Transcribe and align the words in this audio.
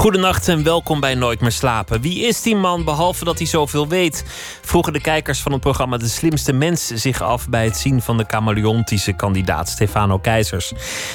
Goedenacht 0.00 0.48
en 0.48 0.62
welkom 0.62 1.00
bij 1.00 1.14
Nooit 1.14 1.40
meer 1.40 1.52
slapen. 1.52 2.00
Wie 2.00 2.26
is 2.26 2.42
die 2.42 2.56
man 2.56 2.84
behalve 2.84 3.24
dat 3.24 3.38
hij 3.38 3.46
zoveel 3.46 3.88
weet? 3.88 4.24
Vroegen 4.62 4.92
de 4.92 5.00
kijkers 5.00 5.40
van 5.40 5.52
het 5.52 5.60
programma 5.60 5.96
De 5.96 6.08
Slimste 6.08 6.52
Mens 6.52 6.86
zich 6.86 7.22
af 7.22 7.48
bij 7.48 7.64
het 7.64 7.76
zien 7.76 8.02
van 8.02 8.16
de 8.16 8.26
kameleontische 8.26 9.12
kandidaat 9.12 9.68
Stefano 9.68 10.18
Keizers. 10.18 10.72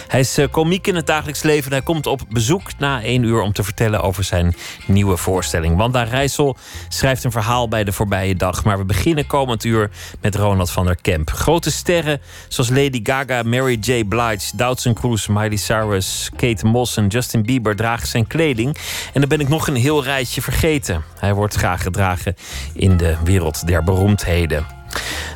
Hij 0.07 0.19
is 0.19 0.37
eh, 0.37 0.47
komiek 0.51 0.87
in 0.87 0.95
het 0.95 1.07
dagelijks 1.07 1.43
leven 1.43 1.65
en 1.65 1.77
hij 1.77 1.85
komt 1.85 2.07
op 2.07 2.21
bezoek 2.29 2.77
na 2.77 3.01
één 3.01 3.23
uur 3.23 3.41
om 3.41 3.53
te 3.53 3.63
vertellen 3.63 4.01
over 4.01 4.23
zijn 4.23 4.55
nieuwe 4.87 5.17
voorstelling. 5.17 5.77
Wanda 5.77 6.03
Rijssel 6.03 6.57
schrijft 6.87 7.23
een 7.23 7.31
verhaal 7.31 7.67
bij 7.67 7.83
de 7.83 7.91
voorbije 7.91 8.35
dag, 8.35 8.63
maar 8.63 8.77
we 8.77 8.85
beginnen 8.85 9.27
komend 9.27 9.63
uur 9.63 9.91
met 10.21 10.35
Ronald 10.35 10.71
van 10.71 10.85
der 10.85 10.97
Kemp. 11.01 11.29
Grote 11.29 11.71
sterren 11.71 12.21
zoals 12.47 12.69
Lady 12.69 12.99
Gaga, 13.03 13.43
Mary 13.43 13.77
J. 13.81 14.03
Blige, 14.03 14.55
Doutzen 14.55 14.93
Cruz, 14.93 15.27
Miley 15.27 15.57
Cyrus, 15.57 16.29
Kate 16.35 16.65
Moss 16.65 16.97
en 16.97 17.07
Justin 17.07 17.43
Bieber 17.43 17.75
dragen 17.75 18.07
zijn 18.07 18.27
kleding. 18.27 18.74
En 19.13 19.19
dan 19.19 19.29
ben 19.29 19.39
ik 19.39 19.49
nog 19.49 19.67
een 19.67 19.75
heel 19.75 20.03
rijtje 20.03 20.41
vergeten. 20.41 21.03
Hij 21.19 21.33
wordt 21.33 21.55
graag 21.55 21.81
gedragen 21.81 22.35
in 22.73 22.97
de 22.97 23.15
wereld 23.23 23.67
der 23.67 23.83
beroemdheden. 23.83 24.65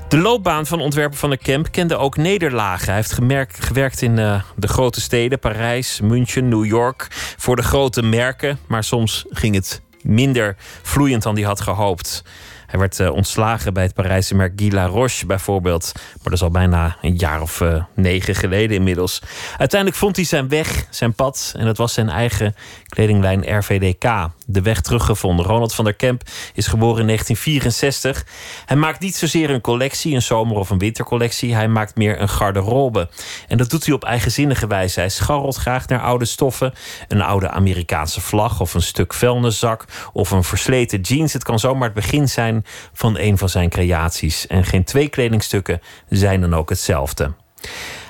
De 0.08 0.18
loopbaan 0.18 0.66
van 0.66 0.80
ontwerper 0.82 1.18
van 1.18 1.30
de 1.30 1.38
Kemp 1.38 1.72
kende 1.72 1.98
ook 1.98 2.18
nederlagen. 2.18 2.86
Hij 2.86 2.96
heeft 2.96 3.12
gemerkt, 3.12 3.66
gewerkt 3.66 4.02
in 4.02 4.18
uh, 4.18 4.42
de 4.56 4.68
grote 4.68 5.02
steden, 5.02 5.40
Parijs, 5.40 6.00
München, 6.02 6.50
New 6.50 6.66
York, 6.66 7.08
voor 7.38 7.56
de 7.56 7.62
grote 7.62 8.02
merken. 8.02 8.60
Maar 8.68 8.84
soms 8.84 9.26
ging 9.30 9.56
het 9.56 9.82
minder 10.02 10.56
vloeiend 10.82 11.24
dan 11.24 11.36
hij 11.36 11.44
had 11.44 11.62
gehoopt. 11.62 12.24
Hij 12.70 12.80
werd 12.80 13.00
uh, 13.00 13.12
ontslagen 13.12 13.74
bij 13.74 13.84
het 13.84 13.94
Parijse 13.94 14.36
merk 14.36 14.54
Guy 14.56 14.74
La 14.74 14.86
Roche 14.86 15.26
bijvoorbeeld. 15.26 15.92
Maar 15.94 16.24
dat 16.24 16.34
is 16.34 16.42
al 16.42 16.50
bijna 16.50 16.98
een 17.02 17.16
jaar 17.16 17.42
of 17.42 17.60
uh, 17.60 17.84
negen 17.96 18.36
geleden 18.36 18.78
inmiddels. 18.78 19.22
Uiteindelijk 19.58 20.00
vond 20.00 20.16
hij 20.16 20.26
zijn 20.26 20.50
weg, 20.50 20.86
zijn 20.90 21.14
pad. 21.14 21.54
En 21.58 21.66
dat 21.66 21.78
was 21.78 21.94
zijn 21.94 22.10
eigen 22.10 22.56
kledinglijn 22.88 23.58
RVDK. 23.58 24.30
De 24.46 24.62
weg 24.62 24.82
teruggevonden. 24.82 25.46
Ronald 25.46 25.74
van 25.74 25.86
der 25.86 25.94
Kemp 25.94 26.24
is 26.54 26.68
geboren 26.68 27.00
in 27.00 27.06
1964. 27.06 28.26
Hij 28.66 28.78
maakt 28.78 29.00
niet 29.00 29.16
zozeer 29.16 29.50
een 29.50 29.62
collectie, 29.62 30.16
een 30.16 30.22
zomer- 30.22 30.58
of 30.58 30.70
een 30.70 30.78
wintercollectie. 30.78 31.56
Hij 31.56 31.68
maakt 31.68 31.96
meer 31.96 32.22
een 32.22 32.30
garderobe. 32.30 33.10
En 33.48 33.58
dat 33.58 33.70
doet 33.70 33.86
hij 33.86 33.94
op 33.94 34.04
eigenzinnige 34.04 34.68
wijze. 34.68 35.00
Hij 35.00 35.10
scharrelt 35.10 35.56
graag 35.56 35.88
naar 35.88 36.02
oude 36.02 36.26
stoffen. 36.26 36.74
Een 37.08 37.22
oude 37.22 37.50
Amerikaanse 37.50 38.22
vlag 38.22 38.60
of 38.60 38.74
een 38.74 38.82
stuk 38.82 39.14
vuilniszak 39.14 39.86
of 40.14 40.32
een 40.32 40.44
versleten 40.44 41.02
jeans. 41.02 41.34
Het 41.34 41.44
kan 41.44 41.60
zomaar 41.60 41.84
het 41.84 41.94
begin 41.94 42.30
zijn 42.30 42.59
van 42.94 43.18
een 43.18 43.38
van 43.38 43.50
zijn 43.50 43.70
creaties. 43.70 44.48
En 44.48 44.66
geen 44.66 44.84
twee 44.84 45.10
kledingstukken 45.10 45.82
zijn 46.10 46.42
dan 46.42 46.54
ook 46.54 46.70
hetzelfde. 46.70 47.34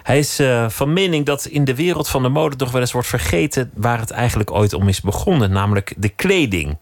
Hij 0.03 0.19
is 0.19 0.39
uh, 0.39 0.69
van 0.69 0.94
mening 0.94 1.25
dat 1.25 1.45
in 1.45 1.64
de 1.64 1.75
wereld 1.75 2.08
van 2.08 2.23
de 2.23 2.30
mode 2.30 2.55
toch 2.55 2.72
wel 2.72 2.81
eens 2.81 2.92
wordt 2.92 3.08
vergeten 3.08 3.72
waar 3.73 4.00
het 4.00 4.11
eigenlijk 4.11 4.52
ooit 4.52 4.73
om 4.73 4.88
is 4.88 5.02
begonnen, 5.02 5.52
namelijk 5.52 5.94
de 5.97 6.09
kleding. 6.09 6.77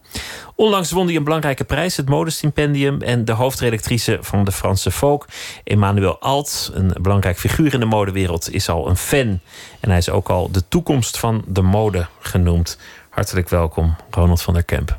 Onlangs 0.54 0.90
won 0.90 1.06
hij 1.06 1.16
een 1.16 1.24
belangrijke 1.24 1.64
prijs, 1.64 1.96
het 1.96 2.08
Modestipendium. 2.08 3.00
En 3.00 3.24
de 3.24 3.32
hoofdredactrice 3.32 4.18
van 4.20 4.44
de 4.44 4.52
Franse 4.52 4.90
Folk, 4.90 5.26
Emmanuel 5.64 6.18
Alt, 6.20 6.70
een 6.74 6.94
belangrijk 7.00 7.38
figuur 7.38 7.74
in 7.74 7.80
de 7.80 7.86
modewereld, 7.86 8.52
is 8.52 8.68
al 8.68 8.88
een 8.88 8.96
fan. 8.96 9.40
En 9.80 9.88
hij 9.88 9.98
is 9.98 10.10
ook 10.10 10.28
al 10.28 10.50
de 10.50 10.68
toekomst 10.68 11.18
van 11.18 11.44
de 11.46 11.62
mode 11.62 12.06
genoemd. 12.20 12.78
Hartelijk 13.10 13.48
welkom, 13.48 13.96
Ronald 14.10 14.42
van 14.42 14.54
der 14.54 14.64
Kemp. 14.64 14.98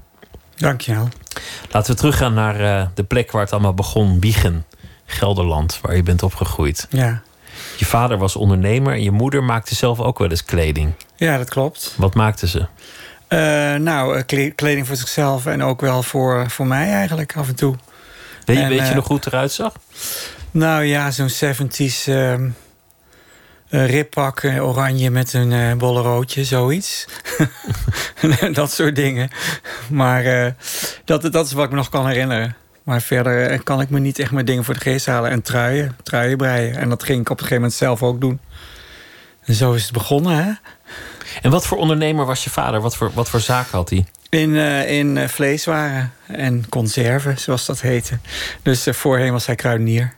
Dankjewel. 0.55 1.07
Laten 1.71 1.91
we 1.91 1.97
teruggaan 1.97 2.33
naar 2.33 2.61
uh, 2.61 2.87
de 2.93 3.03
plek 3.03 3.31
waar 3.31 3.41
het 3.41 3.51
allemaal 3.51 3.73
begon, 3.73 4.19
Wiegen, 4.19 4.65
Gelderland, 5.05 5.79
waar 5.81 5.95
je 5.95 6.03
bent 6.03 6.23
opgegroeid. 6.23 6.87
Ja. 6.89 7.21
Je 7.77 7.85
vader 7.85 8.17
was 8.17 8.35
ondernemer 8.35 8.93
en 8.93 9.03
je 9.03 9.11
moeder 9.11 9.43
maakte 9.43 9.75
zelf 9.75 9.99
ook 9.99 10.19
wel 10.19 10.29
eens 10.29 10.45
kleding. 10.45 10.91
Ja, 11.15 11.37
dat 11.37 11.49
klopt. 11.49 11.93
Wat 11.97 12.15
maakte 12.15 12.47
ze? 12.47 12.65
Uh, 13.29 13.81
nou, 13.81 14.21
kleding 14.55 14.87
voor 14.87 14.95
zichzelf 14.95 15.45
en 15.45 15.63
ook 15.63 15.81
wel 15.81 16.03
voor, 16.03 16.49
voor 16.49 16.67
mij 16.67 16.91
eigenlijk 16.91 17.35
af 17.35 17.47
en 17.47 17.55
toe. 17.55 17.75
Weet, 18.45 18.57
en, 18.57 18.69
weet 18.69 18.87
je 18.87 18.93
nog 18.93 19.07
hoe 19.07 19.15
het 19.15 19.25
eruit 19.25 19.51
zag? 19.51 19.73
Nou 20.51 20.83
ja, 20.83 21.11
zo'n 21.11 21.29
70s 21.29 22.09
uh, 22.09 22.33
rippak, 23.69 24.43
oranje 24.43 25.09
met 25.09 25.33
een 25.33 25.51
uh, 25.51 25.73
bollerootje, 25.73 26.43
zoiets. 26.43 27.05
dat 28.53 28.71
soort 28.71 28.95
dingen. 28.95 29.29
Maar 29.89 30.25
uh, 30.25 30.51
dat, 31.05 31.31
dat 31.31 31.45
is 31.45 31.51
wat 31.51 31.63
ik 31.63 31.69
me 31.69 31.75
nog 31.75 31.89
kan 31.89 32.07
herinneren. 32.07 32.55
Maar 32.83 33.01
verder 33.01 33.63
kan 33.63 33.81
ik 33.81 33.89
me 33.89 33.99
niet 33.99 34.19
echt 34.19 34.31
meer 34.31 34.45
dingen 34.45 34.63
voor 34.63 34.73
de 34.73 34.79
geest 34.79 35.05
halen. 35.05 35.31
En 35.31 35.41
truien, 35.41 35.95
truien 36.03 36.37
breien. 36.37 36.75
En 36.75 36.89
dat 36.89 37.03
ging 37.03 37.21
ik 37.21 37.29
op 37.29 37.37
een 37.37 37.43
gegeven 37.43 37.61
moment 37.61 37.73
zelf 37.73 38.03
ook 38.03 38.21
doen. 38.21 38.39
En 39.43 39.53
zo 39.53 39.73
is 39.73 39.83
het 39.83 39.93
begonnen, 39.93 40.43
hè? 40.43 40.51
En 41.41 41.51
wat 41.51 41.67
voor 41.67 41.77
ondernemer 41.77 42.25
was 42.25 42.43
je 42.43 42.49
vader? 42.49 42.81
Wat 42.81 42.95
voor, 42.95 43.11
wat 43.13 43.29
voor 43.29 43.39
zaak 43.39 43.69
had 43.69 43.89
hij? 43.89 44.05
In, 44.29 44.49
uh, 44.49 44.91
in 44.91 45.29
vleeswaren 45.29 46.13
en 46.27 46.69
conserven, 46.69 47.37
zoals 47.37 47.65
dat 47.65 47.81
heette. 47.81 48.17
Dus 48.61 48.87
voorheen 48.91 49.31
was 49.31 49.45
hij 49.45 49.55
kruidenier. 49.55 50.13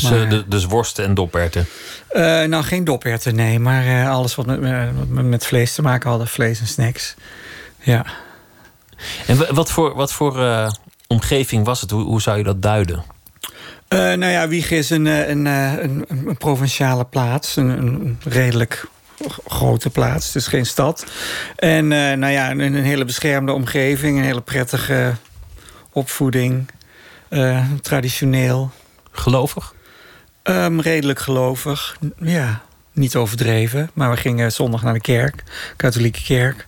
Dus, 0.00 0.10
maar, 0.10 0.28
de, 0.28 0.48
dus 0.48 0.64
worsten 0.64 1.04
en 1.04 1.14
doperten? 1.14 1.66
Uh, 2.12 2.22
nou, 2.42 2.64
geen 2.64 2.84
doperten, 2.84 3.34
nee. 3.34 3.58
Maar 3.58 3.86
uh, 3.86 4.10
alles 4.10 4.34
wat 4.34 4.46
met, 4.46 4.60
met, 4.60 5.24
met, 5.24 5.46
vlees 5.46 5.74
te 5.74 5.82
maken 5.82 6.10
had. 6.10 6.28
Vlees 6.28 6.60
en 6.60 6.66
snacks. 6.66 7.14
Ja. 7.78 8.06
En 9.26 9.54
wat 9.54 9.70
voor, 9.70 9.94
wat 9.94 10.12
voor 10.12 10.68
omgeving 11.06 11.64
was 11.64 11.80
het? 11.80 11.90
Hoe, 11.90 12.02
hoe 12.02 12.22
zou 12.22 12.38
je 12.38 12.44
dat 12.44 12.62
duiden? 12.62 13.04
nou 13.88 14.26
ja, 14.26 14.48
Wieg 14.48 14.70
is 14.70 14.90
een, 14.90 15.06
een, 15.06 15.46
een, 15.46 16.04
een 16.08 16.36
provinciale 16.36 17.04
plaats. 17.04 17.56
Een, 17.56 17.68
een, 17.68 18.18
redelijk 18.24 18.86
grote 19.46 19.90
plaats. 19.90 20.26
Het 20.26 20.34
is 20.34 20.46
geen 20.46 20.66
stad. 20.66 21.06
En 21.56 21.88
nou 21.88 22.28
ja, 22.28 22.50
een, 22.50 22.60
een 22.60 22.74
hele 22.74 23.04
beschermde 23.04 23.52
omgeving. 23.52 24.18
Een 24.18 24.24
hele 24.24 24.40
prettige 24.40 25.14
opvoeding. 25.92 26.68
traditioneel. 27.82 28.70
Gelovig? 29.12 29.74
Um, 30.50 30.80
redelijk 30.80 31.18
gelovig, 31.18 31.96
ja. 32.20 32.62
Niet 32.92 33.16
overdreven, 33.16 33.90
maar 33.92 34.10
we 34.10 34.16
gingen 34.16 34.52
zondag 34.52 34.82
naar 34.82 34.92
de 34.92 35.00
kerk, 35.00 35.42
katholieke 35.76 36.22
kerk. 36.22 36.66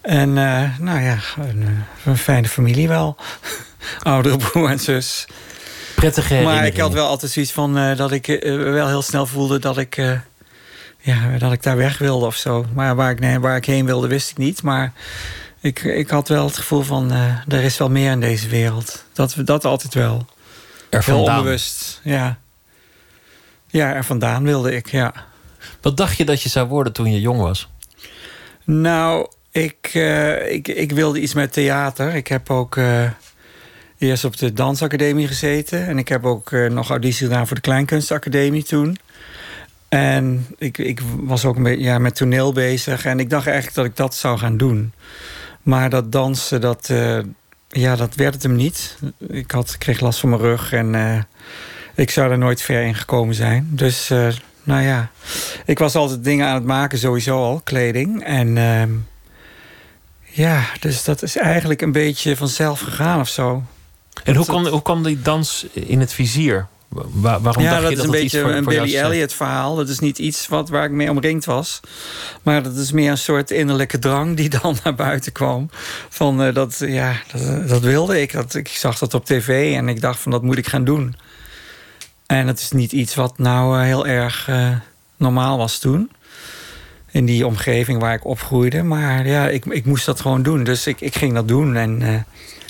En 0.00 0.28
uh, 0.28 0.78
nou 0.78 1.00
ja, 1.00 1.18
een, 1.38 1.84
een, 2.04 2.18
fijne 2.18 2.48
familie 2.48 2.88
wel. 2.88 3.16
Oudere 4.02 4.36
broer 4.36 4.70
en 4.70 4.78
zus. 4.78 5.26
Prettige 5.94 6.40
Maar 6.42 6.66
ik 6.66 6.76
had 6.76 6.92
wel 6.92 7.06
altijd 7.06 7.32
zoiets 7.32 7.52
van 7.52 7.78
uh, 7.78 7.96
dat 7.96 8.12
ik 8.12 8.28
uh, 8.28 8.72
wel 8.72 8.88
heel 8.88 9.02
snel 9.02 9.26
voelde 9.26 9.58
dat 9.58 9.78
ik, 9.78 9.96
ja, 10.98 11.38
dat 11.38 11.52
ik 11.52 11.62
daar 11.62 11.76
weg 11.76 11.98
wilde 11.98 12.26
of 12.26 12.36
zo. 12.36 12.66
Maar 12.72 12.94
waar 12.94 13.10
ik, 13.10 13.20
nee, 13.20 13.40
waar 13.40 13.56
ik 13.56 13.64
heen 13.64 13.86
wilde, 13.86 14.08
wist 14.08 14.30
ik 14.30 14.36
niet. 14.36 14.62
Maar 14.62 14.92
ik, 15.60 15.82
ik 15.82 16.10
had 16.10 16.28
wel 16.28 16.44
het 16.44 16.56
gevoel 16.56 16.82
van 16.82 17.12
er 17.48 17.62
is 17.62 17.78
wel 17.78 17.90
meer 17.90 18.10
in 18.10 18.20
deze 18.20 18.48
wereld. 18.48 19.04
Dat, 19.12 19.34
dat 19.44 19.64
altijd 19.64 19.94
wel. 19.94 20.26
Er 20.90 21.04
Heel 21.04 21.22
onbewust, 21.22 22.00
ja. 22.02 22.38
Ja, 23.74 23.94
er 23.94 24.04
vandaan 24.04 24.44
wilde 24.44 24.74
ik, 24.74 24.90
ja. 24.90 25.14
Wat 25.80 25.96
dacht 25.96 26.16
je 26.16 26.24
dat 26.24 26.42
je 26.42 26.48
zou 26.48 26.68
worden 26.68 26.92
toen 26.92 27.12
je 27.12 27.20
jong 27.20 27.40
was? 27.40 27.70
Nou, 28.64 29.28
ik, 29.50 29.90
uh, 29.94 30.52
ik, 30.52 30.68
ik 30.68 30.92
wilde 30.92 31.20
iets 31.20 31.34
met 31.34 31.52
theater. 31.52 32.14
Ik 32.14 32.26
heb 32.28 32.50
ook 32.50 32.76
uh, 32.76 33.10
eerst 33.98 34.24
op 34.24 34.36
de 34.36 34.52
dansacademie 34.52 35.26
gezeten. 35.26 35.86
En 35.86 35.98
ik 35.98 36.08
heb 36.08 36.24
ook 36.24 36.50
uh, 36.50 36.70
nog 36.70 36.90
auditie 36.90 37.26
gedaan 37.26 37.46
voor 37.46 37.56
de 37.56 37.62
Kleinkunstacademie 37.62 38.64
toen. 38.64 38.98
En 39.88 40.46
ik, 40.58 40.78
ik 40.78 41.00
was 41.16 41.44
ook 41.44 41.56
een 41.56 41.62
beetje 41.62 41.84
ja, 41.84 41.98
met 41.98 42.16
toneel 42.16 42.52
bezig. 42.52 43.04
En 43.04 43.20
ik 43.20 43.30
dacht 43.30 43.46
eigenlijk 43.46 43.76
dat 43.76 43.86
ik 43.86 43.96
dat 43.96 44.14
zou 44.14 44.38
gaan 44.38 44.56
doen. 44.56 44.92
Maar 45.62 45.90
dat 45.90 46.12
dansen, 46.12 46.60
dat 46.60 46.92
ja, 47.68 47.96
dat 47.96 48.14
werd 48.14 48.34
het 48.34 48.42
hem 48.42 48.56
niet. 48.56 48.98
Ik, 49.28 49.50
had, 49.50 49.78
kreeg 49.78 50.00
last 50.00 50.20
van 50.20 50.28
mijn 50.28 50.42
rug 50.42 50.72
en 50.72 50.94
ik 51.94 52.10
zou 52.10 52.30
er 52.30 52.38
nooit 52.38 52.62
ver 52.62 52.82
in 52.82 52.94
gekomen 52.94 53.34
zijn. 53.34 53.68
Dus, 53.70 54.10
uh, 54.10 54.28
nou 54.62 54.82
ja, 54.82 55.10
ik 55.64 55.78
was 55.78 55.94
altijd 55.94 56.24
dingen 56.24 56.46
aan 56.46 56.54
het 56.54 56.64
maken, 56.64 56.98
sowieso 56.98 57.36
al, 57.36 57.60
kleding. 57.64 58.24
En 58.24 58.56
uh, 58.56 58.82
ja, 60.22 60.64
dus 60.80 61.04
dat 61.04 61.22
is 61.22 61.36
eigenlijk 61.36 61.82
een 61.82 61.92
beetje 61.92 62.36
vanzelf 62.36 62.80
gegaan 62.80 63.20
of 63.20 63.28
zo. 63.28 63.62
En 64.24 64.34
hoe 64.34 64.46
kwam, 64.46 64.66
hoe 64.66 64.82
kwam 64.82 65.02
die 65.02 65.22
dans 65.22 65.66
in 65.72 66.00
het 66.00 66.12
vizier? 66.12 66.66
Waar, 66.94 67.40
waarom 67.40 67.62
ja, 67.62 67.70
dacht 67.70 67.82
dat 67.82 67.90
je 67.90 67.96
is 67.96 68.02
dat 68.02 68.14
een 68.14 68.20
beetje 68.20 68.40
voor, 68.40 68.50
een 68.50 68.64
voor 68.64 68.72
Billy 68.72 68.96
Elliot 68.96 69.32
verhaal. 69.32 69.76
Dat 69.76 69.88
is 69.88 69.98
niet 69.98 70.18
iets 70.18 70.48
wat, 70.48 70.68
waar 70.68 70.84
ik 70.84 70.90
mee 70.90 71.10
omringd 71.10 71.44
was. 71.44 71.80
Maar 72.42 72.62
dat 72.62 72.76
is 72.76 72.92
meer 72.92 73.10
een 73.10 73.18
soort 73.18 73.50
innerlijke 73.50 73.98
drang 73.98 74.36
die 74.36 74.48
dan 74.60 74.76
naar 74.84 74.94
buiten 74.94 75.32
kwam. 75.32 75.70
Van 76.08 76.46
uh, 76.46 76.54
dat, 76.54 76.78
ja, 76.78 77.12
dat, 77.32 77.68
dat, 77.68 77.82
wilde 77.82 78.20
ik. 78.20 78.32
Dat, 78.32 78.54
ik 78.54 78.68
zag 78.68 78.98
dat 78.98 79.14
op 79.14 79.24
tv 79.24 79.76
en 79.76 79.88
ik 79.88 80.00
dacht 80.00 80.20
van 80.20 80.30
dat 80.30 80.42
moet 80.42 80.58
ik 80.58 80.66
gaan 80.66 80.84
doen. 80.84 81.14
En 82.26 82.46
het 82.46 82.60
is 82.60 82.70
niet 82.70 82.92
iets 82.92 83.14
wat 83.14 83.38
nou 83.38 83.78
uh, 83.78 83.84
heel 83.84 84.06
erg 84.06 84.48
uh, 84.48 84.70
normaal 85.16 85.58
was 85.58 85.78
toen. 85.78 86.10
in 87.10 87.24
die 87.24 87.46
omgeving 87.46 88.00
waar 88.00 88.14
ik 88.14 88.24
opgroeide. 88.24 88.82
Maar 88.82 89.26
ja, 89.26 89.48
ik, 89.48 89.64
ik 89.64 89.84
moest 89.84 90.06
dat 90.06 90.20
gewoon 90.20 90.42
doen. 90.42 90.64
Dus 90.64 90.86
ik, 90.86 91.00
ik 91.00 91.16
ging 91.16 91.34
dat 91.34 91.48
doen. 91.48 91.76
En 91.76 92.00
uh, 92.00 92.14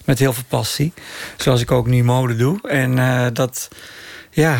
met 0.04 0.18
heel 0.18 0.32
veel 0.32 0.44
passie. 0.48 0.92
Zoals 1.36 1.60
ik 1.60 1.70
ook 1.70 1.86
nu 1.86 2.04
mode 2.04 2.36
doe. 2.36 2.68
En 2.68 2.96
uh, 2.96 3.26
dat, 3.32 3.68
ja, 4.30 4.58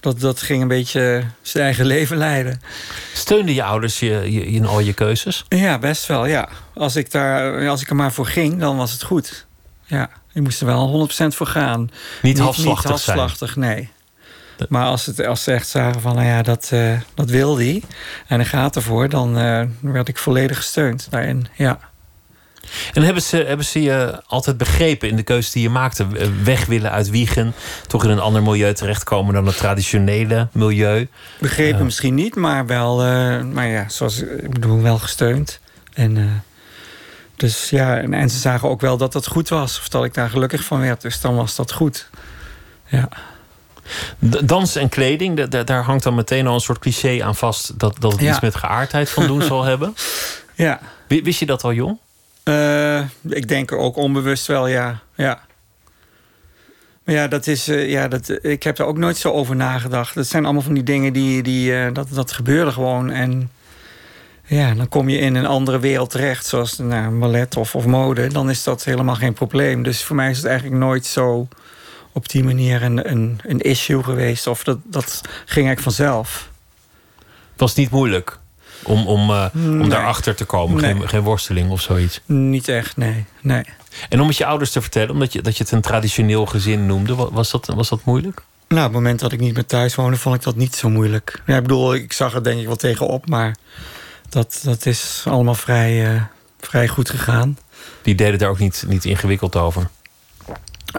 dat, 0.00 0.20
dat 0.20 0.40
ging 0.40 0.62
een 0.62 0.68
beetje 0.68 1.24
zijn 1.42 1.64
eigen 1.64 1.86
leven 1.94 2.16
leiden. 2.16 2.60
Steunden 3.14 3.54
je 3.54 3.62
ouders 3.62 3.98
je, 3.98 4.32
je, 4.32 4.46
in 4.46 4.66
al 4.66 4.80
je 4.80 4.92
keuzes? 4.92 5.44
Ja, 5.48 5.78
best 5.78 6.06
wel, 6.06 6.26
ja. 6.26 6.48
Als 6.74 6.96
ik, 6.96 7.10
daar, 7.10 7.68
als 7.68 7.82
ik 7.82 7.90
er 7.90 7.96
maar 7.96 8.12
voor 8.12 8.26
ging, 8.26 8.60
dan 8.60 8.76
was 8.76 8.92
het 8.92 9.02
goed. 9.02 9.46
Ja, 9.84 10.10
je 10.32 10.40
moest 10.40 10.60
er 10.60 10.66
wel 10.66 11.08
100% 11.10 11.26
voor 11.26 11.46
gaan. 11.46 11.80
Niet, 11.80 11.90
niet 12.22 12.38
halfslachtig, 12.38 12.90
niet 12.90 13.04
halfslachtig 13.04 13.56
nee. 13.56 13.90
Maar 14.68 14.86
als, 14.86 15.06
het, 15.06 15.26
als 15.26 15.42
ze 15.42 15.52
echt 15.52 15.68
zagen 15.68 16.00
van, 16.00 16.14
nou 16.14 16.26
ja, 16.26 16.42
dat, 16.42 16.70
uh, 16.74 17.00
dat 17.14 17.30
wil 17.30 17.56
hij... 17.58 17.82
en 18.26 18.36
hij 18.36 18.44
gaat 18.44 18.76
ervoor, 18.76 19.08
dan 19.08 19.38
uh, 19.38 19.62
werd 19.80 20.08
ik 20.08 20.18
volledig 20.18 20.56
gesteund 20.56 21.06
daarin, 21.10 21.46
ja. 21.54 21.78
En 22.92 23.02
hebben 23.02 23.22
ze, 23.22 23.36
hebben 23.36 23.66
ze 23.66 23.82
je 23.82 24.22
altijd 24.26 24.56
begrepen 24.56 25.08
in 25.08 25.16
de 25.16 25.22
keuze 25.22 25.52
die 25.52 25.62
je 25.62 25.68
maakte? 25.68 26.06
Weg 26.42 26.66
willen 26.66 26.90
uit 26.90 27.10
Wiegen, 27.10 27.54
toch 27.86 28.04
in 28.04 28.10
een 28.10 28.20
ander 28.20 28.42
milieu 28.42 28.72
terechtkomen 28.72 29.34
dan 29.34 29.46
het 29.46 29.56
traditionele 29.56 30.48
milieu? 30.52 31.08
Begrepen 31.40 31.78
uh, 31.78 31.84
misschien 31.84 32.14
niet, 32.14 32.34
maar 32.34 32.66
wel, 32.66 32.96
maar 33.44 33.66
ja, 33.66 33.88
zoals 33.88 34.22
ik 34.22 34.52
bedoel, 34.52 34.82
wel 34.82 34.98
gesteund. 34.98 35.60
En 35.94 36.42
dus 37.36 37.70
ja, 37.70 37.98
en, 37.98 38.14
en, 38.14 38.30
ze 38.30 38.38
zagen 38.38 38.68
ook 38.68 38.80
wel 38.80 38.96
dat 38.96 39.12
dat 39.12 39.26
goed 39.26 39.48
was, 39.48 39.78
of 39.78 39.88
dat 39.88 40.04
ik 40.04 40.14
daar 40.14 40.30
gelukkig 40.30 40.64
van 40.64 40.80
werd. 40.80 41.00
Dus 41.00 41.20
dan 41.20 41.36
was 41.36 41.56
dat 41.56 41.72
goed. 41.72 42.08
Ja. 42.86 43.08
Dans 44.44 44.76
en 44.76 44.88
kleding, 44.88 45.44
daar 45.44 45.82
hangt 45.82 46.02
dan 46.02 46.14
meteen 46.14 46.46
al 46.46 46.54
een 46.54 46.60
soort 46.60 46.78
cliché 46.78 47.24
aan 47.24 47.34
vast 47.34 47.78
dat, 47.78 47.96
dat 48.00 48.12
het 48.12 48.20
iets 48.20 48.40
met 48.40 48.54
geaardheid 48.54 49.10
van 49.10 49.26
doen 49.26 49.42
zal 49.42 49.64
hebben. 49.72 49.94
Ja. 50.54 50.80
Wist 51.08 51.38
je 51.38 51.46
dat 51.46 51.64
al 51.64 51.72
jong? 51.72 51.98
Uh, 52.44 53.00
ik 53.28 53.48
denk 53.48 53.72
ook 53.72 53.96
onbewust 53.96 54.46
wel, 54.46 54.66
ja. 54.66 55.00
ja. 55.14 55.40
Maar 57.04 57.14
ja, 57.14 57.28
dat 57.28 57.46
is, 57.46 57.68
uh, 57.68 57.90
ja 57.90 58.08
dat, 58.08 58.38
ik 58.42 58.62
heb 58.62 58.78
er 58.78 58.84
ook 58.84 58.98
nooit 58.98 59.16
zo 59.16 59.32
over 59.32 59.56
nagedacht. 59.56 60.14
Dat 60.14 60.26
zijn 60.26 60.44
allemaal 60.44 60.62
van 60.62 60.74
die 60.74 60.82
dingen 60.82 61.12
die, 61.12 61.42
die 61.42 61.72
uh, 61.72 61.86
dat, 61.92 62.08
dat 62.12 62.32
gebeurde 62.32 62.72
gewoon. 62.72 63.10
En 63.10 63.50
ja, 64.44 64.74
dan 64.74 64.88
kom 64.88 65.08
je 65.08 65.18
in 65.18 65.34
een 65.34 65.46
andere 65.46 65.78
wereld 65.78 66.10
terecht, 66.10 66.46
zoals 66.46 66.78
nou, 66.78 67.18
ballet 67.18 67.56
of, 67.56 67.74
of 67.74 67.86
mode. 67.86 68.26
Dan 68.26 68.50
is 68.50 68.62
dat 68.62 68.84
helemaal 68.84 69.14
geen 69.14 69.32
probleem. 69.32 69.82
Dus 69.82 70.04
voor 70.04 70.16
mij 70.16 70.30
is 70.30 70.36
het 70.36 70.46
eigenlijk 70.46 70.80
nooit 70.80 71.06
zo 71.06 71.48
op 72.16 72.28
die 72.28 72.44
manier 72.44 72.82
een, 72.82 73.10
een, 73.10 73.40
een 73.42 73.60
issue 73.60 74.02
geweest. 74.02 74.46
Of 74.46 74.64
dat, 74.64 74.78
dat 74.84 75.20
ging 75.24 75.66
eigenlijk 75.66 75.80
vanzelf. 75.80 76.50
Was 77.56 77.74
niet 77.74 77.90
moeilijk 77.90 78.38
om, 78.82 79.06
om, 79.06 79.30
uh, 79.30 79.46
nee. 79.52 79.80
om 79.80 79.88
daarachter 79.88 80.34
te 80.34 80.44
komen? 80.44 80.82
Nee. 80.82 80.94
Geen, 80.94 81.08
geen 81.08 81.20
worsteling 81.20 81.70
of 81.70 81.80
zoiets? 81.80 82.20
Niet 82.26 82.68
echt, 82.68 82.96
nee. 82.96 83.24
nee. 83.40 83.64
En 84.08 84.20
om 84.20 84.28
het 84.28 84.36
je 84.36 84.46
ouders 84.46 84.70
te 84.70 84.80
vertellen, 84.80 85.10
omdat 85.10 85.32
je, 85.32 85.42
dat 85.42 85.56
je 85.56 85.62
het 85.62 85.72
een 85.72 85.80
traditioneel 85.80 86.46
gezin 86.46 86.86
noemde, 86.86 87.14
was 87.14 87.50
dat, 87.50 87.66
was 87.66 87.88
dat 87.88 88.04
moeilijk? 88.04 88.42
Nou, 88.68 88.80
op 88.80 88.92
het 88.92 89.02
moment 89.02 89.20
dat 89.20 89.32
ik 89.32 89.40
niet 89.40 89.54
meer 89.54 89.66
thuis 89.66 89.94
woonde, 89.94 90.16
vond 90.16 90.34
ik 90.34 90.42
dat 90.42 90.56
niet 90.56 90.74
zo 90.74 90.88
moeilijk. 90.88 91.42
Ja, 91.46 91.56
ik 91.56 91.62
bedoel, 91.62 91.94
ik 91.94 92.12
zag 92.12 92.34
er 92.34 92.44
denk 92.44 92.60
ik 92.60 92.66
wel 92.66 92.76
tegenop, 92.76 93.28
maar 93.28 93.56
dat, 94.28 94.60
dat 94.62 94.86
is 94.86 95.24
allemaal 95.26 95.54
vrij, 95.54 96.14
uh, 96.14 96.22
vrij 96.60 96.88
goed 96.88 97.10
gegaan. 97.10 97.58
Die 98.02 98.14
deden 98.14 98.38
daar 98.38 98.50
ook 98.50 98.58
niet, 98.58 98.84
niet 98.88 99.04
ingewikkeld 99.04 99.56
over? 99.56 99.88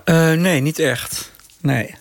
Uh, 0.05 0.31
nee, 0.31 0.61
niet 0.61 0.79
echt. 0.79 1.31
Nee. 1.61 1.95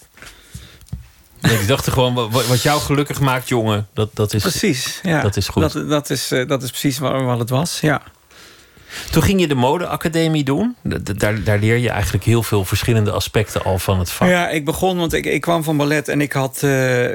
Nee, 1.40 1.58
die 1.58 1.66
dachten 1.66 1.92
gewoon, 1.92 2.30
wat 2.30 2.62
jou 2.62 2.80
gelukkig 2.80 3.20
maakt, 3.20 3.48
jongen, 3.48 3.88
dat, 3.92 4.10
dat, 4.14 4.34
is, 4.34 4.42
precies, 4.42 5.00
ja. 5.02 5.20
dat 5.20 5.36
is 5.36 5.48
goed. 5.48 5.72
Dat, 5.72 5.88
dat, 5.88 6.10
is, 6.10 6.32
uh, 6.32 6.48
dat 6.48 6.62
is 6.62 6.70
precies 6.70 6.98
wat, 6.98 7.22
wat 7.22 7.38
het 7.38 7.50
was, 7.50 7.80
ja. 7.80 8.02
Toen 9.10 9.22
ging 9.22 9.40
je 9.40 9.48
de 9.48 9.54
modeacademie 9.54 10.44
doen. 10.44 10.76
Daar, 10.82 11.44
daar 11.44 11.58
leer 11.58 11.76
je 11.76 11.90
eigenlijk 11.90 12.24
heel 12.24 12.42
veel 12.42 12.64
verschillende 12.64 13.10
aspecten 13.10 13.64
al 13.64 13.78
van 13.78 13.98
het 13.98 14.10
vak. 14.10 14.28
Ja, 14.28 14.48
ik 14.48 14.64
begon, 14.64 14.98
want 14.98 15.12
ik, 15.12 15.26
ik 15.26 15.40
kwam 15.40 15.64
van 15.64 15.76
ballet 15.76 16.08
en 16.08 16.20
ik 16.20 16.32
had 16.32 16.60
uh, 16.64 17.14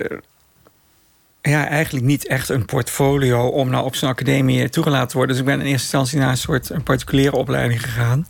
ja, 1.41 1.67
eigenlijk 1.67 2.05
niet 2.05 2.27
echt 2.27 2.49
een 2.49 2.65
portfolio 2.65 3.47
om 3.47 3.69
nou 3.69 3.85
op 3.85 3.95
zo'n 3.95 4.09
academie 4.09 4.69
toegelaten 4.69 5.07
te 5.07 5.17
worden. 5.17 5.35
Dus 5.35 5.45
ik 5.45 5.49
ben 5.49 5.59
in 5.59 5.65
eerste 5.65 5.81
instantie 5.81 6.19
naar 6.19 6.29
een 6.29 6.37
soort 6.37 6.69
een 6.69 6.83
particuliere 6.83 7.35
opleiding 7.35 7.81
gegaan. 7.81 8.27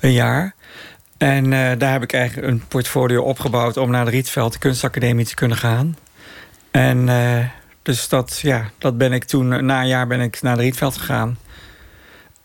Een 0.00 0.12
jaar. 0.12 0.54
En 1.16 1.44
uh, 1.44 1.70
daar 1.78 1.92
heb 1.92 2.02
ik 2.02 2.12
eigenlijk 2.12 2.48
een 2.48 2.66
portfolio 2.68 3.22
opgebouwd 3.22 3.76
om 3.76 3.90
naar 3.90 4.04
de 4.04 4.10
Rietveld 4.10 4.52
de 4.52 4.58
kunstacademie 4.58 5.26
te 5.26 5.34
kunnen 5.34 5.56
gaan. 5.56 5.96
En 6.70 7.06
uh, 7.08 7.38
dus 7.82 8.08
dat, 8.08 8.38
ja, 8.42 8.70
dat 8.78 8.98
ben 8.98 9.12
ik 9.12 9.24
toen, 9.24 9.64
na 9.66 9.80
een 9.80 9.88
jaar 9.88 10.06
ben 10.06 10.20
ik 10.20 10.42
naar 10.42 10.56
de 10.56 10.62
Rietveld 10.62 10.96
gegaan. 10.96 11.38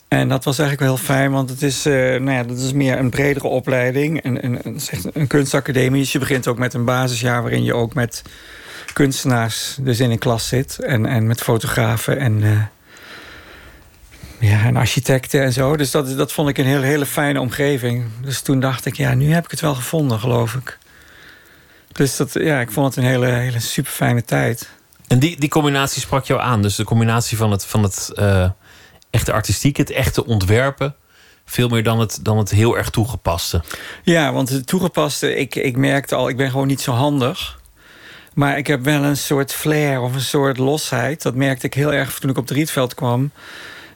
En 0.08 0.28
dat 0.28 0.44
was 0.44 0.60
eigenlijk 0.60 0.90
wel 0.90 0.98
heel 0.98 1.06
fijn, 1.16 1.32
want 1.32 1.50
het 1.50 1.62
is, 1.62 1.86
uh, 1.86 1.94
nou 1.94 2.32
ja, 2.32 2.44
dat 2.44 2.58
is 2.58 2.74
meer 2.74 2.98
een 2.98 3.10
bredere 3.10 3.48
opleiding. 3.48 4.26
Een, 4.26 4.46
een, 4.46 4.60
een, 4.64 4.80
een 5.14 5.28
kunstacademie. 5.28 6.02
Dus 6.02 6.12
je 6.12 6.20
begint 6.20 6.48
ook 6.48 6.58
met 6.58 6.74
een 6.74 6.86
basisjaar 6.86 7.42
waarin 7.42 7.64
je 7.64 7.74
ook 7.74 7.94
met 7.94 8.24
kunstenaars 8.94 9.78
dus 9.82 10.00
in 10.00 10.12
een 10.12 10.18
klas 10.18 10.48
zit. 10.48 10.80
En, 10.80 11.06
en 11.06 11.28
met 11.28 11.42
fotografen 11.42 12.20
en, 12.20 12.70
ja, 14.40 14.64
en 14.64 14.76
architecten 14.76 15.44
en 15.44 15.54
zo. 15.54 15.78
Dus 15.78 15.92
dat, 15.92 16.18
dat 16.18 16.32
vond 16.32 16.50
ik 16.50 16.58
een 16.58 16.66
hele, 16.66 16.86
hele 16.86 17.06
fijne 17.06 17.40
omgeving. 17.40 18.06
Dus 18.22 18.42
toen 18.42 18.60
dacht 18.60 18.86
ik, 18.86 18.98
ja, 18.98 19.14
nu 19.14 19.34
heb 19.34 19.44
ik 19.44 19.52
het 19.52 19.62
wel 19.62 19.76
gevonden, 19.76 20.20
geloof 20.20 20.54
ik. 20.54 20.78
Dus 21.92 22.16
dat, 22.16 22.34
ja, 22.34 22.60
ik 22.60 22.72
vond 22.72 22.86
het 22.86 23.04
een 23.04 23.10
hele, 23.10 23.26
hele 23.26 23.60
super 23.60 23.92
fijne 23.92 24.24
tijd. 24.24 24.70
En 25.08 25.20
die, 25.20 25.40
die 25.40 25.50
combinatie 25.50 26.02
sprak 26.02 26.26
jou 26.26 26.42
aan. 26.42 26.62
Dus 26.62 26.76
de 26.76 26.84
combinatie 26.84 27.38
van 27.38 27.52
het, 27.52 27.66
van 27.66 27.84
het 27.84 28.12
uh, 28.16 28.50
echte 29.10 29.32
artistiek, 29.32 29.78
het 29.78 29.92
echte 29.92 30.26
ontwerpen. 30.26 30.96
Veel 31.46 31.70
meer 31.70 31.84
dan 31.84 32.00
het, 32.00 32.20
dan 32.22 32.38
het 32.38 32.50
heel 32.50 32.78
erg 32.78 32.90
toegepaste. 32.90 33.64
Ja, 34.04 34.34
want 34.34 34.50
het 34.50 34.68
toegepaste, 34.68 35.36
ik, 35.36 35.56
ik 35.56 35.78
merkte 35.78 36.16
al, 36.16 36.30
ik 36.30 36.38
ben 36.38 36.50
gewoon 36.50 36.68
niet 36.68 36.82
zo 36.82 36.92
handig. 36.92 37.60
Maar 38.34 38.58
ik 38.58 38.68
heb 38.68 38.84
wel 38.84 39.04
een 39.04 39.18
soort 39.18 39.54
flair 39.54 40.02
of 40.02 40.14
een 40.14 40.22
soort 40.22 40.58
losheid. 40.58 41.22
Dat 41.22 41.36
merkte 41.36 41.66
ik 41.66 41.74
heel 41.74 41.94
erg 41.94 42.20
toen 42.20 42.30
ik 42.30 42.38
op 42.38 42.48
het 42.48 42.58
Rietveld 42.58 42.96
kwam. 42.96 43.32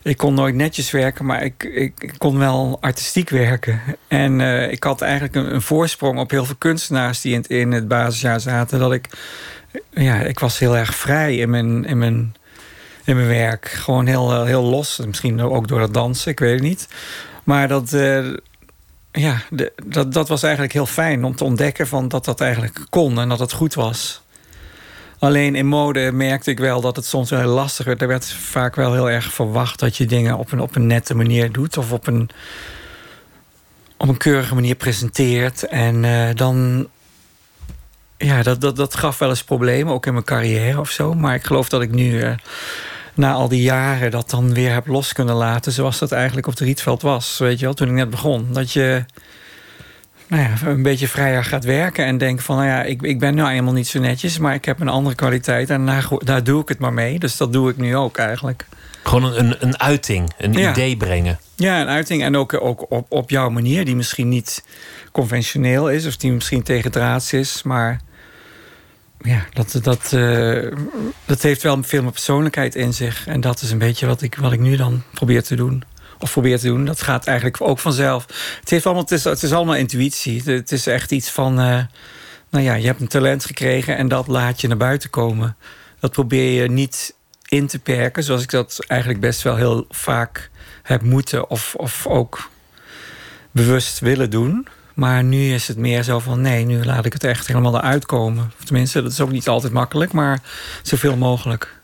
Ik 0.04 0.18
kon 0.18 0.34
nooit 0.34 0.56
netjes 0.56 0.92
werken, 0.92 1.26
maar 1.26 1.44
ik, 1.44 1.64
ik, 1.64 2.14
kon 2.18 2.38
wel 2.38 2.78
artistiek 2.82 3.30
werken. 3.30 3.82
En 4.08 4.40
uh, 4.40 4.72
ik 4.72 4.84
had 4.84 5.02
eigenlijk 5.02 5.36
een, 5.36 5.54
een, 5.54 5.62
voorsprong 5.62 6.20
op 6.20 6.32
heel 6.32 6.46
veel 6.46 6.56
kunstenaars 6.56 7.22
die 7.22 7.34
in 7.34 7.38
het, 7.38 7.50
in 7.50 7.72
het 7.72 7.88
basisjaar 7.88 8.40
zaten. 8.40 8.80
Dat 8.80 8.94
ik, 8.94 9.10
ja, 9.90 10.20
ik 10.20 10.40
was 10.40 10.60
heel 10.60 10.78
erg 10.78 10.96
vrij 10.96 11.36
in 11.38 11.50
mijn, 11.50 11.86
in 11.86 11.98
mijn, 11.98 12.36
in 13.04 13.16
mijn 13.16 13.28
werk. 13.28 13.68
Gewoon 13.68 14.06
heel, 14.06 14.46
heel 14.46 14.64
los. 14.64 15.02
Misschien 15.06 15.42
ook 15.42 15.68
door 15.68 15.80
dat 15.80 15.94
dansen, 15.94 16.32
ik 16.32 16.40
weet 16.40 16.54
het 16.54 16.64
niet. 16.64 16.88
Maar 17.44 17.68
dat, 17.68 17.94
uh, 17.94 18.34
ja, 19.12 19.42
de, 19.50 19.74
dat, 19.86 20.14
dat 20.14 20.28
was 20.28 20.44
eigenlijk 20.44 20.74
heel 20.74 20.86
fijn 20.86 21.24
om 21.24 21.36
te 21.36 21.44
ontdekken 21.44 21.88
van 21.88 22.08
dat 22.08 22.26
dat 22.26 22.42
eigenlijk 22.42 22.86
kon 22.90 23.20
en 23.20 23.30
dat 23.30 23.40
het 23.40 23.52
goed 23.52 23.74
was. 23.74 24.23
Alleen 25.24 25.56
in 25.56 25.66
mode 25.66 26.12
merkte 26.12 26.52
ik 26.52 26.60
wel 26.60 26.82
dat 26.82 26.96
het 26.96 27.06
soms 27.06 27.30
heel 27.30 27.44
lastig 27.44 27.86
werd. 27.86 28.02
Er 28.02 28.08
werd 28.08 28.32
vaak 28.32 28.76
wel 28.76 28.94
heel 28.94 29.10
erg 29.10 29.34
verwacht 29.34 29.80
dat 29.80 29.98
je 29.98 30.06
dingen 30.06 30.38
op 30.38 30.52
een, 30.52 30.60
op 30.60 30.76
een 30.76 30.88
nette 30.88 31.16
manier 31.16 31.52
doet. 31.52 31.78
Of 31.78 31.92
op 31.92 32.08
een, 32.08 32.30
op 33.98 34.08
een 34.08 34.18
keurige 34.18 34.54
manier 34.54 34.76
presenteert. 34.76 35.64
En 35.68 36.04
uh, 36.04 36.30
dan. 36.36 36.88
Ja, 38.18 38.44
dat, 38.44 38.62
dat, 38.62 38.76
dat 38.76 38.96
gaf 38.96 39.18
wel 39.18 39.30
eens 39.30 39.44
problemen, 39.44 39.94
ook 39.94 40.06
in 40.06 40.14
mijn 40.14 40.26
carrière 40.26 40.80
of 40.80 40.90
zo. 40.90 41.14
Maar 41.14 41.36
ik 41.36 41.44
geloof 41.44 41.70
dat 41.70 41.82
ik 41.82 41.92
nu, 41.92 42.24
uh, 42.24 42.34
na 43.14 43.34
al 43.34 43.48
die 43.48 43.62
jaren, 43.62 44.12
dat 44.12 44.30
dan 44.30 44.54
weer 44.54 44.74
heb 44.74 44.88
los 44.88 45.14
kunnen 45.14 45.36
laten. 45.36 45.72
Zoals 45.72 46.00
dat 46.00 46.12
eigenlijk 46.12 46.48
op 46.48 46.56
de 46.56 46.66
Rietveld 46.66 47.02
was. 47.02 47.38
Weet 47.38 47.60
je 47.60 47.66
wel, 47.66 47.74
toen 47.74 47.88
ik 47.88 47.94
net 47.94 48.10
begon. 48.10 48.48
Dat 48.52 48.72
je 48.72 49.06
nou 50.34 50.46
ja, 50.46 50.68
een 50.68 50.84
beetje 50.84 51.08
vrijer 51.08 51.44
gaat 51.44 51.64
werken 51.64 52.06
en 52.06 52.18
denk 52.18 52.40
van, 52.40 52.56
nou 52.56 52.68
ja, 52.68 52.84
ik, 52.84 53.02
ik 53.02 53.20
ben 53.20 53.36
nou 53.36 53.50
eenmaal 53.52 53.74
niet 53.74 53.88
zo 53.88 54.00
netjes, 54.00 54.38
maar 54.38 54.54
ik 54.54 54.66
heb 54.66 54.80
een 54.80 54.88
andere 54.88 55.16
kwaliteit 55.16 55.70
en 55.70 55.86
daar, 55.86 56.08
daar 56.18 56.44
doe 56.44 56.62
ik 56.62 56.68
het 56.68 56.80
maar 56.80 56.94
mee. 56.94 57.20
Dus 57.20 57.38
dat 57.38 57.54
doe 57.54 57.70
ik 57.70 57.78
nu 57.78 57.96
ook 57.96 58.18
eigenlijk. 58.18 58.66
Gewoon 59.04 59.34
een, 59.34 59.56
een 59.60 59.80
uiting, 59.80 60.34
een 60.38 60.54
ja. 60.54 60.72
idee 60.72 60.98
brengen. 60.98 61.40
Ja, 61.56 61.82
een 61.82 61.88
uiting 61.88 62.24
en 62.24 62.36
ook, 62.36 62.54
ook 62.62 62.92
op, 62.92 63.06
op 63.10 63.30
jouw 63.30 63.50
manier, 63.50 63.86
die 63.86 63.96
misschien 63.96 64.30
niet 64.30 64.66
conventioneel 65.12 65.90
is 65.90 66.06
of 66.06 66.18
die 66.18 66.32
misschien 66.32 66.64
tegendraads 66.64 67.34
is, 67.34 67.64
maar 67.64 68.02
ja, 69.22 69.46
dat, 69.54 69.80
dat, 69.82 70.12
uh, 70.14 70.72
dat 71.26 71.42
heeft 71.42 71.62
wel 71.62 71.84
veel 71.84 72.02
meer 72.02 72.12
persoonlijkheid 72.12 72.76
in 72.76 72.94
zich. 72.94 73.28
En 73.28 73.42
dat 73.42 73.62
is 73.62 73.72
een 73.72 73.78
beetje 73.78 74.06
wat 74.06 74.22
ik, 74.22 74.36
wat 74.36 74.52
ik 74.52 74.60
nu 74.60 74.76
dan 74.76 75.04
probeer 75.14 75.44
te 75.44 75.56
doen 75.56 75.84
of 76.24 76.32
probeer 76.32 76.60
te 76.60 76.68
doen. 76.68 76.86
Dat 76.86 77.02
gaat 77.02 77.26
eigenlijk 77.26 77.62
ook 77.62 77.80
vanzelf. 77.80 78.26
Het, 78.64 78.86
allemaal, 78.86 79.06
het, 79.08 79.44
is, 79.44 79.54
allemaal 79.54 79.76
intuïtie. 79.76 80.42
Het 80.46 80.72
is 80.72 80.88
echt 80.88 81.12
iets 81.12 81.30
van... 81.30 81.60
Uh, 81.60 81.80
nou 82.50 82.66
ja, 82.66 82.74
je 82.74 82.86
hebt 82.86 83.02
een 83.02 83.08
talent 83.08 83.46
gekregen 83.46 83.98
en 83.98 84.08
dat 84.08 84.28
laat 84.28 84.62
je 84.62 84.68
naar 84.68 84.78
buiten 84.78 85.10
komen. 85.10 85.56
Dat 86.00 86.12
probeer 86.12 86.62
je 86.62 86.70
niet 86.70 87.16
in 87.48 87.68
te 87.68 87.80
perken, 87.80 88.24
zoals 88.24 88.42
ik 88.42 88.50
dat 88.50 88.80
eigenlijk 88.88 89.20
best 89.20 89.42
wel 89.42 89.56
heel 89.56 89.86
vaak 89.90 90.50
heb 90.84 91.02
moeten 91.02 91.50
of, 91.50 91.76
of 91.76 92.08
ook 92.08 92.50
bewust 93.52 94.00
willen 94.00 94.30
doen. 94.30 94.68
Maar 94.94 95.24
nu 95.24 95.54
is 95.54 95.68
het 95.68 95.78
meer 95.78 96.04
zo 96.04 96.20
van 96.20 96.42
nee, 96.42 96.66
nu 96.66 96.86
laat 96.86 97.06
ik 97.06 97.14
het 97.14 97.24
echt 97.24 97.48
helemaal 97.48 97.78
eruit 97.78 98.06
komen. 98.06 98.52
Tenminste, 98.64 99.02
dat 99.02 99.12
is 99.12 99.22
ook 99.22 99.32
niet 99.32 99.48
altijd 99.48 99.74
makkelijk, 99.74 100.12
maar 100.12 100.42
zoveel 100.82 101.18
mogelijk. 101.18 101.83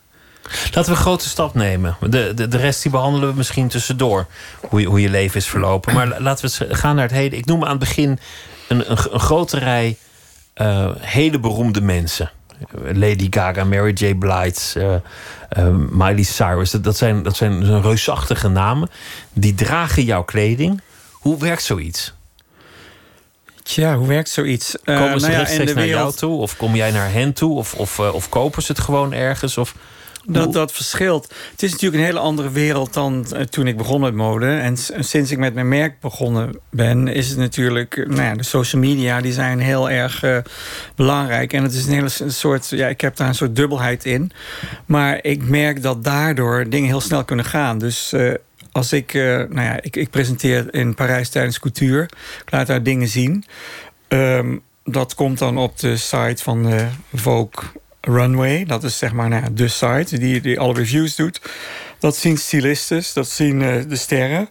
Laten 0.63 0.83
we 0.83 0.89
een 0.89 0.95
grote 0.95 1.29
stap 1.29 1.53
nemen. 1.53 1.97
De, 2.01 2.31
de, 2.35 2.47
de 2.47 2.57
rest 2.57 2.81
die 2.81 2.91
behandelen 2.91 3.29
we 3.29 3.35
misschien 3.35 3.67
tussendoor. 3.67 4.27
Hoe 4.69 4.81
je, 4.81 4.87
hoe 4.87 5.01
je 5.01 5.09
leven 5.09 5.37
is 5.37 5.47
verlopen. 5.47 5.93
Maar 5.93 6.21
laten 6.21 6.49
we 6.49 6.75
gaan 6.75 6.95
naar 6.95 7.05
het 7.05 7.13
heden. 7.13 7.37
Ik 7.37 7.45
noem 7.45 7.63
aan 7.63 7.69
het 7.69 7.79
begin 7.79 8.19
een, 8.67 8.91
een, 8.91 8.97
een 9.13 9.19
grote 9.19 9.59
rij 9.59 9.97
uh, 10.61 10.89
hele 10.97 11.39
beroemde 11.39 11.81
mensen. 11.81 12.31
Lady 12.93 13.27
Gaga, 13.29 13.63
Mary 13.63 13.93
J. 13.93 14.15
Blige, 14.15 14.79
uh, 14.79 15.65
uh, 15.65 15.75
Miley 15.89 16.23
Cyrus. 16.23 16.71
Dat, 16.71 16.83
dat, 16.83 16.97
zijn, 16.97 17.23
dat 17.23 17.35
zijn 17.35 17.81
reusachtige 17.81 18.47
namen. 18.47 18.89
Die 19.33 19.55
dragen 19.55 20.03
jouw 20.03 20.23
kleding. 20.23 20.81
Hoe 21.11 21.39
werkt 21.39 21.63
zoiets? 21.63 22.13
Tja, 23.63 23.95
hoe 23.95 24.07
werkt 24.07 24.29
zoiets? 24.29 24.75
Komen 24.83 25.19
ze 25.19 25.27
nou 25.27 25.31
ja, 25.31 25.37
rechtstreeks 25.37 25.73
naar 25.73 25.83
wereld... 25.83 26.19
jou 26.19 26.31
toe? 26.31 26.41
Of 26.41 26.57
kom 26.57 26.75
jij 26.75 26.91
naar 26.91 27.11
hen 27.11 27.33
toe? 27.33 27.57
Of, 27.57 27.73
of, 27.73 27.99
of 27.99 28.29
kopen 28.29 28.63
ze 28.63 28.71
het 28.71 28.81
gewoon 28.81 29.13
ergens? 29.13 29.57
Of... 29.57 29.75
Dat, 30.25 30.53
dat 30.53 30.71
verschilt. 30.71 31.33
Het 31.51 31.63
is 31.63 31.71
natuurlijk 31.71 32.01
een 32.01 32.07
hele 32.07 32.19
andere 32.19 32.51
wereld 32.51 32.93
dan 32.93 33.25
eh, 33.33 33.41
toen 33.41 33.67
ik 33.67 33.77
begon 33.77 34.01
met 34.01 34.13
mode. 34.13 34.47
En 34.47 34.77
sinds 34.99 35.31
ik 35.31 35.37
met 35.37 35.53
mijn 35.53 35.67
merk 35.67 35.99
begonnen 35.99 36.59
ben, 36.71 37.07
is 37.07 37.29
het 37.29 37.37
natuurlijk. 37.37 37.97
Eh, 37.97 38.05
nou 38.05 38.21
ja, 38.21 38.35
de 38.35 38.43
social 38.43 38.81
media 38.81 39.21
die 39.21 39.33
zijn 39.33 39.59
heel 39.59 39.89
erg 39.89 40.23
uh, 40.23 40.37
belangrijk. 40.95 41.53
En 41.53 41.63
het 41.63 41.73
is 41.73 41.85
een 41.85 41.93
hele 41.93 42.31
soort. 42.31 42.69
Ja, 42.69 42.87
ik 42.87 43.01
heb 43.01 43.15
daar 43.15 43.27
een 43.27 43.35
soort 43.35 43.55
dubbelheid 43.55 44.05
in. 44.05 44.31
Maar 44.85 45.19
ik 45.21 45.47
merk 45.47 45.81
dat 45.81 46.03
daardoor 46.03 46.69
dingen 46.69 46.87
heel 46.87 47.01
snel 47.01 47.23
kunnen 47.23 47.45
gaan. 47.45 47.77
Dus. 47.77 48.13
Uh, 48.13 48.33
als 48.71 48.93
ik, 48.93 49.13
uh, 49.13 49.23
nou 49.23 49.61
ja, 49.61 49.81
ik, 49.81 49.95
ik 49.95 50.09
presenteer 50.09 50.73
in 50.73 50.95
Parijs 50.95 51.29
tijdens 51.29 51.59
Couture. 51.59 52.03
Ik 52.45 52.51
laat 52.51 52.67
daar 52.67 52.83
dingen 52.83 53.07
zien. 53.07 53.45
Um, 54.07 54.61
dat 54.83 55.15
komt 55.15 55.37
dan 55.37 55.57
op 55.57 55.79
de 55.79 55.97
site 55.97 56.43
van 56.43 56.73
uh, 56.73 56.85
Vogue 57.13 57.69
Runway. 58.09 58.65
Dat 58.65 58.83
is 58.83 58.97
zeg 58.97 59.13
maar 59.13 59.29
nou, 59.29 59.53
de 59.53 59.67
site 59.67 60.19
die, 60.19 60.41
die 60.41 60.59
alle 60.59 60.73
reviews 60.73 61.15
doet. 61.15 61.41
Dat 61.99 62.15
zien 62.15 62.37
stylistes, 62.37 63.13
dat 63.13 63.29
zien 63.29 63.61
uh, 63.61 63.75
de 63.87 63.95
sterren. 63.95 64.49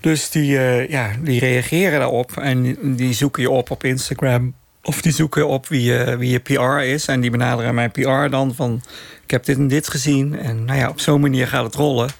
Dus 0.00 0.30
die, 0.30 0.52
uh, 0.52 0.88
ja, 0.88 1.10
die 1.20 1.40
reageren 1.40 1.98
daarop 1.98 2.36
en 2.36 2.76
die 2.96 3.14
zoeken 3.14 3.42
je 3.42 3.50
op 3.50 3.70
op 3.70 3.84
Instagram. 3.84 4.54
Of 4.82 5.02
die 5.02 5.12
zoeken 5.12 5.48
op 5.48 5.66
wie 5.68 5.82
je, 5.82 6.16
wie 6.18 6.30
je 6.30 6.38
PR 6.38 6.78
is. 6.78 7.06
En 7.06 7.20
die 7.20 7.30
benaderen 7.30 7.74
mijn 7.74 7.90
PR 7.90 8.28
dan 8.30 8.54
van... 8.54 8.82
ik 9.24 9.30
heb 9.30 9.44
dit 9.44 9.56
en 9.56 9.68
dit 9.68 9.88
gezien. 9.88 10.38
En 10.38 10.64
nou 10.64 10.78
ja, 10.78 10.88
op 10.88 11.00
zo'n 11.00 11.20
manier 11.20 11.48
gaat 11.48 11.64
het 11.64 11.74
rollen. 11.74 12.10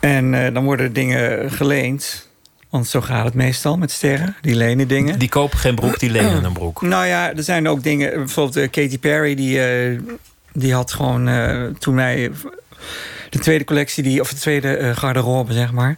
En 0.00 0.54
dan 0.54 0.64
worden 0.64 0.92
dingen 0.92 1.50
geleend. 1.50 2.30
Want 2.72 2.88
zo 2.88 3.00
gaat 3.00 3.24
het 3.24 3.34
meestal 3.34 3.76
met 3.76 3.90
sterren. 3.90 4.36
Die 4.40 4.54
lenen 4.54 4.88
dingen. 4.88 5.18
Die 5.18 5.28
kopen 5.28 5.58
geen 5.58 5.74
broek, 5.74 5.98
die 5.98 6.10
lenen 6.10 6.44
een 6.44 6.52
broek. 6.52 6.82
Nou 6.92 7.06
ja, 7.06 7.34
er 7.34 7.42
zijn 7.42 7.68
ook 7.68 7.82
dingen. 7.82 8.14
Bijvoorbeeld 8.14 8.56
uh, 8.56 8.70
Katy 8.70 8.98
Perry, 8.98 9.34
die, 9.34 9.58
uh, 9.90 10.00
die 10.52 10.74
had 10.74 10.92
gewoon 10.92 11.28
uh, 11.28 11.66
toen 11.78 11.94
wij. 11.94 12.30
De 13.30 13.38
tweede 13.38 13.64
collectie, 13.64 14.02
die, 14.02 14.20
of 14.20 14.30
de 14.30 14.36
tweede 14.36 14.92
garderobe, 14.94 15.52
zeg 15.52 15.72
maar. 15.72 15.96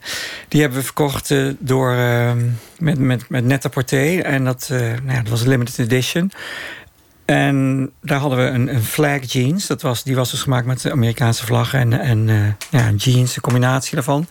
Die 0.48 0.60
hebben 0.60 0.78
we 0.78 0.84
verkocht 0.84 1.34
door, 1.58 1.92
ehm, 1.92 2.38
met, 2.78 2.98
met, 2.98 3.28
met 3.28 3.44
net 3.44 3.70
porté 3.70 4.20
En 4.22 4.44
dat, 4.44 4.66
nou 4.70 5.02
ja, 5.06 5.20
dat 5.20 5.28
was 5.28 5.40
een 5.40 5.48
limited 5.48 5.78
edition. 5.78 6.30
En 7.24 7.90
daar 8.02 8.18
hadden 8.18 8.38
we 8.38 8.44
een, 8.44 8.74
een, 8.74 8.82
flag 8.82 9.32
jeans. 9.32 9.66
Dat 9.66 9.82
was, 9.82 10.02
die 10.02 10.16
was 10.16 10.30
dus 10.30 10.42
gemaakt 10.42 10.66
met 10.66 10.80
de 10.80 10.92
Amerikaanse 10.92 11.46
vlaggen 11.46 11.80
en, 11.80 12.00
en 12.00 12.56
ja, 12.70 12.90
jeans, 12.96 13.36
een 13.36 13.42
combinatie 13.42 13.94
daarvan. 13.94 14.26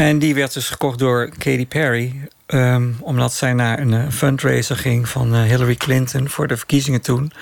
En 0.00 0.18
die 0.18 0.34
werd 0.34 0.52
dus 0.52 0.68
gekocht 0.68 0.98
door 0.98 1.28
Katy 1.28 1.66
Perry. 1.66 2.28
Um, 2.46 2.96
omdat 3.00 3.32
zij 3.32 3.52
naar 3.52 3.78
een 3.78 3.92
uh, 3.92 4.08
fundraiser 4.10 4.76
ging 4.76 5.08
van 5.08 5.34
uh, 5.34 5.42
Hillary 5.42 5.74
Clinton 5.74 6.28
voor 6.28 6.46
de 6.46 6.56
verkiezingen 6.56 7.00
toen. 7.00 7.32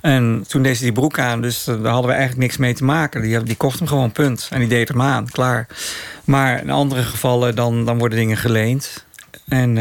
En 0.00 0.44
toen 0.48 0.62
deed 0.62 0.76
ze 0.76 0.82
die 0.82 0.92
broek 0.92 1.18
aan, 1.18 1.40
dus 1.40 1.68
uh, 1.68 1.82
daar 1.82 1.92
hadden 1.92 2.10
we 2.10 2.16
eigenlijk 2.16 2.42
niks 2.42 2.56
mee 2.56 2.74
te 2.74 2.84
maken. 2.84 3.22
Die, 3.22 3.42
die 3.42 3.56
kocht 3.56 3.78
hem 3.78 3.88
gewoon, 3.88 4.12
punt. 4.12 4.48
En 4.50 4.58
die 4.58 4.68
deed 4.68 4.88
hem 4.88 5.02
aan, 5.02 5.28
klaar. 5.28 5.66
Maar 6.24 6.62
in 6.62 6.70
andere 6.70 7.02
gevallen 7.02 7.54
dan, 7.54 7.84
dan 7.84 7.98
worden 7.98 8.18
dingen 8.18 8.36
geleend. 8.36 9.04
En, 9.48 9.78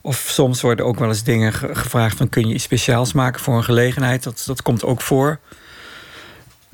of 0.00 0.16
soms 0.16 0.60
worden 0.60 0.84
ook 0.84 0.98
wel 0.98 1.08
eens 1.08 1.24
dingen 1.24 1.52
gevraagd 1.52 2.16
van... 2.16 2.28
kun 2.28 2.48
je 2.48 2.54
iets 2.54 2.64
speciaals 2.64 3.12
maken 3.12 3.40
voor 3.40 3.56
een 3.56 3.64
gelegenheid? 3.64 4.22
Dat, 4.22 4.42
dat 4.46 4.62
komt 4.62 4.84
ook 4.84 5.00
voor. 5.00 5.38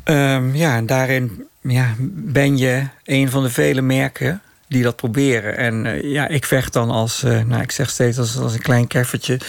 Um, 0.05 0.55
ja, 0.55 0.77
en 0.77 0.87
daarin 0.87 1.47
ja, 1.61 1.95
ben 2.11 2.57
je 2.57 2.87
een 3.05 3.31
van 3.31 3.43
de 3.43 3.51
vele 3.51 3.83
merken 3.83 4.41
die 4.69 4.83
dat 4.83 4.97
proberen. 4.97 5.57
En 5.57 5.85
uh, 5.85 6.13
ja, 6.13 6.29
ik 6.29 6.45
vecht 6.45 6.73
dan 6.73 6.91
als, 6.91 7.25
uh, 7.25 7.43
nou, 7.43 7.63
ik 7.63 7.71
zeg 7.71 7.91
steeds 7.91 8.19
als, 8.19 8.39
als 8.39 8.55
een 8.55 8.63
klein 8.63 8.87
keffertje 8.87 9.41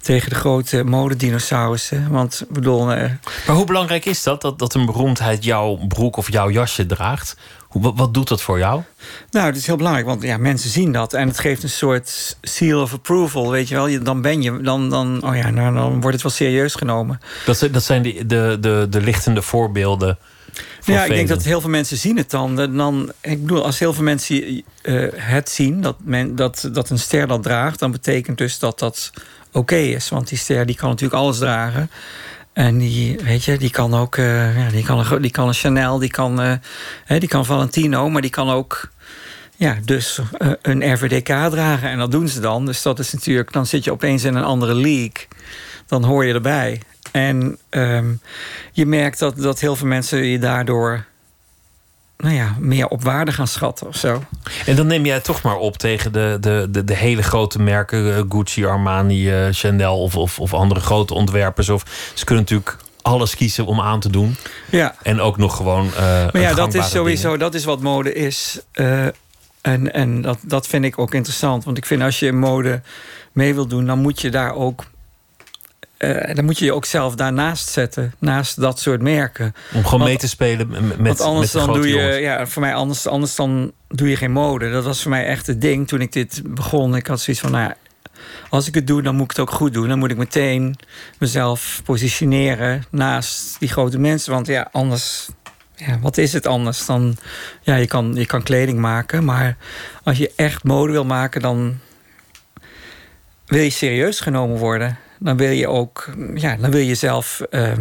tegen 0.00 0.30
de 0.30 0.34
grote 0.34 0.84
modedinosaurussen. 0.84 2.10
Want 2.10 2.44
bedoel. 2.48 2.96
Uh, 2.96 3.02
maar 3.46 3.56
hoe 3.56 3.66
belangrijk 3.66 4.04
is 4.04 4.22
dat, 4.22 4.40
dat, 4.40 4.58
dat 4.58 4.74
een 4.74 4.86
beroemdheid 4.86 5.44
jouw 5.44 5.76
broek 5.88 6.16
of 6.16 6.32
jouw 6.32 6.50
jasje 6.50 6.86
draagt? 6.86 7.36
Hoe, 7.68 7.92
wat, 7.94 8.14
doet 8.14 8.28
dat 8.28 8.42
voor 8.42 8.58
jou? 8.58 8.82
Nou, 9.30 9.46
het 9.46 9.56
is 9.56 9.66
heel 9.66 9.76
belangrijk, 9.76 10.06
want 10.06 10.22
ja, 10.22 10.36
mensen 10.36 10.70
zien 10.70 10.92
dat. 10.92 11.12
En 11.12 11.28
het 11.28 11.38
geeft 11.38 11.62
een 11.62 11.68
soort 11.68 12.36
seal 12.40 12.82
of 12.82 12.92
approval, 12.92 13.50
weet 13.50 13.68
je 13.68 13.74
wel. 13.74 14.02
Dan 14.02 14.22
ben 14.22 14.42
je, 14.42 14.60
dan, 14.60 14.90
dan, 14.90 15.22
oh 15.24 15.36
ja, 15.36 15.50
nou, 15.50 15.74
dan 15.74 15.92
wordt 15.92 16.12
het 16.12 16.22
wel 16.22 16.32
serieus 16.32 16.74
genomen. 16.74 17.20
Dat, 17.46 17.68
dat 17.72 17.82
zijn 17.82 18.02
de, 18.02 18.26
de, 18.26 18.56
de, 18.60 18.86
de 18.90 19.00
lichtende 19.00 19.42
voorbeelden 19.42 20.18
ja, 20.84 21.04
ik 21.04 21.10
denk 21.10 21.28
dat 21.28 21.42
heel 21.42 21.60
veel 21.60 21.70
mensen 21.70 21.96
zien 21.96 22.16
het 22.16 22.30
dan. 22.30 22.56
dan 22.76 23.12
ik 23.20 23.40
bedoel, 23.40 23.64
als 23.64 23.78
heel 23.78 23.92
veel 23.92 24.04
mensen 24.04 24.62
uh, 24.82 25.08
het 25.14 25.48
zien, 25.48 25.80
dat, 25.80 25.96
men, 26.04 26.36
dat, 26.36 26.68
dat 26.72 26.90
een 26.90 26.98
ster 26.98 27.26
dat 27.26 27.42
draagt, 27.42 27.78
dan 27.78 27.90
betekent 27.90 28.38
dus 28.38 28.58
dat 28.58 28.78
dat 28.78 29.10
oké 29.52 29.76
is. 29.76 30.08
Want 30.08 30.28
die 30.28 30.38
ster 30.38 30.66
die 30.66 30.76
kan 30.76 30.88
natuurlijk 30.88 31.20
alles 31.20 31.38
dragen. 31.38 31.90
En 32.52 32.78
die, 32.78 33.18
weet 33.24 33.44
je, 33.44 33.58
die 33.58 33.70
kan 33.70 33.94
ook, 33.94 34.16
uh, 34.16 34.58
ja, 34.58 34.70
die, 34.70 34.84
kan 34.84 34.98
een, 34.98 35.22
die 35.22 35.30
kan 35.30 35.48
een 35.48 35.54
Chanel, 35.54 35.98
die 35.98 36.10
kan, 36.10 36.44
uh, 36.44 36.52
hè, 37.04 37.18
die 37.18 37.28
kan 37.28 37.46
Valentino, 37.46 38.10
maar 38.10 38.22
die 38.22 38.30
kan 38.30 38.50
ook, 38.50 38.90
ja, 39.56 39.76
dus 39.84 40.18
een 40.62 40.92
RVDK 40.92 41.26
dragen. 41.26 41.90
En 41.90 41.98
dat 41.98 42.10
doen 42.10 42.28
ze 42.28 42.40
dan. 42.40 42.66
Dus 42.66 42.82
dat 42.82 42.98
is 42.98 43.12
natuurlijk, 43.12 43.52
dan 43.52 43.66
zit 43.66 43.84
je 43.84 43.92
opeens 43.92 44.24
in 44.24 44.34
een 44.34 44.44
andere 44.44 44.74
league. 44.74 45.26
Dan 45.86 46.04
hoor 46.04 46.24
je 46.24 46.34
erbij. 46.34 46.82
En 47.10 47.58
um, 47.70 48.20
je 48.72 48.86
merkt 48.86 49.18
dat, 49.18 49.36
dat 49.36 49.60
heel 49.60 49.76
veel 49.76 49.86
mensen 49.86 50.24
je 50.24 50.38
daardoor 50.38 51.06
nou 52.18 52.34
ja, 52.34 52.56
meer 52.58 52.88
op 52.88 53.02
waarde 53.02 53.32
gaan 53.32 53.46
schatten 53.46 53.86
of 53.86 53.96
zo. 53.96 54.22
En 54.66 54.76
dan 54.76 54.86
neem 54.86 55.06
jij 55.06 55.20
toch 55.20 55.42
maar 55.42 55.56
op 55.56 55.76
tegen 55.76 56.12
de, 56.12 56.36
de, 56.40 56.66
de, 56.70 56.84
de 56.84 56.94
hele 56.94 57.22
grote 57.22 57.62
merken, 57.62 58.16
eh, 58.16 58.22
Gucci, 58.28 58.66
Armani, 58.66 59.46
uh, 59.46 59.52
Chanel 59.52 60.02
of, 60.02 60.16
of, 60.16 60.38
of 60.38 60.54
andere 60.54 60.80
grote 60.80 61.14
ontwerpers. 61.14 61.68
Of, 61.68 62.10
ze 62.14 62.24
kunnen 62.24 62.44
natuurlijk 62.44 62.76
alles 63.02 63.36
kiezen 63.36 63.66
om 63.66 63.80
aan 63.80 64.00
te 64.00 64.10
doen. 64.10 64.36
Ja. 64.70 64.94
En 65.02 65.20
ook 65.20 65.36
nog 65.36 65.56
gewoon. 65.56 65.86
Uh, 65.86 66.00
maar 66.00 66.40
ja, 66.40 66.54
dat 66.54 66.74
is 66.74 66.90
sowieso 66.90 67.36
dat 67.36 67.54
is 67.54 67.64
wat 67.64 67.80
mode 67.80 68.12
is. 68.12 68.60
Uh, 68.74 69.06
en 69.60 69.92
en 69.92 70.22
dat, 70.22 70.38
dat 70.42 70.66
vind 70.66 70.84
ik 70.84 70.98
ook 70.98 71.14
interessant. 71.14 71.64
Want 71.64 71.76
ik 71.76 71.86
vind 71.86 72.02
als 72.02 72.18
je 72.18 72.32
mode 72.32 72.80
mee 73.32 73.54
wil 73.54 73.66
doen, 73.66 73.86
dan 73.86 73.98
moet 73.98 74.20
je 74.20 74.30
daar 74.30 74.54
ook 74.54 74.84
uh, 75.98 76.34
dan 76.34 76.44
moet 76.44 76.58
je 76.58 76.64
je 76.64 76.72
ook 76.72 76.84
zelf 76.84 77.14
daarnaast 77.14 77.68
zetten, 77.68 78.14
naast 78.18 78.60
dat 78.60 78.80
soort 78.80 79.02
merken. 79.02 79.54
Om 79.74 79.84
gewoon 79.84 80.06
mee 80.06 80.16
te 80.16 80.28
spelen 80.28 80.68
met. 80.70 80.96
Want 80.96 81.20
anders 81.20 81.52
dan 81.52 81.72
doe 81.72 81.88
je, 81.88 82.02
ja, 82.20 82.46
voor 82.46 82.62
mij 82.62 82.74
anders, 82.74 83.06
anders 83.06 83.34
dan 83.34 83.72
doe 83.88 84.08
je 84.08 84.16
geen 84.16 84.32
mode. 84.32 84.70
Dat 84.70 84.84
was 84.84 85.02
voor 85.02 85.10
mij 85.10 85.26
echt 85.26 85.46
het 85.46 85.60
ding 85.60 85.88
toen 85.88 86.00
ik 86.00 86.12
dit 86.12 86.42
begon. 86.44 86.96
Ik 86.96 87.06
had 87.06 87.20
zoiets 87.20 87.42
van, 87.42 87.52
nou 87.52 87.64
ja, 87.68 87.76
als 88.48 88.66
ik 88.66 88.74
het 88.74 88.86
doe, 88.86 89.02
dan 89.02 89.14
moet 89.14 89.24
ik 89.24 89.30
het 89.30 89.40
ook 89.40 89.50
goed 89.50 89.72
doen. 89.72 89.88
Dan 89.88 89.98
moet 89.98 90.10
ik 90.10 90.16
meteen 90.16 90.76
mezelf 91.18 91.80
positioneren 91.84 92.84
naast 92.90 93.56
die 93.58 93.68
grote 93.68 93.98
mensen. 93.98 94.32
Want 94.32 94.46
ja, 94.46 94.68
anders, 94.72 95.28
ja, 95.74 95.98
wat 96.00 96.18
is 96.18 96.32
het 96.32 96.46
anders? 96.46 96.86
Dan, 96.86 97.16
ja, 97.62 97.74
je 97.74 97.86
kan, 97.86 98.14
je 98.14 98.26
kan 98.26 98.42
kleding 98.42 98.78
maken, 98.78 99.24
maar 99.24 99.56
als 100.02 100.18
je 100.18 100.32
echt 100.36 100.64
mode 100.64 100.92
wil 100.92 101.04
maken, 101.04 101.40
dan 101.40 101.78
wil 103.46 103.62
je 103.62 103.70
serieus 103.70 104.20
genomen 104.20 104.58
worden 104.58 104.98
dan 105.18 105.36
wil 105.36 105.50
je 105.50 105.68
ook, 105.68 106.08
ja, 106.34 106.56
dan 106.56 106.70
wil 106.70 106.80
je 106.80 106.94
zelf 106.94 107.40
uh, 107.50 107.72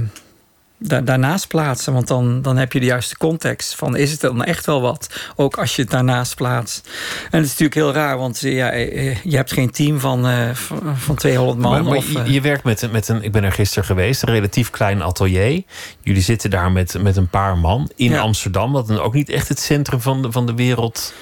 daarnaast 0.78 1.48
plaatsen. 1.48 1.94
Want 1.94 2.08
dan, 2.08 2.42
dan 2.42 2.58
heb 2.58 2.74
je 2.74 2.80
de 2.80 2.86
juiste 2.86 3.18
context 3.18 3.76
van 3.76 3.96
is 3.96 4.12
het 4.12 4.22
dan 4.22 4.44
echt 4.44 4.66
wel 4.66 4.82
wat? 4.82 5.32
Ook 5.36 5.58
als 5.58 5.76
je 5.76 5.82
het 5.82 5.92
daarnaast 5.92 6.36
plaatst. 6.36 6.90
En 7.24 7.38
het 7.38 7.44
is 7.44 7.50
natuurlijk 7.50 7.76
heel 7.76 7.94
raar, 7.94 8.18
want 8.18 8.40
ja, 8.40 8.72
eh, 8.72 9.24
je 9.24 9.36
hebt 9.36 9.52
geen 9.52 9.72
team 9.72 10.00
van, 10.00 10.28
uh, 10.28 10.50
van 10.96 11.16
200 11.16 11.60
man. 11.60 11.84
Maar, 11.84 11.96
of, 11.96 12.12
je, 12.12 12.32
je, 12.32 12.42
werkt 12.42 12.64
met, 12.64 12.92
met 12.92 13.08
een, 13.08 13.24
ik 13.24 13.32
ben 13.32 13.44
er 13.44 13.52
gisteren 13.52 13.86
geweest, 13.86 14.22
een 14.22 14.34
relatief 14.34 14.70
klein 14.70 15.02
atelier. 15.02 15.64
Jullie 16.02 16.22
zitten 16.22 16.50
daar 16.50 16.72
met, 16.72 17.02
met 17.02 17.18
een 17.18 17.30
paar 17.30 17.58
man 17.58 17.90
in 17.96 18.10
ja. 18.10 18.20
Amsterdam, 18.20 18.74
dat 18.74 18.90
is 18.90 18.98
ook 18.98 19.14
niet 19.14 19.30
echt 19.30 19.48
het 19.48 19.60
centrum 19.60 20.02
van 20.02 20.22
de, 20.22 20.32
van 20.32 20.46
de 20.46 20.54
wereld. 20.54 21.14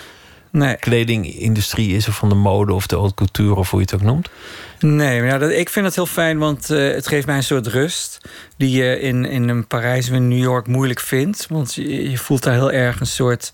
Nee. 0.55 0.75
kledingindustrie 0.75 1.95
is, 1.95 2.07
of 2.07 2.15
van 2.15 2.29
de 2.29 2.35
mode 2.35 2.73
of 2.73 2.87
de 2.87 2.95
haute 2.95 3.13
couture, 3.15 3.55
of 3.55 3.69
hoe 3.69 3.79
je 3.79 3.85
het 3.85 3.95
ook 3.95 4.07
noemt? 4.07 4.29
Nee, 4.79 5.19
maar 5.19 5.29
ja, 5.29 5.37
dat, 5.37 5.51
ik 5.51 5.69
vind 5.69 5.85
het 5.85 5.95
heel 5.95 6.05
fijn, 6.05 6.37
want 6.37 6.71
uh, 6.71 6.93
het 6.93 7.07
geeft 7.07 7.25
mij 7.25 7.35
een 7.35 7.43
soort 7.43 7.67
rust. 7.67 8.29
die 8.57 8.71
je 8.71 8.99
in, 8.99 9.25
in 9.25 9.49
een 9.49 9.67
Parijs 9.67 10.09
of 10.09 10.15
in 10.15 10.27
New 10.27 10.43
York 10.43 10.67
moeilijk 10.67 10.99
vindt. 10.99 11.47
Want 11.49 11.73
je, 11.75 12.09
je 12.09 12.17
voelt 12.17 12.43
daar 12.43 12.53
heel 12.53 12.71
erg 12.71 12.99
een 12.99 13.07
soort 13.07 13.51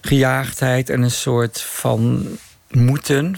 gejaagdheid 0.00 0.90
en 0.90 1.02
een 1.02 1.10
soort 1.10 1.60
van 1.60 2.26
moeten. 2.70 3.36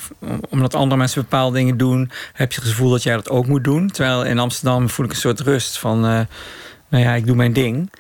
Omdat 0.50 0.74
andere 0.74 0.96
mensen 0.96 1.22
bepaalde 1.22 1.56
dingen 1.56 1.76
doen, 1.76 2.10
heb 2.32 2.52
je 2.52 2.60
het 2.60 2.68
gevoel 2.68 2.90
dat 2.90 3.02
jij 3.02 3.14
dat 3.14 3.30
ook 3.30 3.46
moet 3.46 3.64
doen. 3.64 3.90
Terwijl 3.90 4.24
in 4.24 4.38
Amsterdam 4.38 4.88
voel 4.88 5.06
ik 5.06 5.12
een 5.12 5.18
soort 5.18 5.40
rust 5.40 5.78
van, 5.78 5.96
uh, 5.96 6.20
nou 6.88 7.04
ja, 7.04 7.14
ik 7.14 7.26
doe 7.26 7.36
mijn 7.36 7.52
ding. 7.52 7.90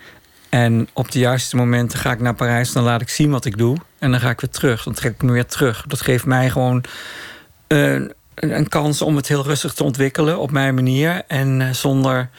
En 0.54 0.88
op 0.92 1.10
de 1.10 1.18
juiste 1.18 1.56
momenten 1.56 1.98
ga 1.98 2.12
ik 2.12 2.20
naar 2.20 2.34
Parijs, 2.34 2.72
dan 2.72 2.82
laat 2.82 3.00
ik 3.00 3.08
zien 3.08 3.30
wat 3.30 3.44
ik 3.44 3.58
doe. 3.58 3.76
En 3.98 4.10
dan 4.10 4.20
ga 4.20 4.30
ik 4.30 4.40
weer 4.40 4.50
terug. 4.50 4.82
Dan 4.82 4.94
trek 4.94 5.14
ik 5.14 5.22
me 5.22 5.32
weer 5.32 5.46
terug. 5.46 5.84
Dat 5.86 6.00
geeft 6.00 6.24
mij 6.24 6.50
gewoon 6.50 6.84
uh, 7.68 8.08
een, 8.34 8.68
kans 8.68 9.02
om 9.02 9.16
het 9.16 9.28
heel 9.28 9.42
rustig 9.42 9.72
te 9.72 9.84
ontwikkelen 9.84 10.38
op 10.38 10.50
mijn 10.50 10.74
manier. 10.74 11.22
En 11.28 11.60
uh, 11.60 11.70
zonder 11.70 12.30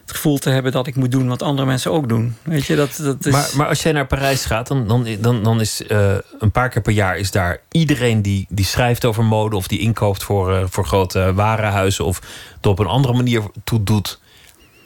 het 0.00 0.12
gevoel 0.12 0.38
te 0.38 0.50
hebben 0.50 0.72
dat 0.72 0.86
ik 0.86 0.96
moet 0.96 1.10
doen 1.10 1.28
wat 1.28 1.42
andere 1.42 1.66
mensen 1.66 1.92
ook 1.92 2.08
doen. 2.08 2.36
Weet 2.42 2.66
je, 2.66 2.76
dat, 2.76 2.98
dat 3.02 3.26
is... 3.26 3.32
maar, 3.32 3.50
maar 3.56 3.66
als 3.66 3.82
jij 3.82 3.92
naar 3.92 4.06
Parijs 4.06 4.44
gaat, 4.44 4.66
dan, 4.66 4.88
dan, 4.88 5.06
dan, 5.20 5.42
dan 5.42 5.60
is 5.60 5.82
uh, 5.88 6.14
een 6.38 6.50
paar 6.50 6.68
keer 6.68 6.82
per 6.82 6.92
jaar 6.92 7.16
is 7.16 7.30
daar 7.30 7.60
iedereen 7.70 8.22
die, 8.22 8.46
die 8.48 8.64
schrijft 8.64 9.04
over 9.04 9.24
mode 9.24 9.56
of 9.56 9.66
die 9.66 9.78
inkoopt 9.78 10.22
voor, 10.22 10.68
voor 10.70 10.86
grote 10.86 11.32
warenhuizen 11.34 12.04
of 12.04 12.20
het 12.56 12.66
op 12.66 12.78
een 12.78 12.86
andere 12.86 13.14
manier 13.14 13.42
toe 13.64 13.82
doet 13.82 14.20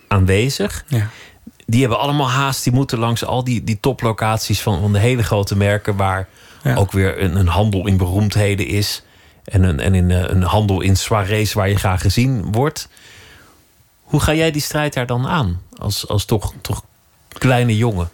aanwezig. 0.08 0.84
Ja. 0.88 1.08
Die 1.66 1.80
hebben 1.80 1.98
allemaal 1.98 2.30
haast. 2.30 2.64
Die 2.64 2.72
moeten 2.72 2.98
langs 2.98 3.24
al 3.24 3.44
die, 3.44 3.64
die 3.64 3.80
toplocaties 3.80 4.60
van, 4.60 4.80
van 4.80 4.92
de 4.92 4.98
hele 4.98 5.22
grote 5.22 5.56
merken, 5.56 5.96
waar 5.96 6.28
Ja. 6.62 6.74
ook 6.74 6.92
weer 6.92 7.22
een, 7.22 7.36
een 7.36 7.46
handel 7.48 7.86
in 7.86 7.96
beroemdheden 7.96 8.66
is. 8.66 9.02
En 9.44 9.62
een, 9.62 9.80
en 9.80 9.94
in, 9.94 10.10
eh, 10.10 10.22
een 10.26 10.42
handel 10.42 10.80
in 10.80 10.96
soirées 10.96 11.52
waar 11.52 11.68
je 11.68 11.76
graag 11.76 12.00
gezien 12.00 12.52
wordt. 12.52 12.88
Hoe 14.02 14.20
ga 14.20 14.34
jij 14.34 14.50
die 14.50 14.62
strijd 14.62 14.94
daar 14.94 15.06
dan 15.06 15.26
aan? 15.26 15.60
Als, 15.78 16.08
als 16.08 16.24
toch, 16.24 16.52
toch 16.60 16.84
kleine 17.28 17.76
jongen. 17.76 18.08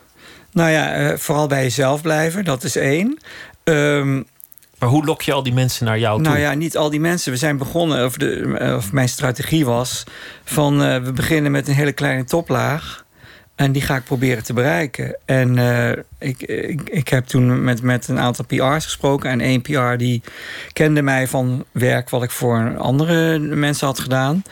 Nou 0.53 0.71
ja, 0.71 0.93
eh, 0.93 1.17
vooral 1.19 1.47
bij 1.47 1.63
jezelf 1.63 2.03
blijven, 2.03 2.45
dat 2.45 2.65
is 2.65 2.77
één. 2.77 3.19
Ehm, 3.65 4.23
Maar 4.79 4.89
hoe 4.91 5.05
lok 5.05 5.23
je 5.23 5.33
al 5.33 5.43
die 5.43 5.53
mensen 5.53 5.87
naar 5.87 5.99
jou 5.99 6.23
toe? 6.23 6.29
Nou 6.33 6.43
ja, 6.43 6.55
niet 6.55 6.77
al 6.77 6.91
die 6.91 7.01
mensen. 7.01 7.33
We 7.33 7.39
zijn 7.39 7.57
begonnen, 7.57 8.05
of, 8.05 8.17
de, 8.17 8.75
of 8.77 8.93
mijn 8.93 9.09
strategie 9.09 9.65
was... 9.65 10.05
van 10.45 10.83
eh, 10.83 10.99
we 11.03 11.13
beginnen 11.13 11.53
met 11.53 11.69
een 11.69 11.75
hele 11.75 11.93
kleine 11.93 12.25
toplaag... 12.25 13.02
en 13.55 13.73
die 13.73 13.83
ga 13.83 13.97
ik 13.97 14.05
proberen 14.05 14.43
te 14.43 14.53
bereiken. 14.53 15.17
En 15.25 15.59
eh, 15.59 16.03
ik, 16.19 16.43
ik, 16.43 16.81
ik 16.91 17.09
heb 17.09 17.25
toen 17.25 17.65
met, 17.65 17.83
met 17.83 18.09
een 18.09 18.19
aantal 18.19 18.45
PR's 18.45 18.85
gesproken... 18.85 19.31
en 19.31 19.41
één 19.41 19.63
PR 19.63 19.97
die 19.97 20.23
kende 20.73 21.03
mij 21.03 21.29
van 21.29 21.65
werk... 21.73 22.11
wat 22.11 22.23
ik 22.23 22.31
voor 22.31 22.77
andere 22.77 23.39
mensen 23.39 23.87
had 23.87 23.99
gedaan. 23.99 24.43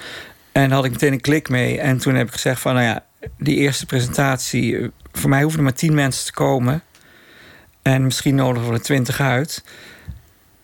En 0.53 0.69
daar 0.69 0.77
had 0.77 0.85
ik 0.85 0.91
meteen 0.91 1.13
een 1.13 1.21
klik 1.21 1.49
mee. 1.49 1.81
En 1.81 1.99
toen 1.99 2.15
heb 2.15 2.27
ik 2.27 2.33
gezegd 2.33 2.61
van, 2.61 2.75
nou 2.75 2.87
ja, 2.87 3.05
die 3.39 3.57
eerste 3.57 3.87
presentatie... 3.87 4.79
eh, 4.79 4.89
voor 5.13 5.31
mij 5.31 5.43
hoeven 5.43 5.63
maar 5.63 5.75
tien 5.75 5.95
mensen 5.95 6.25
te 6.25 6.33
komen... 6.33 6.83
En 7.83 8.05
misschien 8.05 8.35
nodigen 8.35 8.69
we 8.69 8.75
er 8.75 8.83
twintig 8.83 9.21
uit... 9.21 9.65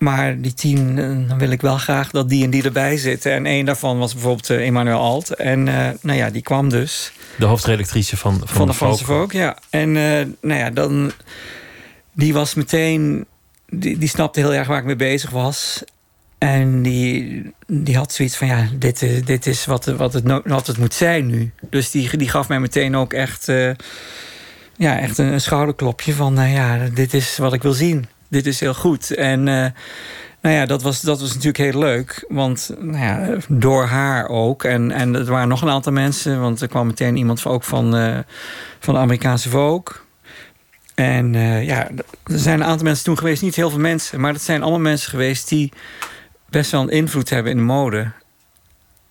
Maar 0.06 0.40
die 0.40 0.54
tien, 0.54 0.98
eh, 0.98 1.28
dan 1.28 1.38
wil 1.38 1.50
ik 1.50 1.60
wel 1.60 1.76
graag 1.78 2.10
dat 2.10 2.28
die 2.28 2.44
en 2.44 2.50
die 2.50 2.62
erbij 2.62 2.96
zitten. 2.96 3.32
En 3.32 3.46
één 3.46 3.64
daarvan 3.64 3.98
was 3.98 4.12
bijvoorbeeld 4.12 4.50
eh, 4.50 4.66
Emmanuel 4.66 4.98
Alt. 5.00 5.34
En 5.34 5.68
eh, 5.68 5.88
nou 6.00 6.18
ja, 6.18 6.30
die 6.30 6.42
kwam 6.42 6.68
dus. 6.68 7.12
De 7.38 7.44
hoofdredactrice 7.44 8.16
van, 8.16 8.38
van, 8.38 8.48
Van 8.48 8.66
de 8.66 8.75
Franse 8.75 9.26
ja. 9.30 9.56
En 9.70 9.96
eh, 9.96 10.26
nou 10.40 10.58
ja, 10.60 10.70
dan... 10.70 11.12
Die 12.12 12.32
was 12.32 12.54
meteen... 12.54 13.26
Die, 13.68 13.98
die 13.98 14.08
snapte 14.08 14.40
heel 14.40 14.54
erg 14.54 14.66
waar 14.68 14.78
ik 14.78 14.84
mee 14.84 14.96
bezig 14.96 15.30
was. 15.30 15.82
En 16.38 16.82
die, 16.82 17.52
die 17.66 17.96
had 17.96 18.12
zoiets 18.12 18.36
van... 18.36 18.46
Ja, 18.46 18.68
dit, 18.78 19.02
is- 19.02 19.25
dit 19.25 19.46
is 19.46 19.64
wat, 19.64 19.84
wat, 19.84 20.12
het, 20.12 20.40
wat 20.44 20.66
het 20.66 20.78
moet 20.78 20.94
zijn 20.94 21.26
nu. 21.26 21.52
Dus 21.70 21.90
die, 21.90 22.16
die 22.16 22.28
gaf 22.28 22.48
mij 22.48 22.60
meteen 22.60 22.96
ook 22.96 23.12
echt... 23.12 23.48
eh, 23.48 23.70
ja, 24.76 24.98
echt 24.98 25.18
een, 25.18 25.32
een 25.32 25.40
schouderklopje 25.40 26.12
van... 26.14 26.32
Nou 26.34 26.48
ja, 26.48 26.88
dit 26.94 27.14
is 27.14 27.38
wat 27.38 27.52
ik 27.52 27.62
wil 27.62 27.72
zien. 27.72 28.06
Dit 28.28 28.47
is 28.47 28.61
heel 28.61 28.75
goed. 28.75 29.11
En... 29.11 29.49
eh, 29.49 29.66
nou 30.47 30.59
ja, 30.59 30.66
dat 30.66 30.83
was, 30.83 31.00
dat 31.00 31.21
was 31.21 31.28
natuurlijk 31.28 31.56
heel 31.56 31.78
leuk. 31.78 32.25
Want 32.28 32.71
nou 32.78 33.04
ja, 33.04 33.37
door 33.49 33.85
haar 33.85 34.28
ook. 34.28 34.64
En, 34.64 34.90
en 34.90 35.14
er 35.14 35.25
waren 35.25 35.49
nog 35.49 35.62
een 35.62 35.68
aantal 35.68 35.92
mensen. 35.92 36.40
Want 36.40 36.61
er 36.61 36.68
kwam 36.68 36.87
meteen 36.87 37.16
iemand 37.16 37.40
van, 37.40 37.52
ook 37.52 37.64
van, 37.64 37.97
eh, 37.97 38.18
van 38.78 38.95
de 38.95 39.00
Amerikaanse 39.00 39.49
Vogue. 39.49 39.97
En 40.95 41.35
eh, 41.35 41.66
ja, 41.66 41.88
er 42.25 42.38
zijn 42.38 42.61
een 42.61 42.66
aantal 42.66 42.85
mensen 42.85 43.04
toen 43.04 43.18
geweest. 43.18 43.42
Niet 43.42 43.56
heel 43.56 43.71
veel 43.71 43.78
mensen. 43.78 44.21
Maar 44.21 44.33
dat 44.33 44.42
zijn 44.42 44.62
allemaal 44.62 44.80
mensen 44.80 45.11
geweest 45.11 45.48
die 45.48 45.72
best 46.48 46.70
wel 46.70 46.81
een 46.81 46.88
invloed 46.88 47.31
hebben 47.31 47.53
in 47.53 47.59
de 47.59 47.64
mode. 47.64 48.12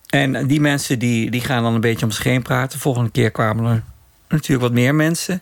En 0.06 0.46
die 0.46 0.60
mensen 0.60 0.98
die, 0.98 1.30
die 1.30 1.40
gaan 1.40 1.62
dan 1.62 1.74
een 1.74 1.80
beetje 1.80 2.06
om 2.06 2.12
zich 2.12 2.24
heen 2.24 2.42
praten. 2.42 2.78
Volgende 2.78 3.10
keer 3.10 3.30
kwamen 3.30 3.72
er 3.72 3.82
natuurlijk 4.28 4.62
wat 4.62 4.72
meer 4.72 4.94
mensen. 4.94 5.40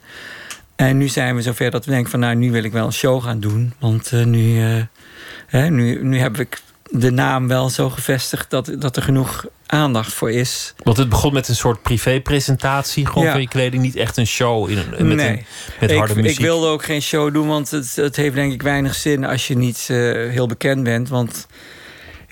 En 0.77 0.99
nu 0.99 1.09
zijn 1.09 1.35
we 1.37 1.43
zover 1.43 1.71
dat 1.71 1.85
we 1.85 1.91
denken 1.91 2.11
van... 2.11 2.21
nou, 2.21 2.35
nu 2.35 2.51
wil 2.53 2.65
ik 2.65 2.73
wel 2.73 2.87
een 2.87 2.93
show 2.93 3.23
gaan 3.23 3.41
doen. 3.41 3.73
Want 3.79 4.13
eh, 4.13 4.25
nu, 4.25 4.61
eh, 4.65 4.83
hè, 5.47 5.71
nu, 5.71 6.05
nu 6.05 6.19
heb 6.19 6.39
ik 6.39 6.61
de 6.91 7.11
naam 7.11 7.49
wel 7.49 7.69
zo 7.71 7.91
gevestigd... 7.91 8.51
dat, 8.51 8.71
dat 8.79 8.97
er 8.97 9.03
genoeg 9.03 9.47
aandacht 9.67 10.13
voor 10.13 10.31
is. 10.31 10.75
Want 10.83 10.97
het 10.97 11.09
begon 11.09 11.33
met 11.33 11.49
een 11.49 11.55
soort 11.57 11.83
privé-presentatie. 11.83 13.07
Gewoon 13.07 13.25
Ja. 13.25 13.33
van 13.33 13.41
je 13.41 13.49
kleding. 13.49 13.83
Niet 13.83 13.97
echt 13.97 14.17
een 14.17 14.27
show 14.27 14.71
in 14.71 14.79
een, 14.79 15.09
met, 15.09 15.17
Nee. 15.17 15.29
een, 15.29 15.45
met 15.81 15.91
ik, 15.91 15.97
harde 15.99 16.15
muziek. 16.15 16.39
ik 16.39 16.45
wilde 16.45 16.67
ook 16.67 16.85
geen 16.85 17.03
show 17.03 17.33
doen, 17.35 17.49
want 17.49 17.71
het, 17.71 17.97
het 17.97 18.17
heeft 18.17 18.35
denk 18.35 18.53
ik 18.53 18.63
weinig 18.63 18.95
zin... 18.95 19.25
als 19.25 19.47
je 19.49 19.57
niet 19.57 19.87
eh, 19.91 19.97
heel 20.31 20.47
bekend 20.47 20.83
bent. 20.83 21.09
Want 21.09 21.47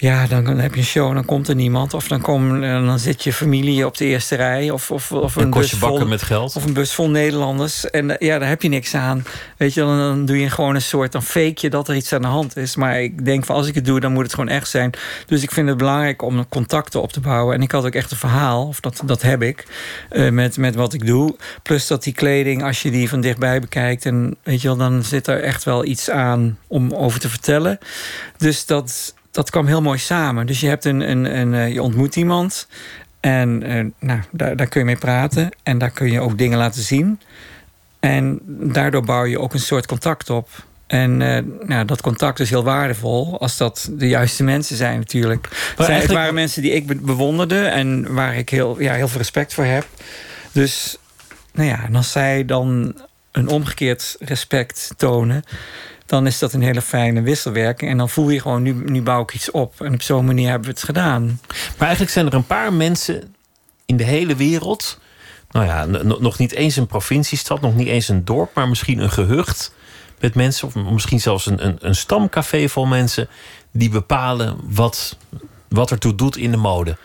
ja, 0.03 0.27
dan, 0.27 0.45
dan 0.45 0.59
heb 0.59 0.75
je 0.75 0.81
een 0.81 0.87
show 0.87 1.09
en 1.09 1.15
dan 1.15 1.25
komt 1.25 1.49
er 1.49 1.55
niemand. 1.55 1.95
Of 1.95 2.09
dan, 2.09 2.21
kom, 2.21 2.63
eh, 2.63 2.87
dan 2.87 2.99
zit 2.99 3.25
je 3.25 3.33
familie 3.33 3.87
op 3.87 3.97
de 3.97 4.05
eerste 4.05 4.35
rij. 4.35 4.71
Of, 4.71 4.91
of, 4.91 5.13
of 5.13 5.37
een 5.37 5.51
bus 5.51 5.71
vol, 5.71 6.07
met 6.07 6.23
geld. 6.23 6.57
Of 6.57 6.65
een 6.65 6.73
bus 6.73 6.95
vol 6.95 7.11
Nederlanders. 7.11 7.91
En 7.91 8.19
eh, 8.19 8.29
ja, 8.29 8.39
daar 8.39 8.49
heb 8.49 8.63
je 8.63 8.69
niks 8.69 8.95
aan. 8.95 9.25
Weet 9.57 9.75
je, 9.75 9.81
dan, 9.81 9.99
dan 9.99 10.25
doe 10.25 10.41
je 10.41 10.51
gewoon 10.51 10.75
een 10.75 10.83
soort... 10.83 11.13
dan 11.13 11.23
fake 11.23 11.55
je 11.55 11.71
dat 11.71 11.89
er 11.89 11.95
iets 11.95 12.13
aan 12.13 12.23
de 12.23 12.29
hand 12.29 12.57
is. 12.57 12.77
Maar 12.77 13.03
ik 13.03 13.25
denk 13.25 13.45
van 13.45 13.57
als 13.57 13.67
ik 13.67 13.75
het 13.75 13.85
doe, 13.85 14.01
dan 14.01 14.13
moet 14.13 14.23
het 14.23 14.35
gewoon 14.35 14.49
echt 14.49 14.69
zijn. 14.69 14.91
Dus 15.27 15.43
ik 15.43 15.51
vind 15.51 15.69
het 15.69 15.77
belangrijk 15.77 16.23
om 16.23 16.49
contacten 16.49 17.03
op 17.03 17.13
te 17.13 17.21
bouwen. 17.21 17.55
En 17.55 17.63
ik 17.63 17.73
had 17.73 17.85
ook 17.85 17.95
echt 17.95 18.11
een 18.11 18.17
verhaal, 18.17 18.67
of 18.67 18.81
dat, 18.81 19.03
dat 19.05 19.23
heb 19.23 19.43
ik, 19.43 19.67
eh, 20.09 20.31
met, 20.31 20.57
met 20.57 20.75
wat 20.75 20.95
ik 20.95 21.07
doe. 21.07 21.37
Plus 21.63 21.87
dat 21.87 22.03
die 22.03 22.15
kleding, 22.15 22.63
als 22.63 22.83
je 22.83 22.91
die 22.91 23.09
van 23.09 23.21
dichtbij 23.21 23.61
bekijkt... 23.61 24.07
en 24.07 24.37
weet 24.43 24.61
je 24.61 24.69
wel, 24.69 24.77
dan 24.77 25.03
zit 25.03 25.27
er 25.27 25.43
echt 25.43 25.65
wel 25.65 25.85
iets 25.85 26.11
aan 26.11 26.59
om 26.67 26.93
over 26.93 27.21
te 27.21 27.29
vertellen. 27.29 27.79
Dus 28.37 28.67
dat, 28.67 29.15
dat 29.33 29.51
kwam 29.51 29.67
heel 29.67 29.83
mooi 29.83 29.99
samen. 29.99 30.47
Dus 30.47 30.61
je 30.61 30.69
hebt 30.69 30.85
een, 30.85 31.11
een, 31.11 31.39
een 31.39 31.55
eh, 31.55 31.73
je 31.73 31.83
ontmoet 31.83 32.17
iemand... 32.17 32.67
En 33.21 33.63
eh, 33.63 33.85
nou, 33.99 34.21
daar, 34.31 34.57
daar 34.57 34.67
kun 34.67 34.81
je 34.81 34.87
mee 34.87 34.97
praten. 34.97 35.49
En 35.63 35.79
daar 35.79 35.91
kun 35.91 36.11
je 36.11 36.21
ook 36.21 36.39
dingen 36.39 36.59
laten 36.59 36.83
zien. 36.83 37.21
En 38.01 38.41
daardoor 38.47 39.05
bouw 39.05 39.25
je 39.25 39.41
ook 39.41 39.55
een 39.55 39.61
soort 39.61 39.87
contact 39.87 40.31
op. 40.31 40.49
En 40.87 41.23
eh, 41.23 41.43
nou, 41.67 41.85
dat 41.85 42.01
contact 42.01 42.41
is 42.41 42.51
heel 42.51 42.65
waardevol. 42.65 43.41
Als 43.41 43.57
dat 43.57 43.89
de 43.93 44.09
juiste 44.09 44.43
mensen 44.43 44.77
zijn 44.77 44.99
natuurlijk. 44.99 45.47
Het, 45.47 45.57
zijn, 45.59 45.77
het 45.77 45.89
eigenlijk- 45.89 46.19
waren 46.19 46.35
mensen 46.35 46.63
die 46.63 46.73
ik 46.73 46.87
be- 46.87 46.95
bewonderde. 46.95 47.61
En 47.61 48.15
waar 48.15 48.37
ik 48.37 48.49
heel, 48.49 48.81
ja, 48.81 48.95
heel 48.95 49.09
veel 49.09 49.19
respect 49.19 49.55
voor 49.55 49.65
heb. 49.65 49.87
Dus 50.53 50.97
nou 51.53 51.69
ja, 51.69 51.85
en 51.85 51.95
als 51.95 52.13
zij 52.13 52.45
dan 52.45 52.95
een 53.33 53.49
omgekeerd 53.49 54.17
respect 54.21 54.95
tonen... 54.97 55.43
dan 56.07 56.27
is 56.27 56.39
dat 56.39 56.53
een 56.53 56.63
hele 56.63 56.83
fijne 56.83 57.23
wisselwerking. 57.23 57.91
En 57.91 57.99
dan 57.99 58.09
voel 58.09 58.31
je 58.31 58.41
gewoon, 58.41 58.63
nu, 58.63 58.73
nu 58.73 59.03
bouw 59.03 59.23
ik 59.23 59.35
iets 59.35 59.51
op. 59.51 59.81
En 59.81 59.95
op 59.95 60.03
zo'n 60.03 60.25
manier 60.25 60.49
hebben 60.49 60.69
we 60.69 60.75
het 60.75 60.85
gedaan. 60.85 61.41
Maar 61.49 61.81
eigenlijk 61.87 62.11
zijn 62.11 62.27
er 62.27 62.35
een 62.35 62.47
paar 62.47 62.73
mensen 62.73 63.35
in 63.87 63.97
de 63.97 64.05
hele 64.05 64.37
wereld. 64.37 64.99
Nou 65.51 65.67
ja, 65.67 65.85
nog 66.19 66.39
niet 66.39 66.53
eens 66.53 66.77
een 66.77 66.87
provinciestad, 66.87 67.61
nog 67.61 67.75
niet 67.75 67.89
eens 67.89 68.09
een 68.09 68.25
dorp, 68.25 68.55
maar 68.55 68.69
misschien 68.69 68.99
een 68.99 69.11
gehucht 69.11 69.73
met 70.21 70.35
mensen, 70.35 70.67
of 70.67 70.75
misschien 70.75 71.21
zelfs 71.21 71.47
een, 71.47 71.67
een, 71.67 71.77
een 71.81 71.95
stamcafé 71.95 72.69
vol 72.69 72.87
mensen 72.87 73.29
die 73.73 73.89
bepalen 73.89 74.57
wat, 74.63 75.17
wat 75.69 75.91
ertoe 75.91 76.15
doet 76.15 76.37
in 76.37 76.51
de 76.51 76.57
mode. 76.57 76.97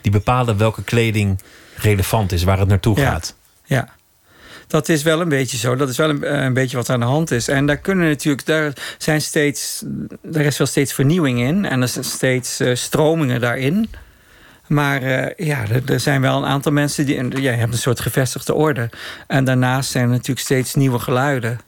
Die 0.00 0.12
bepalen 0.12 0.56
welke 0.56 0.82
kleding 0.82 1.40
relevant 1.76 2.32
is, 2.32 2.42
waar 2.42 2.58
het 2.58 2.68
naartoe 2.68 3.00
Ja. 3.00 3.10
gaat. 3.10 3.34
Ja. 3.64 3.88
Dat 4.70 4.88
is 4.88 5.02
wel 5.02 5.20
een 5.20 5.28
beetje 5.28 5.56
zo. 5.56 5.76
Dat 5.76 5.88
is 5.88 5.96
wel 5.96 6.08
een, 6.08 6.24
eh, 6.24 6.42
een 6.42 6.52
beetje 6.52 6.76
wat 6.76 6.90
aan 6.90 7.00
de 7.00 7.06
hand 7.06 7.30
is. 7.30 7.48
En 7.48 7.66
daar 7.66 7.76
kunnen 7.76 8.08
natuurlijk, 8.08 8.46
daar 8.46 8.72
zijn 8.98 9.20
steeds, 9.20 9.84
er 10.32 10.40
is 10.40 10.58
wel 10.58 10.66
steeds 10.66 10.92
vernieuwing 10.92 11.40
in. 11.40 11.64
En 11.64 11.82
er 11.82 11.88
zijn 11.88 12.04
steeds 12.04 12.60
eh, 12.60 12.74
stromingen 12.74 13.40
daarin. 13.40 13.90
Maar 14.66 15.02
eh, 15.02 15.46
ja, 15.46 15.68
er, 15.68 15.82
er 15.92 16.00
zijn 16.00 16.20
wel 16.20 16.36
een 16.36 16.48
aantal 16.48 16.72
mensen 16.72 17.06
die. 17.06 17.16
en 17.16 17.30
Ja, 17.30 17.50
je 17.50 17.58
hebt 17.58 17.72
een 17.72 17.78
soort 17.78 18.00
gevestigde 18.00 18.54
orde. 18.54 18.90
En 19.26 19.44
daarnaast 19.44 19.90
zijn 19.90 20.04
er 20.04 20.10
natuurlijk 20.10 20.40
steeds 20.40 20.74
nieuwe 20.74 20.98
geluiden. 20.98 21.60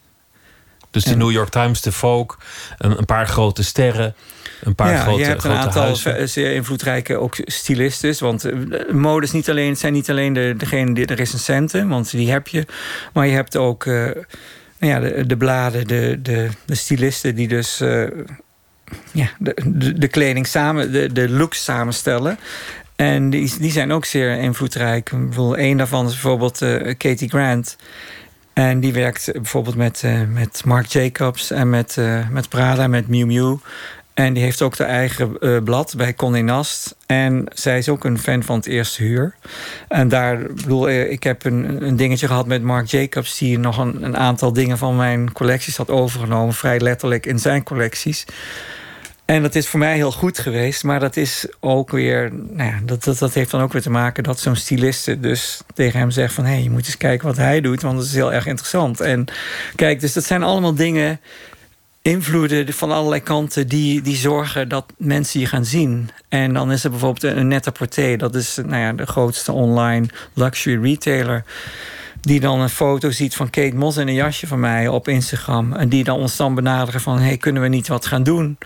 Dus 0.91 1.05
de 1.05 1.17
New 1.17 1.31
York 1.31 1.49
Times, 1.49 1.81
de 1.81 1.93
Vogue, 1.93 2.37
een, 2.79 2.99
een 2.99 3.05
paar 3.05 3.27
grote 3.27 3.65
sterren, 3.65 4.15
een 4.63 4.75
paar 4.75 4.93
ja, 4.93 5.01
grote, 5.01 5.19
je 5.19 5.25
hebt 5.25 5.45
een 5.45 5.51
aantal 5.51 5.83
huizen. 5.83 6.29
zeer 6.29 6.55
invloedrijke 6.55 7.17
ook 7.17 7.37
stylistes. 7.45 8.21
Want 8.21 8.45
eh, 8.45 8.55
mode 8.93 9.27
is 9.27 9.33
niet 9.33 9.51
alleen, 9.51 9.69
het 9.69 9.79
zijn 9.79 9.93
niet 9.93 10.11
alleen 10.11 10.33
de, 10.33 10.55
degene 10.57 10.95
die 10.95 11.07
de 11.07 11.15
recensenten, 11.15 11.89
want 11.89 12.11
die 12.11 12.31
heb 12.31 12.49
je. 12.49 12.67
Maar 13.13 13.27
je 13.27 13.35
hebt 13.35 13.57
ook 13.57 13.87
eh, 13.87 13.95
nou 14.79 14.93
ja, 14.93 15.01
de, 15.01 15.27
de 15.27 15.37
bladen, 15.37 15.87
de, 15.87 16.19
de, 16.23 16.49
de 16.65 16.75
stylisten 16.75 17.35
die 17.35 17.49
dus 17.49 17.81
eh, 17.81 18.03
ja, 19.13 19.31
de, 19.39 19.57
de, 19.65 19.99
de 19.99 20.09
kleding 20.09 20.47
samen, 20.47 20.93
de, 20.93 21.13
de 21.13 21.29
looks 21.29 21.65
samenstellen. 21.65 22.39
En 22.97 23.31
die, 23.31 23.59
die 23.59 23.71
zijn 23.71 23.93
ook 23.93 24.05
zeer 24.05 24.39
invloedrijk. 24.39 25.13
Ik 25.13 25.29
bedoel, 25.29 25.57
één 25.57 25.77
daarvan 25.77 26.07
is 26.07 26.13
bijvoorbeeld 26.13 26.63
eh, 26.63 26.95
Katie 26.99 27.29
Grant. 27.29 27.77
En 28.53 28.81
die 28.81 28.93
werkt 28.93 29.33
bijvoorbeeld 29.33 29.77
met, 29.77 30.03
eh, 30.03 30.21
met 30.29 30.63
Marc 30.65 30.87
Jacobs 30.87 31.51
en 31.51 31.71
met, 31.71 31.97
eh, 31.99 32.29
met 32.29 32.49
Prada, 32.49 32.87
met 32.87 33.09
Miu 33.09 33.27
Miu. 33.27 33.59
En 34.15 34.33
die 34.33 34.43
heeft 34.43 34.63
ook 34.63 34.77
de 34.77 34.85
eigen 34.85 35.37
uh, 35.41 35.63
blad 35.63 35.95
bij 35.97 36.15
Condé 36.15 36.41
Nast. 36.41 36.97
En 37.07 37.45
zij 37.53 37.79
is 37.79 37.89
ook 37.89 38.05
een 38.05 38.19
fan 38.19 38.43
van 38.43 38.57
het 38.57 38.67
eerste 38.67 39.03
huur. 39.03 39.35
En 39.89 40.09
daar, 40.09 40.39
bedoel, 40.39 40.91
ik 40.91 41.23
heb 41.23 41.45
een, 41.45 41.87
een 41.87 41.97
dingetje 41.97 42.27
gehad 42.27 42.47
met 42.47 42.63
Mark 42.63 42.87
Jacobs... 42.87 43.39
die 43.39 43.59
nog 43.59 43.79
een, 43.79 44.05
een 44.05 44.17
aantal 44.17 44.53
dingen 44.53 44.79
van 44.79 44.97
mijn 44.97 45.33
collecties 45.33 45.77
had 45.77 45.91
overgenomen. 45.91 46.55
Vrij 46.55 46.81
letterlijk 46.81 47.27
in 47.27 47.39
zijn 47.39 47.63
collecties. 47.63 48.27
En 49.25 49.43
dat 49.43 49.55
is 49.55 49.69
voor 49.69 49.79
mij 49.79 49.95
heel 49.95 50.13
goed 50.13 50.39
geweest. 50.39 50.85
Maar 50.85 51.01
dat 51.01 51.17
is 51.17 51.47
ook 51.61 51.91
weer. 51.91 52.33
Nou 52.33 52.71
ja, 52.71 52.81
dat, 52.85 53.05
dat, 53.05 53.19
dat 53.19 53.35
heeft 53.35 53.51
dan 53.51 53.61
ook 53.61 53.73
weer 53.73 53.83
te 53.83 53.91
maken 53.91 54.23
dat 54.23 54.41
zo'n 54.41 54.57
styliste 54.57 55.21
dus 55.21 55.61
tegen 55.75 55.99
hem 55.99 56.11
zegt: 56.11 56.35
van 56.35 56.45
hé, 56.45 56.53
hey, 56.53 56.63
je 56.63 56.71
moet 56.71 56.87
eens 56.87 56.97
kijken 56.97 57.27
wat 57.27 57.37
hij 57.37 57.61
doet, 57.61 57.83
want 57.83 57.97
dat 57.97 58.07
is 58.07 58.15
heel 58.15 58.33
erg 58.33 58.47
interessant. 58.47 59.01
En 59.01 59.25
kijk, 59.75 60.01
dus 60.01 60.13
dat 60.13 60.25
zijn 60.25 60.43
allemaal 60.43 60.75
dingen. 60.75 61.21
Invloeden 62.03 62.73
van 62.73 62.91
allerlei 62.91 63.21
kanten 63.21 63.69
die, 63.69 64.01
die 64.01 64.17
zorgen 64.17 64.69
dat 64.69 64.93
mensen 64.97 65.41
je 65.41 65.47
gaan 65.47 65.65
zien. 65.65 66.11
En 66.29 66.53
dan 66.53 66.73
is 66.73 66.85
er 66.85 66.91
bijvoorbeeld 66.91 67.37
een 67.37 67.49
net 67.49 67.73
porté 67.73 68.17
Dat 68.17 68.35
is 68.35 68.57
nou 68.57 68.77
ja, 68.77 68.93
de 68.93 69.07
grootste 69.07 69.53
online 69.53 70.07
luxury 70.35 70.83
retailer 70.83 71.45
die 72.21 72.41
dan 72.41 72.61
een 72.61 72.69
foto 72.69 73.11
ziet 73.11 73.35
van 73.35 73.51
Kate 73.51 73.77
Moss 73.77 73.97
in 73.97 74.09
een 74.09 74.15
jasje 74.15 74.47
van 74.47 74.61
mij 74.61 74.89
op 74.89 75.09
Instagram. 75.09 75.73
En 75.73 75.89
die 75.89 76.05
dan 76.05 76.19
ons 76.19 76.37
dan 76.37 76.55
benaderen 76.55 77.01
van... 77.01 77.19
hey, 77.19 77.37
kunnen 77.37 77.63
we 77.63 77.69
niet 77.69 77.89
wat 77.89 78.07
gaan 78.07 78.23
doen? 78.23 78.59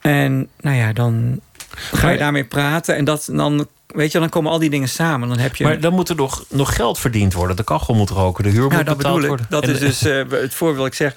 En 0.00 0.48
nou 0.60 0.76
ja, 0.76 0.92
dan 0.92 1.40
ga 1.74 2.10
je 2.10 2.18
daarmee 2.18 2.44
praten. 2.44 2.96
En 2.96 3.04
dat, 3.04 3.28
dan, 3.32 3.68
weet 3.94 4.12
je, 4.12 4.18
dan 4.18 4.28
komen 4.28 4.50
al 4.50 4.58
die 4.58 4.70
dingen 4.70 4.88
samen. 4.88 5.28
Dan 5.28 5.38
heb 5.38 5.56
je... 5.56 5.64
Maar 5.64 5.80
dan 5.80 5.92
moet 5.92 6.08
er 6.08 6.16
nog, 6.16 6.44
nog 6.48 6.76
geld 6.76 6.98
verdiend 6.98 7.32
worden. 7.32 7.56
De 7.56 7.64
kachel 7.64 7.94
moet 7.94 8.10
roken, 8.10 8.44
de 8.44 8.50
huur 8.50 8.62
moet 8.62 8.86
dat 8.86 8.96
betaald 8.96 9.26
worden. 9.26 9.46
Dat 9.48 9.68
is 9.68 9.78
dus 9.78 10.02
uh, 10.02 10.22
het 10.30 10.54
voorbeeld 10.54 10.86
ik 10.86 10.94
zeg. 10.94 11.14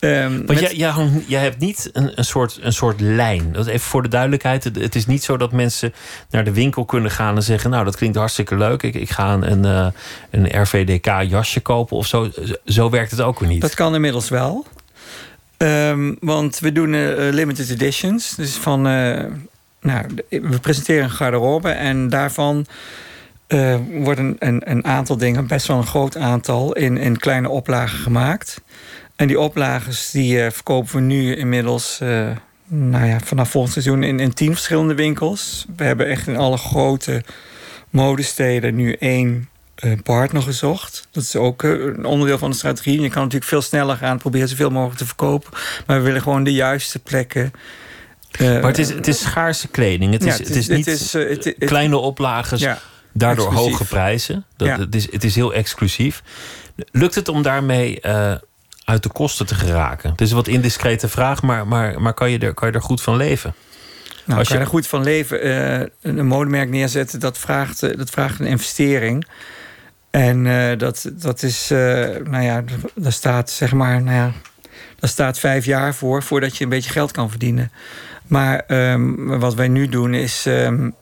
Um, 0.00 0.46
Want 0.46 0.60
jij, 0.60 0.74
jij, 0.74 0.94
jij, 1.26 1.42
hebt 1.42 1.58
niet 1.58 1.90
een, 1.92 2.12
een, 2.14 2.24
soort, 2.24 2.58
een 2.62 2.72
soort 2.72 3.00
lijn. 3.00 3.52
Dat 3.52 3.66
even 3.66 3.80
voor 3.80 4.02
de 4.02 4.08
duidelijkheid. 4.08 4.64
Het, 4.64 4.94
is 4.94 5.06
niet 5.06 5.24
zo 5.24 5.36
dat 5.36 5.52
mensen 5.52 5.94
naar 6.30 6.44
de 6.44 6.52
winkel 6.52 6.84
kunnen 6.84 7.10
gaan 7.10 7.36
en 7.36 7.42
zeggen... 7.42 7.70
nou, 7.70 7.84
dat 7.84 7.96
klinkt 7.96 8.16
hartstikke 8.16 8.56
leuk. 8.56 8.82
Ik, 8.82 8.94
ik 8.94 9.10
ga 9.10 9.32
een, 9.32 9.50
een, 9.50 9.64
uh, 9.64 9.86
een 10.30 10.62
RVDK 10.62 11.06
jasje 11.06 11.60
kopen 11.60 11.96
of 11.96 12.06
zo. 12.06 12.30
Zo 12.64 12.90
werkt 12.90 13.10
het 13.10 13.20
ook 13.20 13.38
weer 13.38 13.48
niet. 13.48 13.60
Dat 13.60 13.74
kan 13.74 13.94
inmiddels 13.94 14.28
wel. 14.28 14.66
Um, 15.62 16.16
want 16.20 16.58
we 16.58 16.72
doen 16.72 16.92
uh, 16.92 17.32
limited 17.32 17.70
editions. 17.70 18.34
Dus 18.34 18.54
van, 18.54 18.86
uh, 18.86 19.24
nou, 19.80 20.06
we 20.28 20.58
presenteren 20.60 21.04
een 21.04 21.10
garderobe 21.10 21.70
en 21.70 22.08
daarvan 22.08 22.66
uh, 23.48 23.76
worden 23.90 24.36
een, 24.38 24.70
een, 24.70 24.84
aantal 24.84 25.16
dingen, 25.16 25.46
best 25.46 25.66
wel 25.66 25.76
een 25.76 25.86
groot 25.86 26.16
aantal, 26.16 26.72
in, 26.72 26.96
in 26.96 27.18
kleine 27.18 27.48
oplagen 27.48 27.98
gemaakt. 27.98 28.60
En 29.16 29.26
die 29.26 29.40
oplages 29.40 30.10
die 30.10 30.50
verkopen 30.50 30.94
we 30.94 31.00
nu 31.00 31.36
inmiddels 31.36 32.00
nou 32.66 33.06
ja, 33.06 33.20
vanaf 33.20 33.50
volgend 33.50 33.72
seizoen 33.72 34.02
in, 34.02 34.20
in 34.20 34.34
tien 34.34 34.52
verschillende 34.52 34.94
winkels. 34.94 35.66
We 35.76 35.84
hebben 35.84 36.06
echt 36.06 36.26
in 36.26 36.36
alle 36.36 36.56
grote 36.56 37.22
modesteden 37.90 38.74
nu 38.74 38.92
één 38.92 39.48
partner 40.02 40.42
gezocht. 40.42 41.08
Dat 41.10 41.22
is 41.22 41.36
ook 41.36 41.62
eh, 41.62 41.70
een 41.70 42.04
onderdeel 42.04 42.38
van 42.38 42.50
de 42.50 42.56
strategie. 42.56 43.00
Je 43.00 43.08
kan 43.08 43.22
natuurlijk 43.22 43.50
veel 43.50 43.62
sneller 43.62 43.96
gaan, 43.96 44.18
proberen 44.18 44.48
zoveel 44.48 44.70
mogelijk 44.70 44.98
te 44.98 45.06
verkopen. 45.06 45.50
Maar 45.86 45.96
we 45.96 46.04
willen 46.04 46.22
gewoon 46.22 46.44
de 46.44 46.52
juiste 46.52 46.98
plekken. 46.98 47.52
Uh, 48.38 48.48
maar 48.52 48.62
het 48.62 48.78
is, 48.78 48.88
het 48.88 49.06
is 49.06 49.20
schaarse 49.20 49.68
kleding. 49.68 50.12
Het 50.12 50.24
is, 50.24 50.38
het 50.38 50.50
is, 50.50 50.68
niet 50.68 50.86
het 50.86 51.00
is, 51.00 51.14
uh, 51.14 51.68
kleine 51.68 51.96
oplages, 51.96 52.60
ja, 52.60 52.78
daardoor 53.12 53.46
exclusief. 53.46 53.72
hoge 53.72 53.84
prijzen. 53.84 54.44
Dat, 54.56 54.68
ja. 54.68 54.78
het, 54.78 54.94
is, 54.94 55.12
het 55.12 55.24
is 55.24 55.34
heel 55.34 55.54
exclusief. 55.54 56.22
Lukt 56.90 57.14
het 57.14 57.28
om 57.28 57.42
daarmee 57.42 58.06
uit 58.84 59.02
de 59.02 59.08
kosten 59.08 59.46
te 59.46 59.54
geraken? 59.54 60.10
Het 60.10 60.20
is 60.20 60.30
een 60.30 60.36
wat 60.36 60.48
indiscrete 60.48 61.08
vraag, 61.08 61.42
maar, 61.42 61.66
maar, 61.66 62.00
maar 62.00 62.14
kan, 62.14 62.30
je 62.30 62.38
er, 62.38 62.54
kan 62.54 62.68
je 62.68 62.74
er 62.74 62.82
goed 62.82 63.02
van 63.02 63.16
leven? 63.16 63.54
Nou, 64.24 64.38
Als 64.38 64.48
je 64.48 64.58
er 64.58 64.66
goed 64.66 64.86
van 64.86 65.02
leven, 65.02 65.38
een 66.02 66.26
modemerk 66.26 66.68
neerzetten, 66.68 67.20
dat 67.20 67.38
vraagt, 67.38 67.80
dat 67.80 68.10
vraagt 68.10 68.40
een 68.40 68.46
investering. 68.46 69.26
En 70.10 70.44
uh, 70.44 70.78
dat, 70.78 71.10
dat 71.12 71.42
is, 71.42 71.70
uh, 71.70 71.78
nou 72.24 72.42
ja, 72.42 72.64
daar 72.94 73.12
staat 73.12 73.50
zeg 73.50 73.72
maar, 73.72 74.02
nou 74.02 74.16
ja, 74.16 74.32
daar 74.98 75.10
staat 75.10 75.38
vijf 75.38 75.64
jaar 75.64 75.94
voor, 75.94 76.22
voordat 76.22 76.56
je 76.56 76.64
een 76.64 76.70
beetje 76.70 76.90
geld 76.90 77.10
kan 77.10 77.30
verdienen. 77.30 77.72
Maar 78.30 78.64
um, 78.92 79.38
wat 79.38 79.54
wij 79.54 79.68
nu 79.68 79.88
doen 79.88 80.14
is 80.14 80.44
um, 80.46 80.94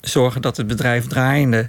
zorgen 0.00 0.42
dat 0.42 0.56
het 0.56 0.66
bedrijf 0.66 1.06
draaiende 1.06 1.68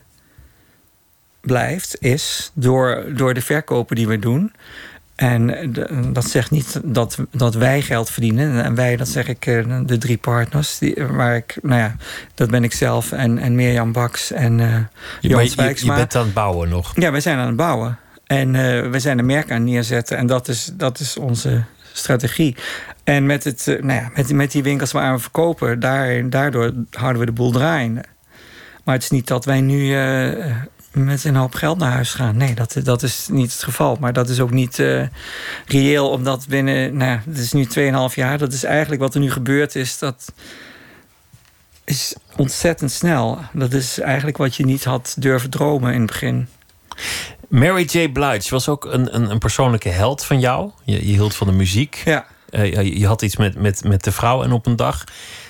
blijft, 1.42 2.02
is 2.02 2.52
door, 2.54 3.04
door 3.16 3.34
de 3.34 3.42
verkopen 3.42 3.96
die 3.96 4.08
we 4.08 4.20
doen. 4.20 4.52
En 5.16 5.74
dat 6.14 6.26
zegt 6.26 6.52
niet 6.52 6.82
dat, 6.84 7.18
dat 7.32 7.56
wij 7.56 7.82
geld 7.82 8.10
verdienen. 8.10 8.64
En 8.64 8.76
wij, 8.76 8.96
dat 8.96 9.08
zeg 9.08 9.28
ik, 9.28 9.46
eh, 9.46 9.80
de 9.86 9.98
drie 9.98 10.18
partners. 10.18 10.78
Die, 10.78 10.96
waar 11.12 11.36
ik, 11.36 11.58
nou 11.62 11.82
ja, 11.82 11.96
dat 12.34 12.50
ben 12.50 12.64
ik 12.64 12.74
zelf 12.74 13.12
en, 13.12 13.38
en 13.38 13.56
Mirjam 13.56 13.92
Baks 13.92 14.32
en 14.32 14.60
uh, 14.60 14.76
Jan 15.22 15.44
je, 15.44 15.74
je, 15.76 15.94
bent 15.94 16.16
aan 16.16 16.24
het 16.26 16.34
bouwen 16.34 16.70
nog? 16.70 16.92
Ja, 16.96 17.12
wij 17.12 17.22
zijn 17.22 17.38
aan 17.38 17.48
het 17.48 17.56
bouwen. 17.56 17.98
En 18.26 18.54
uh, 18.54 18.90
we 18.90 19.00
zijn 19.00 19.20
een 19.20 19.26
merk 19.26 19.52
aan 19.52 19.62
het 19.62 19.70
neerzetten. 19.70 20.18
En 20.18 20.28
dat 20.28 20.48
is, 20.48 20.72
dat 20.74 21.00
is 21.00 21.18
onze 21.18 21.64
strategie. 21.98 22.56
En 23.04 23.26
met, 23.26 23.44
het, 23.44 23.66
nou 23.66 24.02
ja, 24.02 24.12
met, 24.16 24.34
met 24.34 24.52
die 24.52 24.64
winkels 24.64 24.92
waar 24.92 25.14
we 25.14 25.20
verkopen, 25.20 25.80
daar, 25.80 26.30
daardoor 26.30 26.74
houden 26.92 27.20
we 27.20 27.26
de 27.26 27.32
boel 27.32 27.52
draaiende. 27.52 28.04
Maar 28.84 28.96
het 28.96 29.04
is 29.04 29.10
niet 29.10 29.28
dat 29.28 29.46
wij 29.46 29.62
nu 29.62 29.96
met 31.06 31.24
een 31.24 31.36
hoop 31.36 31.54
geld 31.54 31.78
naar 31.78 31.92
huis 31.92 32.14
gaan. 32.14 32.38
Nee, 32.38 32.56
dat, 32.56 32.76
dat 32.84 33.04
is 33.04 33.28
niet 33.32 33.52
het 33.52 33.64
geval. 33.64 33.98
Maar 34.00 34.14
dat 34.14 34.30
is 34.30 34.40
ook 34.40 34.52
niet 34.52 34.78
uh, 34.78 35.08
reëel, 35.66 36.10
omdat 36.10 36.48
binnen, 36.48 36.98
nou, 36.98 37.20
het 37.26 37.38
is 37.38 37.52
nu 37.52 37.68
2,5 38.10 38.16
jaar. 38.16 38.38
Dat 38.38 38.54
is 38.54 38.64
eigenlijk 38.64 39.02
wat 39.02 39.14
er 39.14 39.20
nu 39.20 39.32
gebeurd 39.32 39.76
is. 39.76 39.98
Dat 39.98 40.34
is 41.84 42.16
ontzettend 42.36 42.92
snel. 42.92 43.40
Dat 43.54 43.74
is 43.74 44.00
eigenlijk 44.00 44.38
wat 44.38 44.56
je 44.56 44.66
niet 44.66 44.84
had 44.84 45.16
durven 45.20 45.50
dromen 45.50 45.94
in 45.94 46.02
het 46.02 46.12
begin. 46.12 46.48
Mary 47.48 47.88
J. 47.92 48.10
Blige 48.12 48.50
was 48.50 48.70
ook 48.70 48.86
een, 48.86 49.16
een, 49.16 49.32
een 49.32 49.40
persoonlijke 49.40 49.90
held 49.90 50.26
van 50.26 50.40
jou. 50.40 50.72
Je, 50.84 51.08
je 51.08 51.14
hield 51.14 51.36
van 51.36 51.48
de 51.48 51.54
muziek. 51.54 52.02
Ja. 52.06 52.26
Uh, 52.50 52.74
je, 52.74 53.00
je 53.00 53.08
had 53.08 53.22
iets 53.22 53.36
met, 53.36 53.56
met, 53.56 53.84
met 53.84 54.04
de 54.04 54.12
vrouw. 54.12 54.44
En 54.44 54.52
op 54.52 54.66
een 54.66 54.76
dag 54.76 55.04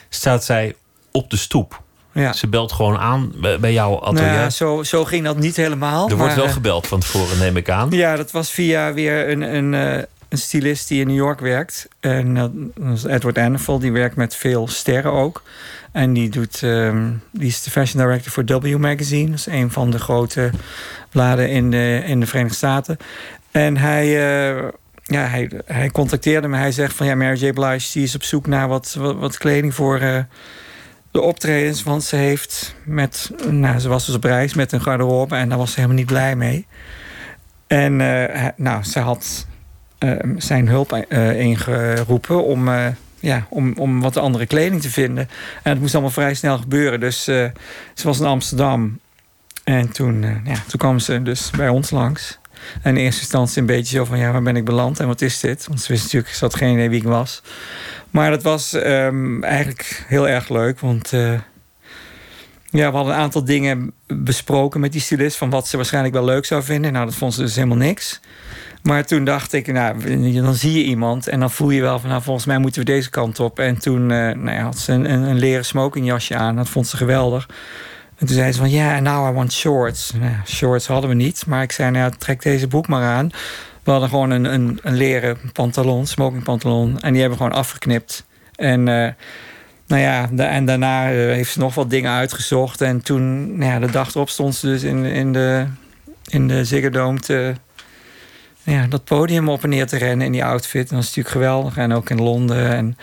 staat 0.10 0.44
zij 0.44 0.76
op 1.12 1.30
de 1.30 1.38
stoep 1.38 1.82
ja. 2.22 2.34
Ze 2.34 2.48
belt 2.48 2.72
gewoon 2.72 2.98
aan 2.98 3.34
bij 3.60 3.74
jouw 3.74 4.02
atelier. 4.02 4.32
Nou 4.32 4.50
zo, 4.50 4.84
zo 4.84 5.06
ging 5.06 5.26
dat 5.26 5.38
niet 5.38 5.56
helemaal. 5.56 6.10
Er 6.10 6.18
wordt 6.18 6.36
wel 6.36 6.46
eh, 6.46 6.52
gebeld 6.52 6.88
van 6.88 7.00
tevoren, 7.00 7.38
neem 7.38 7.58
ik 7.58 7.70
aan. 7.70 7.92
Ja, 7.92 8.16
dat 8.16 8.32
was 8.32 8.52
via 8.52 8.94
weer 8.94 9.30
een, 9.30 9.42
een, 9.42 9.74
eh, 9.74 10.04
een 10.30 10.38
stylist 10.38 10.88
die 10.88 11.02
in 11.02 11.08
New 11.08 11.16
York 11.16 11.40
werkt. 11.40 11.88
En 12.00 12.34
dat 12.34 12.52
is 12.94 13.04
Edward 13.04 13.38
Annefel, 13.38 13.80
die 13.80 13.92
werkt 13.92 14.16
met 14.16 14.36
veel 14.36 14.68
sterren 14.68 15.12
ook. 15.12 15.44
En 15.92 16.14
die, 16.14 16.30
doet, 16.30 16.64
ehm, 16.64 17.12
die 17.32 17.48
is 17.48 17.64
de 17.64 17.72
fashion 17.72 18.04
director 18.04 18.32
voor 18.32 18.60
W 18.60 18.78
Magazine. 18.78 19.30
Dat 19.30 19.40
is 19.40 19.46
een 19.46 19.72
van 19.72 19.92
de 19.92 20.00
grote 20.00 20.52
bladen 21.10 21.50
in 21.50 21.72
de, 21.72 22.04
in 22.06 22.20
de 22.20 22.26
Verenigde 22.26 22.56
Staten. 22.56 22.98
En 23.52 23.78
hij, 23.78 24.06
uh, 24.08 24.68
ja, 25.04 25.26
hij, 25.26 25.52
hij 25.66 25.90
contacteerde 25.90 26.48
me. 26.48 26.58
Hij 26.58 26.72
zegt 26.72 26.96
van 26.96 27.06
ja, 27.06 27.16
Mary 27.16 27.46
J. 27.46 27.52
Blige 27.54 27.92
die 27.94 28.04
is 28.04 28.16
op 28.16 28.24
zoek 28.24 28.48
naar 28.48 28.68
wat, 28.68 28.94
wat, 29.00 29.38
kleding 29.38 29.76
voor... 29.76 30.02
Uh, 30.02 30.20
de 31.12 31.22
optredens. 31.22 31.84
Want 31.84 32.04
ze 32.04 32.16
heeft 32.16 32.76
met. 32.84 33.32
Nou, 33.50 33.80
ze 33.80 33.90
was 33.90 34.06
dus 34.06 34.16
op 34.16 34.24
reis 34.24 34.54
met 34.54 34.72
een 34.72 34.82
garderobe 34.82 35.36
en 35.36 35.50
daar 35.50 35.58
was 35.58 35.70
ze 35.70 35.76
helemaal 35.76 35.98
niet 35.98 36.06
blij 36.06 36.36
mee. 36.36 36.68
En 37.68 37.96
nou, 38.56 38.84
ze 38.84 39.00
had 39.00 39.48
zijn 40.38 40.68
hulp 40.68 41.06
uh, 41.10 41.40
ingeroepen 41.40 42.44
om, 42.44 42.70
ja, 43.20 43.46
om, 43.50 43.74
om 43.78 44.02
wat 44.02 44.18
andere 44.18 44.46
kleding 44.46 44.82
te 44.82 44.90
vinden. 44.90 45.30
En 45.64 45.72
het 45.72 45.80
moest 45.80 45.94
allemaal 45.94 46.12
vrij 46.12 46.34
snel 46.34 46.58
gebeuren. 46.58 47.00
Dus 47.00 47.24
ze 47.24 47.52
was 48.04 48.20
in 48.20 48.26
Amsterdam. 48.26 49.00
En 49.64 49.92
toen, 49.92 50.22
ja, 50.22 50.56
toen 50.68 50.80
kwam 50.80 51.00
ze 51.00 51.22
dus 51.22 51.50
bij 51.50 51.70
ons 51.70 51.90
langs. 51.90 52.40
En 52.82 52.98
in 52.98 53.04
eerste 53.04 53.22
instantie 53.22 53.62
een 53.62 53.68
beetje 53.68 53.98
zo 53.98 54.06
van... 54.06 54.18
ja, 54.18 54.32
waar 54.32 54.42
ben 54.42 54.56
ik 54.56 54.66
beland 54.66 55.00
en 55.00 55.08
wat 55.08 55.22
is 55.22 55.40
dit? 55.40 55.68
Want 55.68 55.82
ze 55.82 55.92
wist 55.92 56.04
natuurlijk, 56.04 56.34
ze 56.34 56.44
had 56.44 56.56
geen 56.56 56.74
idee 56.74 56.90
wie 56.90 57.00
ik 57.00 57.08
was. 57.08 57.42
Maar 58.12 58.30
dat 58.30 58.44
was 58.44 58.74
um, 58.74 59.44
eigenlijk 59.44 60.06
heel 60.08 60.28
erg 60.30 60.50
leuk. 60.50 60.80
Want 60.80 61.10
ja, 62.70 62.90
we 62.90 62.96
hadden 62.96 63.14
een 63.14 63.20
aantal 63.20 63.46
dingen 63.46 63.94
besproken 64.08 64.80
met 64.80 64.92
die 64.92 65.02
stylist. 65.02 65.38
Van 65.38 65.50
wat 65.50 65.68
ze 65.68 65.76
waarschijnlijk 65.76 66.14
wel 66.14 66.26
leuk 66.26 66.46
zou 66.46 66.64
vinden. 66.64 66.94
Nou, 66.94 67.06
dat 67.06 67.16
vond 67.16 67.34
ze 67.34 67.42
dus 67.42 67.56
helemaal 67.56 67.78
niks. 67.78 68.20
Maar 68.84 69.06
toen 69.06 69.24
dacht 69.24 69.54
ik, 69.54 69.72
nou, 69.72 70.42
dan 70.42 70.54
zie 70.54 70.78
je 70.78 70.84
iemand 70.84 71.28
en 71.28 71.40
dan 71.40 71.52
voel 71.52 71.70
je 71.70 71.82
wel 71.82 72.00
van, 72.00 72.10
nou, 72.10 72.22
volgens 72.22 72.46
mij 72.46 72.58
moeten 72.58 72.80
we 72.80 72.86
deze 72.86 73.10
kant 73.10 73.40
op. 73.40 73.60
En 73.60 73.78
toen 73.78 74.02
uh, 74.02 74.08
nou 74.08 74.52
ja, 74.52 74.62
had 74.62 74.78
ze 74.78 74.92
een, 74.92 75.12
een, 75.12 75.22
een 75.22 75.40
leren 75.40 75.66
smokingjasje 75.66 76.36
aan. 76.36 76.56
Dat 76.56 76.70
vond 76.70 76.88
ze 76.88 76.98
geweldig. 76.98 77.50
En 78.18 78.28
toen 78.28 78.36
zei 78.36 78.52
ze 78.52 78.60
van, 78.60 78.70
ja, 78.70 78.86
yeah, 78.86 79.02
now 79.02 79.30
I 79.30 79.34
want 79.34 79.54
shorts. 79.54 80.12
Nou, 80.20 80.34
shorts 80.46 80.88
hadden 80.88 81.10
we 81.10 81.16
niet, 81.16 81.46
maar 81.46 81.64
ik 81.64 81.72
zei, 81.72 81.92
nou, 81.92 82.12
trek 82.18 82.42
deze 82.42 82.68
broek 82.68 82.88
maar 82.88 83.04
aan. 83.04 83.30
We 83.84 83.92
hadden 83.92 84.10
gewoon 84.10 84.30
een, 84.30 84.54
een, 84.54 84.80
een 84.84 84.96
leren 84.96 85.38
pantalon, 85.54 86.06
smokingpantalon. 86.06 87.00
En 87.00 87.12
die 87.12 87.22
hebben 87.22 87.38
we 87.38 87.44
gewoon 87.44 87.60
afgeknipt. 87.60 88.26
En 88.56 88.80
uh, 88.80 89.10
nou 89.88 90.02
ja, 90.02 90.30
en 90.36 90.66
daarna 90.66 91.12
uh, 91.12 91.34
heeft 91.34 91.52
ze 91.52 91.60
nog 91.60 91.76
wat 91.76 91.90
dingen 91.90 92.12
uitgezocht. 92.12 92.82
En 92.82 93.02
toen, 93.02 93.58
nou 93.58 93.72
ja, 93.72 93.80
de 93.80 93.92
dag 93.92 94.10
erop 94.10 94.30
stond 94.30 94.56
ze 94.56 94.68
dus 94.68 94.84
in, 94.84 95.06
in 95.06 95.34
de, 95.34 95.66
in 96.26 96.48
de 96.48 96.66
Ziggo 96.66 96.90
Dome 96.90 97.20
te, 97.20 97.54
ja, 98.72 98.88
dat 98.88 99.04
podium 99.04 99.50
op 99.50 99.64
en 99.64 99.70
neer 99.70 99.88
te 99.88 99.98
rennen 99.98 100.26
in 100.26 100.32
die 100.32 100.46
outfit. 100.46 100.90
Dat 100.90 100.98
was 100.98 101.06
natuurlijk 101.06 101.36
geweldig. 101.36 101.78
En 101.78 101.94
ook 101.94 102.10
in 102.10 102.22
Londen. 102.22 102.70
En, 102.70 102.98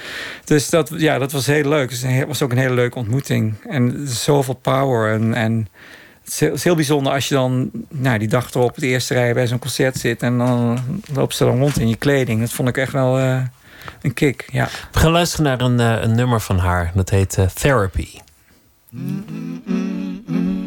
dus 0.44 0.70
dat, 0.70 0.90
ja, 0.96 1.18
dat 1.18 1.33
was 1.33 1.46
heel 1.46 1.68
leuk. 1.68 1.90
Het 1.90 2.27
was 2.27 2.42
ook 2.42 2.50
een 2.50 2.59
hele 2.59 2.74
leuke 2.74 2.98
ontmoeting. 2.98 3.55
En 3.68 4.09
zoveel 4.09 4.55
power. 4.55 5.12
En, 5.12 5.35
en 5.35 5.68
het 6.24 6.53
is 6.53 6.64
heel 6.64 6.74
bijzonder 6.74 7.12
als 7.12 7.29
je 7.29 7.35
dan 7.35 7.70
nou, 7.88 8.18
die 8.18 8.29
dag 8.29 8.55
erop 8.55 8.74
het 8.74 8.85
eerste 8.85 9.14
rij 9.14 9.35
bij 9.35 9.46
zo'n 9.46 9.59
concert 9.59 9.96
zit. 9.96 10.22
En 10.22 10.38
dan 10.38 10.79
loopt 11.12 11.35
ze 11.35 11.44
dan 11.44 11.59
rond 11.59 11.79
in 11.79 11.88
je 11.88 11.96
kleding. 11.96 12.40
Dat 12.40 12.53
vond 12.53 12.68
ik 12.68 12.77
echt 12.77 12.92
wel 12.92 13.18
uh, 13.18 13.42
een 14.03 14.14
kick. 14.14 14.48
Ja. 14.53 14.68
We 14.92 14.98
gaan 14.98 15.12
luisteren 15.12 15.44
naar 15.44 15.61
een, 15.61 15.81
uh, 15.81 16.03
een 16.03 16.14
nummer 16.14 16.40
van 16.40 16.59
haar. 16.59 16.90
Dat 16.94 17.11
heet 17.11 17.37
uh, 17.38 17.46
Therapy. 17.46 18.09
Why 18.90 20.63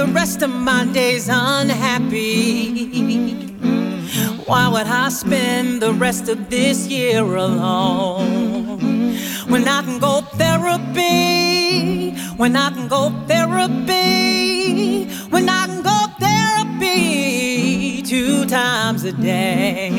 the 0.00 0.12
rest 0.12 0.40
of 0.40 0.50
my 0.50 0.86
days 0.94 1.28
unhappy? 1.30 2.86
Why 4.46 4.66
would 4.68 4.86
I 4.86 5.10
spend 5.10 5.82
the 5.82 5.92
rest 5.92 6.26
of 6.30 6.48
this 6.48 6.88
year 6.88 7.22
alone? 7.22 8.78
When 9.52 9.68
I 9.68 9.82
can 9.82 9.98
go 9.98 10.22
therapy, 10.42 12.12
when 12.38 12.56
I 12.56 12.70
can 12.70 12.88
go 12.88 13.10
therapy, 13.28 15.04
when 15.28 15.50
I 15.50 15.66
can 15.66 15.82
go 15.82 15.98
therapy 16.18 18.00
two 18.02 18.46
times 18.46 19.04
a 19.04 19.12
day. 19.12 19.90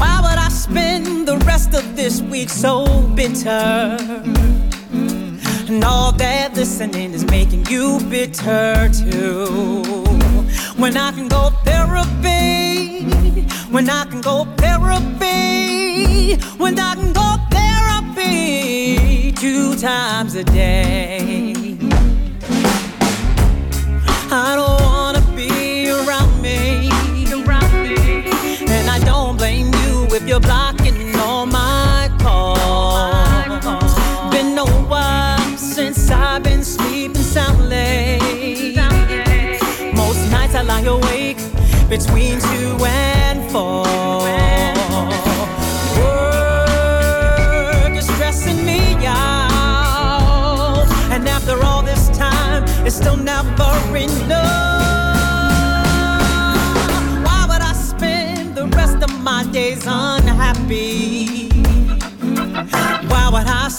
Why 0.00 0.20
would 0.24 0.38
I 0.46 0.50
spend 0.50 1.26
the 1.26 1.38
rest 1.38 1.72
of 1.72 1.96
this 1.96 2.20
week 2.20 2.50
so 2.50 2.84
bitter? 3.16 3.96
And 5.68 5.84
all 5.84 6.12
that 6.12 6.54
listening 6.54 7.12
is 7.12 7.26
making 7.26 7.66
you 7.66 8.00
bitter 8.08 8.88
too. 8.88 9.82
When 10.78 10.96
I 10.96 11.12
can 11.12 11.28
go 11.28 11.50
therapy, 11.62 13.04
when 13.70 13.90
I 13.90 14.06
can 14.06 14.22
go 14.22 14.46
therapy, 14.56 16.36
when 16.56 16.78
I 16.78 16.94
can 16.94 17.12
go 17.12 17.36
therapy 17.50 19.32
two 19.32 19.76
times 19.76 20.36
a 20.36 20.44
day. 20.44 21.17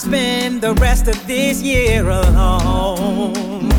Spend 0.09 0.59
the 0.59 0.73
rest 0.75 1.07
of 1.07 1.15
this 1.27 1.61
year 1.61 2.09
alone? 2.09 3.69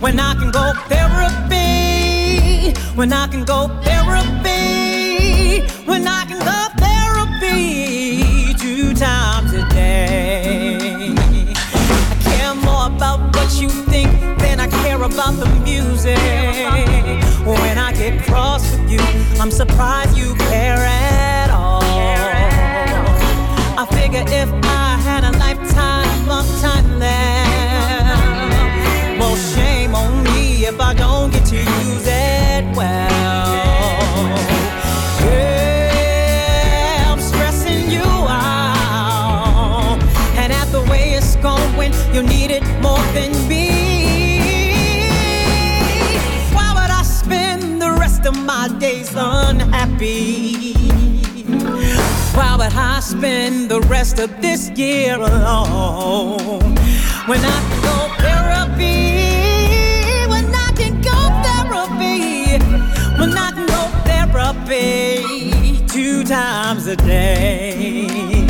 When 0.00 0.18
I 0.18 0.32
can 0.34 0.50
go 0.50 0.72
therapy, 0.88 2.72
when 2.94 3.12
I 3.12 3.26
can 3.26 3.44
go 3.44 3.68
therapy, 3.82 5.60
when 5.84 6.08
I 6.08 6.24
can 6.24 6.40
go 6.50 6.60
therapy 6.84 8.54
two 8.54 8.94
times 8.94 9.52
a 9.52 9.68
day. 9.68 11.12
I 12.12 12.16
care 12.28 12.54
more 12.54 12.86
about 12.86 13.20
what 13.36 13.50
you 13.60 13.68
think 13.68 14.10
than 14.38 14.60
I 14.60 14.68
care 14.82 15.02
about 15.02 15.34
the 15.42 15.50
music. 15.70 16.16
When 17.44 17.76
I 17.76 17.92
get 17.92 18.22
cross 18.22 18.62
with 18.72 18.90
you, 18.92 19.04
I'm 19.38 19.50
surprised 19.50 20.16
you 20.16 20.34
care 20.48 20.78
at 20.78 21.50
all. 21.50 21.82
I 23.76 23.84
figure 23.90 24.24
if 24.26 24.50
I 24.64 24.96
had 25.08 25.24
a 25.24 25.33
time 26.60 26.98
well, 29.18 29.36
shame 29.36 29.94
on 29.94 30.22
me 30.24 30.64
if 30.66 30.80
I 30.80 30.94
don't 30.94 31.30
get 31.30 31.44
to 31.46 31.56
use 31.56 32.06
it 32.06 32.64
well. 32.76 34.34
Yeah, 35.20 37.12
I'm 37.12 37.20
stressing 37.20 37.90
you 37.90 38.02
out, 38.28 39.98
and 40.36 40.52
at 40.52 40.68
the 40.72 40.82
way 40.90 41.14
it's 41.14 41.36
going, 41.36 41.92
you 42.12 42.22
need 42.22 42.50
it 42.50 42.64
more 42.82 43.04
than 43.12 43.32
me. 43.48 43.68
Why 46.52 46.72
would 46.76 46.90
I 46.90 47.02
spend 47.02 47.80
the 47.80 47.92
rest 47.92 48.26
of 48.26 48.36
my 48.36 48.68
days 48.78 49.14
unhappy? 49.14 50.63
Why 52.34 52.56
would 52.56 52.74
I 52.74 52.98
spend 53.00 53.70
the 53.70 53.80
rest 53.82 54.18
of 54.18 54.42
this 54.42 54.68
year 54.70 55.14
alone 55.14 56.74
when 57.26 57.40
I 57.40 57.58
can 57.68 57.82
go 57.82 57.96
therapy? 58.18 59.14
When 60.28 60.52
I 60.52 60.72
can 60.74 61.00
go 61.00 61.18
therapy? 61.46 62.58
When 63.20 63.38
I 63.38 63.50
can 63.52 63.66
go 63.66 63.82
therapy 64.04 65.86
two 65.86 66.24
times 66.24 66.88
a 66.88 66.96
day? 66.96 68.44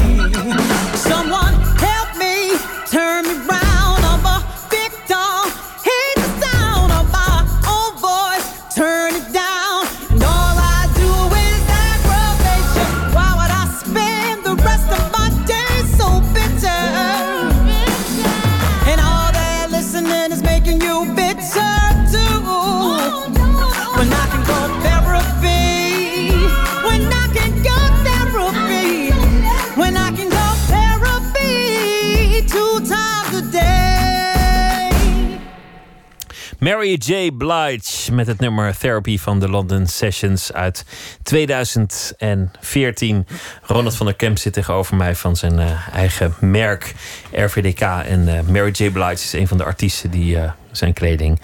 Mary 36.84 36.98
J. 36.98 37.30
Blige 37.30 38.12
met 38.12 38.26
het 38.26 38.40
nummer 38.40 38.78
Therapy 38.78 39.18
van 39.18 39.40
de 39.40 39.48
London 39.48 39.86
Sessions 39.86 40.52
uit 40.52 40.84
2014. 41.22 43.26
Ronald 43.62 43.96
van 43.96 44.06
der 44.06 44.14
Kemp 44.14 44.38
zit 44.38 44.52
tegenover 44.52 44.96
mij 44.96 45.14
van 45.14 45.36
zijn 45.36 45.58
eh, 45.58 45.94
eigen 45.94 46.34
merk 46.40 46.94
RVDK. 47.32 47.80
En 47.80 48.28
eh, 48.28 48.42
Mary 48.42 48.70
J. 48.72 48.90
Blige 48.90 49.12
is 49.12 49.32
een 49.32 49.48
van 49.48 49.56
de 49.56 49.64
artiesten 49.64 50.10
die 50.10 50.38
eh, 50.38 50.50
zijn 50.72 50.92
kleding 50.92 51.40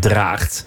draagt. 0.00 0.66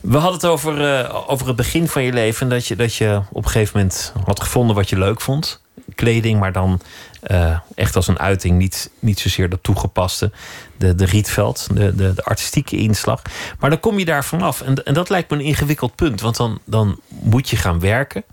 We 0.00 0.16
hadden 0.16 0.34
het 0.34 0.46
over, 0.46 1.08
over 1.28 1.46
het 1.46 1.56
begin 1.56 1.88
van 1.88 2.02
je 2.02 2.12
leven. 2.12 2.48
Dat 2.48 2.66
je, 2.66 2.76
dat 2.76 2.94
je 2.94 3.20
op 3.32 3.44
een 3.44 3.50
gegeven 3.50 3.78
moment 3.78 4.12
had 4.24 4.40
gevonden 4.40 4.76
wat 4.76 4.88
je 4.88 4.98
leuk 4.98 5.20
vond. 5.20 5.64
Kleding, 5.94 6.40
maar 6.40 6.52
dan 6.52 6.80
eh, 7.22 7.58
echt 7.74 7.96
als 7.96 8.08
een 8.08 8.18
uiting. 8.18 8.58
Niet, 8.58 8.90
niet 8.98 9.20
zozeer 9.20 9.48
dat 9.48 9.62
toegepaste. 9.62 10.30
De, 10.76 10.94
de 10.94 11.04
Rietveld, 11.04 11.68
de, 11.74 11.94
de, 11.94 12.14
artistieke 12.24 12.76
inslag. 12.76 13.22
Maar 13.58 13.70
dan 13.70 13.80
kom 13.80 13.98
je 13.98 14.04
daar 14.04 14.24
vanaf. 14.24 14.60
En, 14.60 14.84
en 14.84 14.94
dat 14.94 15.08
lijkt 15.08 15.30
me 15.30 15.36
een 15.36 15.44
ingewikkeld 15.44 15.94
punt. 15.94 16.20
Want 16.20 16.36
dan, 16.36 16.58
dan 16.64 17.00
moet 17.08 17.50
je 17.50 17.56
gaan 17.56 17.80
werken. 17.80 18.24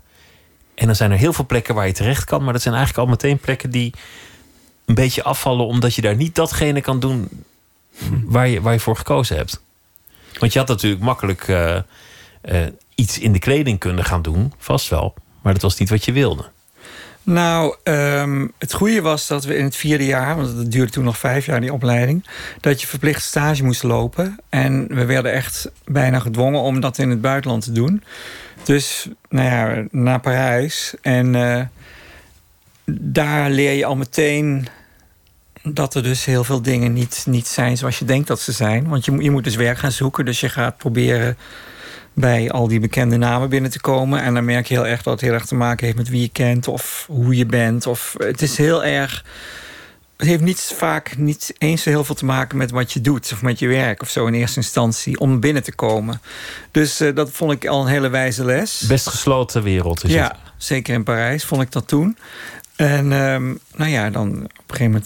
En 0.74 0.86
dan 0.86 0.96
zijn 0.96 1.10
er 1.10 1.18
heel 1.18 1.32
veel 1.32 1.46
plekken 1.46 1.74
waar 1.74 1.86
je 1.86 1.92
terecht 1.92 2.24
kan. 2.24 2.44
Maar 2.44 2.52
dat 2.52 2.62
zijn 2.62 2.74
eigenlijk 2.74 3.06
al 3.06 3.12
meteen 3.12 3.38
plekken 3.38 3.70
die 3.70 3.92
een 4.84 4.94
beetje 4.94 5.22
afvallen. 5.22 5.66
Omdat 5.66 5.94
je 5.94 6.02
daar 6.02 6.16
niet 6.16 6.34
datgene 6.34 6.80
kan 6.80 7.00
doen 7.00 7.28
waar 8.24 8.48
je, 8.48 8.60
waar 8.60 8.72
je 8.72 8.80
voor 8.80 8.96
gekozen 8.96 9.36
hebt. 9.36 9.62
Want 10.38 10.52
je 10.52 10.58
had 10.58 10.68
natuurlijk 10.68 11.02
makkelijk 11.02 11.48
eh, 11.48 11.76
eh, 11.76 11.82
iets 12.94 13.18
in 13.18 13.32
de 13.32 13.38
kleding 13.38 13.78
kunnen 13.78 14.04
gaan 14.04 14.22
doen. 14.22 14.52
Vast 14.58 14.88
wel. 14.88 15.14
Maar 15.42 15.52
dat 15.52 15.62
was 15.62 15.78
niet 15.78 15.90
wat 15.90 16.04
je 16.04 16.12
wilde. 16.12 16.50
Nou, 17.24 17.76
ehm, 17.82 18.46
het 18.58 18.72
goede 18.72 19.00
was 19.00 19.26
dat 19.26 19.44
we 19.44 19.56
in 19.56 19.64
het 19.64 19.76
vierde 19.76 20.06
jaar, 20.06 20.36
want 20.36 20.56
het 20.56 20.72
duurde 20.72 20.92
toen 20.92 21.04
nog 21.04 21.18
vijf 21.18 21.46
jaar 21.46 21.60
die 21.60 21.72
opleiding, 21.72 22.24
dat 22.60 22.80
je 22.80 22.86
verplicht 22.86 23.22
stage 23.22 23.64
moest 23.64 23.82
lopen. 23.82 24.36
En 24.48 24.86
we 24.88 25.04
werden 25.04 25.32
echt 25.32 25.70
bijna 25.84 26.18
gedwongen 26.18 26.60
om 26.60 26.80
dat 26.80 26.98
in 26.98 27.10
het 27.10 27.20
buitenland 27.20 27.64
te 27.64 27.72
doen. 27.72 28.02
Dus, 28.62 29.08
nou 29.28 29.48
ja, 29.48 29.86
naar 29.90 30.20
Parijs. 30.20 30.94
En 31.02 31.34
eh, 31.34 31.62
daar 33.00 33.50
leer 33.50 33.72
je 33.72 33.84
al 33.84 33.96
meteen 33.96 34.68
dat 35.62 35.94
er 35.94 36.02
dus 36.02 36.24
heel 36.24 36.44
veel 36.44 36.62
dingen 36.62 36.92
niet, 36.92 37.24
niet 37.28 37.46
zijn 37.46 37.76
zoals 37.76 37.98
je 37.98 38.04
denkt 38.04 38.28
dat 38.28 38.40
ze 38.40 38.52
zijn. 38.52 38.88
Want 38.88 39.04
je, 39.04 39.22
je 39.22 39.30
moet 39.30 39.44
dus 39.44 39.56
werk 39.56 39.78
gaan 39.78 39.92
zoeken. 39.92 40.24
Dus 40.24 40.40
je 40.40 40.48
gaat 40.48 40.76
proberen 40.76 41.36
bij 42.14 42.50
al 42.50 42.68
die 42.68 42.80
bekende 42.80 43.16
namen 43.16 43.48
binnen 43.48 43.70
te 43.70 43.80
komen. 43.80 44.22
En 44.22 44.34
dan 44.34 44.44
merk 44.44 44.66
je 44.66 44.74
heel 44.74 44.86
erg 44.86 45.02
dat 45.02 45.12
het 45.12 45.22
heel 45.22 45.32
erg 45.32 45.46
te 45.46 45.54
maken 45.54 45.84
heeft 45.84 45.98
met 45.98 46.08
wie 46.08 46.20
je 46.20 46.28
kent 46.28 46.68
of 46.68 47.06
hoe 47.10 47.36
je 47.36 47.46
bent. 47.46 47.86
Of, 47.86 48.14
het 48.18 48.42
is 48.42 48.56
heel 48.56 48.84
erg. 48.84 49.24
Het 50.16 50.26
heeft 50.26 50.42
niet 50.42 50.72
vaak 50.76 51.16
niet 51.16 51.54
eens 51.58 51.82
zo 51.82 51.90
heel 51.90 52.04
veel 52.04 52.14
te 52.14 52.24
maken 52.24 52.58
met 52.58 52.70
wat 52.70 52.92
je 52.92 53.00
doet 53.00 53.30
of 53.32 53.42
met 53.42 53.58
je 53.58 53.68
werk 53.68 54.02
of 54.02 54.10
zo 54.10 54.26
in 54.26 54.34
eerste 54.34 54.56
instantie 54.56 55.18
om 55.18 55.40
binnen 55.40 55.62
te 55.62 55.74
komen. 55.74 56.20
Dus 56.70 57.00
eh, 57.00 57.14
dat 57.14 57.30
vond 57.30 57.52
ik 57.52 57.66
al 57.66 57.80
een 57.80 57.86
hele 57.86 58.08
wijze 58.08 58.44
les. 58.44 58.84
Best 58.88 59.08
gesloten 59.08 59.62
wereld 59.62 60.04
is 60.04 60.10
ja, 60.12 60.26
het. 60.26 60.36
zeker 60.56 60.94
in 60.94 61.04
Parijs 61.04 61.44
vond 61.44 61.62
ik 61.62 61.72
dat 61.72 61.88
toen. 61.88 62.16
En 62.76 63.12
ehm, 63.12 63.54
nou 63.74 63.90
ja, 63.90 64.10
dan 64.10 64.28
op 64.30 64.70
een 64.70 64.76
gegeven 64.76 65.02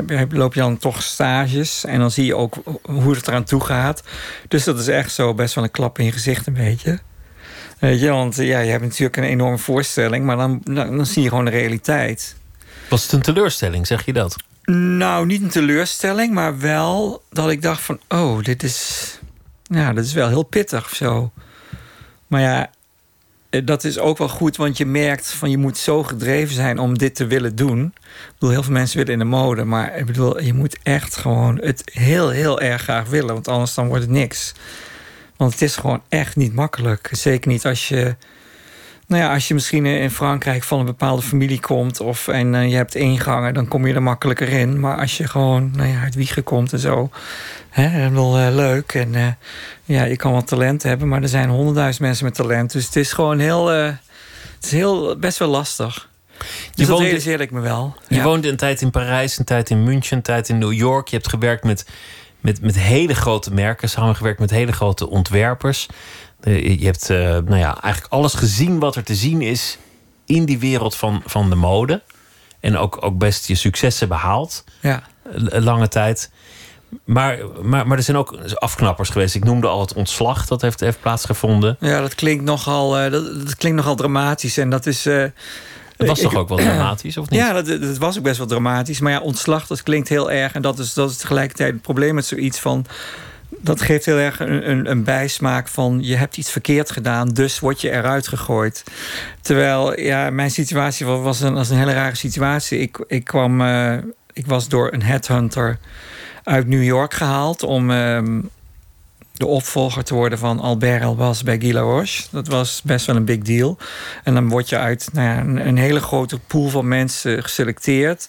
moment 0.00 0.10
eh, 0.10 0.38
loop 0.38 0.54
je 0.54 0.60
dan 0.60 0.78
toch 0.78 1.02
stages. 1.02 1.84
En 1.84 1.98
dan 1.98 2.10
zie 2.10 2.24
je 2.24 2.36
ook 2.36 2.54
hoe 2.82 3.14
het 3.14 3.28
eraan 3.28 3.44
toe 3.44 3.64
gaat. 3.64 4.02
Dus 4.48 4.64
dat 4.64 4.78
is 4.78 4.88
echt 4.88 5.12
zo 5.12 5.34
best 5.34 5.54
wel 5.54 5.64
een 5.64 5.70
klap 5.70 5.98
in 5.98 6.04
je 6.04 6.12
gezicht 6.12 6.46
een 6.46 6.54
beetje. 6.54 6.98
Weet 7.78 8.00
je, 8.00 8.10
want 8.10 8.38
eh, 8.38 8.46
ja, 8.46 8.58
je 8.58 8.70
hebt 8.70 8.82
natuurlijk 8.82 9.16
een 9.16 9.24
enorme 9.24 9.58
voorstelling. 9.58 10.24
Maar 10.24 10.36
dan, 10.36 10.60
dan, 10.64 10.96
dan 10.96 11.06
zie 11.06 11.22
je 11.22 11.28
gewoon 11.28 11.44
de 11.44 11.50
realiteit. 11.50 12.36
Was 12.88 13.02
het 13.02 13.12
een 13.12 13.22
teleurstelling, 13.22 13.86
zeg 13.86 14.04
je 14.04 14.12
dat? 14.12 14.36
Nou, 14.74 15.26
niet 15.26 15.42
een 15.42 15.48
teleurstelling, 15.48 16.34
maar 16.34 16.58
wel 16.58 17.22
dat 17.30 17.50
ik 17.50 17.62
dacht 17.62 17.82
van... 17.82 18.00
oh, 18.08 18.42
dit 18.42 18.62
is, 18.62 19.18
ja, 19.62 19.92
dat 19.92 20.04
is 20.04 20.12
wel 20.12 20.28
heel 20.28 20.42
pittig 20.42 20.84
of 20.84 20.94
zo. 20.94 21.32
Maar 22.26 22.40
ja, 22.40 22.70
dat 23.64 23.84
is 23.84 23.98
ook 23.98 24.18
wel 24.18 24.28
goed, 24.28 24.56
want 24.56 24.76
je 24.76 24.86
merkt 24.86 25.32
van... 25.32 25.50
je 25.50 25.58
moet 25.58 25.78
zo 25.78 26.02
gedreven 26.02 26.54
zijn 26.54 26.78
om 26.78 26.98
dit 26.98 27.14
te 27.14 27.26
willen 27.26 27.56
doen. 27.56 27.84
Ik 27.84 28.32
bedoel, 28.32 28.50
heel 28.50 28.62
veel 28.62 28.72
mensen 28.72 28.96
willen 28.98 29.12
in 29.12 29.18
de 29.18 29.24
mode... 29.24 29.64
maar 29.64 29.96
ik 29.96 30.06
bedoel, 30.06 30.40
je 30.40 30.54
moet 30.54 30.78
echt 30.82 31.16
gewoon 31.16 31.58
het 31.62 31.82
heel, 31.92 32.30
heel 32.30 32.60
erg 32.60 32.82
graag 32.82 33.08
willen... 33.08 33.34
want 33.34 33.48
anders 33.48 33.74
dan 33.74 33.86
wordt 33.88 34.02
het 34.02 34.12
niks. 34.12 34.52
Want 35.36 35.52
het 35.52 35.62
is 35.62 35.76
gewoon 35.76 36.02
echt 36.08 36.36
niet 36.36 36.54
makkelijk. 36.54 37.08
Zeker 37.12 37.50
niet 37.50 37.66
als 37.66 37.88
je... 37.88 38.16
Nou 39.12 39.24
ja, 39.24 39.32
als 39.32 39.48
je 39.48 39.54
misschien 39.54 39.86
in 39.86 40.10
Frankrijk 40.10 40.62
van 40.62 40.78
een 40.78 40.86
bepaalde 40.86 41.22
familie 41.22 41.60
komt... 41.60 42.00
Of, 42.00 42.28
en 42.28 42.54
eh, 42.54 42.68
je 42.70 42.76
hebt 42.76 42.94
ingangen, 42.94 43.54
dan 43.54 43.68
kom 43.68 43.86
je 43.86 43.94
er 43.94 44.02
makkelijker 44.02 44.48
in. 44.48 44.80
Maar 44.80 44.98
als 44.98 45.16
je 45.16 45.28
gewoon 45.28 45.70
nou 45.76 45.88
ja, 45.88 46.00
uit 46.02 46.14
Wiegen 46.14 46.42
komt 46.42 46.72
en 46.72 46.78
zo... 46.78 47.10
Hè, 47.70 48.10
wel 48.10 48.38
eh, 48.38 48.54
leuk. 48.54 48.94
En 48.94 49.14
eh, 49.14 49.26
ja, 49.84 50.04
je 50.04 50.16
kan 50.16 50.32
wat 50.32 50.46
talent 50.46 50.82
hebben... 50.82 51.08
maar 51.08 51.22
er 51.22 51.28
zijn 51.28 51.48
honderdduizend 51.48 52.00
mensen 52.00 52.24
met 52.24 52.34
talent. 52.34 52.72
Dus 52.72 52.84
het 52.84 52.96
is 52.96 53.12
gewoon 53.12 53.38
heel... 53.38 53.72
eh, 53.72 53.84
het 54.56 54.64
is 54.64 54.70
heel, 54.70 55.18
best 55.18 55.38
wel 55.38 55.48
lastig. 55.48 56.08
Dus 56.74 56.86
dat 56.86 57.00
realiseerde 57.00 57.42
ik 57.42 57.50
me 57.50 57.60
wel. 57.60 57.96
Je 58.08 58.14
Ja. 58.16 58.22
woonde 58.22 58.48
een 58.48 58.56
tijd 58.56 58.80
in 58.80 58.90
Parijs, 58.90 59.38
een 59.38 59.44
tijd 59.44 59.70
in 59.70 59.82
München, 59.82 60.16
een 60.16 60.22
tijd 60.22 60.48
in 60.48 60.58
New 60.58 60.72
York. 60.72 61.08
Je 61.08 61.16
hebt 61.16 61.28
gewerkt 61.28 61.64
met, 61.64 61.86
met, 62.40 62.60
met 62.60 62.78
hele 62.78 63.14
grote 63.14 63.52
merken, 63.52 63.88
samengewerkt 63.88 64.40
met 64.40 64.50
hele 64.50 64.72
grote 64.72 65.08
ontwerpers. 65.08 65.88
Eh, 66.42 66.78
Je 66.80 66.84
hebt 66.86 67.10
eh, 67.10 67.18
nou 67.18 67.56
ja, 67.56 67.80
eigenlijk 67.82 68.12
alles 68.12 68.34
gezien 68.34 68.78
wat 68.78 68.96
er 68.96 69.02
te 69.04 69.14
zien 69.14 69.40
is 69.40 69.78
in 70.26 70.44
die 70.44 70.58
wereld 70.58 70.96
van, 70.96 71.22
van 71.26 71.50
de 71.50 71.56
mode. 71.56 72.02
En 72.60 72.76
ook, 72.76 72.98
ook 73.04 73.18
best 73.18 73.46
je 73.46 73.54
successen 73.54 74.08
behaald. 74.08 74.64
Ja. 74.80 75.02
L- 75.34 75.58
lange 75.58 75.88
tijd. 75.88 76.30
Maar, 77.04 77.38
maar, 77.62 77.86
maar 77.86 77.96
er 77.96 78.02
zijn 78.02 78.16
ook 78.16 78.36
afknappers 78.54 79.08
geweest. 79.08 79.34
Ik 79.34 79.44
noemde 79.44 79.66
al 79.66 79.80
het 79.80 79.92
ontslag 79.94 80.46
dat 80.46 80.60
heeft, 80.62 80.80
heeft 80.80 81.00
plaatsgevonden. 81.00 81.76
Ja, 81.80 82.00
dat 82.00 82.14
klinkt 82.14 82.44
nogal, 82.44 82.98
eh, 82.98 83.10
dat, 83.12 83.24
dat 83.44 83.56
klinkt 83.56 83.78
nogal 83.78 83.94
dramatisch. 83.96 84.58
En 84.58 84.70
dat 84.70 84.86
is. 84.86 85.06
eh, 85.06 85.24
Het 85.96 86.08
was 86.08 86.18
ik- 86.18 86.24
toch 86.24 86.34
ook 86.34 86.48
wel 86.48 86.58
dramatisch, 86.68 87.16
of 87.16 87.28
niet? 87.30 87.40
Ja, 87.40 87.52
dat, 87.52 87.66
dat 87.66 87.98
was 87.98 88.16
ook 88.18 88.22
best 88.24 88.38
wel 88.38 88.46
dramatisch. 88.46 89.00
Maar 89.00 89.12
ja, 89.12 89.20
ontslag, 89.20 89.66
dat 89.66 89.82
klinkt 89.82 90.08
heel 90.08 90.30
erg. 90.30 90.52
En 90.52 90.62
dat 90.62 90.78
is, 90.78 90.94
dat 90.94 91.10
is 91.10 91.16
tegelijkertijd 91.16 91.72
het 91.72 91.82
probleem 91.82 92.14
met 92.14 92.26
zoiets 92.26 92.58
van... 92.58 92.86
Dat 93.58 93.80
geeft 93.80 94.04
heel 94.04 94.16
erg 94.18 94.40
een, 94.40 94.70
een, 94.70 94.90
een 94.90 95.04
bijsmaak 95.04 95.68
van... 95.68 95.98
je 96.02 96.16
hebt 96.16 96.36
iets 96.36 96.50
verkeerd 96.50 96.90
gedaan, 96.90 97.28
dus 97.28 97.58
word 97.58 97.80
je 97.80 97.90
eruit 97.90 98.28
gegooid. 98.28 98.84
Terwijl, 99.40 100.00
ja, 100.00 100.30
mijn 100.30 100.50
situatie 100.50 101.06
was, 101.06 101.40
een, 101.40 101.54
was 101.54 101.70
een 101.70 101.78
hele 101.78 101.92
rare 101.92 102.16
situatie. 102.16 102.78
Ik, 102.78 103.04
ik 103.06 103.24
kwam... 103.24 103.60
eh, 103.60 103.96
ik 104.32 104.46
was 104.46 104.68
door 104.68 104.92
een 104.92 105.02
headhunter 105.02 105.78
uit 106.42 106.66
New 106.66 106.82
York 106.82 107.14
gehaald... 107.14 107.62
om 107.62 107.90
ehm, 107.90 108.40
de 109.32 109.46
opvolger 109.46 110.04
te 110.04 110.14
worden 110.14 110.38
van 110.38 110.60
Albert 110.60 111.02
Elbas 111.02 111.42
bij 111.42 111.60
Guy 111.60 111.72
Laroche. 111.72 112.22
Dat 112.30 112.46
was 112.46 112.82
best 112.84 113.06
wel 113.06 113.16
een 113.16 113.24
big 113.24 113.38
deal. 113.38 113.78
En 114.24 114.34
dan 114.34 114.48
word 114.48 114.68
je 114.68 114.78
uit 114.78 115.08
nou 115.12 115.28
ja, 115.28 115.40
een, 115.40 115.66
een 115.66 115.76
hele 115.76 116.00
grote 116.00 116.38
pool 116.38 116.68
van 116.68 116.88
mensen 116.88 117.42
geselecteerd. 117.42 118.28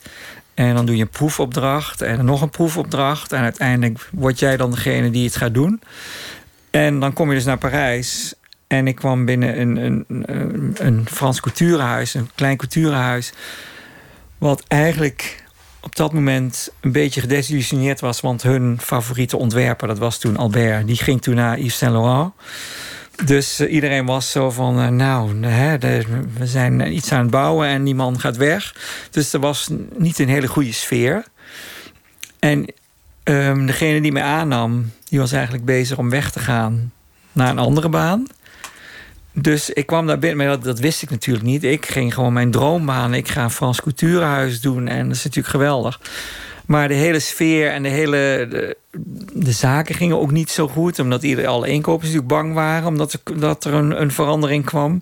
En 0.53 0.75
dan 0.75 0.85
doe 0.85 0.95
je 0.95 1.01
een 1.01 1.09
proefopdracht 1.09 2.01
en 2.01 2.25
nog 2.25 2.41
een 2.41 2.49
proefopdracht. 2.49 3.31
En 3.31 3.41
uiteindelijk 3.41 4.09
word 4.11 4.39
jij 4.39 4.57
dan 4.57 4.71
degene 4.71 5.09
die 5.09 5.25
het 5.25 5.35
gaat 5.35 5.53
doen. 5.53 5.81
En 6.71 6.99
dan 6.99 7.13
kom 7.13 7.29
je 7.29 7.35
dus 7.35 7.45
naar 7.45 7.57
Parijs. 7.57 8.33
En 8.67 8.87
ik 8.87 8.95
kwam 8.95 9.25
binnen 9.25 9.59
een, 9.59 9.77
een, 9.77 10.05
een, 10.07 10.75
een 10.77 11.05
Frans 11.11 11.39
couturehuis, 11.39 12.13
een 12.13 12.29
klein 12.35 12.57
couturehuis. 12.57 13.33
Wat 14.37 14.63
eigenlijk 14.67 15.43
op 15.81 15.95
dat 15.95 16.13
moment 16.13 16.69
een 16.81 16.91
beetje 16.91 17.21
gedesillusioneerd 17.21 17.99
was. 17.99 18.21
Want 18.21 18.43
hun 18.43 18.77
favoriete 18.81 19.37
ontwerper, 19.37 19.87
dat 19.87 19.97
was 19.97 20.17
toen 20.17 20.37
Albert, 20.37 20.87
die 20.87 20.95
ging 20.95 21.21
toen 21.21 21.35
naar 21.35 21.59
Yves 21.59 21.77
Saint 21.77 21.93
Laurent. 21.93 22.33
Dus 23.25 23.59
eh, 23.59 23.73
iedereen 23.73 24.05
was 24.05 24.31
zo 24.31 24.51
van, 24.51 24.79
eh, 24.79 24.87
nou, 24.87 25.45
hè, 25.45 25.77
we 26.37 26.47
zijn 26.47 26.81
eh, 26.81 26.95
iets 26.95 27.11
aan 27.11 27.21
het 27.21 27.29
bouwen 27.29 27.67
en 27.67 27.83
die 27.83 27.95
man 27.95 28.19
gaat 28.19 28.37
weg. 28.37 28.75
Dus 29.11 29.33
er 29.33 29.39
was 29.39 29.69
niet 29.97 30.19
een 30.19 30.29
hele 30.29 30.47
goede 30.47 30.73
sfeer. 30.73 31.23
En 32.39 32.65
ehm, 33.23 33.65
degene 33.65 34.01
die 34.01 34.11
mij 34.11 34.23
aannam, 34.23 34.91
die 35.09 35.19
was 35.19 35.31
eigenlijk 35.31 35.65
bezig 35.65 35.97
om 35.97 36.09
weg 36.09 36.31
te 36.31 36.39
gaan 36.39 36.91
naar 37.31 37.49
een 37.49 37.59
andere 37.59 37.89
baan. 37.89 38.27
Dus 39.33 39.69
ik 39.69 39.85
kwam 39.85 40.07
daar 40.07 40.19
binnen, 40.19 40.47
maar 40.47 40.59
dat, 40.59 40.79
wist 40.79 41.01
ik 41.01 41.09
natuurlijk 41.09 41.45
niet. 41.45 41.63
Ik 41.63 41.85
ging 41.85 42.13
gewoon 42.13 42.33
mijn 42.33 42.51
droombaan. 42.51 43.13
Ik 43.13 43.27
ga 43.27 43.49
Frans 43.49 43.81
couturehuis 43.81 44.61
doen 44.61 44.87
en 44.87 45.07
dat 45.07 45.15
is 45.15 45.23
natuurlijk 45.23 45.53
geweldig. 45.53 45.99
Maar 46.65 46.87
de 46.87 46.93
hele 46.93 47.19
sfeer 47.19 47.71
en 47.71 47.83
de 47.83 47.89
hele. 47.89 48.47
De, 48.49 48.77
de 49.33 49.51
zaken 49.51 49.95
gingen 49.95 50.19
ook 50.19 50.31
niet 50.31 50.49
zo 50.49 50.67
goed. 50.67 50.99
Omdat 50.99 51.23
iedereen, 51.23 51.49
alle 51.49 51.67
inkopers 51.67 52.03
natuurlijk 52.11 52.33
bang 52.33 52.53
waren. 52.53 52.87
Omdat 52.87 53.13
er, 53.13 53.39
dat 53.39 53.65
er 53.65 53.73
een, 53.73 54.01
een 54.01 54.11
verandering 54.11 54.65
kwam. 54.65 55.01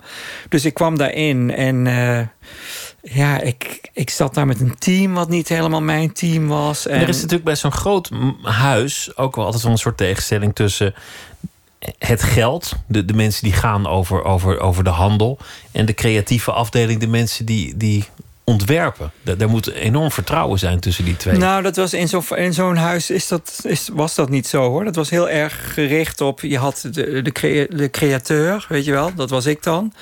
Dus 0.49 0.65
ik 0.65 0.73
kwam 0.73 0.97
daarin. 0.97 1.51
En 1.53 1.87
eh, 1.87 2.27
ja, 3.01 3.41
ik, 3.41 3.89
ik 3.93 4.09
zat 4.09 4.33
daar 4.33 4.45
met 4.45 4.59
een 4.59 4.77
team 4.77 5.13
wat 5.13 5.29
niet 5.29 5.47
helemaal 5.47 5.81
mijn 5.81 6.13
team 6.13 6.47
was. 6.47 6.87
En 6.87 7.01
Er 7.01 7.09
is 7.09 7.15
natuurlijk 7.15 7.43
bij 7.43 7.55
zo'n 7.55 7.71
groot 7.71 8.09
huis 8.41 9.17
ook 9.17 9.35
wel 9.35 9.45
altijd 9.45 9.63
wel 9.63 9.71
een 9.71 9.77
soort 9.77 9.97
tegenstelling 9.97 10.55
tussen 10.55 10.93
het 11.97 12.23
geld, 12.23 12.75
de, 12.87 13.05
de 13.05 13.13
mensen 13.13 13.43
die 13.43 13.53
gaan 13.53 13.87
over, 13.87 14.23
over, 14.23 14.59
over 14.59 14.83
de 14.83 14.89
handel, 14.89 15.37
en 15.71 15.85
de 15.85 15.93
creatieve 15.93 16.51
afdeling, 16.51 16.99
de 16.99 17.07
mensen 17.07 17.45
die, 17.45 17.77
die 17.77 18.05
ontwerpen. 18.43 19.11
Daar 19.21 19.49
moet 19.49 19.71
enorm 19.71 20.11
vertrouwen 20.11 20.59
zijn 20.59 20.79
tussen 20.79 21.05
die 21.05 21.17
twee. 21.17 21.37
Nou, 21.37 21.61
dat 21.61 21.75
was 21.75 21.93
in 21.93 22.07
zo'n 22.07 22.23
in 22.35 22.53
zo'n 22.53 22.75
huis 22.75 23.09
is 23.09 23.27
dat, 23.27 23.59
is, 23.63 23.89
was 23.93 24.15
dat 24.15 24.29
niet 24.29 24.47
zo 24.47 24.69
hoor. 24.69 24.83
Dat 24.83 24.95
was 24.95 25.09
heel 25.09 25.29
erg 25.29 25.73
gericht 25.73 26.21
op. 26.21 26.39
Je 26.41 26.57
had 26.57 26.87
de, 26.91 27.21
de, 27.21 27.31
crea- 27.31 27.67
de 27.69 27.89
createur, 27.89 28.65
weet 28.69 28.85
je 28.85 28.91
wel, 28.91 29.13
dat 29.15 29.29
was 29.29 29.45
ik 29.45 29.63
dan. 29.63 29.93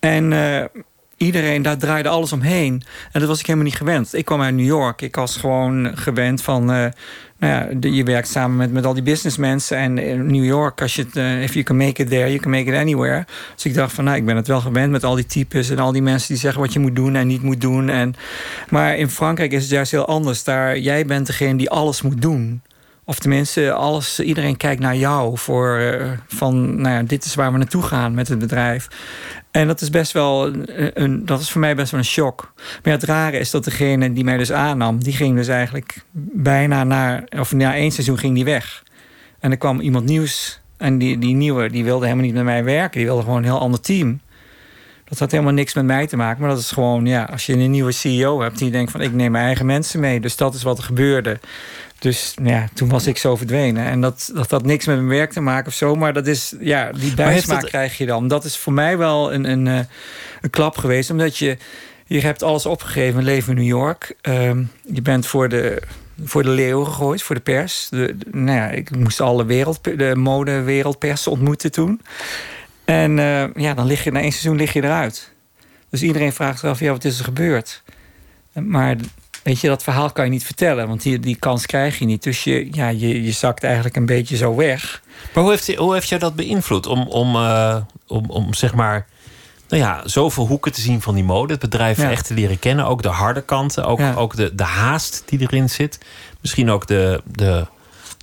En 0.00 0.32
eh, 0.32 0.64
iedereen, 1.22 1.62
daar 1.62 1.78
draaide 1.78 2.08
alles 2.08 2.32
omheen. 2.32 2.82
En 3.12 3.20
dat 3.20 3.28
was 3.28 3.38
ik 3.40 3.46
helemaal 3.46 3.68
niet 3.68 3.76
gewend. 3.76 4.14
Ik 4.14 4.24
kwam 4.24 4.42
uit 4.42 4.54
New 4.54 4.66
York. 4.66 5.02
Ik 5.02 5.16
was 5.16 5.36
gewoon 5.36 5.90
gewend 5.94 6.42
van. 6.42 6.72
eh, 6.72 6.86
nou 7.38 7.54
ja, 7.80 7.88
je 7.90 8.04
werkt 8.04 8.28
samen 8.28 8.56
met, 8.56 8.72
met 8.72 8.86
al 8.86 8.94
die 8.94 9.02
businessmensen. 9.02 9.76
En 9.76 9.98
in 9.98 10.26
New 10.26 10.44
York, 10.44 10.80
als 10.80 10.94
je 10.94 11.02
het, 11.02 11.16
eh, 11.16 11.42
if 11.42 11.52
you 11.52 11.64
can 11.64 11.76
make 11.76 12.02
it 12.02 12.08
there, 12.08 12.28
you 12.28 12.38
can 12.38 12.50
make 12.50 12.64
it 12.64 12.74
anywhere. 12.74 13.24
Dus 13.54 13.64
ik 13.64 13.74
dacht 13.74 13.92
van, 13.92 14.04
nou, 14.04 14.16
ik 14.16 14.24
ben 14.24 14.36
het 14.36 14.46
wel 14.46 14.60
gewend 14.60 14.90
met 14.90 15.04
al 15.04 15.14
die 15.14 15.26
types 15.26 15.70
en 15.70 15.78
al 15.78 15.92
die 15.92 16.02
mensen 16.02 16.28
die 16.28 16.36
zeggen 16.36 16.60
wat 16.60 16.72
je 16.72 16.78
moet 16.78 16.96
doen 16.96 17.14
en 17.14 17.26
niet 17.26 17.42
moet 17.42 17.60
doen. 17.60 17.88
En, 17.88 18.14
maar 18.68 18.96
in 18.96 19.08
Frankrijk 19.08 19.52
is 19.52 19.62
het 19.62 19.70
juist 19.70 19.90
heel 19.90 20.06
anders. 20.06 20.44
Daar, 20.44 20.78
jij 20.78 21.04
bent 21.06 21.26
degene 21.26 21.56
die 21.56 21.70
alles 21.70 22.02
moet 22.02 22.22
doen. 22.22 22.62
Of 23.04 23.18
tenminste, 23.18 23.72
alles, 23.72 24.20
iedereen 24.20 24.56
kijkt 24.56 24.80
naar 24.80 24.96
jou 24.96 25.38
voor 25.38 25.78
eh, 25.78 26.10
van, 26.28 26.80
nou 26.80 26.94
ja, 26.94 27.02
dit 27.02 27.24
is 27.24 27.34
waar 27.34 27.52
we 27.52 27.58
naartoe 27.58 27.82
gaan 27.82 28.14
met 28.14 28.28
het 28.28 28.38
bedrijf. 28.38 28.88
En 29.52 29.66
dat 29.66 29.80
is 29.80 29.90
best 29.90 30.12
wel 30.12 30.46
een, 30.46 31.02
een- 31.02 31.26
dat 31.26 31.40
is 31.40 31.50
voor 31.50 31.60
mij 31.60 31.74
best 31.74 31.90
wel 31.90 32.00
een 32.00 32.06
shock. 32.06 32.52
Maar 32.82 32.92
het 32.92 33.02
rare 33.02 33.38
is 33.38 33.50
dat 33.50 33.64
degene 33.64 34.12
die 34.12 34.24
mij 34.24 34.36
dus 34.36 34.52
aannam, 34.52 35.02
die 35.02 35.12
ging 35.12 35.36
dus 35.36 35.48
eigenlijk 35.48 36.04
bijna 36.32 36.84
naar, 36.84 37.24
of 37.38 37.52
na 37.52 37.74
één 37.74 37.90
seizoen 37.90 38.18
ging 38.18 38.34
die 38.34 38.44
weg. 38.44 38.82
En 39.38 39.50
er 39.50 39.56
kwam 39.56 39.80
iemand 39.80 40.04
nieuws. 40.04 40.60
En 40.76 40.98
die, 40.98 41.18
die 41.18 41.34
nieuwe, 41.34 41.70
die 41.70 41.84
wilde 41.84 42.04
helemaal 42.04 42.24
niet 42.26 42.34
met 42.34 42.44
mij 42.44 42.64
werken. 42.64 42.98
Die 42.98 43.06
wilde 43.06 43.22
gewoon 43.22 43.36
een 43.36 43.44
heel 43.44 43.58
ander 43.60 43.80
team. 43.80 44.20
Dat 45.04 45.18
had 45.18 45.30
helemaal 45.30 45.52
niks 45.52 45.74
met 45.74 45.84
mij 45.84 46.06
te 46.06 46.16
maken. 46.16 46.40
Maar 46.40 46.50
dat 46.50 46.58
is 46.58 46.70
gewoon, 46.70 47.06
ja, 47.06 47.24
als 47.24 47.46
je 47.46 47.52
een 47.52 47.70
nieuwe 47.70 47.92
CEO 47.92 48.40
hebt... 48.40 48.58
die 48.58 48.70
denkt 48.70 48.90
van, 48.90 49.00
ik 49.00 49.12
neem 49.12 49.30
mijn 49.32 49.44
eigen 49.44 49.66
mensen 49.66 50.00
mee. 50.00 50.20
Dus 50.20 50.36
dat 50.36 50.54
is 50.54 50.62
wat 50.62 50.78
er 50.78 50.84
gebeurde. 50.84 51.38
Dus 52.02 52.34
ja, 52.42 52.68
toen 52.74 52.88
was 52.88 53.06
ik 53.06 53.18
zo 53.18 53.36
verdwenen. 53.36 53.84
En 53.84 54.00
dat, 54.00 54.30
dat 54.34 54.50
had 54.50 54.64
niks 54.64 54.86
met 54.86 54.96
mijn 54.96 55.08
werk 55.08 55.32
te 55.32 55.40
maken 55.40 55.66
of 55.66 55.74
zo. 55.74 55.94
Maar 55.94 56.12
dat 56.12 56.26
is, 56.26 56.54
ja, 56.60 56.92
die 56.92 57.14
bijsmaak 57.14 57.60
dat- 57.60 57.70
krijg 57.70 57.98
je 57.98 58.06
dan. 58.06 58.28
Dat 58.28 58.44
is 58.44 58.56
voor 58.56 58.72
mij 58.72 58.98
wel 58.98 59.32
een, 59.32 59.44
een, 59.50 59.66
eh, 59.68 59.78
een 60.40 60.50
klap 60.50 60.78
geweest. 60.78 61.10
Omdat 61.10 61.36
je, 61.38 61.56
je 62.06 62.20
hebt 62.20 62.42
alles 62.42 62.66
opgegeven, 62.66 63.22
leven 63.22 63.52
in 63.52 63.58
New 63.58 63.68
York. 63.76 64.14
Ehm, 64.20 64.62
je 64.92 65.02
bent 65.02 65.26
voor 65.26 65.48
de 65.48 65.82
voor 66.24 66.42
de 66.42 66.48
leeuwen 66.48 66.86
gegooid, 66.86 67.22
voor 67.22 67.34
de 67.34 67.40
pers. 67.40 67.88
De, 67.90 68.14
de- 68.18 68.26
nou 68.38 68.56
ja, 68.58 68.68
ik 68.70 68.96
moest 68.96 69.20
alle 69.20 69.44
wereld, 69.44 69.84
de 69.84 70.12
modewereldpers 70.16 71.26
ontmoeten 71.26 71.72
toen. 71.72 72.00
En 72.84 73.18
eh, 73.18 73.44
ja, 73.54 73.74
dan 73.74 73.86
lig 73.86 74.04
je 74.04 74.10
na 74.12 74.20
één 74.20 74.30
seizoen 74.32 74.56
lig 74.56 74.72
je 74.72 74.82
eruit. 74.84 75.32
Dus 75.90 76.02
iedereen 76.02 76.32
vraagt 76.32 76.58
zich 76.58 76.68
af, 76.70 76.80
ja, 76.80 76.90
wat 76.90 77.04
is 77.04 77.18
er 77.18 77.24
gebeurd? 77.24 77.82
Maar 78.52 78.96
weet 79.42 79.60
je, 79.60 79.68
dat 79.68 79.82
verhaal 79.82 80.12
kan 80.12 80.24
je 80.24 80.30
niet 80.30 80.44
vertellen, 80.44 80.88
want 80.88 81.02
die, 81.02 81.20
die 81.20 81.36
kans 81.36 81.66
krijg 81.66 81.98
je 81.98 82.04
niet. 82.04 82.22
Dus 82.22 82.44
je, 82.44 82.68
ja, 82.72 82.88
je, 82.88 83.22
je 83.22 83.32
zakt 83.32 83.64
eigenlijk 83.64 83.96
een 83.96 84.06
beetje 84.06 84.36
zo 84.36 84.54
weg. 84.56 85.02
Maar 85.34 85.42
hoe 85.42 85.52
heeft, 85.52 85.76
hoe 85.76 85.94
heeft 85.94 86.08
jou 86.08 86.20
dat 86.20 86.34
beïnvloed 86.34 86.86
om, 86.86 87.06
om, 87.08 87.34
eh, 87.36 87.76
om, 88.06 88.24
om 88.30 88.54
zeg 88.54 88.74
maar. 88.74 89.06
Nou 89.68 89.82
ja, 89.84 90.00
zoveel 90.04 90.46
hoeken 90.46 90.72
te 90.72 90.80
zien 90.80 91.00
van 91.02 91.14
die 91.14 91.24
mode. 91.24 91.52
Het 91.52 91.62
bedrijf 91.62 91.96
Ja. 91.98 92.10
echt 92.10 92.26
te 92.26 92.34
leren 92.34 92.58
kennen. 92.58 92.86
Ook 92.86 93.02
de 93.02 93.08
harde 93.08 93.40
kanten. 93.42 93.84
Ook, 93.84 93.98
Ja. 93.98 94.14
ook 94.14 94.36
de, 94.36 94.54
de 94.54 94.62
haast 94.62 95.22
die 95.26 95.40
erin 95.40 95.70
zit. 95.70 95.98
Misschien 96.40 96.70
ook 96.70 96.86
de, 96.86 97.22
de, 97.24 97.66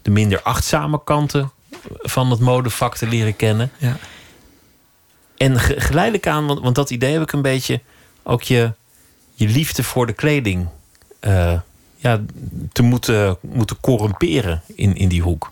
de 0.01 0.11
minder 0.11 0.41
achtzame 0.41 1.03
kanten 1.03 1.51
van 1.97 2.31
het 2.31 2.39
modevak 2.39 2.97
te 2.97 3.07
leren 3.07 3.35
kennen. 3.35 3.71
Ja. 3.77 3.97
En 5.37 5.59
ge- 5.59 5.79
geleidelijk 5.79 6.27
aan, 6.27 6.45
want, 6.47 6.59
want 6.59 6.75
dat 6.75 6.89
idee 6.89 7.13
heb 7.13 7.21
ik 7.21 7.31
een 7.31 7.41
beetje... 7.41 7.81
ook 8.23 8.41
je, 8.43 8.71
je 9.33 9.47
liefde 9.47 9.83
voor 9.83 10.05
de 10.07 10.13
kleding 10.13 10.67
eh, 11.19 11.59
ja, 11.95 12.21
te 12.71 12.81
moeten, 12.81 13.37
moeten 13.41 13.77
corrumperen 13.79 14.61
in, 14.75 14.95
in 14.95 15.07
die 15.07 15.21
hoek. 15.21 15.51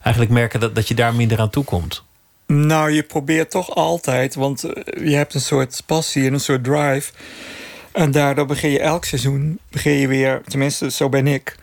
Eigenlijk 0.00 0.34
merken 0.34 0.60
dat, 0.60 0.74
dat 0.74 0.88
je 0.88 0.94
daar 0.94 1.14
minder 1.14 1.40
aan 1.40 1.50
toe 1.50 1.64
komt. 1.64 2.04
Nou, 2.46 2.90
je 2.90 3.02
probeert 3.02 3.50
toch 3.50 3.74
altijd, 3.74 4.34
want 4.34 4.64
eh, 4.64 5.08
je 5.08 5.14
hebt 5.16 5.34
een 5.34 5.40
soort 5.40 5.82
passie 5.86 6.26
en 6.26 6.32
een 6.32 6.40
soort 6.40 6.64
drive. 6.64 7.12
En 7.92 8.10
daardoor 8.10 8.46
begin 8.46 8.70
je 8.70 8.80
elk 8.80 9.04
seizoen, 9.04 9.58
begin 9.70 9.92
je 9.92 10.08
weer, 10.08 10.42
tenminste 10.46 10.90
zo 10.90 11.08
ben 11.08 11.26
ik. 11.26 11.56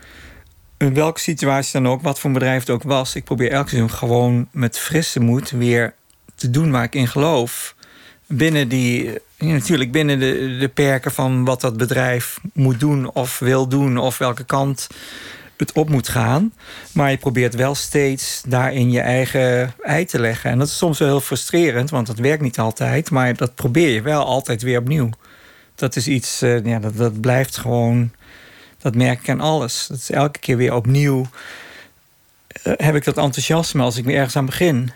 In 0.78 0.94
welke 0.94 1.20
situatie 1.20 1.82
dan 1.82 1.92
ook, 1.92 2.02
wat 2.02 2.20
voor 2.20 2.30
een 2.30 2.36
bedrijf 2.36 2.60
het 2.60 2.70
ook 2.70 2.84
was. 2.84 3.16
Ik 3.16 3.24
probeer 3.24 3.52
elk 3.52 3.70
seizoen 3.70 3.92
gewoon 3.92 4.48
met 4.52 4.80
frisse 4.80 5.20
moed 5.20 5.50
weer 5.50 5.94
te 6.36 6.50
doen 6.50 6.72
waar 6.72 6.84
ik 6.84 6.96
in 6.96 7.08
geloof. 7.08 7.76
Binnen 8.32 8.68
die, 8.68 9.04
ja, 9.36 9.54
natuurlijk 9.54 9.92
binnen 9.92 10.20
de, 10.20 10.58
de 10.60 10.68
perken 10.68 11.12
van 11.12 11.46
wat 11.46 11.62
dat 11.62 11.78
bedrijf 11.78 12.40
moet 12.54 12.80
doen 12.80 13.12
of 13.12 13.40
wil 13.40 13.68
doen 13.68 13.98
of 13.98 14.18
welke 14.18 14.44
kant 14.44 14.88
het 15.58 15.72
op 15.72 15.90
moet 15.90 16.08
gaan. 16.08 16.54
Maar 16.94 17.12
je 17.12 17.18
probeert 17.18 17.56
wel 17.56 17.76
steeds 17.76 18.44
daarin 18.48 18.92
je 18.92 19.00
eigen 19.00 19.74
ei 19.82 20.06
te 20.06 20.20
leggen. 20.20 20.52
En 20.52 20.58
dat 20.58 20.68
is 20.68 20.78
soms 20.78 21.00
wel 21.00 21.08
heel 21.08 21.22
frustrerend, 21.22 21.90
want 21.90 22.08
dat 22.08 22.18
werkt 22.18 22.42
niet 22.42 22.60
altijd. 22.60 23.12
Maar 23.12 23.36
dat 23.36 23.56
probeer 23.56 23.90
je 23.90 24.02
wel 24.02 24.26
altijd 24.26 24.62
weer 24.62 24.80
opnieuw. 24.80 25.10
Dat 25.76 25.96
is 25.96 26.08
iets, 26.08 26.42
eh, 26.42 26.66
ja, 26.66 26.80
dat, 26.80 26.98
dat 26.98 27.22
blijft 27.22 27.58
gewoon. 27.58 28.12
Dat 28.78 28.96
merk 28.96 29.20
ik 29.20 29.30
aan 29.30 29.42
alles. 29.42 29.88
Dat 29.88 29.98
is 29.98 30.12
elke 30.12 30.40
keer 30.40 30.58
weer 30.58 30.74
opnieuw. 30.74 31.28
eh, 32.64 32.74
heb 32.78 32.96
ik 32.96 33.04
dat 33.04 33.18
enthousiasme 33.18 33.82
als 33.84 33.98
ik 33.98 34.06
weer 34.06 34.16
ergens 34.16 34.36
aan 34.36 34.46
begin. 34.46 34.92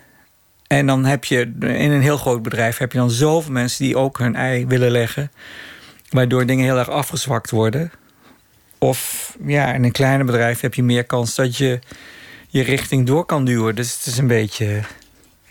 En 0.67 0.85
dan 0.85 1.05
heb 1.05 1.25
je 1.25 1.39
in 1.59 1.91
een 1.91 2.01
heel 2.01 2.17
groot 2.17 2.41
bedrijf 2.41 2.77
heb 2.77 2.91
je 2.91 2.97
dan 2.97 3.11
zoveel 3.11 3.51
mensen 3.51 3.85
die 3.85 3.97
ook 3.97 4.17
hun 4.17 4.35
ei 4.35 4.65
willen 4.67 4.91
leggen. 4.91 5.31
Waardoor 6.09 6.45
dingen 6.45 6.65
heel 6.65 6.77
erg 6.77 6.89
afgezwakt 6.89 7.51
worden. 7.51 7.91
Of 8.77 9.31
ja, 9.45 9.73
in 9.73 9.83
een 9.83 9.91
kleiner 9.91 10.25
bedrijf 10.25 10.59
heb 10.59 10.73
je 10.73 10.83
meer 10.83 11.03
kans 11.03 11.35
dat 11.35 11.57
je 11.57 11.79
je 12.47 12.63
richting 12.63 13.05
door 13.05 13.25
kan 13.25 13.45
duwen. 13.45 13.75
Dus 13.75 13.95
het 13.95 14.05
is 14.05 14.17
een 14.17 14.27
beetje. 14.27 14.81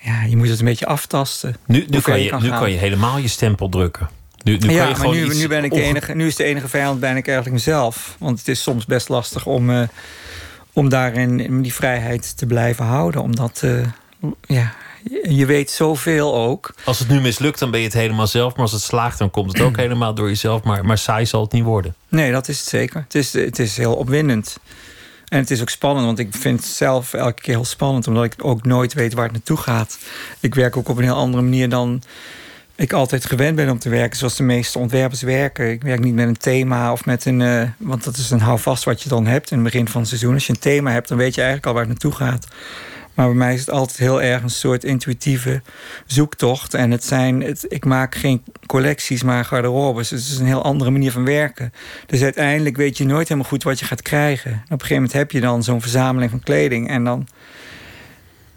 Ja, 0.01 0.23
je 0.23 0.37
moet 0.37 0.49
het 0.49 0.59
een 0.59 0.65
beetje 0.65 0.87
aftasten. 0.87 1.57
Nu, 1.67 1.85
nu, 1.89 2.01
kan, 2.01 2.21
je, 2.21 2.37
nu 2.41 2.49
kan 2.49 2.71
je 2.71 2.77
helemaal 2.77 3.19
je 3.19 3.29
stempel 3.29 3.69
drukken. 3.69 4.09
Nu, 4.43 4.53
nu 4.53 4.59
kan 4.59 4.75
je 4.75 4.81
maar 4.81 4.97
gewoon 4.97 5.15
nu, 5.15 5.35
nu, 5.35 5.49
ben 5.49 5.65
ik 5.65 5.71
de 5.71 5.83
enige, 5.83 6.15
nu 6.15 6.27
is 6.27 6.37
de 6.37 6.45
enige 6.45 6.69
vijand 6.69 7.01
ben 7.01 7.17
ik 7.17 7.27
eigenlijk 7.27 7.57
mezelf. 7.57 8.17
Want 8.19 8.39
het 8.39 8.49
is 8.49 8.63
soms 8.63 8.87
best 8.87 9.09
lastig 9.09 9.47
om, 9.47 9.71
eh, 9.71 9.83
om 10.73 10.89
daarin 10.89 11.63
die 11.63 11.75
vrijheid 11.75 12.37
te 12.37 12.47
blijven 12.47 12.85
houden. 12.85 13.23
Omdat 13.23 13.61
eh, 13.63 13.87
ja, 14.47 14.75
je- 15.29 15.47
weet 15.47 15.71
zoveel 15.71 16.35
ook. 16.35 16.75
Als 16.85 16.99
het 16.99 17.09
nu 17.09 17.21
mislukt, 17.21 17.59
dan 17.59 17.71
ben 17.71 17.81
je 17.81 17.87
het 17.87 17.95
helemaal 17.95 18.27
zelf. 18.27 18.53
Maar 18.53 18.63
als 18.63 18.73
het 18.73 18.83
slaagt, 18.83 19.19
dan 19.19 19.31
komt 19.31 19.53
het 19.53 19.61
ook 19.61 19.77
helemaal 19.77 20.15
door 20.15 20.29
jezelf. 20.29 20.63
Maar, 20.63 20.85
maar 20.85 20.99
saai 20.99 21.27
zal 21.27 21.43
het 21.43 21.53
niet 21.53 21.65
worden. 21.65 21.95
Nee, 22.09 22.33
dat 22.33 22.49
is 22.49 22.59
het 22.59 22.69
zeker. 22.69 23.01
Het 23.05 23.15
is, 23.15 23.33
het 23.33 23.59
is 23.59 23.77
heel 23.77 23.95
opwindend. 23.95 24.59
En 25.29 25.39
het 25.39 25.51
is 25.51 25.61
ook 25.61 25.69
spannend, 25.71 26.07
want 26.07 26.19
ik 26.19 26.29
vind 26.35 26.61
het 26.61 26.69
zelf 26.69 27.13
elke 27.15 27.43
keer 27.43 27.55
heel 27.55 27.65
spannend, 27.65 28.07
omdat 28.07 28.25
ik 28.25 28.35
ook 28.37 28.65
nooit 28.65 28.93
weet 28.93 29.15
waar 29.15 29.25
het 29.25 29.33
naartoe 29.33 29.57
gaat. 29.57 29.99
Ik 30.41 30.55
werk 30.55 30.77
ook 30.77 30.89
op 30.89 30.97
een 30.97 31.05
heel 31.05 31.15
andere 31.15 31.43
manier 31.43 31.69
dan 31.69 32.03
ik 32.77 32.93
altijd 32.93 33.25
gewend 33.25 33.57
ben 33.57 33.71
om 33.71 33.79
te 33.79 33.89
werken, 33.89 34.19
zoals 34.19 34.37
de 34.37 34.43
meeste 34.43 34.79
ontwerpers 34.79 35.23
werken. 35.23 35.71
Ik 35.71 35.83
werk 35.83 36.01
niet 36.01 36.15
met 36.15 36.29
een 36.29 36.37
thema 36.37 36.93
of 36.93 37.05
met 37.05 37.25
een. 37.25 37.41
eh, 37.43 37.69
want 37.79 38.05
dat 38.05 38.17
is 38.17 38.31
een 38.31 38.41
houvast 38.41 38.85
wat 38.85 39.03
je 39.03 39.09
dan 39.09 39.27
hebt 39.27 39.51
in 39.51 39.57
het 39.57 39.65
begin 39.73 39.89
van 39.89 40.01
het 40.01 40.09
seizoen. 40.09 40.35
Als 40.35 40.47
je 40.47 40.53
een 40.53 40.59
thema 40.59 40.91
hebt, 40.91 41.09
dan 41.09 41.19
weet 41.19 41.35
je 41.35 41.41
eigenlijk 41.41 41.67
al 41.69 41.73
waar 41.73 41.83
het 41.89 41.91
naartoe 42.03 42.13
gaat. 42.27 42.47
Maar 43.15 43.27
bij 43.27 43.37
mij 43.37 43.55
is 43.55 43.61
het 43.61 43.71
altijd 43.71 43.99
heel 43.99 44.23
erg 44.23 44.43
een 44.43 44.51
soort 44.51 44.85
intuïtieve 44.85 45.63
zoektocht. 46.07 46.75
En 46.75 46.91
het 46.91 47.05
zijn, 47.05 47.43
het, 47.43 47.65
ik 47.69 47.85
maak 47.85 48.15
geen 48.15 48.43
collecties, 48.67 49.23
maar 49.23 49.45
garderobes. 49.45 50.11
Het 50.11 50.21
is 50.21 50.39
een 50.39 50.47
heel 50.47 50.63
andere 50.63 50.91
manier 50.91 51.13
van 51.13 51.25
werken. 51.25 51.73
Dus 52.07 52.23
uiteindelijk 52.23 52.77
weet 52.77 52.99
je 52.99 53.05
nooit 53.05 53.29
helemaal 53.29 53.51
goed 53.51 53.63
wat 53.63 53.79
je 53.79 53.85
gaat 53.85 54.03
krijgen. 54.03 54.51
En 54.51 54.59
op 54.59 54.71
een 54.71 54.81
gegeven 54.81 54.95
moment 54.95 55.13
heb 55.13 55.31
je 55.31 55.41
dan 55.41 55.63
zo'n 55.63 55.81
verzameling 55.81 56.31
van 56.31 56.41
kleding. 56.41 56.89
En 56.89 57.05
dan, 57.05 57.27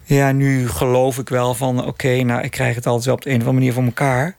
ja, 0.04 0.32
nu 0.32 0.68
geloof 0.68 1.18
ik 1.18 1.28
wel 1.28 1.54
van, 1.54 1.86
oké, 1.86 2.22
nou, 2.22 2.42
ik 2.42 2.50
krijg 2.50 2.74
het 2.74 2.86
altijd 2.86 3.04
wel 3.04 3.14
op 3.14 3.22
de 3.22 3.30
een 3.30 3.40
of 3.40 3.46
andere 3.46 3.58
manier 3.58 3.72
voor 3.72 3.84
elkaar. 3.84 4.36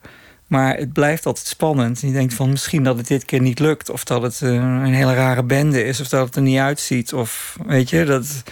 Maar 0.47 0.77
het 0.77 0.93
blijft 0.93 1.25
altijd 1.25 1.47
spannend. 1.47 2.01
En 2.01 2.07
je 2.07 2.13
denkt 2.13 2.33
van 2.33 2.49
misschien 2.49 2.83
dat 2.83 2.97
het 2.97 3.07
dit 3.07 3.25
keer 3.25 3.41
niet 3.41 3.59
lukt. 3.59 3.89
Of 3.89 4.03
dat 4.03 4.21
het 4.21 4.41
eh, 4.41 4.53
een 4.53 4.93
hele 4.93 5.13
rare 5.13 5.43
bende 5.43 5.83
is. 5.83 5.99
Of 5.99 6.07
dat 6.07 6.25
het 6.25 6.35
er 6.35 6.41
niet 6.41 6.59
uitziet. 6.59 7.13
Of 7.13 7.57
weet 7.65 7.89
je, 7.89 8.05
dat, 8.05 8.43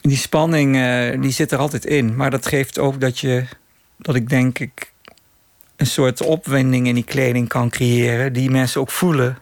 die 0.00 0.16
spanning 0.16 0.76
eh, 0.76 1.20
die 1.20 1.32
zit 1.32 1.52
er 1.52 1.58
altijd 1.58 1.84
in. 1.84 2.16
Maar 2.16 2.30
dat 2.30 2.46
geeft 2.46 2.78
ook 2.78 3.00
dat 3.00 3.18
je, 3.18 3.44
dat 3.98 4.14
ik 4.14 4.28
denk 4.28 4.58
ik 4.58 4.92
een 5.76 5.86
soort 5.86 6.22
opwinding 6.22 6.86
in 6.86 6.94
die 6.94 7.04
kleding 7.04 7.48
kan 7.48 7.70
creëren. 7.70 8.32
Die 8.32 8.50
mensen 8.50 8.80
ook 8.80 8.90
voelen. 8.90 9.38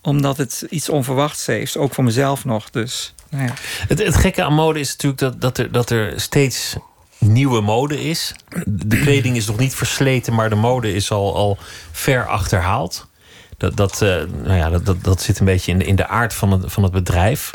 Omdat 0.00 0.36
het 0.36 0.66
iets 0.70 0.88
onverwachts 0.88 1.46
heeft. 1.46 1.76
Ook 1.76 1.94
voor 1.94 2.04
mezelf 2.04 2.44
nog. 2.44 2.70
Dus, 2.70 3.14
nou 3.28 3.44
ja. 3.44 3.54
Het, 3.88 3.98
het 3.98 4.16
gekke 4.16 4.44
aan 4.44 4.54
mode 4.54 4.80
is 4.80 4.90
natuurlijk 4.90 5.20
dat, 5.20 5.40
dat, 5.40 5.58
er, 5.58 5.72
dat 5.72 5.90
er 5.90 6.20
steeds 6.20 6.76
nieuwe 7.18 7.60
mode 7.60 8.00
is. 8.00 8.34
De 8.66 9.00
kleding 9.00 9.36
is 9.36 9.46
nog 9.46 9.58
niet 9.58 9.74
versleten, 9.74 10.34
maar 10.34 10.48
de 10.48 10.54
mode 10.54 10.92
is 10.92 11.10
al, 11.10 11.34
al 11.34 11.58
ver 11.92 12.26
achterhaald. 12.26 13.08
Dat, 13.56 13.76
dat, 13.76 14.02
eh, 14.02 14.08
nou 14.42 14.56
ja, 14.56 14.70
dat, 14.70 14.86
dat, 14.86 15.04
dat 15.04 15.22
zit 15.22 15.38
een 15.38 15.44
beetje 15.46 15.72
in 15.72 15.78
de, 15.78 15.84
in 15.84 15.96
de 15.96 16.06
aard 16.06 16.34
van 16.34 16.50
het, 16.52 16.72
van 16.72 16.82
het 16.82 16.92
bedrijf. 16.92 17.50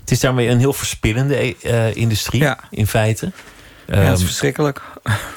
Het 0.00 0.10
is 0.10 0.20
daarmee 0.20 0.48
een 0.48 0.58
heel 0.58 0.72
verspillende 0.72 1.56
eh, 1.62 1.96
industrie, 1.96 2.42
Ja. 2.42 2.58
in 2.70 2.86
feite. 2.86 3.32
ja, 3.86 3.94
dat 3.94 4.02
is 4.04 4.08
Ehm, 4.08 4.18
verschrikkelijk. 4.26 4.82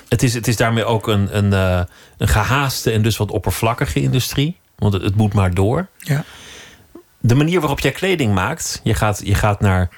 het, 0.09 0.23
is, 0.23 0.33
het 0.33 0.47
is 0.47 0.55
daarmee 0.57 0.85
ook 0.85 1.07
een, 1.07 1.37
een, 1.37 1.53
eh, 1.53 1.81
een 2.17 2.27
gehaaste 2.27 2.91
en 2.91 3.01
dus 3.01 3.17
wat 3.17 3.31
oppervlakkige 3.31 4.01
industrie. 4.01 4.57
Want 4.75 4.93
het, 4.93 5.01
het 5.03 5.15
moet 5.15 5.33
maar 5.33 5.53
door. 5.53 5.87
Ja. 5.97 6.23
De 7.19 7.35
manier 7.35 7.59
waarop 7.59 7.79
jij 7.79 7.91
kleding 7.91 8.33
maakt, 8.33 8.79
je 8.83 8.93
gaat, 8.93 9.21
je 9.23 9.35
gaat 9.35 9.59
naar 9.61 9.89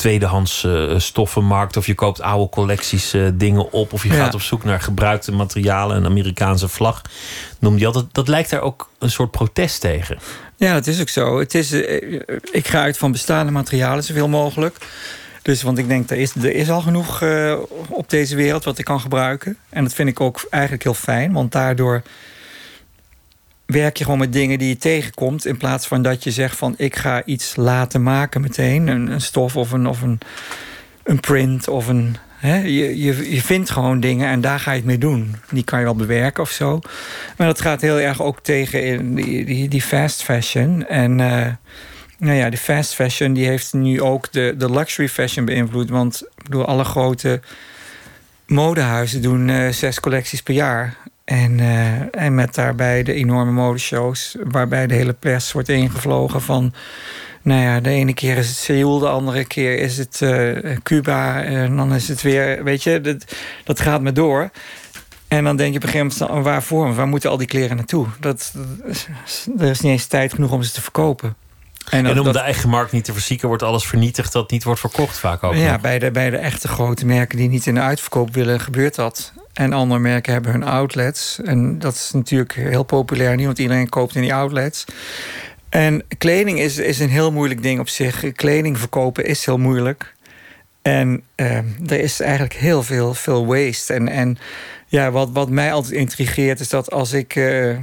tweedehands 0.00 0.64
eh, 0.64 0.98
stoffenmarkt 0.98 1.76
of 1.76 1.86
je 1.86 1.94
koopt 1.94 2.20
oude 2.20 2.48
collecties 2.50 3.12
eh, 3.12 3.26
dingen 3.34 3.72
op 3.72 3.92
of 3.92 4.02
je 4.02 4.08
Ja. 4.12 4.14
gaat 4.14 4.34
op 4.34 4.40
zoek 4.40 4.64
naar 4.64 4.80
gebruikte 4.80 5.32
materialen, 5.32 5.96
een 5.96 6.04
Amerikaanse 6.04 6.68
vlag. 6.68 7.02
Noem 7.58 7.76
die 7.76 7.86
altijd. 7.86 8.04
Dat 8.12 8.28
lijkt 8.28 8.50
daar 8.50 8.60
ook 8.60 8.88
een 8.98 9.10
soort 9.10 9.30
protest 9.30 9.80
tegen. 9.80 10.18
Ja, 10.56 10.72
dat 10.72 10.86
is 10.86 11.00
ook 11.00 11.08
zo. 11.08 11.38
Het 11.38 11.54
is, 11.54 11.72
eh, 11.72 12.20
ik 12.52 12.68
ga 12.68 12.80
uit 12.82 12.98
van 12.98 13.12
bestaande 13.12 13.52
materialen 13.52 14.04
zoveel 14.04 14.28
mogelijk. 14.28 14.76
Dus, 15.42 15.62
want 15.62 15.78
ik 15.78 15.88
denk, 15.88 16.10
er 16.10 16.16
is, 16.16 16.34
er 16.34 16.54
is 16.54 16.70
al 16.70 16.80
genoeg 16.80 17.22
op 17.88 18.10
deze 18.10 18.36
wereld 18.36 18.64
wat 18.64 18.78
ik 18.78 18.84
kan 18.84 19.00
gebruiken. 19.00 19.56
En 19.68 19.84
dat 19.84 19.94
vind 19.94 20.08
ik 20.08 20.20
ook 20.20 20.46
eigenlijk 20.50 20.82
heel 20.82 20.94
fijn, 20.94 21.32
want 21.32 21.52
daardoor 21.52 22.02
werk 23.72 23.96
je 23.96 24.04
gewoon 24.04 24.18
met 24.18 24.32
dingen 24.32 24.58
die 24.58 24.68
je 24.68 24.76
tegenkomt. 24.76 25.46
In 25.46 25.56
plaats 25.56 25.86
van 25.86 26.02
dat 26.02 26.24
je 26.24 26.30
zegt 26.30 26.56
van 26.56 26.74
ik 26.76 26.96
ga 26.96 27.24
iets 27.24 27.56
laten 27.56 28.02
maken 28.02 28.40
meteen. 28.40 28.86
Een, 28.86 29.20
stof 29.20 29.56
of 29.56 29.70
een, 29.72 29.86
of 29.86 30.02
een, 30.02 30.18
een 31.02 31.20
print 31.20 31.68
of 31.68 31.86
een. 31.88 32.16
Hè? 32.36 32.56
Je, 32.56 33.02
je, 33.02 33.32
je 33.34 33.42
vindt 33.42 33.70
gewoon 33.70 34.00
dingen 34.00 34.28
en 34.28 34.40
daar 34.40 34.60
ga 34.60 34.70
je 34.70 34.76
het 34.76 34.86
mee 34.86 34.98
doen. 34.98 35.34
Die 35.50 35.64
kan 35.64 35.78
je 35.78 35.84
wel 35.84 35.94
bewerken 35.94 36.42
of 36.42 36.50
zo. 36.50 36.80
Maar 37.36 37.46
dat 37.46 37.60
gaat 37.60 37.80
heel 37.80 37.98
erg 37.98 38.22
ook 38.22 38.40
tegen 38.40 38.84
in 38.84 39.14
die, 39.14 39.44
die, 39.44 39.68
die 39.68 39.82
fast 39.82 40.22
fashion. 40.22 40.86
En 40.86 41.20
eh, 41.20 41.46
nou 42.18 42.36
ja, 42.36 42.50
de 42.50 42.56
fast 42.56 42.94
fashion 42.94 43.32
die 43.32 43.46
heeft 43.46 43.72
nu 43.72 44.02
ook 44.02 44.32
de, 44.32 44.54
de 44.58 44.70
luxury 44.70 45.08
fashion 45.08 45.44
beïnvloed. 45.44 45.90
Want 45.90 46.22
bedoel, 46.42 46.64
alle 46.64 46.84
grote 46.84 47.40
modehuizen 48.46 49.22
doen 49.22 49.48
eh, 49.48 49.68
zes 49.68 50.00
collecties 50.00 50.42
per 50.42 50.54
jaar. 50.54 50.96
En, 51.30 51.60
eh, 51.60 52.22
en 52.24 52.34
met 52.34 52.54
daarbij 52.54 53.02
de 53.02 53.12
enorme 53.14 53.52
modeshows, 53.52 54.36
waarbij 54.44 54.86
de 54.86 54.94
hele 54.94 55.12
pers 55.12 55.52
wordt 55.52 55.68
ingevlogen 55.68 56.42
van. 56.42 56.72
Nou 57.42 57.62
ja, 57.62 57.80
de 57.80 57.90
ene 57.90 58.14
keer 58.14 58.36
is 58.36 58.48
het 58.48 58.56
Seoul, 58.56 58.98
de 58.98 59.08
andere 59.08 59.44
keer 59.44 59.78
is 59.78 59.98
het 59.98 60.22
eh, 60.22 60.76
Cuba. 60.82 61.42
En 61.42 61.76
dan 61.76 61.94
is 61.94 62.08
het 62.08 62.22
weer, 62.22 62.64
weet 62.64 62.82
je, 62.82 63.00
dat, 63.00 63.24
dat 63.64 63.80
gaat 63.80 64.00
maar 64.02 64.14
door. 64.14 64.50
En 65.28 65.44
dan 65.44 65.56
denk 65.56 65.70
je 65.70 65.76
op 65.78 65.82
een 65.84 65.88
gegeven 65.90 66.26
moment, 66.28 66.44
waarvoor? 66.44 66.94
Waar 66.94 67.06
moeten 67.08 67.30
al 67.30 67.36
die 67.36 67.46
kleren 67.46 67.76
naartoe? 67.76 68.06
Dat, 68.20 68.52
er 69.58 69.70
is 69.70 69.80
niet 69.80 69.92
eens 69.92 70.06
tijd 70.06 70.34
genoeg 70.34 70.50
om 70.52 70.62
ze 70.62 70.72
te 70.72 70.82
verkopen. 70.82 71.36
En, 71.90 72.04
dat- 72.04 72.18
om 72.18 72.24
dat- 72.24 72.32
de 72.34 72.40
eigen 72.40 72.68
markt 72.68 72.92
niet 72.92 73.04
te 73.04 73.12
verzieken, 73.12 73.48
wordt 73.48 73.62
alles 73.62 73.86
vernietigd 73.86 74.32
dat 74.32 74.50
niet 74.50 74.64
wordt 74.64 74.80
verkocht 74.80 75.18
vaak 75.18 75.42
ook. 75.42 75.54
Ja, 75.54 75.72
nog. 75.72 75.80
bij 75.80 75.98
de, 75.98 76.10
bij 76.10 76.30
de 76.30 76.36
echte 76.36 76.68
grote 76.68 77.06
merken 77.06 77.36
die 77.38 77.48
niet 77.48 77.66
in 77.66 77.74
de 77.74 77.80
uitverkoop 77.80 78.34
willen, 78.34 78.60
gebeurt 78.60 78.94
dat. 78.94 79.32
En 79.52 79.72
andere 79.72 80.00
merken 80.00 80.32
hebben 80.32 80.52
hun 80.52 80.62
outlets. 80.62 81.40
En 81.44 81.78
dat 81.78 81.94
is 81.94 82.10
natuurlijk 82.12 82.52
heel 82.52 82.82
populair 82.82 83.36
nu, 83.36 83.44
want 83.44 83.58
iedereen 83.58 83.88
koopt 83.88 84.14
in 84.14 84.22
die 84.22 84.34
outlets. 84.34 84.84
En 85.68 86.02
kleding 86.18 86.58
is, 86.58 86.78
is 86.78 86.98
een 86.98 87.08
heel 87.08 87.32
moeilijk 87.32 87.62
ding 87.62 87.80
op 87.80 87.88
zich. 87.88 88.32
Kleding 88.32 88.78
verkopen 88.78 89.24
is 89.24 89.44
heel 89.44 89.58
moeilijk. 89.58 90.14
En 90.82 91.22
eh, 91.34 91.56
er 91.86 92.00
is 92.00 92.20
eigenlijk 92.20 92.54
heel 92.54 92.82
veel, 92.82 93.14
veel 93.14 93.46
waste. 93.46 93.94
En, 93.94 94.08
en 94.08 94.38
ja, 94.86 95.10
wat, 95.10 95.30
wat 95.32 95.50
mij 95.50 95.72
altijd 95.72 95.94
intrigeert 95.94 96.60
is 96.60 96.68
dat 96.68 96.90
als 96.90 97.12
ik. 97.12 97.36
eh, 97.36 97.76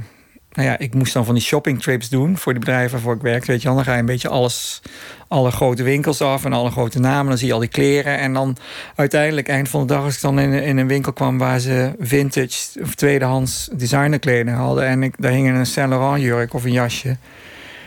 nou 0.58 0.70
ja, 0.70 0.78
ik 0.78 0.94
moest 0.94 1.12
dan 1.12 1.24
van 1.24 1.34
die 1.34 1.42
shoppingtrips 1.42 2.08
doen 2.08 2.38
voor 2.38 2.52
die 2.52 2.60
bedrijven 2.60 2.90
waarvoor 2.90 3.14
ik 3.14 3.20
werkte. 3.20 3.50
Weet 3.50 3.62
je 3.62 3.68
dan 3.68 3.84
ga 3.84 3.92
je 3.92 3.98
een 3.98 4.06
beetje 4.06 4.28
alles, 4.28 4.82
alle 5.28 5.50
grote 5.50 5.82
winkels 5.82 6.20
af 6.20 6.44
en 6.44 6.52
alle 6.52 6.70
grote 6.70 6.98
namen. 6.98 7.28
Dan 7.28 7.38
zie 7.38 7.46
je 7.46 7.52
al 7.52 7.58
die 7.58 7.68
kleren. 7.68 8.18
En 8.18 8.32
dan 8.32 8.56
uiteindelijk, 8.94 9.48
eind 9.48 9.68
van 9.68 9.80
de 9.80 9.86
dag, 9.86 10.04
als 10.04 10.14
ik 10.14 10.20
dan 10.20 10.38
in, 10.38 10.52
in 10.52 10.76
een 10.76 10.86
winkel 10.86 11.12
kwam 11.12 11.38
waar 11.38 11.58
ze 11.60 11.92
vintage 11.98 12.82
of 12.82 12.94
tweedehands 12.94 13.68
designerkleding 13.72 14.56
hadden. 14.56 14.86
En 14.86 15.02
ik, 15.02 15.14
daar 15.18 15.32
hing 15.32 15.48
een 15.48 15.66
Saint 15.66 16.20
jurk 16.20 16.54
of 16.54 16.64
een 16.64 16.72
jasje. 16.72 17.16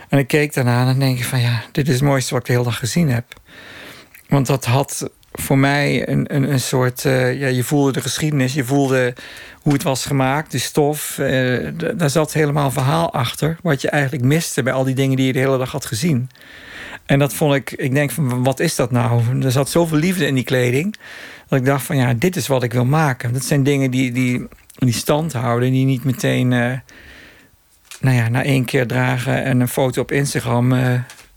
En 0.08 0.18
ik 0.18 0.26
keek 0.26 0.54
daarna 0.54 0.80
en 0.80 0.86
dan 0.86 0.98
denk 0.98 1.18
ik 1.18 1.24
van 1.24 1.40
ja, 1.40 1.62
dit 1.72 1.88
is 1.88 1.94
het 1.94 2.02
mooiste 2.02 2.30
wat 2.30 2.40
ik 2.40 2.46
de 2.46 2.52
hele 2.52 2.64
dag 2.64 2.78
gezien 2.78 3.10
heb. 3.10 3.24
Want 4.28 4.46
dat 4.46 4.64
had 4.64 5.10
voor 5.32 5.58
mij 5.58 6.08
een, 6.08 6.34
een, 6.34 6.52
een 6.52 6.60
soort. 6.60 7.04
eh, 7.04 7.40
ja, 7.40 7.46
je 7.46 7.64
voelde 7.64 7.92
de 7.92 8.00
geschiedenis, 8.00 8.54
je 8.54 8.64
voelde 8.64 9.14
hoe 9.62 9.72
het 9.72 9.82
was 9.82 10.06
gemaakt, 10.06 10.50
de 10.52 10.58
stof. 10.58 11.18
eh, 11.18 11.68
daar 11.94 12.10
zat 12.10 12.32
helemaal 12.32 12.64
een 12.64 12.72
verhaal 12.72 13.12
achter. 13.12 13.56
Wat 13.62 13.80
je 13.80 13.90
eigenlijk 13.90 14.24
miste 14.24 14.62
bij 14.62 14.72
al 14.72 14.84
die 14.84 14.94
dingen 14.94 15.16
die 15.16 15.26
je 15.26 15.32
de 15.32 15.38
hele 15.38 15.58
dag 15.58 15.72
had 15.72 15.86
gezien. 15.86 16.30
En 17.06 17.18
dat 17.18 17.34
vond 17.34 17.54
ik, 17.54 17.70
ik 17.72 17.94
denk 17.94 18.10
van 18.10 18.42
wat 18.44 18.60
is 18.60 18.74
dat 18.76 18.90
nou? 18.90 19.42
Er 19.42 19.52
zat 19.52 19.70
zoveel 19.70 19.98
liefde 19.98 20.26
in 20.26 20.34
die 20.34 20.44
kleding. 20.44 20.96
Dat 21.48 21.58
ik 21.58 21.64
dacht 21.64 21.84
van 21.84 21.96
ja, 21.96 22.14
dit 22.14 22.36
is 22.36 22.46
wat 22.46 22.62
ik 22.62 22.72
wil 22.72 22.84
maken. 22.84 23.32
Dat 23.32 23.44
zijn 23.44 23.62
dingen 23.62 23.90
die, 23.90 24.12
die, 24.12 24.46
die 24.78 24.92
stand 24.92 25.32
houden, 25.32 25.72
die 25.72 25.84
niet 25.84 26.04
meteen. 26.04 26.52
eh, 26.52 26.72
nou 28.00 28.16
ja, 28.16 28.28
na 28.28 28.44
één 28.44 28.64
keer 28.64 28.86
dragen 28.86 29.44
en 29.44 29.60
een 29.60 29.68
foto 29.68 30.00
op 30.00 30.12
Instagram 30.12 30.72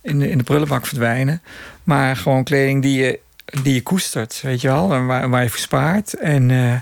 in, 0.01 0.19
de, 0.19 0.29
in 0.29 0.37
de 0.37 0.43
prullenbak 0.43 0.85
verdwijnen. 0.85 1.41
Maar 1.83 2.15
gewoon 2.15 2.43
kleding 2.43 2.81
die 2.81 2.97
je, 2.99 3.19
die 3.63 3.73
je 3.73 3.81
koestert, 3.83 4.39
weet 4.43 4.61
je 4.61 4.67
wel. 4.67 4.93
En 4.93 5.05
waar, 5.05 5.29
waar 5.29 5.43
je 5.43 5.49
voor 5.49 5.59
spaart. 5.59 6.13
En 6.13 6.51
eh, 6.51 6.79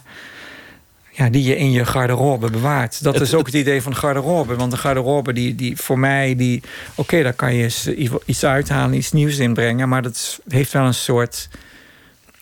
ja, 1.09 1.29
die 1.29 1.43
je 1.43 1.55
in 1.57 1.71
je 1.71 1.85
garderobe 1.85 2.49
bewaart. 2.49 3.03
Dat 3.03 3.13
Het- 3.13 3.23
is 3.23 3.33
ook 3.33 3.45
het 3.45 3.55
idee 3.55 3.81
van 3.81 3.91
de 3.91 3.97
garderobe. 3.97 4.55
Want 4.55 4.71
de 4.71 4.77
garderobe, 4.77 5.33
die, 5.33 5.55
die 5.55 5.77
voor 5.77 5.99
mij, 5.99 6.35
die, 6.35 6.63
oké, 6.95 7.23
daar 7.23 7.33
kan 7.33 7.53
je 7.55 8.19
iets 8.25 8.45
uithalen, 8.45 8.97
iets 8.97 9.11
nieuws 9.11 9.37
inbrengen. 9.37 9.89
Maar 9.89 10.01
dat 10.01 10.39
heeft 10.47 10.71
wel 10.73 10.85
een 10.85 10.93
soort 10.93 11.49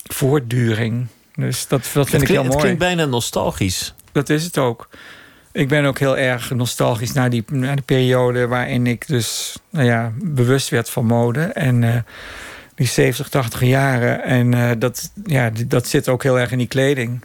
voortduring. 0.04 1.08
Dus 1.36 1.68
dat, 1.68 1.90
dat 1.94 2.10
vind 2.10 2.22
ik 2.22 2.28
heel 2.28 2.38
klinkt, 2.38 2.44
het 2.44 2.48
mooi. 2.54 2.58
klinkt 2.62 2.80
bijna 2.80 3.06
nostalgisch. 3.06 3.94
Dat 4.12 4.30
is 4.30 4.44
het 4.44 4.58
ook. 4.58 4.90
Ik 5.52 5.68
ben 5.68 5.86
ook 5.86 6.00
heel 6.00 6.18
erg 6.18 6.50
nostalgisch 6.52 7.12
naar 7.12 7.30
die, 7.30 7.44
naar 7.48 7.76
die 7.76 7.86
periode 7.86 8.48
waarin 8.48 8.88
ik 8.88 9.08
dus 9.08 9.56
nou 9.70 9.86
ja, 9.86 10.12
bewust 10.16 10.70
werd 10.70 10.90
van 10.90 11.06
mode. 11.06 11.42
En 11.42 11.84
eh, 11.84 11.96
die 12.82 12.90
70, 12.90 13.30
80 13.30 13.62
jaren. 13.62 14.24
En 14.24 14.54
eh, 14.54 14.72
dat, 14.78 15.12
ja, 15.26 15.52
dat 15.68 15.88
zit 15.88 16.10
ook 16.10 16.24
heel 16.24 16.40
erg 16.40 16.52
in 16.52 16.58
die 16.58 16.68
kleding. 16.68 17.22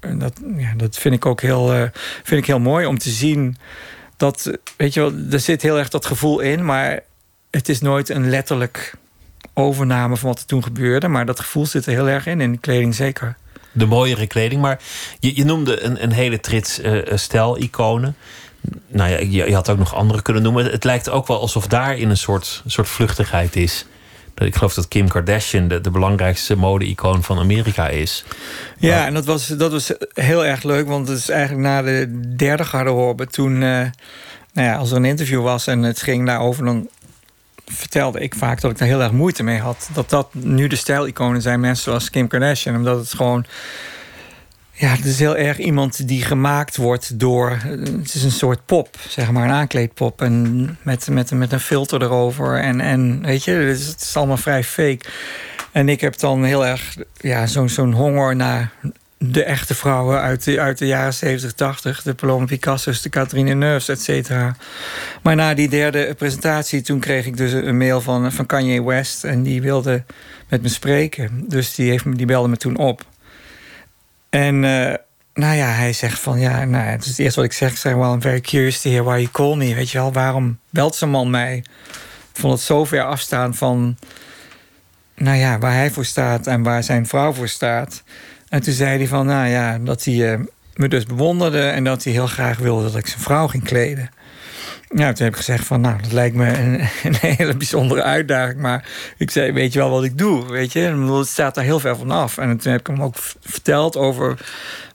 En 0.00 0.18
dat, 0.18 0.40
ja, 0.56 0.74
dat 0.76 0.98
vind 0.98 1.14
ik 1.14 1.26
ook 1.26 1.40
heel, 1.40 1.72
eh, 1.72 1.82
vind 2.22 2.40
ik 2.40 2.46
heel 2.46 2.60
mooi 2.60 2.86
om 2.86 2.98
te 2.98 3.10
zien. 3.10 3.56
Dat, 4.16 4.58
weet 4.76 4.94
je 4.94 5.00
wel, 5.00 5.12
er 5.30 5.40
zit 5.40 5.62
heel 5.62 5.78
erg 5.78 5.88
dat 5.88 6.06
gevoel 6.06 6.40
in, 6.40 6.64
maar 6.64 7.00
het 7.50 7.68
is 7.68 7.80
nooit 7.80 8.08
een 8.08 8.30
letterlijk 8.30 8.94
overname 9.54 10.16
van 10.16 10.28
wat 10.28 10.40
er 10.40 10.46
toen 10.46 10.62
gebeurde. 10.62 11.08
Maar 11.08 11.26
dat 11.26 11.40
gevoel 11.40 11.66
zit 11.66 11.86
er 11.86 11.92
heel 11.92 12.08
erg 12.08 12.26
in, 12.26 12.40
in 12.40 12.50
die 12.50 12.60
kleding 12.60 12.94
zeker. 12.94 13.36
De 13.72 13.86
mooiere 13.86 14.26
kleding. 14.26 14.60
Maar 14.60 14.80
je, 15.20 15.36
je 15.36 15.44
noemde 15.44 15.82
een, 15.82 16.02
een 16.02 16.12
hele 16.12 16.40
trits 16.40 16.80
eh, 16.80 17.12
eh, 17.12 17.18
stijl-iconen. 17.18 18.16
Nou 18.88 19.10
ja, 19.10 19.18
je, 19.18 19.28
je 19.28 19.54
had 19.54 19.68
ook 19.68 19.78
nog 19.78 19.94
andere 19.94 20.22
kunnen 20.22 20.42
noemen. 20.42 20.64
Het 20.64 20.84
lijkt 20.84 21.10
ook 21.10 21.26
wel 21.26 21.40
alsof 21.40 21.66
daarin 21.66 22.10
een 22.10 22.16
soort, 22.16 22.62
soort 22.66 22.88
vluchtigheid 22.88 23.56
is. 23.56 23.86
Ik 24.34 24.54
geloof 24.54 24.74
dat 24.74 24.88
Kim 24.88 25.08
Kardashian 25.08 25.68
de, 25.68 25.80
de 25.80 25.90
belangrijkste 25.90 26.56
mode-icoon 26.56 27.22
van 27.22 27.38
Amerika 27.38 27.88
is. 27.88 28.24
Ja, 28.78 28.96
Maar- 28.96 29.06
en 29.06 29.14
dat 29.14 29.24
was, 29.24 29.46
dat 29.46 29.72
was 29.72 29.92
heel 30.14 30.46
erg 30.46 30.62
leuk, 30.62 30.86
want 30.86 31.08
het 31.08 31.18
is 31.18 31.28
eigenlijk 31.28 31.62
na 31.62 31.82
de 31.82 32.20
derde 32.36 32.64
garderobe 32.64 33.26
toen, 33.26 33.54
eh, 33.54 33.60
nou 34.52 34.68
ja, 34.68 34.76
als 34.76 34.90
er 34.90 34.96
een 34.96 35.04
interview 35.04 35.42
was 35.42 35.66
en 35.66 35.82
het 35.82 36.02
ging 36.02 36.26
daarover, 36.26 36.64
dan 36.64 36.88
vertelde 37.66 38.20
ik 38.20 38.34
vaak 38.34 38.60
dat 38.60 38.70
ik 38.70 38.78
daar 38.78 38.88
heel 38.88 39.02
erg 39.02 39.12
moeite 39.12 39.42
mee 39.42 39.58
had. 39.58 39.88
Dat 39.92 40.10
dat 40.10 40.28
nu 40.34 40.66
de 40.66 40.76
stijliconen 40.76 41.42
zijn, 41.42 41.60
mensen 41.60 41.84
zoals 41.84 42.10
Kim 42.10 42.28
Kardashian, 42.28 42.76
omdat 42.76 42.98
het 42.98 43.14
gewoon. 43.14 43.44
Ja, 44.76 44.88
het 44.88 45.04
is 45.04 45.18
heel 45.18 45.36
erg 45.36 45.58
iemand 45.58 46.08
die 46.08 46.22
gemaakt 46.22 46.76
wordt 46.76 47.18
door. 47.18 47.50
Het 47.50 48.14
is 48.14 48.22
een 48.22 48.30
soort 48.30 48.66
pop, 48.66 48.96
zeg 49.08 49.30
maar, 49.30 49.44
een 49.44 49.54
aankleedpop. 49.54 50.22
En 50.22 50.78
met, 50.82 51.08
met, 51.08 51.30
met 51.30 51.52
een 51.52 51.60
filter 51.60 52.02
erover. 52.02 52.58
En, 52.58 52.80
en 52.80 53.22
weet 53.22 53.44
je, 53.44 53.50
het 53.50 53.96
is, 54.00 54.16
allemaal 54.16 54.36
vrij 54.36 54.64
fake. 54.64 55.00
En 55.72 55.88
ik 55.88 56.00
heb 56.00 56.18
dan 56.18 56.44
heel 56.44 56.66
erg 56.66 56.96
ja, 57.20 57.46
zo'n 57.46 57.68
zo'n 57.68 57.92
honger 57.92 58.36
naar 58.36 58.72
de 59.18 59.44
echte 59.44 59.74
vrouwen 59.74 60.20
uit 60.20 60.44
de, 60.44 60.60
uit 60.60 60.78
de 60.78 60.86
jaren 60.86 61.14
70, 61.14 61.52
80. 61.52 62.02
De 62.02 62.14
Paloma 62.14 62.44
Picasso's, 62.44 63.02
de 63.02 63.08
Catherine 63.08 63.54
Neufs, 63.54 63.88
et 63.88 64.00
cetera. 64.00 64.56
Maar 65.22 65.36
na 65.36 65.54
die 65.54 65.68
derde 65.68 66.14
presentatie, 66.14 66.82
toen 66.82 67.00
kreeg 67.00 67.26
ik 67.26 67.36
dus 67.36 67.52
een 67.52 67.76
mail 67.76 68.00
van, 68.00 68.32
van 68.32 68.46
Kanye 68.46 68.84
West. 68.84 69.24
En 69.24 69.42
die 69.42 69.62
wilde 69.62 70.04
met 70.48 70.62
me 70.62 70.68
spreken. 70.68 71.44
Dus 71.48 71.74
die, 71.74 71.90
heeft, 71.90 72.16
die 72.16 72.26
belde 72.26 72.48
me 72.48 72.56
toen 72.56 72.76
op. 72.76 73.04
En 74.34 74.64
eh, 74.64 74.94
nou 75.34 75.56
ja, 75.56 75.66
hij 75.66 75.92
zegt 75.92 76.20
van 76.20 76.38
ja, 76.38 76.64
nou, 76.64 76.84
het 76.84 77.02
is 77.02 77.08
het 77.08 77.18
eerste 77.18 77.40
wat 77.40 77.48
ik 77.48 77.56
zeg. 77.56 77.78
Zeg, 77.78 77.94
well, 77.94 78.12
I'm 78.12 78.22
very 78.22 78.40
curious 78.40 78.80
to 78.80 78.90
hear 78.90 79.04
why 79.04 79.16
you 79.16 79.28
call 79.30 79.56
me. 79.56 79.74
Weet 79.74 79.90
je 79.90 79.98
wel, 79.98 80.12
waarom 80.12 80.58
belt 80.70 80.94
zo'n 80.94 81.10
man 81.10 81.30
mij? 81.30 81.56
Ik 82.32 82.40
vond 82.40 82.52
het 82.52 82.62
zo 82.62 82.84
ver 82.84 83.04
afstaan 83.04 83.54
van, 83.54 83.98
nou 85.14 85.36
ja, 85.36 85.58
waar 85.58 85.72
hij 85.72 85.90
voor 85.90 86.04
staat 86.04 86.46
en 86.46 86.62
waar 86.62 86.82
zijn 86.82 87.06
vrouw 87.06 87.32
voor 87.32 87.48
staat. 87.48 88.02
En 88.48 88.62
toen 88.62 88.72
zei 88.72 88.98
hij 88.98 89.06
van, 89.06 89.26
nou 89.26 89.48
ja, 89.48 89.78
dat 89.78 90.04
hij 90.04 90.32
eh, 90.32 90.40
me 90.74 90.88
dus 90.88 91.04
bewonderde 91.04 91.68
en 91.68 91.84
dat 91.84 92.04
hij 92.04 92.12
heel 92.12 92.26
graag 92.26 92.58
wilde 92.58 92.82
dat 92.82 92.96
ik 92.96 93.06
zijn 93.06 93.20
vrouw 93.22 93.48
ging 93.48 93.64
kleden. 93.64 94.10
Nou, 94.94 95.14
toen 95.14 95.24
heb 95.24 95.32
ik 95.32 95.38
gezegd 95.38 95.66
van, 95.66 95.80
nou, 95.80 96.02
dat 96.02 96.12
lijkt 96.12 96.36
me 96.36 96.58
een, 96.58 96.80
een 97.12 97.16
hele 97.20 97.56
bijzondere 97.56 98.02
uitdaging. 98.02 98.60
Maar 98.60 98.88
ik 99.16 99.30
zei, 99.30 99.52
weet 99.52 99.72
je 99.72 99.78
wel 99.78 99.90
wat 99.90 100.04
ik 100.04 100.18
doe, 100.18 100.46
weet 100.46 100.72
je? 100.72 100.90
Bedoel, 100.90 101.18
Het 101.18 101.28
staat 101.28 101.54
daar 101.54 101.64
heel 101.64 101.80
ver 101.80 101.96
van 101.96 102.10
af. 102.10 102.38
En 102.38 102.58
toen 102.58 102.72
heb 102.72 102.80
ik 102.80 102.86
hem 102.86 103.02
ook 103.02 103.16
verteld 103.40 103.96
over 103.96 104.38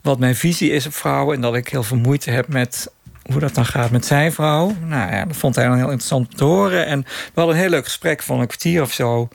wat 0.01 0.19
mijn 0.19 0.35
visie 0.35 0.71
is 0.71 0.85
op 0.85 0.93
vrouwen... 0.93 1.35
en 1.35 1.41
dat 1.41 1.55
ik 1.55 1.67
heel 1.67 1.83
veel 1.83 1.97
moeite 1.97 2.31
heb 2.31 2.47
met 2.47 2.91
hoe 3.31 3.39
dat 3.39 3.55
dan 3.55 3.65
gaat 3.65 3.91
met 3.91 4.05
zijn 4.05 4.31
vrouw. 4.31 4.75
Nou 4.85 5.11
ja, 5.11 5.25
dat 5.25 5.35
vond 5.37 5.55
hij 5.55 5.65
dan 5.65 5.75
heel 5.75 5.83
interessant 5.83 6.37
te 6.37 6.43
horen. 6.43 6.85
En 6.85 7.01
we 7.01 7.31
hadden 7.33 7.55
een 7.55 7.61
heel 7.61 7.69
leuk 7.69 7.85
gesprek 7.85 8.23
van 8.23 8.39
een 8.39 8.47
kwartier 8.47 8.81
of 8.81 8.93
zo. 8.93 9.27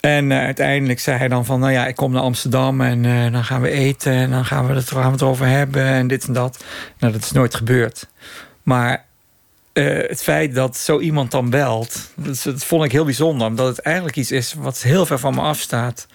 En 0.00 0.32
eh, 0.32 0.38
uiteindelijk 0.38 1.00
zei 1.00 1.18
hij 1.18 1.28
dan 1.28 1.44
van, 1.44 1.60
nou 1.60 1.72
ja, 1.72 1.86
ik 1.86 1.96
kom 1.96 2.12
naar 2.12 2.22
Amsterdam... 2.22 2.80
en 2.80 3.04
eh, 3.04 3.32
dan 3.32 3.44
gaan 3.44 3.60
we 3.60 3.70
eten 3.70 4.12
en 4.12 4.30
dan 4.30 4.44
gaan 4.44 4.66
we, 4.66 4.74
het, 4.74 4.90
gaan 4.90 5.20
over 5.20 5.46
hebben 5.46 5.84
en 5.84 6.06
dit 6.06 6.26
en 6.26 6.32
dat. 6.32 6.64
Nou, 6.98 7.12
dat 7.12 7.22
is 7.22 7.32
nooit 7.32 7.54
gebeurd. 7.54 8.08
Maar 8.62 9.10
eh, 9.72 9.84
het 10.08 10.22
feit 10.22 10.54
dat 10.54 10.76
zo 10.76 11.00
iemand 11.00 11.30
dan 11.30 11.50
belt, 11.50 12.10
dat, 12.14 12.64
vond 12.64 12.84
ik 12.84 12.92
heel 12.92 13.04
bijzonder. 13.04 13.46
Omdat 13.46 13.66
het 13.76 13.78
eigenlijk 13.80 14.16
iets 14.16 14.30
is 14.30 14.54
wat 14.58 14.82
heel 14.82 15.06
ver 15.06 15.18
van 15.18 15.34
me 15.34 15.40
afstaat. 15.40 16.06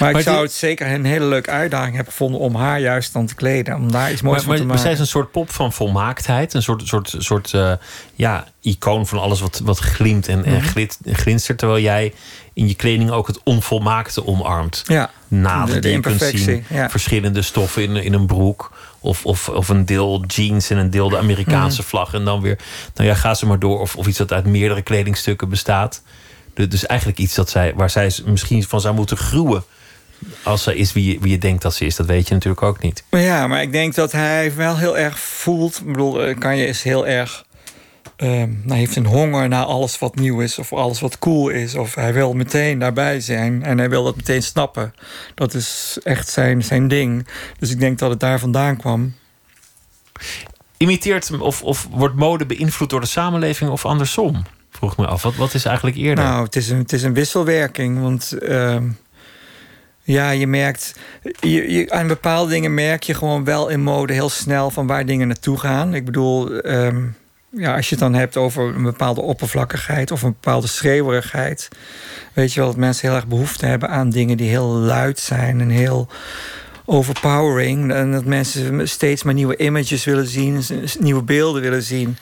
Maar 0.00 0.10
ik 0.10 0.20
zou 0.20 0.36
die- 0.36 0.44
het 0.44 0.52
zeker 0.54 0.92
een 0.92 1.04
hele 1.04 1.24
leuke 1.24 1.50
uitdaging 1.50 1.94
hebben 1.94 2.12
gevonden 2.12 2.40
om 2.40 2.54
haar 2.54 2.80
juist 2.80 3.12
dan 3.12 3.26
te 3.26 3.34
kleden. 3.34 3.74
Om 3.74 3.92
daar 3.92 4.12
iets 4.12 4.22
moois 4.22 4.36
Maar, 4.36 4.44
van 4.44 4.54
te 4.54 4.58
maar, 4.58 4.58
maar 4.58 4.66
maken. 4.66 4.82
zij 4.82 4.92
is 4.92 4.98
een 4.98 5.06
soort 5.06 5.30
pop 5.30 5.50
van 5.50 5.72
volmaaktheid. 5.72 6.54
Een 6.54 6.62
soort, 6.62 6.82
soort, 6.86 7.14
soort 7.18 7.54
eh, 7.54 7.72
ja, 8.14 8.46
icoon 8.60 9.06
van 9.06 9.18
alles 9.18 9.40
wat, 9.40 9.60
wat 9.64 9.78
glimt 9.78 10.28
en, 10.28 10.44
en 10.44 10.52
Mhm. 10.54 10.64
glit, 10.66 10.98
glinstert. 11.12 11.58
Terwijl 11.58 11.80
jij 11.82 12.12
in 12.52 12.68
je 12.68 12.74
kleding 12.74 13.10
ook 13.10 13.26
het 13.26 13.40
onvolmaakte 13.44 14.26
omarmt. 14.26 14.82
Ja, 14.86 15.10
Naden 15.28 15.66
De- 15.66 15.72
de 15.72 15.80
die 15.80 15.92
je 15.92 16.00
kunt 16.00 16.22
zien. 16.34 16.64
ja. 16.68 16.90
Verschillende 16.90 17.42
stoffen 17.42 17.82
in, 17.82 17.96
in 17.96 18.12
een 18.12 18.26
broek. 18.26 18.71
Of, 19.02 19.24
of, 19.26 19.48
of 19.48 19.68
een 19.68 19.86
deel 19.86 20.24
jeans 20.26 20.70
en 20.70 20.76
een 20.78 20.90
deel 20.90 21.08
de 21.08 21.18
Amerikaanse 21.18 21.80
Mhm. 21.80 21.88
vlag. 21.88 22.14
En 22.14 22.24
dan 22.24 22.40
weer, 22.40 22.58
nou 22.94 23.08
ja, 23.08 23.14
ga 23.14 23.34
ze 23.34 23.46
maar 23.46 23.58
door. 23.58 23.80
Of, 23.80 23.96
of 23.96 24.06
iets 24.06 24.18
dat 24.18 24.32
uit 24.32 24.46
meerdere 24.46 24.82
kledingstukken 24.82 25.48
bestaat. 25.48 26.02
Dus, 26.54 26.68
dus 26.68 26.86
eigenlijk 26.86 27.18
iets 27.18 27.34
dat 27.34 27.50
zij, 27.50 27.72
waar 27.74 27.90
zij 27.90 28.12
misschien 28.24 28.62
van 28.64 28.80
zou 28.80 28.94
moeten 28.94 29.16
gruwen. 29.16 29.64
Als 30.42 30.62
zij 30.62 30.74
is 30.74 30.92
wie 30.92 31.12
je, 31.12 31.18
wie 31.20 31.30
je 31.30 31.38
denkt 31.38 31.62
dat 31.62 31.74
ze 31.74 31.84
is. 31.84 31.96
Dat 31.96 32.06
weet 32.06 32.28
je 32.28 32.34
natuurlijk 32.34 32.62
ook 32.62 32.82
niet. 32.82 33.04
Maar 33.10 33.20
ja, 33.20 33.46
maar 33.46 33.62
ik 33.62 33.72
denk 33.72 33.94
dat 33.94 34.12
hij 34.12 34.54
wel 34.54 34.76
heel 34.76 34.98
erg 34.98 35.18
voelt. 35.18 35.78
Ik 35.78 35.86
bedoel, 35.86 36.22
eh, 36.22 36.38
Kanye 36.38 36.66
is 36.66 36.82
heel 36.82 37.06
erg. 37.06 37.44
Ehm, 38.22 38.50
hij 38.66 38.78
heeft 38.78 38.96
een 38.96 39.06
honger 39.06 39.48
naar 39.48 39.64
alles 39.64 39.98
wat 39.98 40.14
nieuw 40.14 40.40
is 40.40 40.58
of 40.58 40.72
alles 40.72 41.00
wat 41.00 41.18
cool 41.18 41.48
is. 41.48 41.74
Of 41.74 41.94
hij 41.94 42.12
wil 42.12 42.34
meteen 42.34 42.78
daarbij 42.78 43.20
zijn 43.20 43.62
en 43.62 43.78
hij 43.78 43.88
wil 43.90 44.04
dat 44.04 44.16
meteen 44.16 44.42
snappen. 44.42 44.94
Dat 45.34 45.54
is 45.54 45.98
echt 46.02 46.28
zijn, 46.28 46.62
zijn 46.64 46.88
ding. 46.88 47.26
Dus 47.58 47.70
ik 47.70 47.80
denk 47.80 47.98
dat 47.98 48.10
het 48.10 48.20
daar 48.20 48.38
vandaan 48.38 48.76
kwam. 48.76 49.14
Imiteert 50.76 51.40
of, 51.40 51.62
of 51.62 51.88
wordt 51.90 52.14
mode 52.14 52.46
beïnvloed 52.46 52.90
door 52.90 53.00
de 53.00 53.06
samenleving 53.06 53.70
of 53.70 53.84
andersom? 53.84 54.42
vroeg 54.70 54.96
me 54.96 55.06
af. 55.06 55.22
Wat, 55.22 55.34
wat 55.34 55.54
is 55.54 55.64
eigenlijk 55.64 55.96
eerder? 55.96 56.24
Nou, 56.24 56.44
het 56.44 56.56
is 56.56 56.70
een, 56.70 56.78
het 56.78 56.92
is 56.92 57.02
een 57.02 57.14
wisselwerking. 57.14 58.00
Want 58.00 58.32
ehm, 58.32 58.88
ja, 60.02 60.30
je 60.30 60.46
merkt... 60.46 60.94
Je, 61.40 61.72
je, 61.72 61.90
aan 61.90 62.06
bepaalde 62.06 62.50
dingen 62.50 62.74
merk 62.74 63.02
je 63.02 63.14
gewoon 63.14 63.44
wel 63.44 63.68
in 63.68 63.82
mode 63.82 64.12
heel 64.12 64.28
snel... 64.28 64.70
van 64.70 64.86
waar 64.86 65.06
dingen 65.06 65.26
naartoe 65.26 65.58
gaan. 65.58 65.94
Ik 65.94 66.04
bedoel, 66.04 66.60
ehm, 66.60 67.04
ja, 67.56 67.76
als 67.76 67.88
je 67.88 67.94
het 67.94 68.04
dan 68.04 68.14
hebt 68.14 68.36
over 68.36 68.74
een 68.74 68.82
bepaalde 68.82 69.20
oppervlakkigheid... 69.20 70.10
of 70.10 70.22
een 70.22 70.36
bepaalde 70.40 70.66
schreeuwerigheid... 70.66 71.68
weet 72.32 72.52
je 72.52 72.60
wel 72.60 72.68
dat 72.68 72.78
mensen 72.78 73.08
heel 73.08 73.16
erg 73.16 73.26
behoefte 73.26 73.66
hebben 73.66 73.88
aan 73.88 74.10
dingen 74.10 74.36
die 74.36 74.48
heel 74.48 74.66
luid 74.66 75.18
zijn... 75.18 75.60
en 75.60 75.68
heel 75.68 76.08
overpowering. 76.84 77.92
En 77.92 78.12
dat 78.12 78.24
mensen 78.24 78.88
steeds 78.88 79.22
maar 79.22 79.34
nieuwe 79.34 79.56
images 79.56 80.04
willen 80.04 80.26
zien, 80.26 80.62
nieuwe 80.98 81.22
beelden 81.22 81.62
willen 81.62 81.82
zien. 81.82 82.16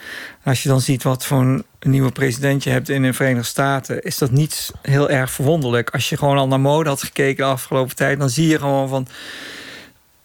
Als 0.44 0.62
je 0.62 0.68
dan 0.68 0.80
ziet 0.80 1.02
wat 1.02 1.26
voor 1.26 1.40
een 1.40 1.64
nieuwe 1.80 2.12
president 2.12 2.64
je 2.64 2.70
hebt 2.70 2.88
in 2.88 3.02
de 3.02 3.12
Verenigde 3.12 3.48
Staten, 3.48 4.02
is 4.02 4.18
dat 4.18 4.30
niet 4.30 4.70
heel 4.82 5.10
erg 5.10 5.30
verwonderlijk. 5.30 5.90
Als 5.90 6.08
je 6.08 6.16
gewoon 6.16 6.38
al 6.38 6.48
naar 6.48 6.60
mode 6.60 6.88
had 6.88 7.02
gekeken 7.02 7.44
de 7.44 7.50
afgelopen 7.50 7.96
tijd, 7.96 8.18
dan 8.18 8.30
zie 8.30 8.48
je 8.48 8.58
gewoon 8.58 8.88
van. 8.88 9.06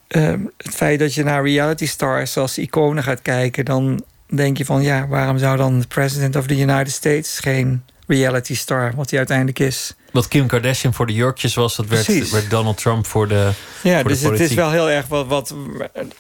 Ehm, 0.08 0.40
het 0.58 0.76
feit 0.76 1.00
dat 1.00 1.14
je 1.14 1.24
naar 1.24 1.44
reality 1.44 1.88
stars 1.88 2.38
als 2.38 2.58
iconen 2.58 3.04
gaat 3.04 3.22
kijken, 3.22 3.66
dan 3.66 4.04
denk 4.36 4.58
je 4.58 4.66
van 4.66 4.82
ja, 4.82 5.08
waarom 5.08 5.38
zou 5.38 5.58
dan 5.58 5.80
de 5.80 5.88
president 5.88 6.36
of 6.36 6.48
the 6.48 6.60
United 6.60 6.92
States 6.92 7.40
geen 7.40 7.84
reality 8.08 8.56
star, 8.56 8.94
wat 8.96 9.10
hij 9.10 9.20
uiteindelijk 9.20 9.60
is? 9.60 9.94
Wat 10.12 10.28
Kim 10.28 10.48
Kardashian 10.48 10.94
voor 10.94 11.08
de 11.08 11.14
jurkjes 11.14 11.54
was, 11.54 11.76
dat 11.76 11.88
werd, 11.88 12.32
werd 12.32 12.50
Donald 12.50 12.78
Trump 12.78 13.06
voor 13.08 13.28
de. 13.28 13.50
Ja, 13.84 14.04
dus 14.04 14.22
het 14.22 14.40
is 14.40 14.54
wel 14.54 14.72
heel 14.72 14.90
erg 14.90 15.08
wat. 15.08 15.28
wat 15.28 15.56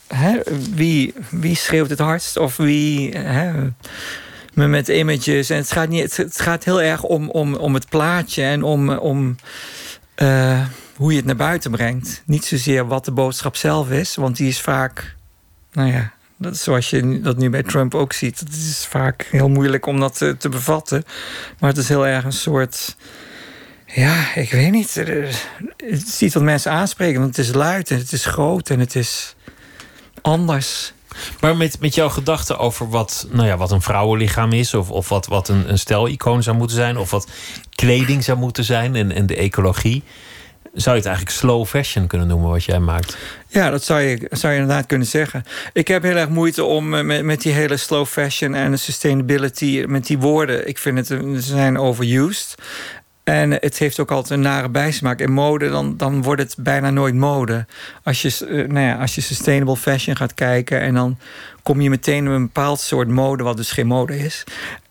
hè, 0.07 0.39
wie, 0.73 1.13
wie 1.29 1.55
schreeuwt 1.55 1.89
het 1.89 1.99
hardst? 1.99 2.37
Of 2.37 2.57
wie. 2.57 3.17
Hè, 3.17 3.51
met 4.55 4.87
images. 4.87 5.49
En 5.49 5.57
het 5.57 5.71
gaat, 5.71 5.89
niet, 5.89 6.17
het 6.17 6.41
gaat 6.41 6.63
heel 6.63 6.81
erg 6.81 7.03
om, 7.03 7.29
om, 7.29 7.55
om 7.55 7.73
het 7.73 7.89
plaatje 7.89 8.43
en 8.43 8.63
om, 8.63 8.89
om 8.89 9.35
uh, 10.15 10.65
hoe 10.95 11.11
je 11.11 11.17
het 11.17 11.25
naar 11.25 11.35
buiten 11.35 11.71
brengt. 11.71 12.23
Niet 12.25 12.45
zozeer 12.45 12.87
wat 12.87 13.05
de 13.05 13.11
boodschap 13.11 13.55
zelf 13.55 13.89
is, 13.89 14.15
want 14.15 14.37
die 14.37 14.47
is 14.47 14.61
vaak. 14.61 15.15
Nou 15.71 15.91
ja, 15.91 16.13
dat 16.37 16.57
zoals 16.57 16.89
je 16.89 17.21
dat 17.21 17.37
nu 17.37 17.49
bij 17.49 17.63
Trump 17.63 17.95
ook 17.95 18.13
ziet. 18.13 18.39
Het 18.39 18.49
is 18.49 18.85
vaak 18.89 19.27
heel 19.31 19.49
moeilijk 19.49 19.85
om 19.85 19.99
dat 19.99 20.17
te, 20.17 20.37
te 20.37 20.49
bevatten. 20.49 21.03
Maar 21.59 21.69
het 21.69 21.79
is 21.79 21.89
heel 21.89 22.07
erg 22.07 22.23
een 22.23 22.31
soort 22.31 22.95
ja, 23.95 24.35
ik 24.35 24.51
weet 24.51 24.71
niet. 24.71 24.93
Het 24.93 26.07
is 26.07 26.21
iets 26.21 26.33
wat 26.33 26.43
mensen 26.43 26.71
aanspreken, 26.71 27.21
want 27.21 27.35
het 27.35 27.45
is 27.45 27.53
luid 27.53 27.91
en 27.91 27.97
het 27.97 28.11
is 28.11 28.25
groot 28.25 28.69
en 28.69 28.79
het 28.79 28.95
is 28.95 29.35
anders. 30.21 30.93
Maar 31.39 31.57
met, 31.57 31.79
met 31.79 31.95
jouw 31.95 32.09
gedachten 32.09 32.57
over 32.57 32.89
wat, 32.89 33.27
nou 33.31 33.47
ja, 33.47 33.57
wat 33.57 33.71
een 33.71 33.81
vrouwenlichaam 33.81 34.51
is, 34.51 34.73
of, 34.73 34.91
of 34.91 35.09
wat, 35.09 35.27
wat 35.27 35.47
een, 35.49 35.69
een 35.69 35.79
stijlicoon 35.79 36.43
zou 36.43 36.57
moeten 36.57 36.75
zijn, 36.75 36.97
of 36.97 37.11
wat 37.11 37.27
kleding 37.75 38.23
zou 38.23 38.37
moeten 38.37 38.63
zijn 38.63 38.95
en, 38.95 39.11
en 39.11 39.25
de 39.25 39.35
ecologie. 39.35 40.03
Zou 40.75 40.95
je 40.95 41.01
het 41.01 41.09
eigenlijk 41.09 41.37
slow 41.37 41.65
fashion 41.65 42.07
kunnen 42.07 42.27
noemen 42.27 42.49
wat 42.49 42.63
jij 42.63 42.79
maakt? 42.79 43.17
Ja, 43.47 43.69
dat 43.69 43.83
zou 43.83 44.01
je, 44.01 44.27
zou 44.31 44.53
je 44.53 44.59
inderdaad 44.59 44.85
kunnen 44.85 45.07
zeggen. 45.07 45.43
Ik 45.73 45.87
heb 45.87 46.03
heel 46.03 46.15
erg 46.15 46.29
moeite 46.29 46.63
om 46.63 46.93
eh, 46.93 47.03
met, 47.03 47.23
met 47.23 47.41
die 47.41 47.51
hele 47.51 47.77
slow 47.77 48.05
fashion 48.05 48.53
en 48.53 48.79
sustainability, 48.79 49.83
met 49.87 50.05
die 50.05 50.17
woorden. 50.17 50.67
Ik 50.67 50.77
vind 50.77 50.97
het, 50.97 51.07
ze 51.07 51.39
zijn 51.39 51.77
overused. 51.77 52.55
En 53.23 53.51
het 53.51 53.77
heeft 53.77 53.99
ook 53.99 54.11
altijd 54.11 54.31
een 54.31 54.45
nare 54.45 54.69
bijsmaak. 54.69 55.19
In 55.19 55.31
mode, 55.31 55.69
dan, 55.69 55.97
dan 55.97 56.21
wordt 56.21 56.41
het 56.41 56.55
bijna 56.59 56.89
nooit 56.89 57.15
mode. 57.15 57.65
Als 58.03 58.21
je, 58.21 58.45
nou 58.67 58.85
ja, 58.85 58.95
als 58.95 59.15
je 59.15 59.21
sustainable 59.21 59.77
fashion 59.77 60.15
gaat 60.15 60.33
kijken... 60.33 60.81
en 60.81 60.93
dan 60.93 61.17
kom 61.63 61.81
je 61.81 61.89
meteen 61.89 62.25
een 62.25 62.41
bepaald 62.41 62.79
soort 62.79 63.07
mode... 63.07 63.43
wat 63.43 63.57
dus 63.57 63.71
geen 63.71 63.87
mode 63.87 64.17
is. 64.17 64.43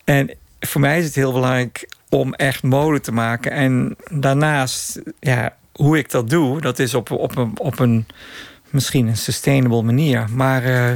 En 0.03 0.31
voor 0.59 0.81
mij 0.81 0.99
is 0.99 1.05
het 1.05 1.15
heel 1.15 1.33
belangrijk 1.33 1.89
om 2.09 2.33
echt 2.33 2.63
mode 2.63 2.99
te 3.01 3.11
maken. 3.11 3.51
En 3.51 3.95
daarnaast, 4.09 5.01
ja, 5.19 5.55
hoe 5.75 5.97
ik 5.97 6.11
dat 6.11 6.29
doe... 6.29 6.61
dat 6.61 6.79
is 6.79 6.93
op, 6.93 7.11
op, 7.11 7.37
een, 7.37 7.51
op 7.57 7.79
een 7.79 8.05
misschien 8.69 9.07
een 9.07 9.17
sustainable 9.17 9.81
manier. 9.81 10.25
Maar 10.29 10.65
uh, 10.65 10.91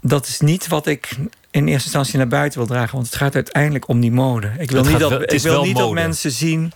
dat 0.00 0.26
is 0.26 0.40
niet 0.40 0.68
wat 0.68 0.86
ik 0.86 1.08
in 1.50 1.66
eerste 1.66 1.84
instantie 1.84 2.18
naar 2.18 2.28
buiten 2.28 2.58
wil 2.58 2.68
dragen. 2.68 2.94
Want 2.94 3.06
het 3.06 3.16
gaat 3.16 3.34
uiteindelijk 3.34 3.88
om 3.88 4.00
die 4.00 4.12
mode. 4.12 4.50
Ik 4.58 4.70
wil 4.70 4.84
niet, 4.84 4.98
dat, 4.98 5.32
ik 5.32 5.40
wil 5.40 5.64
niet 5.64 5.76
dat 5.76 5.92
mensen 5.92 6.30
zien 6.30 6.72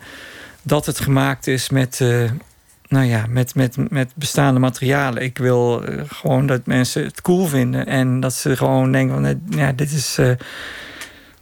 dat 0.63 0.87
het 0.87 1.01
gemaakt 1.01 1.47
is 1.47 1.71
met, 1.71 1.99
uh, 2.03 2.31
nou 2.89 3.07
ja, 3.07 3.27
met, 3.29 3.55
met, 3.55 3.91
met 3.91 4.13
bestaande 4.15 4.61
materialen. 4.61 5.23
Ik 5.23 5.39
wil 5.39 5.89
uh, 5.89 6.03
gewoon 6.07 6.47
dat 6.47 6.67
mensen 6.67 7.05
het 7.05 7.21
cool 7.21 7.47
vinden. 7.47 7.87
En 7.87 8.21
dat 8.21 8.35
ze 8.35 8.57
gewoon 8.57 8.93
denken 8.93 9.15
van 9.15 9.25
eh, 9.27 9.35
ja, 9.49 9.73
dit 9.73 9.93
is. 9.93 10.19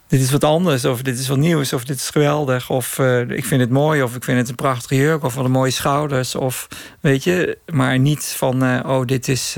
Dit 0.09 0.21
is 0.21 0.31
wat 0.31 0.43
anders, 0.43 0.85
of 0.85 1.01
dit 1.01 1.19
is 1.19 1.27
wat 1.27 1.37
nieuws, 1.37 1.73
of 1.73 1.83
dit 1.83 1.95
is 1.95 2.09
geweldig, 2.09 2.69
of 2.69 2.99
ik 3.27 3.45
vind 3.45 3.61
het 3.61 3.69
mooi, 3.69 4.03
of 4.03 4.15
ik 4.15 4.23
vind 4.23 4.37
het 4.37 4.49
een 4.49 4.55
prachtige 4.55 4.95
jurk, 4.95 5.23
of 5.23 5.35
wat 5.35 5.45
een 5.45 5.51
mooie 5.51 5.71
schouders, 5.71 6.35
of 6.35 6.67
weet 6.99 7.23
je, 7.23 7.57
maar 7.71 7.99
niet 7.99 8.25
van, 8.25 8.85
oh, 8.85 9.05
dit 9.05 9.27
is 9.27 9.55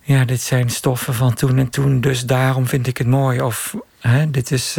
ja, 0.00 0.24
dit 0.24 0.40
zijn 0.40 0.70
stoffen 0.70 1.14
van 1.14 1.34
toen 1.34 1.58
en 1.58 1.68
toen, 1.68 2.00
dus 2.00 2.26
daarom 2.26 2.66
vind 2.66 2.86
ik 2.86 2.98
het 2.98 3.06
mooi. 3.06 3.40
Of 3.40 3.74
hè, 4.00 4.30
dit 4.30 4.50
is 4.50 4.76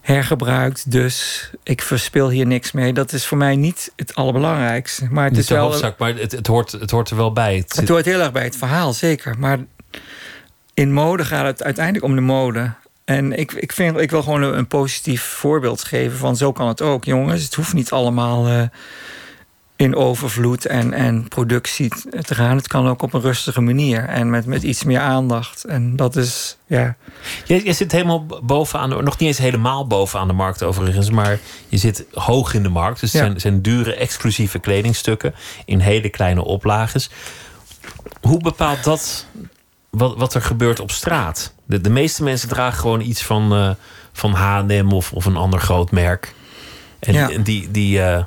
hergebruikt, 0.00 0.90
dus 0.90 1.50
ik 1.62 1.82
verspil 1.82 2.30
hier 2.30 2.46
niks 2.46 2.72
mee. 2.72 2.92
Dat 2.92 3.12
is 3.12 3.26
voor 3.26 3.38
mij 3.38 3.56
niet 3.56 3.92
het 3.96 4.14
allerbelangrijkste. 4.14 5.06
Maar 5.10 5.24
het 5.24 5.32
niet 5.32 5.42
is 5.42 5.48
wel. 5.48 5.64
Hoofdzak, 5.64 5.98
maar 5.98 6.14
het, 6.14 6.32
het, 6.32 6.46
hoort, 6.46 6.72
het 6.72 6.90
hoort 6.90 7.10
er 7.10 7.16
wel 7.16 7.32
bij. 7.32 7.56
Het, 7.56 7.76
het 7.76 7.88
hoort 7.88 8.04
heel 8.04 8.20
erg 8.20 8.32
bij 8.32 8.44
het 8.44 8.56
verhaal, 8.56 8.92
zeker. 8.92 9.38
Maar 9.38 9.58
in 10.74 10.92
mode 10.92 11.24
gaat 11.24 11.46
het 11.46 11.62
uiteindelijk 11.62 12.04
om 12.04 12.14
de 12.14 12.20
mode. 12.20 12.72
En 13.16 13.38
ik, 13.38 13.52
ik, 13.52 13.72
vind, 13.72 13.98
ik 13.98 14.10
wil 14.10 14.22
gewoon 14.22 14.42
een, 14.42 14.66
positief 14.66 15.22
voorbeeld 15.22 15.84
geven 15.84 16.18
van 16.18 16.36
zo 16.36 16.52
kan 16.52 16.68
het 16.68 16.82
ook. 16.82 17.04
Jongens, 17.04 17.42
het 17.44 17.54
hoeft 17.54 17.72
niet 17.72 17.90
allemaal. 17.90 18.48
Uh, 18.48 18.62
in 19.82 19.96
overvloed 19.96 20.66
en, 20.66 20.92
en 20.92 21.28
productie 21.28 21.88
te 22.20 22.34
gaan. 22.34 22.56
Het 22.56 22.68
kan 22.68 22.88
ook 22.88 23.02
op 23.02 23.12
een 23.12 23.20
rustige 23.20 23.60
manier 23.60 24.04
en 24.04 24.30
met, 24.30 24.46
met 24.46 24.62
iets 24.62 24.84
meer 24.84 25.00
aandacht. 25.00 25.64
En 25.64 25.96
dat 25.96 26.16
is, 26.16 26.56
ja. 26.66 26.96
Je, 27.44 27.64
je 27.64 27.72
zit 27.72 27.92
helemaal 27.92 28.26
bovenaan, 28.42 28.90
de, 28.90 29.02
nog 29.02 29.18
niet 29.18 29.28
eens 29.28 29.38
helemaal 29.38 29.86
bovenaan 29.86 30.26
de 30.26 30.32
markt 30.32 30.62
overigens, 30.62 31.10
maar 31.10 31.38
je 31.68 31.76
zit 31.76 32.04
hoog 32.12 32.54
in 32.54 32.62
de 32.62 32.68
markt. 32.68 33.00
Dus 33.00 33.12
het 33.12 33.22
zijn, 33.22 33.40
zijn 33.40 33.62
dure, 33.62 33.94
exclusieve 33.94 34.58
kledingstukken 34.58 35.34
in 35.64 35.78
hele 35.78 36.08
kleine 36.08 36.44
oplages. 36.44 37.10
Hoe 38.20 38.40
bepaalt 38.40 38.84
dat 38.84 39.26
wat, 39.90 40.16
wat 40.16 40.34
er 40.34 40.42
gebeurt 40.42 40.80
op 40.80 40.90
straat? 40.90 41.54
De, 41.72 41.80
de 41.80 41.90
meeste 41.90 42.22
mensen 42.22 42.48
dragen 42.48 42.80
gewoon 42.80 43.00
iets 43.00 43.22
van, 43.22 43.58
uh, 43.58 43.70
van 44.12 44.32
H&M 44.32 44.92
of, 44.92 45.12
of 45.12 45.24
een 45.24 45.36
ander 45.36 45.60
groot 45.60 45.90
merk. 45.90 46.34
En, 46.98 47.12
ja. 47.12 47.30
die, 47.42 47.70
die, 47.70 47.98
uh, 47.98 48.24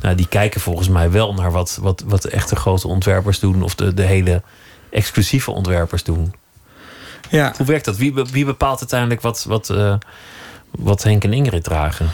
nou, 0.00 0.14
die 0.14 0.28
kijken 0.28 0.60
volgens 0.60 0.88
mij 0.88 1.10
wel 1.10 1.34
naar 1.34 1.52
wat, 1.52 1.78
wat, 1.80 2.02
wat 2.06 2.22
de 2.22 2.30
echte 2.30 2.56
grote 2.56 2.88
ontwerpers 2.88 3.38
doen. 3.38 3.62
Of 3.62 3.74
de, 3.74 3.94
de 3.94 4.02
hele 4.02 4.42
exclusieve 4.90 5.50
ontwerpers 5.50 6.04
doen. 6.04 6.34
Ja. 7.30 7.54
Hoe 7.56 7.66
werkt 7.66 7.84
dat? 7.84 7.96
Wie, 7.96 8.14
wie 8.14 8.44
bepaalt 8.44 8.78
uiteindelijk 8.80 9.20
wat, 9.20 9.44
wat, 9.48 9.68
uh, 9.70 9.94
wat 10.70 11.02
Henk 11.02 11.24
en 11.24 11.32
Ingrid 11.32 11.64
dragen? 11.64 12.10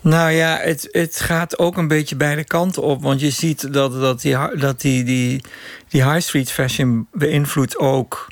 Nou 0.00 0.30
ja, 0.30 0.58
het, 0.58 0.88
het 0.90 1.20
gaat 1.20 1.58
ook 1.58 1.76
een 1.76 1.88
beetje 1.88 2.16
beide 2.16 2.44
kanten 2.44 2.82
op. 2.82 3.02
Want 3.02 3.20
je 3.20 3.30
ziet 3.30 3.72
dat, 3.72 3.92
dat, 3.92 4.20
die, 4.20 4.36
dat 4.56 4.80
die, 4.80 5.04
die, 5.04 5.44
die 5.88 6.04
high 6.04 6.20
street 6.20 6.50
fashion 6.50 7.06
beïnvloedt 7.12 7.78
ook 7.78 8.28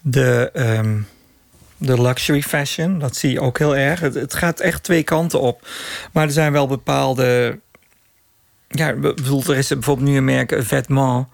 de, 0.00 0.50
um, 0.54 1.06
de 1.80 2.02
luxury 2.02 2.42
fashion. 2.42 2.98
Dat 2.98 3.16
zie 3.16 3.32
je 3.32 3.40
ook 3.40 3.58
heel 3.58 3.76
erg. 3.76 4.00
Het, 4.00 4.34
gaat 4.34 4.60
echt 4.60 4.82
twee 4.82 5.02
kanten 5.02 5.40
op. 5.40 5.66
Maar 6.12 6.24
er 6.24 6.32
zijn 6.32 6.52
wel 6.52 6.66
bepaalde 6.66 7.58
ja, 8.68 8.94
bedoel, 8.94 9.42
er 9.46 9.56
is 9.56 9.68
bijvoorbeeld 9.68 10.08
nu 10.08 10.16
een 10.16 10.24
merk 10.24 10.54
Vetement. 10.58 11.26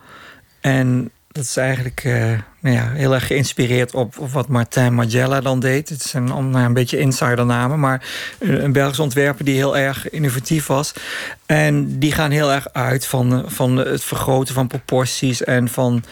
En 0.61 1.11
dat 1.28 1.44
is 1.44 1.57
eigenlijk 1.57 2.05
uh, 2.05 2.14
nou 2.61 2.76
ja, 2.76 2.90
heel 2.90 3.14
erg 3.14 3.26
geïnspireerd 3.26 3.94
op, 3.94 4.14
wat 4.14 4.49
Martin 4.49 4.94
Margiela 4.94 5.40
dan 5.40 5.61
deed. 5.61 5.88
Het 5.88 6.03
zijn 6.03 6.28
een, 6.28 6.55
een 6.55 6.72
beetje 6.72 6.99
insidernamen, 6.99 7.80
maar 7.80 8.09
een 8.38 8.72
Belgische 8.72 9.03
ontwerper 9.03 9.44
die 9.44 9.55
heel 9.55 9.76
erg 9.76 10.11
innovatief 10.11 10.66
was. 10.66 10.92
En 11.47 11.99
die 11.99 12.12
gaan 12.12 12.30
heel 12.30 12.53
erg 12.53 12.72
uit 12.72 13.07
van, 13.07 13.44
van 13.47 13.76
het 13.76 14.05
vergroten 14.05 14.55
van 14.55 14.66
proporties 14.66 15.44
en 15.44 15.68
van 15.68 16.05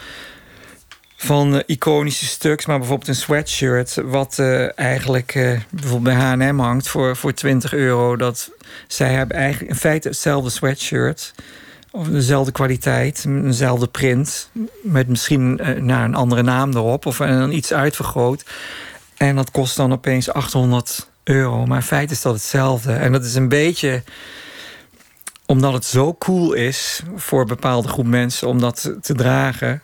van 1.15 1.55
uh, 1.55 1.59
iconische 1.65 2.25
stuks, 2.25 2.65
maar 2.65 2.77
bijvoorbeeld 2.77 3.07
een 3.07 3.15
sweatshirt, 3.15 3.95
wat 4.03 4.37
uh, 4.39 4.79
eigenlijk 4.79 5.35
uh, 5.35 5.59
bijvoorbeeld 5.69 6.17
bij 6.17 6.25
H&M 6.25 6.57
hangt 6.57 6.87
voor, 6.87 7.15
voor 7.15 7.33
20 7.33 7.73
euro. 7.73 8.15
Dat 8.15 8.51
zij 8.87 9.13
hebben 9.13 9.37
eigenlijk 9.37 9.71
in 9.71 9.77
feite 9.77 10.07
hetzelfde 10.07 10.49
sweatshirt, 10.49 11.33
of 11.91 12.07
dezelfde 12.07 12.51
kwaliteit, 12.51 13.25
dezelfde 13.27 13.87
print, 13.87 14.49
met 14.81 15.07
misschien 15.07 15.55
nou, 15.79 16.03
een 16.03 16.15
andere 16.15 16.41
naam 16.41 16.75
erop 16.75 17.05
of 17.05 17.17
dan 17.17 17.51
iets 17.51 17.73
uitvergroot. 17.73 18.45
En 19.17 19.35
dat 19.35 19.51
kost 19.51 19.75
dan 19.75 19.91
opeens 19.91 20.31
800 20.31 21.09
euro, 21.23 21.65
maar 21.65 21.77
in 21.77 21.83
feite 21.83 22.13
is 22.13 22.21
dat 22.21 22.33
hetzelfde. 22.33 22.93
En 22.93 23.11
dat 23.11 23.25
is 23.25 23.35
een 23.35 23.49
beetje 23.49 24.03
omdat 25.45 25.73
het 25.73 25.85
zo 25.85 26.13
cool 26.13 26.53
is 26.53 27.01
voor 27.15 27.41
een 27.41 27.47
bepaalde 27.47 27.87
groep 27.87 28.05
mensen 28.05 28.47
om 28.47 28.59
dat 28.59 28.91
te 29.01 29.13
dragen 29.13 29.81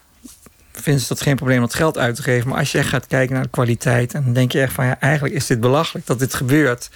vinden 0.72 1.01
ze 1.01 1.07
dat 1.07 1.22
geen 1.22 1.36
probleem 1.36 1.57
om 1.57 1.63
het 1.63 1.74
geld 1.74 1.97
uit 1.97 2.15
te 2.15 2.24
geven. 2.24 2.49
Maar 2.49 2.57
als 2.57 2.72
je 2.72 2.78
echt 2.78 2.89
gaat 2.89 3.07
kijken 3.07 3.34
naar 3.34 3.43
de 3.43 3.49
kwaliteit, 3.49 4.13
en 4.13 4.24
dan 4.24 4.34
denk 4.34 4.51
je 4.51 4.61
echt 4.61 4.74
van 4.74 4.86
ja, 4.86 4.99
eigenlijk 4.99 5.36
is 5.36 5.47
dit 5.47 5.59
belachelijk 5.59 6.05
dat 6.05 6.19
dit 6.19 6.34
gebeurt. 6.34 6.89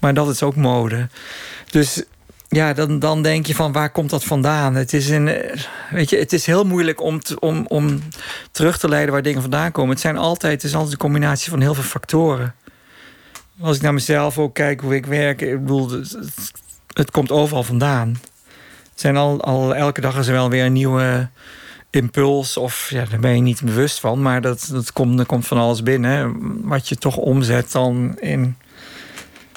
Maar 0.00 0.14
dat 0.14 0.28
is 0.28 0.42
ook 0.42 0.56
mode. 0.56 1.08
Dus 1.70 2.04
ja, 2.48 2.72
dan, 2.72 2.98
dan 2.98 3.22
denk 3.22 3.46
je 3.46 3.54
van 3.54 3.72
waar 3.72 3.90
komt 3.90 4.10
dat 4.10 4.24
vandaan? 4.24 4.74
Het 4.74 4.92
is, 4.92 5.08
een, 5.08 5.24
weet 5.90 6.10
je, 6.10 6.16
het 6.18 6.32
is 6.32 6.46
heel 6.46 6.64
moeilijk 6.64 7.00
om, 7.00 7.20
om, 7.38 7.66
om 7.66 8.02
terug 8.50 8.78
te 8.78 8.88
leiden 8.88 9.12
waar 9.12 9.22
dingen 9.22 9.40
vandaan 9.40 9.72
komen. 9.72 9.90
Het, 9.90 10.00
zijn 10.00 10.16
altijd, 10.16 10.64
is 10.64 10.74
altijd 10.74 10.92
een 10.92 10.98
combinatie 10.98 11.50
van 11.50 11.60
heel 11.60 11.74
veel 11.74 11.82
factoren. 11.82 12.54
Als 13.60 13.76
ik 13.76 13.82
naar 13.82 13.94
mezelf 13.94 14.38
ook 14.38 14.54
kijk 14.54 14.80
hoe 14.80 14.94
ik 14.94 15.06
werk, 15.06 15.40
ik 15.40 15.60
bedoel, 15.60 15.90
het, 15.90 16.16
het 16.92 17.10
komt 17.10 17.30
overal 17.30 17.62
vandaan. 17.62 18.20
Het 18.90 19.00
zijn 19.00 19.16
al, 19.16 19.40
al 19.40 19.74
elke 19.74 20.00
dag 20.00 20.18
is 20.18 20.26
er 20.26 20.32
wel 20.32 20.50
weer 20.50 20.64
een 20.64 20.72
nieuwe 20.72 21.28
impuls. 21.92 22.56
Of 22.56 22.86
ja, 22.90 23.04
daar 23.10 23.20
ben 23.20 23.34
je 23.34 23.40
niet 23.42 23.62
bewust 23.64 24.00
van. 24.00 24.22
Maar 24.22 24.40
dat, 24.40 24.68
dat, 24.72 24.92
komt, 24.92 25.16
dat 25.16 25.26
komt 25.26 25.46
van 25.46 25.58
alles 25.58 25.82
binnen. 25.82 26.36
Wat 26.68 26.88
je 26.88 26.96
toch 26.96 27.16
omzet 27.16 27.72
dan 27.72 28.18
in 28.20 28.56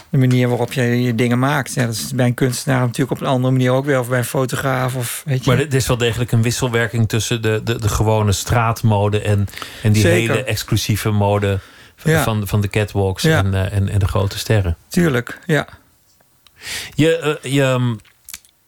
de 0.09 0.17
manier 0.17 0.47
waarop 0.47 0.73
je 0.73 0.81
je 0.81 1.15
dingen 1.15 1.39
maakt. 1.39 1.73
Ja, 1.73 1.85
dat 1.85 1.93
is 1.93 2.13
bij 2.15 2.25
een 2.25 2.33
kunstenaar 2.33 2.79
natuurlijk 2.79 3.11
op 3.11 3.21
een 3.21 3.33
andere 3.33 3.51
manier 3.53 3.71
ook 3.71 3.85
weer. 3.85 3.99
Of 3.99 4.09
bij 4.09 4.17
een 4.17 4.25
fotograaf. 4.25 4.95
Of, 4.95 5.21
weet 5.25 5.43
je. 5.45 5.49
Maar 5.51 5.59
er 5.59 5.73
is 5.73 5.87
wel 5.87 5.97
degelijk 5.97 6.31
een 6.31 6.41
wisselwerking 6.41 7.09
tussen 7.09 7.41
de, 7.41 7.61
de, 7.63 7.79
de 7.79 7.89
gewone 7.89 8.31
straatmode 8.31 9.21
en, 9.21 9.47
en 9.83 9.91
die 9.91 10.01
Zeker. 10.01 10.33
hele 10.33 10.43
exclusieve 10.43 11.09
mode 11.11 11.59
van, 11.95 12.11
Ja. 12.11 12.23
van, 12.23 12.47
van 12.47 12.61
de 12.61 12.67
catwalks 12.67 13.23
Ja. 13.23 13.37
en, 13.43 13.53
eh, 13.53 13.77
en, 13.77 13.89
en 13.89 13.99
de 13.99 14.07
grote 14.07 14.37
sterren. 14.37 14.77
Tuurlijk, 14.87 15.39
ja. 15.45 15.67
Je, 16.95 17.17
eh, 17.17 17.51
je, 17.53 17.75
mm, 17.79 17.99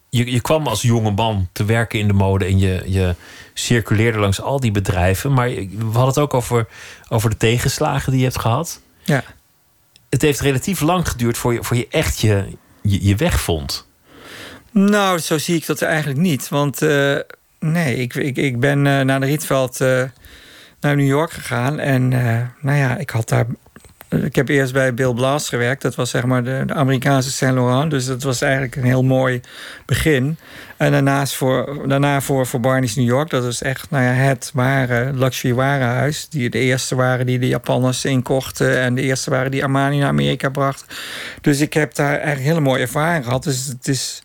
je, 0.09 0.31
je 0.31 0.41
kwam 0.41 0.67
als 0.67 0.81
jonge 0.81 1.11
man 1.11 1.47
te 1.51 1.65
werken 1.65 1.99
in 1.99 2.07
de 2.07 2.13
mode 2.13 2.45
en 2.45 2.59
je, 2.59 2.83
je 2.85 3.15
circuleerde 3.59 4.17
langs 4.19 4.41
al 4.41 4.59
die 4.59 4.71
bedrijven. 4.71 5.33
Maar 5.33 5.49
je- 5.49 5.67
we 5.77 5.83
hadden 5.83 6.05
het 6.07 6.17
ook 6.17 6.33
over, 6.33 6.67
over 7.09 7.29
de 7.29 7.37
tegenslagen 7.37 8.11
die 8.11 8.19
je 8.19 8.25
hebt 8.27 8.39
gehad. 8.39 8.81
Ja. 9.03 9.23
Het 10.09 10.21
heeft 10.21 10.39
relatief 10.39 10.81
lang 10.81 11.09
geduurd 11.09 11.37
voor 11.37 11.53
je, 11.53 11.63
voor 11.63 11.77
je 11.77 11.87
echt 11.89 12.19
je, 12.19 12.45
je, 12.81 13.05
je 13.05 13.15
weg 13.15 13.41
vond. 13.41 13.87
Nou, 14.71 15.19
zo 15.19 15.37
zie 15.37 15.55
ik 15.55 15.65
dat 15.65 15.81
eigenlijk 15.81 16.19
niet. 16.19 16.49
Want 16.49 16.81
eh, 16.81 17.15
nee, 17.59 17.95
ik, 17.95 18.15
ik, 18.15 18.37
ik 18.37 18.59
ben 18.59 18.87
eh, 18.87 19.01
naar 19.01 19.19
de 19.19 19.25
Rietveld 19.25 19.81
eh, 19.81 20.03
naar 20.81 20.95
New 20.95 21.07
York 21.07 21.31
gegaan. 21.31 21.79
En 21.79 22.07
nou 22.61 22.77
ja, 22.77 22.97
ik 22.97 23.09
had 23.09 23.29
daar. 23.29 23.45
Ik 24.09 24.35
heb 24.35 24.47
eerst 24.47 24.73
bij 24.73 24.93
Bill 24.93 25.13
Blass 25.13 25.49
gewerkt. 25.49 25.81
Dat 25.81 25.95
was 25.95 26.09
zeg 26.09 26.25
maar 26.25 26.43
de, 26.43 26.63
de 26.65 26.73
Amerikaanse 26.73 27.31
Saint 27.31 27.55
Laurent. 27.55 27.91
Dus 27.91 28.05
dat 28.05 28.23
was 28.23 28.41
eigenlijk 28.41 28.75
een 28.75 28.83
heel 28.83 29.03
mooi 29.03 29.41
begin. 29.85 30.37
En 30.77 30.91
daarnaast 30.91 31.35
voor, 31.35 31.83
daarna 31.87 32.21
voor, 32.21 32.47
voor 32.47 32.59
Barney's 32.59 32.95
New 32.95 33.05
York. 33.05 33.29
Dat 33.29 33.43
was 33.43 33.61
echt 33.61 33.89
nou 33.89 34.03
ja, 34.03 34.11
het 34.11 34.51
ware 34.53 35.13
luxury 35.13 35.53
warenhuis. 35.53 36.29
Die 36.29 36.49
de 36.49 36.59
eerste 36.59 36.95
waren 36.95 37.25
die 37.25 37.39
de 37.39 37.47
Japanners 37.47 38.05
inkochten. 38.05 38.79
En 38.79 38.95
de 38.95 39.01
eerste 39.01 39.29
waren 39.29 39.51
die 39.51 39.63
Armani 39.63 39.97
naar 39.97 40.07
Amerika 40.07 40.49
bracht. 40.49 40.85
Dus 41.41 41.59
ik 41.59 41.73
heb 41.73 41.95
daar 41.95 42.13
eigenlijk 42.13 42.45
hele 42.45 42.59
mooie 42.59 42.81
ervaring 42.81 43.23
gehad. 43.23 43.43
Dus 43.43 43.65
het 43.65 43.87
is... 43.87 44.21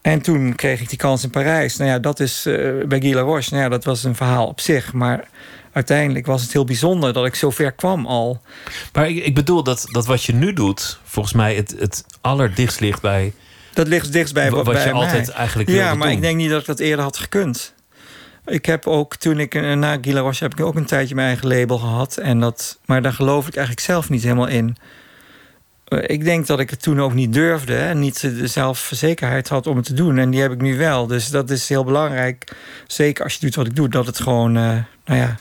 En 0.00 0.20
toen 0.20 0.54
kreeg 0.54 0.80
ik 0.80 0.88
die 0.88 0.98
kans 0.98 1.22
in 1.24 1.30
Parijs. 1.30 1.76
Nou 1.76 1.90
ja, 1.90 1.98
dat 1.98 2.20
is 2.20 2.46
eh, 2.46 2.54
bij 2.86 3.00
Guy 3.00 3.14
Laroche. 3.14 3.50
Nou 3.50 3.62
ja, 3.62 3.68
dat 3.68 3.84
was 3.84 4.04
een 4.04 4.14
verhaal 4.14 4.46
op 4.46 4.60
zich. 4.60 4.92
Maar 4.92 5.28
uiteindelijk 5.72 6.26
was 6.26 6.42
het 6.42 6.52
heel 6.52 6.64
bijzonder 6.64 7.12
dat 7.12 7.26
ik 7.26 7.34
zo 7.34 7.50
ver 7.50 7.72
kwam 7.72 8.06
al. 8.06 8.40
Maar 8.92 9.08
ik, 9.08 9.24
ik 9.24 9.34
bedoel 9.34 9.62
dat, 9.62 9.84
dat 9.92 10.06
wat 10.06 10.24
je 10.24 10.32
nu 10.34 10.52
doet, 10.52 10.98
volgens 11.04 11.34
mij 11.34 11.54
het, 11.54 11.74
het 11.78 12.04
allerdichtst 12.20 12.80
ligt 12.80 13.00
bij 13.02 13.32
Dat 13.74 13.88
ligt 13.88 14.12
dichtst 14.12 14.34
bij, 14.34 14.50
wat 14.50 14.64
bij 14.64 14.86
je 14.86 14.92
mij. 14.92 15.02
altijd 15.02 15.28
eigenlijk 15.28 15.68
Ja, 15.68 15.74
wilde 15.76 15.96
maar 15.96 16.06
doen. 16.06 16.16
ik 16.16 16.22
denk 16.22 16.36
niet 16.36 16.50
dat 16.50 16.60
ik 16.60 16.66
dat 16.66 16.78
eerder 16.78 17.04
had 17.04 17.16
gekund. 17.16 17.74
Ik 18.46 18.66
heb 18.66 18.86
ook, 18.86 19.16
toen 19.16 19.38
ik 19.38 19.54
eh, 19.54 19.72
na 19.72 19.98
Guy 20.00 20.12
Laroche 20.12 20.44
heb 20.44 20.52
ik 20.58 20.64
ook 20.64 20.74
een 20.74 20.84
tijdje 20.86 21.14
mijn 21.14 21.26
eigen 21.26 21.48
label 21.48 21.78
gehad. 21.78 22.16
En 22.16 22.40
dat, 22.40 22.78
maar 22.84 23.02
daar 23.02 23.12
geloof 23.12 23.46
ik 23.46 23.56
eigenlijk 23.56 23.86
zelf 23.86 24.08
niet 24.08 24.22
helemaal 24.22 24.46
in. 24.46 24.76
Eh, 25.88 25.98
Ik 26.06 26.24
denk 26.24 26.46
dat 26.46 26.60
ik 26.60 26.70
het 26.70 26.82
toen 26.82 27.00
ook 27.00 27.14
niet 27.14 27.32
durfde 27.32 27.76
en 27.76 27.98
niet 27.98 28.20
de 28.20 28.46
zelfverzekerheid 28.46 29.48
had 29.48 29.66
om 29.66 29.76
het 29.76 29.84
te 29.86 29.94
doen. 29.94 30.18
En 30.18 30.30
die 30.30 30.40
heb 30.40 30.52
ik 30.52 30.60
nu 30.60 30.76
wel. 30.76 31.06
Dus 31.06 31.28
dat 31.28 31.50
is 31.50 31.68
heel 31.68 31.84
belangrijk. 31.84 32.52
Zeker 32.86 33.24
als 33.24 33.32
je 33.34 33.40
doet 33.40 33.54
wat 33.54 33.66
ik 33.66 33.76
doe, 33.76 33.88
dat 33.88 34.06
het 34.06 34.20
gewoon, 34.20 34.56
eh, 34.56 34.62
nou 35.04 35.20
ja, 35.20 35.36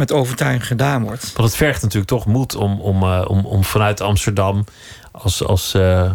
met 0.00 0.12
overtuiging 0.12 0.66
gedaan 0.66 1.02
wordt. 1.02 1.32
Want 1.32 1.48
het 1.48 1.56
vergt 1.56 1.82
natuurlijk 1.82 2.10
toch 2.10 2.26
moed 2.26 2.54
om, 2.54 2.80
om, 2.80 3.02
eh, 3.02 3.24
om, 3.26 3.46
om 3.46 3.64
vanuit 3.64 4.00
Amsterdam 4.00 4.64
als, 5.10 5.44
als 5.44 5.74
eh, 5.74 6.10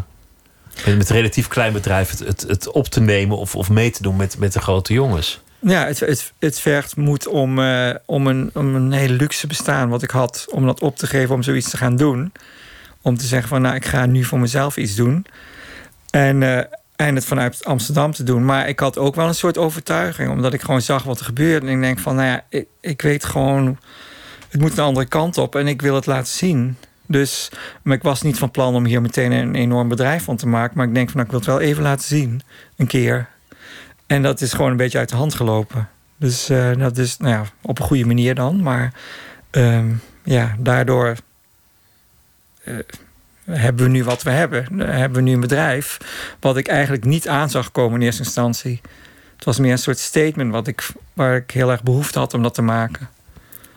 met 0.86 1.10
relatief 1.10 1.48
klein 1.48 1.74
bedrijf 1.74 2.10
het, 2.10 2.20
het, 2.20 2.42
het 2.48 2.72
op 2.72 2.88
te 2.88 3.02
nemen 3.02 3.38
of, 3.38 3.56
of 3.56 3.70
mee 3.70 3.92
te 3.92 4.02
doen 4.02 4.16
met, 4.16 4.38
met 4.38 4.54
de 4.54 4.60
grote 4.60 4.94
jongens. 4.94 5.40
Ja, 5.60 5.86
het, 5.86 6.00
het, 6.00 6.34
het 6.40 6.60
vergt 6.60 6.96
moed 6.96 7.28
om, 7.28 7.60
eh, 7.60 7.96
om, 8.06 8.28
een, 8.28 8.52
om 8.54 8.76
een 8.76 8.92
hele 8.92 9.14
luxe 9.14 9.48
bestaan 9.48 9.90
wat 9.90 10.04
ik 10.04 10.12
had, 10.12 10.46
om 10.52 10.66
dat 10.66 10.82
op 10.82 10.98
te 10.98 11.08
geven, 11.08 11.36
om 11.36 11.44
zoiets 11.44 11.70
te 11.70 11.78
gaan 11.78 11.96
doen. 11.96 12.32
Om 13.02 13.18
te 13.18 13.26
zeggen 13.26 13.50
van, 13.50 13.62
nou, 13.62 13.76
ik 13.76 13.86
ga 13.86 14.06
nu 14.06 14.24
voor 14.24 14.40
mezelf 14.40 14.78
iets 14.78 14.96
doen. 14.96 15.26
En, 16.10 16.44
en 16.96 17.16
het 17.16 17.26
vanuit 17.26 17.66
Amsterdam 17.66 18.12
te 18.12 18.24
doen. 18.24 18.46
Maar 18.46 18.68
ik 18.68 18.80
had 18.80 18.98
ook 18.98 19.16
wel 19.16 19.28
een 19.28 19.36
soort 19.36 19.58
overtuiging, 19.58 20.32
omdat 20.32 20.54
ik 20.54 20.62
gewoon 20.62 20.82
zag 20.82 21.04
wat 21.04 21.20
er 21.20 21.26
gebeurde. 21.26 21.68
En 21.68 21.74
ik 21.74 21.82
denk 21.82 22.00
van, 22.00 22.16
nou 22.16 22.28
ja, 22.28 22.44
ik, 22.50 22.68
ik 22.80 23.02
weet 23.02 23.26
gewoon, 23.26 23.80
het 24.50 24.62
moet 24.62 24.78
een 24.78 24.84
andere 24.84 25.06
kant 25.06 25.38
op 25.38 25.56
en 25.56 25.68
ik 25.68 25.82
wil 25.82 25.96
het 25.96 26.06
laten 26.06 26.34
zien. 26.34 26.78
Dus 27.08 27.52
maar 27.82 27.96
ik 27.96 28.04
was 28.04 28.22
niet 28.22 28.38
van 28.38 28.52
plan 28.52 28.76
om 28.76 28.86
hier 28.86 29.02
meteen 29.02 29.32
een 29.32 29.56
enorm 29.56 29.88
bedrijf 29.88 30.24
van 30.24 30.36
te 30.36 30.48
maken. 30.48 30.78
Maar 30.78 30.88
ik 30.88 30.94
denk 30.94 31.10
van, 31.10 31.16
nou, 31.16 31.26
ik 31.26 31.32
wil 31.32 31.40
het 31.40 31.50
wel 31.60 31.70
even 31.70 31.84
laten 31.84 32.06
zien, 32.06 32.42
een 32.76 32.88
keer. 32.88 33.28
En 34.08 34.22
dat 34.22 34.42
is 34.42 34.54
gewoon 34.54 34.72
een 34.72 34.78
beetje 34.78 34.98
uit 34.98 35.10
de 35.10 35.16
hand 35.16 35.34
gelopen. 35.34 35.90
Dus 36.18 36.50
eh, 36.50 36.78
dat 36.78 36.98
is 36.98 37.18
nou 37.18 37.34
ja, 37.34 37.44
op 37.62 37.80
een 37.80 37.86
goede 37.86 38.06
manier 38.06 38.36
dan. 38.36 38.64
Maar 38.64 38.94
ehm, 39.52 39.92
ja, 40.24 40.56
daardoor 40.60 41.16
eh, 42.64 42.76
hebben 43.52 43.86
we 43.86 43.92
nu 43.92 44.04
wat 44.04 44.24
we 44.24 44.30
hebben. 44.30 44.80
Hebben 44.80 45.18
we 45.24 45.30
nu 45.30 45.34
een 45.34 45.40
bedrijf 45.40 45.98
wat 46.40 46.58
ik 46.58 46.68
eigenlijk 46.68 47.06
niet 47.06 47.28
aan 47.28 47.50
zag 47.50 47.72
komen 47.72 48.00
in 48.00 48.06
eerste 48.06 48.24
instantie. 48.24 48.82
Het 49.36 49.46
was 49.46 49.60
meer 49.60 49.72
een 49.72 49.78
soort 49.78 50.00
statement 50.00 50.52
wat 50.52 50.68
ik, 50.68 50.88
waar 51.14 51.36
ik 51.36 51.52
heel 51.52 51.72
erg 51.72 51.84
behoefte 51.84 52.20
had 52.20 52.34
om 52.34 52.44
dat 52.44 52.54
te 52.54 52.62
maken. 52.62 53.10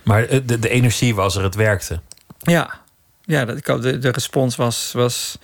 Maar 0.02 0.24
eh, 0.24 0.40
de, 0.44 0.58
de 0.58 0.68
energie 0.68 1.14
was 1.14 1.36
er, 1.36 1.42
het 1.42 1.54
werkte. 1.54 2.00
Ja, 2.38 2.80
ja 3.22 3.44
dat, 3.44 3.82
de, 3.82 3.98
de 3.98 4.10
respons 4.10 4.56
was. 4.56 4.92
was 4.92 5.38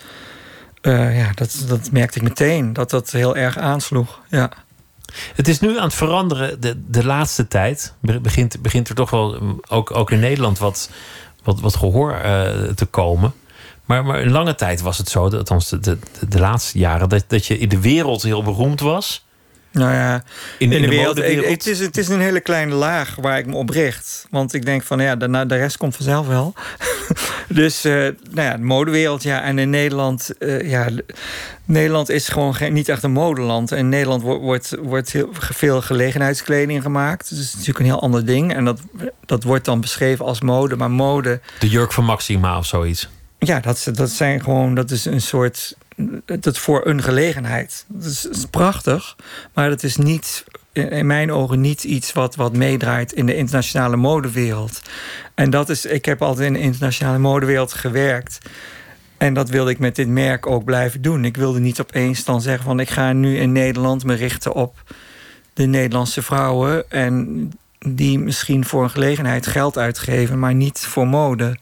eh, 0.81 1.19
ja, 1.19 1.31
dat, 1.35 1.65
dat 1.69 1.91
merkte 1.91 2.19
ik 2.19 2.25
meteen. 2.25 2.73
Dat 2.73 2.91
dat 2.91 3.11
heel 3.11 3.37
erg 3.37 3.59
aansloeg. 3.59 4.21
Ja. 4.29 4.51
Het 5.35 5.49
is 5.49 5.61
nu 5.61 5.79
aan 5.79 5.85
het 5.85 5.95
veranderen 5.95 6.61
de, 6.61 6.83
de 6.87 7.05
laatste 7.05 7.49
tijd. 7.49 7.95
Be- 8.01 8.21
Begint, 8.21 8.63
begint 8.63 8.89
er 8.89 8.95
toch 8.95 9.11
wel, 9.11 9.41
mm, 9.41 9.61
ook, 9.69 9.97
ook 9.97 10.11
in 10.11 10.21
Nederland, 10.21 10.59
wat, 10.59 10.91
wat, 11.43 11.61
wat 11.61 11.77
gehoor 11.77 12.13
eh, 12.13 12.53
te 12.75 12.87
komen. 12.87 13.33
Maar, 13.85 14.05
maar 14.05 14.21
een 14.23 14.31
lange 14.31 14.55
tijd 14.55 14.81
was 14.81 14.99
het 14.99 15.09
zo, 15.09 15.23
dat- 15.29 15.39
althans 15.39 15.69
de, 15.69 15.79
de, 15.81 15.99
de 16.29 16.39
laatste 16.39 16.79
jaren, 16.79 17.09
dat, 17.09 17.25
dat 17.27 17.47
je 17.47 17.59
in 17.59 17.69
de 17.69 17.81
wereld 17.81 18.23
heel 18.23 18.43
beroemd 18.43 18.81
was. 18.81 19.27
Nou 19.73 19.93
ja, 19.93 20.23
In, 20.59 20.73
in, 20.73 20.83
de, 20.83 20.89
wereld. 20.89 21.19
Ik- 21.19 21.45
het, 21.45 21.67
is, 21.67 21.79
het 21.79 21.97
is 21.97 22.09
een 22.09 22.21
hele 22.21 22.41
kleine 22.41 22.75
laag 22.75 23.15
waar 23.21 23.39
ik 23.39 23.47
me 23.47 23.55
op 23.57 23.71
richt. 23.71 24.27
Want 24.31 24.55
ik 24.55 24.65
denk 24.65 24.83
van 24.83 25.01
ja, 25.01 25.17
daarna, 25.17 25.45
de 25.45 25.57
rest 25.57 25.77
komt 25.77 25.97
vanzelf 25.97 26.27
wel. 26.27 26.55
dus 27.49 27.85
eh, 27.85 27.93
nou 27.93 28.13
ja, 28.49 28.57
de 28.57 28.63
modewereld, 28.63 29.23
ja. 29.23 29.43
En 29.43 29.59
in 29.59 29.71
Nederland, 29.71 30.39
eh, 30.39 30.71
ja, 30.71 30.89
Nederland 31.65 32.09
is 32.09 32.29
gewoon 32.29 32.55
geen, 32.55 32.73
niet 32.73 32.89
echt 32.89 33.03
een 33.03 33.13
modeland. 33.13 33.73
En 33.73 33.79
in 33.79 33.89
Nederland 33.89 34.23
wordt, 34.23 34.41
wordt, 34.43 34.77
wordt 34.83 35.13
heel 35.13 35.29
veel 35.33 35.81
gelegenheidskleding 35.83 36.83
gemaakt. 36.83 37.29
Dus 37.29 37.39
het 37.39 37.47
is 37.47 37.53
natuurlijk 37.53 37.79
een 37.79 37.85
heel 37.93 38.01
ander 38.01 38.25
ding. 38.27 38.55
En 38.55 38.65
dat, 38.65 38.81
dat 39.27 39.43
wordt 39.43 39.65
dan 39.65 39.81
beschreven 39.81 40.25
als 40.25 40.41
mode. 40.41 40.77
Maar 40.77 40.91
mode, 40.91 41.41
De 41.59 41.69
jurk 41.69 41.93
van 41.93 42.05
Maxima 42.05 42.59
of 42.59 42.67
zoiets. 42.67 43.09
Ja, 43.47 43.61
dat, 43.61 43.91
dat 43.93 44.11
zijn 44.11 44.43
gewoon, 44.43 44.75
dat 44.75 44.91
is 44.91 45.05
een 45.05 45.21
soort, 45.21 45.77
dat 46.25 46.59
voor 46.59 46.87
een 46.87 47.03
gelegenheid. 47.03 47.85
Dat 47.89 48.11
is, 48.11 48.47
prachtig, 48.51 49.17
maar 49.53 49.69
dat 49.69 49.83
is 49.83 49.97
niet, 49.97 50.45
in 50.73 50.91
in 50.91 51.07
mijn 51.07 51.33
ogen 51.33 51.61
niet 51.61 51.85
iets 51.85 52.13
wat, 52.13 52.35
wat 52.35 52.57
meedraait 52.57 53.13
in 53.13 53.27
de 53.27 53.37
internationale 53.37 53.97
modewereld. 53.97 54.83
En 55.35 55.51
dat 55.51 55.69
is, 55.69 55.85
ik 55.85 56.05
heb 56.05 56.23
altijd 56.23 56.47
in 56.47 56.53
de 56.53 56.59
internationale 56.59 57.19
modewereld 57.19 57.73
gewerkt. 57.73 58.39
En 59.17 59.35
dat 59.35 59.49
wilde 59.49 59.71
ik 59.71 59.79
met 59.79 59.97
dit 59.97 60.09
merk 60.09 60.47
ook 60.47 60.65
blijven 60.65 61.03
doen. 61.03 61.25
Ik 61.25 61.37
wilde 61.37 61.61
niet 61.61 61.81
opeens 61.81 62.25
dan 62.25 62.43
zeggen 62.43 62.65
van 62.65 62.81
ik 62.81 62.91
ga 62.91 63.13
nu 63.13 63.39
in 63.39 63.53
Nederland 63.53 64.05
me 64.05 64.15
richten 64.15 64.53
op 64.53 64.83
de 65.53 65.67
Nederlandse 65.67 66.23
vrouwen. 66.23 66.91
En 66.91 67.51
die 67.79 68.19
misschien 68.19 68.65
voor 68.65 68.83
een 68.83 68.91
gelegenheid 68.91 69.47
geld 69.47 69.79
uitgeven, 69.79 70.39
maar 70.39 70.55
niet 70.55 70.79
voor 70.79 71.09
mode. 71.09 71.57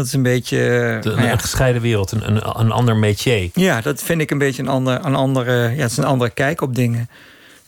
Dat 0.00 0.08
is 0.08 0.14
een 0.14 0.22
beetje. 0.22 0.56
De, 1.00 1.08
nou 1.08 1.22
ja. 1.22 1.32
Een 1.32 1.38
gescheiden 1.38 1.82
wereld, 1.82 2.12
een, 2.12 2.28
een, 2.28 2.60
een 2.60 2.70
ander 2.70 2.96
métier. 2.96 3.50
Ja, 3.54 3.80
dat 3.80 4.02
vind 4.02 4.20
ik 4.20 4.30
een 4.30 4.38
beetje 4.38 4.62
een, 4.62 4.68
ander, 4.68 5.04
een 5.04 5.14
andere, 5.14 5.52
ja, 5.52 5.82
het 5.82 5.90
is 5.90 5.96
een 5.96 6.04
andere 6.04 6.30
kijk 6.30 6.60
op 6.60 6.74
dingen. 6.74 7.08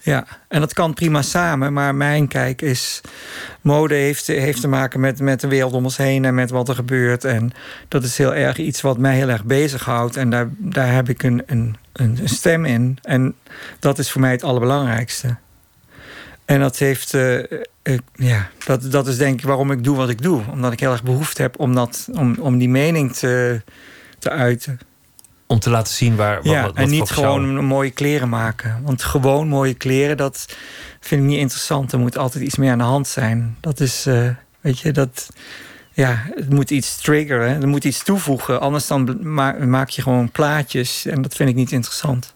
Ja, 0.00 0.26
en 0.48 0.60
dat 0.60 0.72
kan 0.72 0.94
prima 0.94 1.22
samen, 1.22 1.72
maar 1.72 1.94
mijn 1.94 2.28
kijk 2.28 2.62
is... 2.62 3.00
mode 3.60 3.94
heeft, 3.94 4.26
heeft 4.26 4.60
te 4.60 4.68
maken 4.68 5.00
met, 5.00 5.20
met 5.20 5.40
de 5.40 5.48
wereld 5.48 5.72
om 5.72 5.84
ons 5.84 5.96
heen 5.96 6.24
en 6.24 6.34
met 6.34 6.50
wat 6.50 6.68
er 6.68 6.74
gebeurt. 6.74 7.24
En 7.24 7.52
dat 7.88 8.04
is 8.04 8.18
heel 8.18 8.34
erg 8.34 8.56
iets 8.56 8.80
wat 8.80 8.98
mij 8.98 9.16
heel 9.16 9.28
erg 9.28 9.44
bezighoudt. 9.44 10.16
En 10.16 10.30
daar, 10.30 10.48
daar 10.58 10.92
heb 10.92 11.08
ik 11.08 11.22
een, 11.22 11.42
een, 11.46 11.76
een 11.92 12.18
stem 12.24 12.64
in. 12.64 12.98
En 13.02 13.34
dat 13.78 13.98
is 13.98 14.10
voor 14.10 14.20
mij 14.20 14.30
het 14.30 14.44
allerbelangrijkste. 14.44 15.36
En 16.44 16.60
dat 16.60 16.78
heeft, 16.78 17.12
uh, 17.14 17.38
uh, 17.38 17.98
ja, 18.14 18.48
dat, 18.64 18.90
dat 18.90 19.06
is 19.06 19.16
denk 19.16 19.38
ik 19.40 19.46
waarom 19.46 19.70
ik 19.70 19.84
doe 19.84 19.96
wat 19.96 20.08
ik 20.08 20.22
doe. 20.22 20.42
Omdat 20.50 20.72
ik 20.72 20.80
heel 20.80 20.90
erg 20.92 21.02
behoefte 21.02 21.42
heb 21.42 21.58
om, 21.60 21.74
dat, 21.74 22.08
om, 22.12 22.36
om 22.40 22.58
die 22.58 22.68
mening 22.68 23.12
te, 23.14 23.62
te 24.18 24.30
uiten. 24.30 24.78
Om 25.46 25.58
te 25.58 25.70
laten 25.70 25.94
zien 25.94 26.16
waar. 26.16 26.40
Ja, 26.42 26.62
wat, 26.62 26.70
wat 26.74 26.84
en 26.84 26.90
niet 26.90 27.10
gewoon 27.10 27.52
jou- 27.52 27.62
mooie 27.62 27.90
kleren 27.90 28.28
maken. 28.28 28.80
Want 28.82 29.02
gewoon 29.02 29.48
mooie 29.48 29.74
kleren, 29.74 30.16
dat 30.16 30.46
vind 31.00 31.22
ik 31.22 31.28
niet 31.28 31.38
interessant. 31.38 31.92
Er 31.92 31.98
moet 31.98 32.18
altijd 32.18 32.44
iets 32.44 32.56
meer 32.56 32.70
aan 32.72 32.78
de 32.78 32.84
hand 32.84 33.08
zijn. 33.08 33.56
Dat 33.60 33.80
is, 33.80 34.06
eh, 34.06 34.28
weet 34.60 34.78
je, 34.78 34.92
dat. 34.92 35.28
Ja, 35.94 36.22
het 36.34 36.50
moet 36.50 36.70
iets 36.70 36.96
triggeren. 36.96 37.62
Er 37.62 37.68
moet 37.68 37.84
iets 37.84 38.02
toevoegen. 38.04 38.60
Anders 38.60 38.86
dan 38.86 39.18
ma- 39.20 39.56
maak 39.64 39.88
je 39.88 40.02
gewoon 40.02 40.30
plaatjes. 40.30 41.06
En 41.06 41.22
dat 41.22 41.34
vind 41.34 41.48
ik 41.48 41.54
niet 41.54 41.72
interessant. 41.72 42.34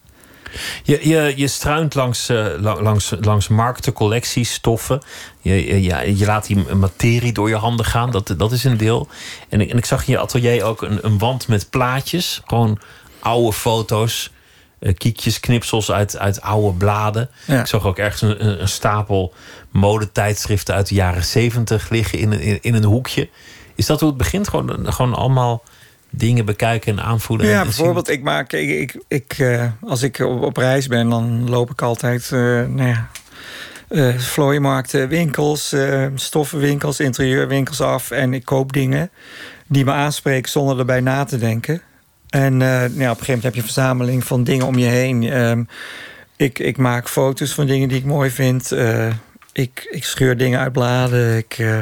Je, 0.82 1.08
je, 1.08 1.32
je 1.36 1.46
struint 1.48 1.94
langs, 1.94 2.28
eh, 2.28 2.46
la- 2.58 2.80
langs, 2.82 3.12
langs 3.20 3.48
markten, 3.48 3.92
collecties, 3.92 4.52
stoffen. 4.52 5.02
Je, 5.40 5.66
je, 5.66 5.82
ja, 5.82 6.00
je 6.00 6.26
laat 6.26 6.46
die 6.46 6.56
materie 6.74 7.32
door 7.32 7.48
je 7.48 7.56
handen 7.56 7.86
gaan. 7.86 8.10
Dat, 8.10 8.34
dat 8.36 8.52
is 8.52 8.64
een 8.64 8.76
deel. 8.76 9.08
En, 9.48 9.60
ik- 9.60 9.70
en 9.70 9.76
ik 9.76 9.84
zag 9.84 10.06
in 10.06 10.12
je 10.12 10.18
atelier 10.18 10.64
ook 10.64 10.82
een, 10.82 10.98
een 11.02 11.18
wand 11.18 11.48
met 11.48 11.70
plaatjes. 11.70 12.40
Gewoon 12.46 12.78
oude 13.20 13.52
foto's. 13.52 14.30
eh, 14.78 14.94
kiekjes, 14.94 15.40
knipsels 15.40 15.90
uit, 15.92 16.18
uit 16.18 16.40
oude 16.40 16.76
bladen. 16.76 17.30
Ja. 17.46 17.60
Ik 17.60 17.66
zag 17.66 17.84
ook 17.84 17.98
ergens 17.98 18.22
een, 18.22 18.46
een, 18.46 18.60
een 18.60 18.68
stapel 18.68 19.34
modetijdschriften 19.70 20.74
uit 20.74 20.88
de 20.88 20.94
jaren 20.94 21.24
zeventig 21.24 21.88
liggen 21.90 22.18
in, 22.18 22.32
een- 22.32 22.40
in, 22.40 22.58
in 22.60 22.74
een 22.74 22.84
hoekje. 22.84 23.28
Is 23.74 23.86
dat 23.86 24.00
hoe 24.00 24.08
het 24.08 24.18
begint? 24.18 24.48
Gewoon, 24.48 24.92
gewoon 24.92 25.14
allemaal 25.14 25.62
dingen 26.10 26.44
bekijken 26.44 26.98
en 26.98 27.04
aanvoelen? 27.04 27.46
en- 27.46 27.52
Ja, 27.52 27.58
en 27.58 27.64
bijvoorbeeld, 27.64 28.08
ik 28.08 28.22
maak, 28.22 28.52
ik, 28.52 28.68
ik, 28.68 29.02
ik, 29.08 29.34
eh, 29.38 29.64
als 29.82 30.02
ik 30.02 30.18
op, 30.18 30.42
op 30.42 30.56
reis 30.56 30.86
ben, 30.86 31.08
dan 31.10 31.48
loop 31.50 31.70
ik 31.70 31.82
altijd 31.82 32.22
eh 32.32 32.38
nou 32.66 32.82
ja, 32.88 33.08
eh, 33.88 34.18
vlooimarkten, 34.18 35.08
winkels, 35.08 35.74
stoffenwinkels, 36.14 37.00
interieurwinkels 37.00 37.80
af. 37.80 38.10
En 38.10 38.34
ik 38.34 38.44
koop 38.44 38.72
dingen 38.72 39.10
die 39.66 39.84
me 39.84 39.92
aanspreken 39.92 40.50
zonder 40.50 40.78
erbij 40.78 41.00
na 41.00 41.24
te 41.24 41.38
denken. 41.38 41.80
En 42.28 42.56
nou 42.56 42.74
op 42.80 42.90
een 42.90 42.98
gegeven 42.98 43.24
moment 43.26 43.42
heb 43.42 43.54
je 43.54 43.60
een 43.60 43.64
verzameling 43.66 44.24
van 44.24 44.44
dingen 44.44 44.66
om 44.66 44.78
je 44.78 44.86
heen. 44.86 45.22
Ehm, 45.22 45.62
ik, 46.36 46.58
ik 46.58 46.76
maak 46.76 47.08
foto's 47.08 47.52
van 47.54 47.66
dingen 47.66 47.88
die 47.88 47.98
ik 47.98 48.04
mooi 48.04 48.30
vind. 48.30 48.72
Ik, 49.56 49.88
ik 49.90 50.04
scheur 50.04 50.36
dingen 50.36 50.60
uit 50.60 50.72
bladen. 50.72 51.36
Ik 51.36 51.58
eh, 51.58 51.78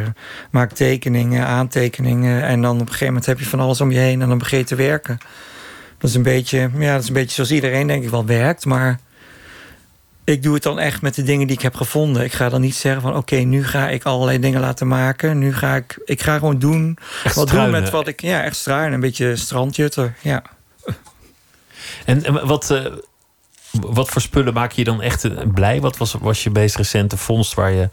maak 0.51 0.73
tekeningen, 0.73 1.47
aantekeningen. 1.47 2.43
En 2.43 2.63
dan 2.63 2.75
op 2.75 2.81
een 2.81 2.87
gegeven 2.87 3.07
moment 3.07 3.27
heb 3.27 3.39
je 3.39 3.45
van 3.45 3.61
alles 3.61 3.81
om 3.81 3.91
je 3.91 3.99
heen. 3.99 4.23
En 4.23 4.29
dan 4.29 4.39
begin 4.39 4.59
je 4.59 4.65
te 4.65 4.75
werken. 4.75 5.19
Dat 5.99 6.11
is 6.11 6.17
een 6.17 6.23
beetje, 6.23 6.71
ja, 6.79 6.93
dat 6.93 7.03
is 7.03 7.09
een 7.09 7.15
beetje 7.15 7.35
zoals 7.35 7.51
iedereen 7.51 7.87
denk 7.87 8.05
ik 8.05 8.11
wel 8.11 8.27
werkt. 8.27 8.65
Maar 8.65 8.99
ik 10.25 10.43
doe 10.43 10.55
het 10.55 10.63
dan 10.63 10.79
echt 10.79 11.03
met 11.03 11.15
de 11.15 11.23
dingen 11.23 11.47
die 11.47 11.57
ik 11.57 11.63
heb 11.63 11.75
gevonden. 11.75 12.25
Ik 12.25 12.33
ga 12.33 12.49
dan 12.49 12.61
niet 12.61 12.75
zeggen 12.75 13.03
van 13.03 13.17
oké, 13.17 13.37
nu 13.37 13.65
ga 13.65 13.89
ik 13.89 14.05
allerlei 14.05 14.39
dingen 14.39 14.61
laten 14.61 14.89
maken. 14.89 15.39
Nu 15.39 15.55
ga 15.55 15.77
ik, 15.77 15.99
ik 16.05 16.23
ga 16.23 16.39
gewoon 16.39 16.59
doen 16.59 16.99
Echt 17.25 17.35
wat 17.35 17.49
doen 17.49 17.71
met 17.71 17.91
wat 17.91 18.09
ik, 18.09 18.21
ja, 18.21 18.43
echt 18.43 18.57
struinen. 18.57 18.93
Een 18.93 19.01
beetje 19.01 19.37
strandjutter, 19.37 20.15
ja. 20.21 20.43
En, 22.05 22.25
en 22.25 22.47
wat, 22.47 22.71
eh, 22.71 22.85
wat 23.81 24.09
voor 24.09 24.23
spullen 24.23 24.55
maak 24.55 24.73
je 24.73 24.85
dan 24.85 25.03
echt 25.03 25.25
eh, 25.25 25.31
blij? 25.55 25.81
Wat 25.81 25.97
was, 25.97 26.17
was 26.21 26.43
je 26.43 26.51
meest 26.51 26.77
recente 26.77 27.17
vondst 27.17 27.55
waar 27.55 27.73
je, 27.73 27.89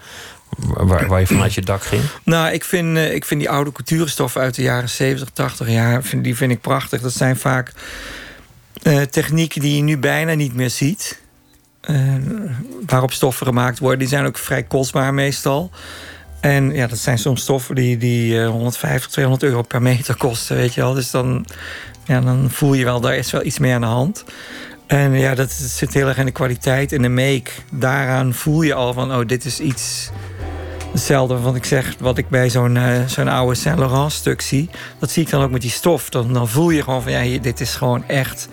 waar, 0.57 1.07
waar 1.07 1.19
je 1.19 1.27
vanuit 1.27 1.53
je 1.53 1.61
dak 1.61 1.83
ging? 1.83 2.03
Nou, 2.23 2.51
ik 2.51 2.63
vind, 2.63 2.97
eh, 2.97 3.13
ik 3.13 3.25
vind 3.25 3.39
die 3.39 3.49
oude 3.49 3.71
couturestoffen 3.71 4.41
uit 4.41 4.55
de 4.55 4.61
jaren 4.61 4.89
70, 4.89 5.29
80 5.33 5.69
jaar... 5.69 6.03
Die 6.21 6.35
vind 6.35 6.51
ik 6.51 6.61
prachtig. 6.61 7.01
Dat 7.01 7.13
zijn 7.13 7.37
vaak 7.37 7.73
eh, 8.83 9.01
technieken 9.01 9.61
die 9.61 9.75
je 9.75 9.81
nu 9.81 9.97
bijna 9.97 10.33
niet 10.33 10.53
meer 10.53 10.69
ziet. 10.69 11.19
Waarop 12.85 13.11
stoffen 13.11 13.45
gemaakt 13.45 13.79
worden. 13.79 13.99
Die 13.99 14.07
zijn 14.07 14.25
ook 14.25 14.37
vrij 14.37 14.63
kostbaar 14.63 15.13
meestal. 15.13 15.71
En 16.41 16.73
ja, 16.73 16.87
dat 16.87 16.97
zijn 16.97 17.17
soms 17.17 17.41
stoffen 17.41 17.75
die, 17.75 17.97
die 17.97 18.41
eh, 18.41 18.49
150, 18.49 19.11
200 19.11 19.43
euro 19.43 19.61
per 19.61 19.81
meter 19.81 20.15
kosten, 20.15 20.55
weet 20.55 20.73
je 20.73 20.81
wel. 20.81 20.93
Dus 20.93 21.11
dan, 21.11 21.45
ja, 22.05 22.21
dan 22.21 22.49
voel 22.51 22.73
je 22.73 22.83
wel, 22.83 22.99
daar 22.99 23.15
is 23.15 23.31
wel 23.31 23.45
iets 23.45 23.59
meer 23.59 23.73
aan 23.73 23.81
de 23.81 23.87
hand. 23.87 24.23
En 24.91 25.11
ja, 25.11 25.35
dat 25.35 25.51
zit 25.51 25.93
heel 25.93 26.07
erg 26.07 26.17
in 26.17 26.25
de 26.25 26.31
kwaliteit 26.31 26.91
en 26.91 27.01
de 27.01 27.09
make. 27.09 27.51
Daaraan 27.71 28.33
voel 28.33 28.61
je 28.61 28.73
al 28.73 28.93
van, 28.93 29.13
oh, 29.15 29.25
dit 29.25 29.45
is 29.45 29.59
iets... 29.59 30.09
Hetzelfde 30.91 31.39
wat 31.39 31.55
ik 31.55 31.65
zeg, 31.65 31.95
wat 31.99 32.17
ik 32.17 32.29
bij 32.29 32.49
zo'n 32.49 32.77
eh, 32.77 33.05
zo'n 33.05 33.27
oude 33.27 33.55
Saint 33.55 33.79
Laurent 33.79 34.11
stuk 34.11 34.41
zie. 34.41 34.69
Dat 34.99 35.09
zie 35.11 35.23
ik 35.23 35.29
dan 35.29 35.41
ook 35.43 35.51
met 35.51 35.61
die 35.61 35.69
stof. 35.69 36.09
Dan, 36.09 36.33
dan 36.33 36.47
voel 36.47 36.69
je 36.69 36.83
gewoon 36.83 37.01
van, 37.01 37.11
ja, 37.11 37.21
hier, 37.21 37.41
dit 37.41 37.59
is 37.59 37.75
gewoon 37.75 38.07
echt 38.07 38.47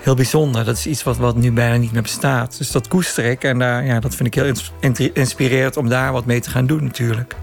heel 0.00 0.14
bijzonder. 0.14 0.64
Dat 0.64 0.76
is 0.76 0.86
iets 0.86 1.02
wat, 1.02 1.16
wat 1.16 1.36
nu 1.36 1.52
bijna 1.52 1.76
niet 1.76 1.92
meer 1.92 2.02
bestaat. 2.02 2.58
Dus 2.58 2.70
dat 2.70 2.88
koester 2.88 3.24
ik. 3.24 3.44
En 3.44 3.58
daar, 3.58 3.84
ja, 3.86 4.00
dat 4.00 4.14
vind 4.14 4.28
ik 4.28 4.34
heel 4.34 4.44
ins- 4.44 4.72
in- 4.80 5.14
inspirerend 5.14 5.76
om 5.76 5.88
daar 5.88 6.12
wat 6.12 6.24
mee 6.24 6.40
te 6.40 6.50
gaan 6.50 6.66
doen 6.66 6.84
natuurlijk. 6.84 7.34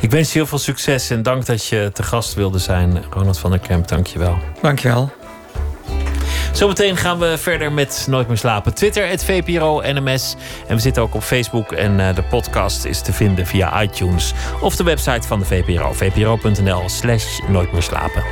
Ik 0.00 0.10
wens 0.10 0.32
je 0.32 0.38
heel 0.38 0.46
veel 0.46 0.58
succes 0.58 1.10
en 1.10 1.22
dank 1.22 1.46
dat 1.46 1.66
je 1.66 1.90
te 1.92 2.02
gast 2.02 2.34
wilde 2.34 2.58
zijn. 2.58 3.02
Ronald 3.10 3.38
van 3.38 3.50
der 3.50 3.60
Kemp, 3.60 3.88
dank 3.88 4.06
je 4.06 4.18
wel. 4.18 4.38
Dankjewel. 4.62 5.12
Zometeen 6.52 6.96
gaan 6.96 7.18
we 7.18 7.38
verder 7.38 7.72
met 7.72 8.06
Nooit 8.08 8.28
meer 8.28 8.36
slapen. 8.36 8.74
Twitter, 8.74 9.08
het 9.08 9.24
VPRO 9.24 9.80
NMS. 9.80 10.36
En 10.66 10.74
we 10.74 10.80
zitten 10.80 11.02
ook 11.02 11.14
op 11.14 11.22
Facebook. 11.22 11.72
En 11.72 12.00
eh, 12.00 12.14
de 12.14 12.22
podcast 12.22 12.84
is 12.84 13.02
te 13.02 13.12
vinden 13.12 13.46
via 13.46 13.82
iTunes. 13.82 14.32
Of 14.60 14.76
de 14.76 14.84
website 14.84 15.28
van 15.28 15.38
de 15.38 15.44
VPRO. 15.44 15.92
vpro.nl 15.92 16.88
slash 16.88 17.38
Nooit 17.48 17.72
meer 17.72 17.82
slapen. 17.82 18.22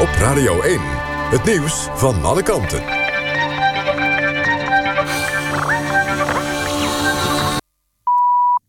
Op 0.00 0.08
Radio 0.20 0.60
1. 0.60 1.07
Het 1.28 1.44
nieuws 1.44 1.88
van 1.94 2.24
alle 2.24 2.42
kanten. 2.42 2.82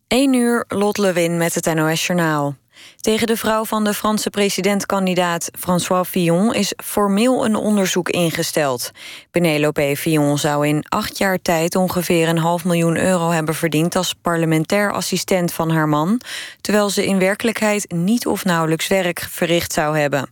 Eén 0.07 0.33
uur, 0.33 0.65
Lot 0.67 0.97
Lewin 0.97 1.37
met 1.37 1.55
het 1.55 1.73
NOS 1.73 2.07
Journaal. 2.07 2.55
Tegen 2.99 3.27
de 3.27 3.37
vrouw 3.37 3.65
van 3.65 3.83
de 3.83 3.93
Franse 3.93 4.29
presidentkandidaat 4.29 5.49
François 5.59 6.07
Fillon... 6.07 6.53
is 6.53 6.73
formeel 6.83 7.45
een 7.45 7.55
onderzoek 7.55 8.09
ingesteld. 8.09 8.91
Penelope 9.31 9.95
Fillon 9.97 10.37
zou 10.37 10.67
in 10.67 10.85
acht 10.89 11.17
jaar 11.17 11.41
tijd 11.41 11.75
ongeveer 11.75 12.27
een 12.27 12.37
half 12.37 12.65
miljoen 12.65 12.97
euro 12.97 13.29
hebben 13.29 13.55
verdiend... 13.55 13.95
als 13.95 14.13
parlementair 14.21 14.91
assistent 14.91 15.53
van 15.53 15.71
haar 15.71 15.87
man... 15.87 16.21
terwijl 16.61 16.89
ze 16.89 17.05
in 17.05 17.19
werkelijkheid 17.19 17.91
niet 17.91 18.27
of 18.27 18.45
nauwelijks 18.45 18.87
werk 18.87 19.27
verricht 19.29 19.73
zou 19.73 19.97
hebben. 19.97 20.29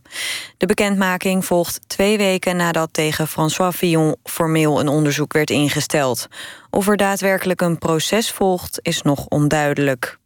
De 0.56 0.66
bekendmaking 0.66 1.44
volgt 1.44 1.80
twee 1.86 2.16
weken 2.16 2.56
nadat 2.56 2.88
tegen 2.92 3.28
François 3.28 3.76
Fillon... 3.76 4.16
formeel 4.24 4.80
een 4.80 4.88
onderzoek 4.88 5.32
werd 5.32 5.50
ingesteld. 5.50 6.26
Of 6.70 6.88
er 6.88 6.96
daadwerkelijk 6.96 7.60
een 7.60 7.78
proces 7.78 8.30
volgt, 8.30 8.78
is 8.82 9.02
nog 9.02 9.26
onduidelijk. 9.26 10.18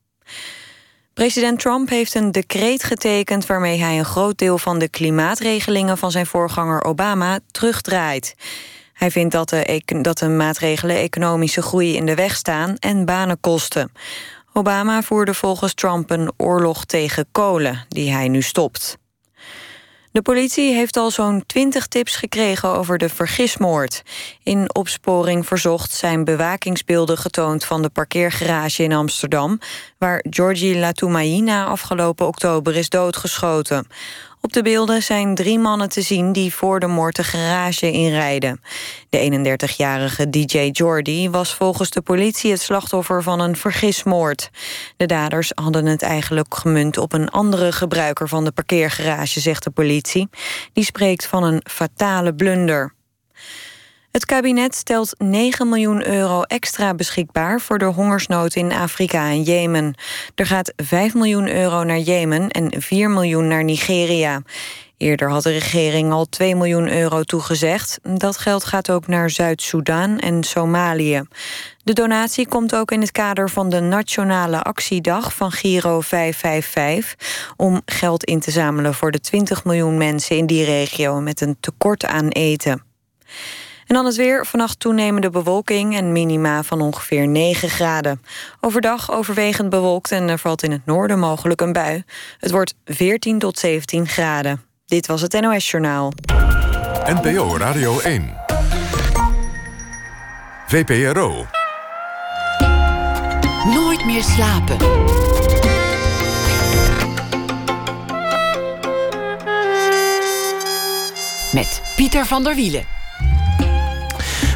President 1.14 1.60
Trump 1.60 1.88
heeft 1.88 2.14
een 2.14 2.32
decreet 2.32 2.84
getekend 2.84 3.46
waarmee 3.46 3.78
hij 3.78 3.98
een 3.98 4.04
groot 4.04 4.38
deel 4.38 4.58
van 4.58 4.78
de 4.78 4.88
klimaatregelingen 4.88 5.98
van 5.98 6.10
zijn 6.10 6.26
voorganger 6.26 6.84
Obama 6.84 7.38
terugdraait. 7.50 8.34
Hij 8.92 9.10
vindt 9.10 9.32
dat 9.32 9.48
de, 9.48 9.82
dat 10.02 10.18
de 10.18 10.28
maatregelen 10.28 10.96
economische 10.96 11.62
groei 11.62 11.96
in 11.96 12.06
de 12.06 12.14
weg 12.14 12.36
staan 12.36 12.76
en 12.78 13.04
banen 13.04 13.40
kosten. 13.40 13.92
Obama 14.52 15.02
voerde 15.02 15.34
volgens 15.34 15.74
Trump 15.74 16.10
een 16.10 16.32
oorlog 16.36 16.84
tegen 16.84 17.26
kolen, 17.32 17.84
die 17.88 18.12
hij 18.12 18.28
nu 18.28 18.42
stopt. 18.42 18.98
De 20.12 20.22
politie 20.22 20.74
heeft 20.74 20.96
al 20.96 21.10
zo'n 21.10 21.44
20 21.46 21.86
tips 21.86 22.16
gekregen 22.16 22.68
over 22.68 22.98
de 22.98 23.08
vergismoord. 23.08 24.02
In 24.42 24.74
opsporing 24.74 25.46
verzocht 25.46 25.92
zijn 25.92 26.24
bewakingsbeelden 26.24 27.18
getoond 27.18 27.64
van 27.64 27.82
de 27.82 27.88
parkeergarage 27.88 28.82
in 28.82 28.92
Amsterdam, 28.92 29.58
waar 29.98 30.24
Georgie 30.30 30.78
Latoumaïna 30.78 31.64
afgelopen 31.64 32.26
oktober 32.26 32.76
is 32.76 32.88
doodgeschoten. 32.88 33.86
Op 34.44 34.52
de 34.52 34.62
beelden 34.62 35.02
zijn 35.02 35.34
drie 35.34 35.58
mannen 35.58 35.88
te 35.88 36.02
zien 36.02 36.32
die 36.32 36.54
voor 36.54 36.80
de 36.80 36.86
moord 36.86 37.16
de 37.16 37.24
garage 37.24 37.90
inrijden. 37.90 38.60
De 39.08 39.56
31-jarige 39.58 40.30
DJ 40.30 40.68
Jordi 40.72 41.30
was 41.30 41.54
volgens 41.54 41.90
de 41.90 42.00
politie 42.00 42.50
het 42.50 42.60
slachtoffer 42.60 43.22
van 43.22 43.40
een 43.40 43.56
vergismoord. 43.56 44.50
De 44.96 45.06
daders 45.06 45.52
hadden 45.54 45.86
het 45.86 46.02
eigenlijk 46.02 46.54
gemunt 46.54 46.98
op 46.98 47.12
een 47.12 47.28
andere 47.28 47.72
gebruiker 47.72 48.28
van 48.28 48.44
de 48.44 48.52
parkeergarage, 48.52 49.40
zegt 49.40 49.64
de 49.64 49.70
politie. 49.70 50.28
Die 50.72 50.84
spreekt 50.84 51.26
van 51.26 51.44
een 51.44 51.62
fatale 51.70 52.34
blunder. 52.34 52.94
Het 54.12 54.26
kabinet 54.26 54.74
stelt 54.74 55.14
9 55.18 55.68
miljoen 55.68 56.06
euro 56.06 56.42
extra 56.42 56.94
beschikbaar 56.94 57.60
voor 57.60 57.78
de 57.78 57.84
hongersnood 57.84 58.54
in 58.54 58.72
Afrika 58.72 59.28
en 59.28 59.42
Jemen. 59.42 59.94
Er 60.34 60.46
gaat 60.46 60.72
5 60.76 61.14
miljoen 61.14 61.48
euro 61.48 61.84
naar 61.84 61.98
Jemen 61.98 62.48
en 62.48 62.82
4 62.82 63.10
miljoen 63.10 63.48
naar 63.48 63.64
Nigeria. 63.64 64.42
Eerder 64.96 65.30
had 65.30 65.42
de 65.42 65.50
regering 65.50 66.12
al 66.12 66.26
2 66.28 66.54
miljoen 66.54 66.88
euro 66.88 67.22
toegezegd. 67.22 67.98
Dat 68.02 68.38
geld 68.38 68.64
gaat 68.64 68.90
ook 68.90 69.06
naar 69.06 69.30
Zuid-Soedan 69.30 70.18
en 70.18 70.42
Somalië. 70.42 71.22
De 71.84 71.92
donatie 71.92 72.48
komt 72.48 72.74
ook 72.74 72.90
in 72.90 73.00
het 73.00 73.12
kader 73.12 73.50
van 73.50 73.68
de 73.68 73.80
Nationale 73.80 74.62
Actiedag 74.62 75.34
van 75.34 75.52
Giro 75.52 76.00
555... 76.00 77.54
om 77.56 77.82
geld 77.84 78.24
in 78.24 78.40
te 78.40 78.50
zamelen 78.50 78.94
voor 78.94 79.10
de 79.10 79.20
20 79.20 79.64
miljoen 79.64 79.96
mensen 79.96 80.36
in 80.36 80.46
die 80.46 80.64
regio... 80.64 81.20
met 81.20 81.40
een 81.40 81.56
tekort 81.60 82.04
aan 82.04 82.28
eten. 82.28 82.82
En 83.92 83.98
dan 83.98 84.06
het 84.06 84.16
weer. 84.16 84.46
Vannacht 84.46 84.80
toenemende 84.80 85.30
bewolking 85.30 85.96
en 85.96 86.12
minima 86.12 86.62
van 86.62 86.80
ongeveer 86.80 87.26
9 87.26 87.68
graden. 87.68 88.22
Overdag 88.60 89.10
overwegend 89.10 89.70
bewolkt 89.70 90.10
en 90.10 90.28
er 90.28 90.38
valt 90.38 90.62
in 90.62 90.70
het 90.70 90.86
noorden 90.86 91.18
mogelijk 91.18 91.60
een 91.60 91.72
bui. 91.72 92.04
Het 92.38 92.50
wordt 92.50 92.74
14 92.84 93.38
tot 93.38 93.58
17 93.58 94.06
graden. 94.06 94.62
Dit 94.86 95.06
was 95.06 95.20
het 95.20 95.40
NOS 95.40 95.70
Journaal. 95.70 96.12
NPO 97.04 97.56
Radio 97.56 98.00
1. 98.00 98.34
VPRO. 100.66 101.46
Nooit 103.74 104.04
meer 104.04 104.22
slapen. 104.22 104.76
Met 111.52 111.82
Pieter 111.96 112.26
van 112.26 112.44
der 112.44 112.54
Wielen. 112.54 113.00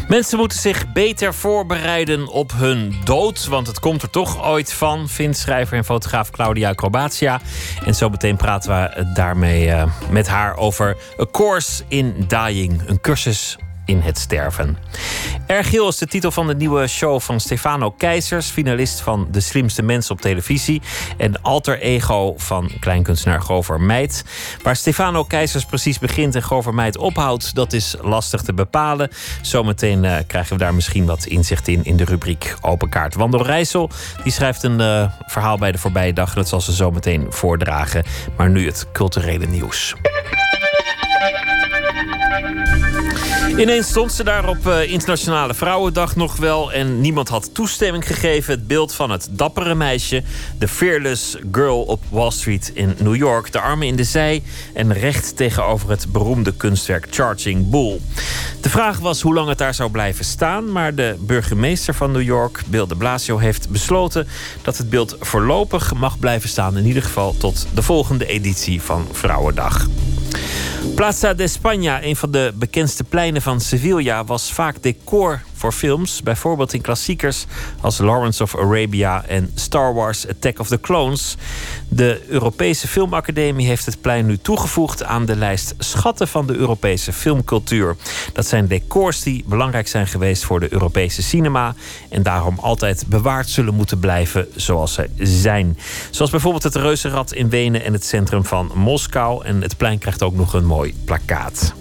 Mensen 0.09 0.39
moeten 0.39 0.59
zich 0.59 0.93
beter 0.93 1.35
voorbereiden 1.35 2.29
op 2.29 2.53
hun 2.53 2.95
dood, 3.05 3.47
want 3.47 3.67
het 3.67 3.81
komt 3.81 4.03
er 4.03 4.11
toch 4.11 4.45
ooit 4.45 4.73
van, 4.73 5.09
vindt 5.09 5.37
schrijver 5.37 5.77
en 5.77 5.85
fotograaf 5.85 6.31
Claudia 6.31 6.71
Acrobatia. 6.71 7.41
En 7.85 7.95
zo 7.95 8.09
meteen 8.09 8.37
praten 8.37 8.71
we 8.71 9.13
daarmee 9.15 9.67
uh, 9.67 9.85
met 10.11 10.29
haar 10.29 10.57
over 10.57 10.97
A 11.21 11.27
Course 11.31 11.83
in 11.89 12.25
Dying, 12.29 12.83
een 12.87 13.01
cursus 13.01 13.57
in 13.87 14.01
het 14.01 14.19
sterven. 14.19 14.77
Ergil 15.47 15.89
is 15.89 15.99
de 15.99 16.07
titel 16.07 16.31
van 16.31 16.47
de 16.47 16.55
nieuwe 16.55 16.87
show 16.87 17.21
van 17.21 17.41
Stefano 17.41 17.91
Keizers, 17.91 18.49
finalist 18.49 19.01
van 19.01 19.29
De 19.31 19.41
Slimste 19.41 19.83
Mensen 19.83 20.15
op 20.15 20.21
televisie 20.21 20.83
en 21.17 21.43
alter 21.43 21.81
ego 21.81 22.35
van 22.37 22.71
kleinkunstenaar 22.81 23.41
Gover 23.41 23.81
Meid. 23.81 24.25
Waar 24.63 24.77
Stefano 24.77 25.25
Keizers 25.25 25.65
precies 25.65 25.99
begint 25.99 26.35
en 26.35 26.43
Gover 26.43 26.75
Meid 26.75 26.97
ophoudt, 26.97 27.55
dat 27.55 27.73
is 27.73 27.97
lastig 28.01 28.43
te 28.43 28.55
bepalen. 28.55 29.11
Zometeen 29.43 30.05
uh, 30.05 30.17
krijgen 30.27 30.53
we 30.53 30.63
daar 30.63 30.75
misschien 30.75 31.07
wat 31.07 31.27
inzicht 31.27 31.69
in 31.69 31.85
in 31.85 31.97
de 31.97 32.05
rubriek 32.05 32.57
Open 32.61 32.89
Kaart. 32.89 33.15
Wandel 33.15 33.45
Rijssel 33.47 33.91
die 34.23 34.33
schrijft 34.33 34.63
een 34.63 34.81
uh, 34.81 35.11
verhaal 35.27 35.59
bij 35.59 35.73
de 35.73 35.79
voorbije 35.79 36.13
dag. 36.13 36.35
Dat 36.35 36.49
zal 36.49 36.61
ze 36.61 36.73
zometeen 36.73 37.27
voordragen. 37.29 38.05
Maar 38.37 38.51
nu 38.51 38.67
het 38.67 38.87
culturele 38.93 39.47
nieuws. 39.47 39.95
Ineens 43.57 43.89
stond 43.89 44.13
ze 44.13 44.25
daar 44.25 44.49
op 44.49 44.67
uh, 44.67 44.91
Internationale 44.93 45.55
Vrouwendag 45.55 46.17
nog 46.17 46.37
wel. 46.37 46.73
En 46.73 47.01
niemand 47.01 47.29
had 47.29 47.55
toestemming 47.55 48.07
gegeven. 48.07 48.55
Het 48.55 48.67
beeld 48.67 48.95
van 48.95 49.11
het 49.11 49.29
dappere 49.31 49.75
meisje. 49.75 50.23
De 50.59 50.69
fearless 50.69 51.37
girl 51.53 51.83
op 51.83 52.03
Wall 52.09 52.31
Street 52.31 52.71
in 52.75 52.95
New 52.99 53.17
York. 53.17 53.53
De 53.53 53.61
armen 53.61 53.87
in 53.87 53.97
de 53.97 54.05
zij. 54.05 54.43
En 54.75 54.93
recht 54.93 55.37
tegenover 55.37 55.91
het 55.91 56.07
beroemde 56.13 56.53
kunstwerk 56.53 57.07
Charging 57.11 57.71
Bull. 57.71 58.01
De 58.61 58.71
vraag 58.71 58.99
was 58.99 59.21
hoe 59.21 59.35
lang 59.35 59.49
het 59.49 59.59
daar 59.59 59.75
zou 59.75 59.91
blijven 59.91 60.25
staan. 60.25 60.73
Maar 60.73 60.95
de 60.95 61.17
burgemeester 61.21 61.95
van 61.95 62.13
New 62.13 62.23
York, 62.23 62.63
Bill 62.67 62.87
de 62.87 62.97
Blasio, 62.97 63.39
heeft 63.39 63.69
besloten 63.69 64.27
dat 64.63 64.77
het 64.77 64.91
beeld 64.91 65.17
voorlopig 65.21 65.95
mag 65.95 66.19
blijven 66.19 66.49
staan. 66.49 66.77
In 66.77 66.87
ieder 66.87 67.03
geval 67.03 67.37
tot 67.37 67.67
de 67.75 67.83
volgende 67.83 68.27
editie 68.27 68.83
van 68.83 69.07
Vrouwendag. 69.13 69.87
Plaza 70.95 71.35
de 71.35 71.49
España, 71.49 72.03
een 72.03 72.17
van 72.17 72.31
de 72.31 72.53
bekendste 72.55 73.05
pleinen 73.05 73.43
van 73.47 73.61
Sevilla, 73.61 74.25
was 74.25 74.53
vaak 74.53 74.83
decor 74.83 75.43
voor 75.55 75.73
films. 75.73 76.23
Bijvoorbeeld 76.23 76.73
in 76.73 76.81
klassiekers 76.81 77.47
als 77.81 77.99
Lawrence 77.99 78.43
of 78.43 78.57
Arabia 78.57 79.25
en 79.25 79.51
Star 79.55 79.95
Wars 79.95 80.29
Attack 80.29 80.59
of 80.59 80.69
the 80.69 80.81
Clones. 80.81 81.37
De 81.89 82.23
Europese 82.29 82.89
Filmacademie 82.89 83.67
heeft 83.67 83.87
het 83.87 84.01
plein 84.01 84.27
nu 84.27 84.39
toegevoegd 84.39 85.05
aan 85.05 85.27
de 85.27 85.37
lijst 85.37 85.75
schatten 85.79 86.29
van 86.29 86.47
de 86.47 86.55
Europese 86.55 87.13
filmcultuur. 87.13 87.97
Dat 88.33 88.47
zijn 88.47 88.67
decors 88.67 89.23
die 89.23 89.45
belangrijk 89.47 89.89
zijn 89.89 90.07
geweest 90.07 90.45
voor 90.45 90.61
de 90.61 90.73
Europese 90.73 91.23
cinema 91.23 91.75
en 92.09 92.23
daarom 92.23 92.59
altijd 92.59 93.05
bewaard 93.07 93.49
zullen 93.49 93.75
moeten 93.75 93.99
blijven 93.99 94.47
zoals 94.55 94.93
ze 94.93 95.09
zijn. 95.19 95.79
Zoals 96.11 96.31
bijvoorbeeld 96.31 96.63
het 96.63 96.75
Reuzenrad 96.75 97.33
in 97.33 97.49
Wenen 97.49 97.85
en 97.85 97.93
het 97.93 98.05
centrum 98.05 98.45
van 98.45 98.71
Moskou. 98.75 99.45
En 99.45 99.63
het 99.63 99.77
plein 99.77 99.99
krijgt 99.99 100.23
ook 100.23 100.35
nog 100.35 100.55
een 100.55 100.67
mooi 100.67 100.95
plakkaat. 101.05 101.75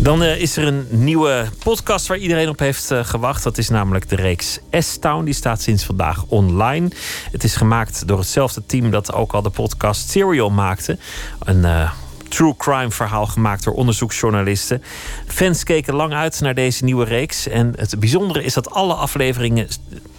Dan 0.00 0.22
uh, 0.22 0.40
is 0.40 0.56
er 0.56 0.66
een 0.66 0.86
nieuwe 0.90 1.44
podcast 1.58 2.06
waar 2.06 2.18
iedereen 2.18 2.48
op 2.48 2.58
heeft 2.58 2.90
uh, 2.90 3.04
gewacht. 3.04 3.42
Dat 3.42 3.58
is 3.58 3.68
namelijk 3.68 4.08
de 4.08 4.16
reeks 4.16 4.58
S-Town. 4.70 5.24
Die 5.24 5.34
staat 5.34 5.62
sinds 5.62 5.84
vandaag 5.84 6.24
online. 6.26 6.88
Het 7.30 7.44
is 7.44 7.56
gemaakt 7.56 8.08
door 8.08 8.18
hetzelfde 8.18 8.62
team 8.66 8.90
dat 8.90 9.12
ook 9.12 9.32
al 9.32 9.42
de 9.42 9.50
podcast 9.50 10.10
Serial 10.10 10.50
maakte. 10.50 10.98
Een 11.38 11.58
uh, 11.58 11.92
true 12.28 12.54
crime 12.56 12.90
verhaal 12.90 13.26
gemaakt 13.26 13.64
door 13.64 13.74
onderzoeksjournalisten. 13.74 14.82
Fans 15.26 15.64
keken 15.64 15.94
lang 15.94 16.12
uit 16.12 16.40
naar 16.40 16.54
deze 16.54 16.84
nieuwe 16.84 17.04
reeks. 17.04 17.48
En 17.48 17.72
het 17.76 17.98
bijzondere 17.98 18.44
is 18.44 18.54
dat 18.54 18.70
alle 18.70 18.94
afleveringen 18.94 19.68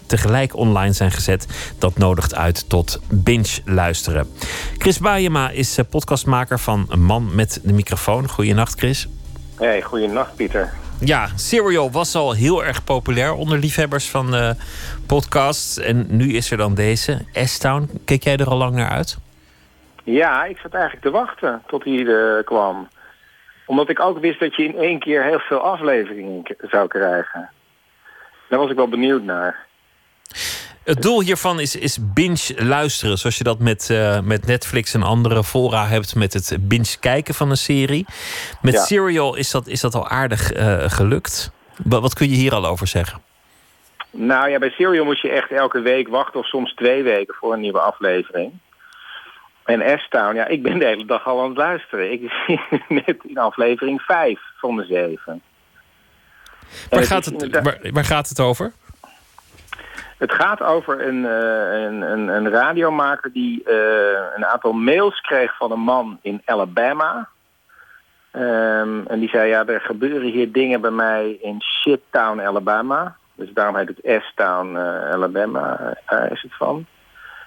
tegelijk 0.09 0.55
online 0.55 0.93
zijn 0.93 1.11
gezet. 1.11 1.73
Dat 1.79 1.97
nodigt 1.97 2.35
uit 2.35 2.69
tot 2.69 3.01
binge 3.09 3.61
luisteren. 3.65 4.27
Chris 4.77 4.99
Baayema 4.99 5.49
is 5.49 5.79
podcastmaker 5.89 6.59
van 6.59 6.85
Een 6.89 7.03
Man 7.03 7.35
met 7.35 7.59
de 7.63 7.73
microfoon. 7.73 8.29
Goedenacht, 8.29 8.79
Chris. 8.79 9.07
Hey, 9.57 9.81
goedenacht 9.81 10.35
Pieter. 10.35 10.73
Ja, 10.99 11.27
Serial 11.35 11.91
was 11.91 12.15
al 12.15 12.33
heel 12.33 12.65
erg 12.65 12.83
populair 12.83 13.33
onder 13.33 13.57
liefhebbers 13.57 14.09
van 14.09 14.35
uh, 14.35 14.49
podcasts. 15.07 15.79
En 15.79 16.05
nu 16.09 16.33
is 16.33 16.51
er 16.51 16.57
dan 16.57 16.73
deze, 16.73 17.25
S-Town. 17.33 17.89
Keek 18.05 18.23
jij 18.23 18.37
er 18.37 18.49
al 18.49 18.57
lang 18.57 18.75
naar 18.75 18.89
uit? 18.89 19.17
Ja, 20.03 20.45
ik 20.45 20.57
zat 20.57 20.73
eigenlijk 20.73 21.03
te 21.03 21.11
wachten 21.11 21.63
tot 21.67 21.83
hij 21.83 21.93
uh, 21.93 22.43
kwam. 22.43 22.87
Omdat 23.65 23.89
ik 23.89 23.99
ook 23.99 24.19
wist 24.19 24.39
dat 24.39 24.55
je 24.55 24.63
in 24.63 24.77
één 24.77 24.99
keer 24.99 25.23
heel 25.23 25.39
veel 25.39 25.59
afleveringen 25.59 26.43
zou 26.61 26.87
krijgen. 26.87 27.49
Daar 28.49 28.59
was 28.59 28.69
ik 28.69 28.75
wel 28.75 28.89
benieuwd 28.89 29.23
naar. 29.23 29.67
Het 30.89 31.01
doel 31.01 31.21
hiervan 31.21 31.59
is, 31.59 31.75
is 31.75 31.97
binge 32.13 32.53
luisteren. 32.55 33.17
Zoals 33.17 33.37
je 33.37 33.43
dat 33.43 33.59
met, 33.59 33.89
uh, 33.91 34.19
met 34.21 34.45
Netflix 34.45 34.93
en 34.93 35.03
andere 35.03 35.43
fora 35.43 35.87
hebt 35.87 36.15
met 36.15 36.33
het 36.33 36.57
binge 36.59 36.99
kijken 36.99 37.33
van 37.33 37.49
een 37.49 37.57
serie. 37.57 38.05
Met 38.61 38.73
ja. 38.73 38.79
Serial 38.79 39.35
is 39.35 39.51
dat, 39.51 39.67
is 39.67 39.81
dat 39.81 39.95
al 39.95 40.07
aardig 40.07 40.53
uh, 40.53 40.83
gelukt. 40.87 41.51
Wat 41.83 42.13
kun 42.13 42.29
je 42.29 42.35
hier 42.35 42.53
al 42.53 42.65
over 42.65 42.87
zeggen? 42.87 43.21
Nou 44.11 44.49
ja, 44.49 44.59
bij 44.59 44.69
Serial 44.69 45.05
moet 45.05 45.19
je 45.19 45.29
echt 45.29 45.51
elke 45.51 45.79
week 45.81 46.07
wachten 46.07 46.39
of 46.39 46.45
soms 46.45 46.73
twee 46.73 47.03
weken 47.03 47.35
voor 47.35 47.53
een 47.53 47.59
nieuwe 47.59 47.79
aflevering. 47.79 48.51
En 49.65 49.99
S-Town, 49.99 50.35
ja, 50.35 50.47
ik 50.47 50.63
ben 50.63 50.79
de 50.79 50.85
hele 50.85 51.05
dag 51.05 51.27
al 51.27 51.41
aan 51.41 51.49
het 51.49 51.57
luisteren. 51.57 52.11
Ik 52.11 52.31
zit 52.47 52.89
net 53.05 53.17
in 53.23 53.37
aflevering 53.37 54.01
5 54.01 54.39
van 54.57 54.75
de 54.75 54.85
7. 54.85 55.41
Waar 56.89 57.03
gaat, 57.03 57.25
het, 57.25 57.61
waar, 57.63 57.79
waar 57.91 58.05
gaat 58.05 58.29
het 58.29 58.39
over? 58.39 58.73
Het 60.19 60.33
gaat 60.33 60.61
over 60.61 61.07
een, 61.07 61.23
uh, 61.23 61.81
een, 61.83 62.01
een, 62.01 62.27
een, 62.27 62.49
radiomaker 62.49 63.31
die 63.31 63.63
uh, 63.65 63.75
een 64.35 64.45
aantal 64.45 64.73
mails 64.73 65.21
kreeg 65.21 65.57
van 65.57 65.71
een 65.71 65.79
man 65.79 66.19
in 66.21 66.41
Alabama. 66.45 67.29
Um, 68.33 69.07
en 69.07 69.19
die 69.19 69.29
zei, 69.29 69.49
ja, 69.49 69.65
er 69.65 69.81
gebeuren 69.81 70.31
hier 70.31 70.51
dingen 70.51 70.81
bij 70.81 70.91
mij 70.91 71.37
in 71.41 71.61
Shittown, 71.61 72.39
Alabama. 72.39 73.15
Dus 73.35 73.49
daarom 73.53 73.75
heet 73.75 73.87
het 73.87 74.23
S-Town, 74.23 74.75
uh, 74.75 75.11
Alabama, 75.11 75.95
daar 76.05 76.31
is 76.31 76.41
het 76.41 76.55
van. 76.55 76.85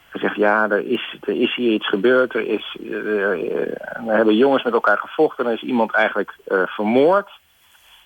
Hij 0.08 0.20
zegt, 0.20 0.36
ja, 0.36 0.70
er 0.70 0.86
is, 0.86 1.16
er 1.20 1.40
is 1.40 1.54
hier 1.54 1.72
iets 1.72 1.88
gebeurd. 1.88 2.34
Er 2.34 2.46
is, 2.46 2.76
we 2.80 3.76
hebben 4.04 4.36
jongens 4.36 4.62
met 4.62 4.72
elkaar 4.72 4.98
gevochten. 4.98 5.46
Er 5.46 5.52
is 5.52 5.62
iemand 5.62 5.92
eigenlijk 5.92 6.34
vermoord. 6.66 7.30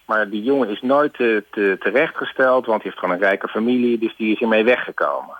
Maar 0.07 0.31
die 0.31 0.43
jongen 0.43 0.69
is 0.69 0.81
nooit 0.83 1.15
te, 1.15 1.45
te, 1.51 1.77
terechtgesteld, 1.81 2.67
want 2.67 2.83
hij 2.83 2.91
heeft 2.91 2.99
gewoon 2.99 3.15
een 3.15 3.29
rijke 3.29 3.49
familie, 3.49 3.99
dus 3.99 4.17
die 4.17 4.33
is 4.33 4.39
hiermee 4.39 4.65
weggekomen. 4.65 5.37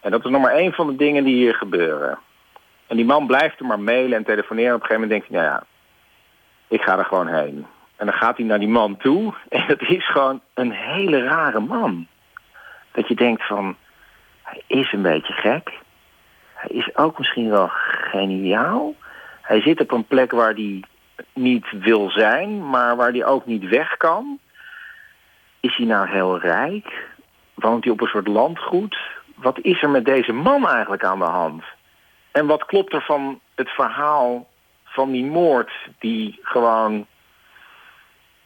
En 0.00 0.10
dat 0.10 0.24
is 0.24 0.30
nog 0.30 0.42
maar 0.42 0.54
één 0.54 0.72
van 0.72 0.86
de 0.86 0.96
dingen 0.96 1.24
die 1.24 1.34
hier 1.34 1.54
gebeuren. 1.54 2.18
En 2.86 2.96
die 2.96 3.04
man 3.04 3.26
blijft 3.26 3.58
er 3.60 3.66
maar 3.66 3.80
mailen 3.80 4.18
en 4.18 4.24
telefoneren. 4.24 4.74
Op 4.74 4.80
een 4.80 4.86
gegeven 4.86 5.08
moment 5.08 5.10
denkt 5.10 5.28
hij, 5.28 5.36
nou 5.36 5.52
ja, 5.52 5.66
ik 6.68 6.82
ga 6.82 6.98
er 6.98 7.04
gewoon 7.04 7.26
heen. 7.26 7.66
En 7.96 8.06
dan 8.06 8.14
gaat 8.14 8.36
hij 8.36 8.46
naar 8.46 8.58
die 8.58 8.68
man 8.68 8.96
toe 8.96 9.34
en 9.48 9.62
het 9.62 9.80
is 9.80 10.10
gewoon 10.10 10.40
een 10.54 10.72
hele 10.72 11.22
rare 11.22 11.60
man. 11.60 12.06
Dat 12.92 13.08
je 13.08 13.14
denkt 13.14 13.46
van, 13.46 13.76
hij 14.42 14.62
is 14.66 14.92
een 14.92 15.02
beetje 15.02 15.32
gek. 15.32 15.72
Hij 16.54 16.76
is 16.76 16.96
ook 16.96 17.18
misschien 17.18 17.50
wel 17.50 17.68
geniaal. 18.10 18.94
Hij 19.42 19.60
zit 19.60 19.80
op 19.80 19.90
een 19.90 20.06
plek 20.06 20.30
waar 20.30 20.52
hij 20.54 20.82
niet 21.32 21.66
wil 21.70 22.10
zijn, 22.10 22.68
maar 22.68 22.96
waar 22.96 23.10
hij 23.10 23.24
ook 23.24 23.46
niet 23.46 23.68
weg 23.68 23.96
kan. 23.96 24.38
Is 25.60 25.76
hij 25.76 25.86
nou 25.86 26.08
heel 26.08 26.38
rijk? 26.38 27.08
Woont 27.54 27.84
hij 27.84 27.92
op 27.92 28.00
een 28.00 28.06
soort 28.06 28.26
landgoed? 28.26 28.96
Wat 29.34 29.58
is 29.60 29.82
er 29.82 29.90
met 29.90 30.04
deze 30.04 30.32
man 30.32 30.68
eigenlijk 30.68 31.04
aan 31.04 31.18
de 31.18 31.24
hand? 31.24 31.64
En 32.32 32.46
wat 32.46 32.64
klopt 32.64 32.92
er 32.92 33.02
van 33.02 33.40
het 33.54 33.68
verhaal 33.68 34.48
van 34.84 35.10
die 35.10 35.24
moord 35.24 35.72
die 35.98 36.38
gewoon 36.42 37.06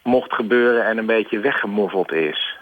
mocht 0.03 0.33
gebeuren 0.33 0.85
en 0.85 0.99
een 0.99 1.07
beetje 1.07 1.39
weggemoffeld 1.39 2.13
is. 2.13 2.59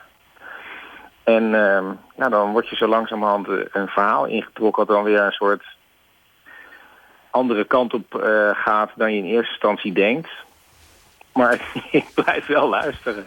En 1.25 1.55
ehm, 1.55 1.85
nou, 2.17 2.31
dan 2.31 2.53
word 2.53 2.69
je 2.69 2.77
zo 2.77 2.87
langzamerhand 2.87 3.49
een 3.49 3.89
verhaal 3.89 4.27
ingetrokken 4.27 4.87
dat 4.87 4.97
dan 4.97 5.05
weer 5.05 5.21
een 5.21 5.33
soort 5.33 5.65
andere 7.39 7.65
kant 7.65 7.95
op 7.95 8.15
uh, 8.15 8.51
gaat 8.53 8.91
dan 8.97 9.13
je 9.13 9.19
in 9.19 9.25
eerste 9.25 9.51
instantie 9.51 9.93
denkt. 9.93 10.31
Maar 11.33 11.61
ik 11.91 12.05
blijf 12.15 12.47
wel 12.47 12.69
luisteren. 12.69 13.27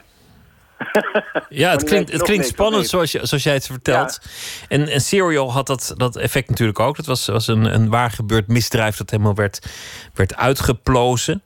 Ja, 1.49 1.71
het 1.71 1.83
klinkt, 1.89 2.11
het 2.11 2.21
klinkt 2.21 2.47
spannend 2.47 2.87
zoals, 2.87 3.11
je, 3.11 3.25
zoals 3.25 3.43
jij 3.43 3.53
het 3.53 3.65
vertelt. 3.65 4.19
En, 4.67 4.87
en 4.87 5.01
Serial 5.01 5.51
had 5.51 5.67
dat, 5.67 5.93
dat 5.97 6.15
effect 6.15 6.49
natuurlijk 6.49 6.79
ook. 6.79 6.95
Dat 6.95 7.05
was, 7.05 7.27
was 7.27 7.47
een, 7.47 7.73
een 7.73 7.89
waar 7.89 8.11
gebeurd 8.11 8.47
misdrijf 8.47 8.97
dat 8.97 9.09
helemaal 9.09 9.35
werd, 9.35 9.71
werd 10.13 10.35
uitgeplozen. 10.35 11.43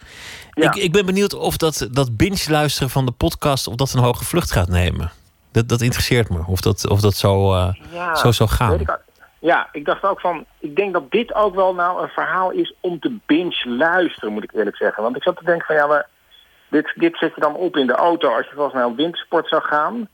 Ik, 0.54 0.76
ik 0.76 0.92
ben 0.92 1.06
benieuwd 1.06 1.34
of 1.34 1.58
dat, 1.58 1.88
dat 1.92 2.18
binge 2.18 2.46
luisteren 2.48 2.90
van 2.90 3.06
de 3.06 3.12
podcast... 3.12 3.68
of 3.68 3.76
dat 3.76 3.94
een 3.94 4.00
hoge 4.00 4.26
vlucht 4.26 4.52
gaat 4.52 4.70
nemen. 4.70 5.12
Dat, 5.52 5.70
dat 5.70 5.82
interesseert 5.82 6.30
me. 6.30 6.44
Of 6.46 6.62
dat, 6.62 6.88
of 6.88 7.02
dat 7.02 7.16
zo, 7.16 7.54
uh, 7.54 7.74
zo 8.16 8.32
zou 8.32 8.50
gaan. 8.50 8.80
Ik, 8.80 8.98
ja, 9.46 9.70
ik 9.72 9.86
dacht 9.86 10.04
ook 10.04 10.20
van... 10.20 10.46
Ik 10.60 10.76
denk 10.76 10.94
dat 10.94 11.12
dit 11.12 11.34
ook 11.34 11.56
wel 11.56 11.74
nou 11.74 12.02
een 12.02 12.10
verhaal 12.10 12.52
is 12.52 12.74
om 12.80 13.00
te 13.00 13.18
binge 13.26 13.70
luisteren, 13.70 14.34
moet 14.34 14.44
ik 14.44 14.54
eerlijk 14.54 14.78
zeggen. 14.78 15.04
Want 15.04 15.16
ik 15.16 15.24
zat 15.24 15.38
te 15.38 15.44
denken 15.44 15.66
van 15.66 15.76
ja, 15.76 15.88
maar 15.88 16.08
dit, 16.70 16.92
dit 16.96 17.18
zet 17.18 17.36
je 17.36 17.42
dan 17.42 17.56
op 17.56 17.78
in 17.78 17.88
de 17.88 17.94
auto 17.94 18.36
als 18.36 18.48
je 18.48 18.54
volgens 18.54 18.76
mij 18.76 18.84
op 18.84 18.96
wintersport 18.96 19.48
zou 19.48 19.62
gaan. 19.62 20.08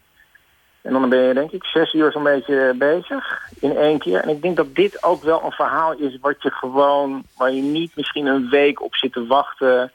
En 0.81 0.93
dan 0.93 1.09
ben 1.09 1.19
je 1.19 1.33
denk 1.33 1.51
ik 1.51 1.63
zes 1.63 1.93
uur 1.93 2.11
zo'n 2.11 2.23
beetje 2.23 2.73
bezig 2.77 3.49
in 3.59 3.77
één 3.77 3.99
keer. 3.99 4.19
En 4.21 4.29
ik 4.29 4.41
denk 4.41 4.55
dat 4.55 4.75
dit 4.75 5.03
ook 5.03 5.23
wel 5.23 5.43
een 5.43 5.51
verhaal 5.51 5.93
is 5.93 6.17
wat 6.21 6.41
je 6.41 6.51
gewoon... 6.51 7.23
waar 7.37 7.51
je 7.51 7.61
niet 7.61 7.95
misschien 7.95 8.25
een 8.25 8.49
week 8.49 8.81
op 8.81 8.95
zit 8.95 9.13
te 9.13 9.27
wachten... 9.27 9.91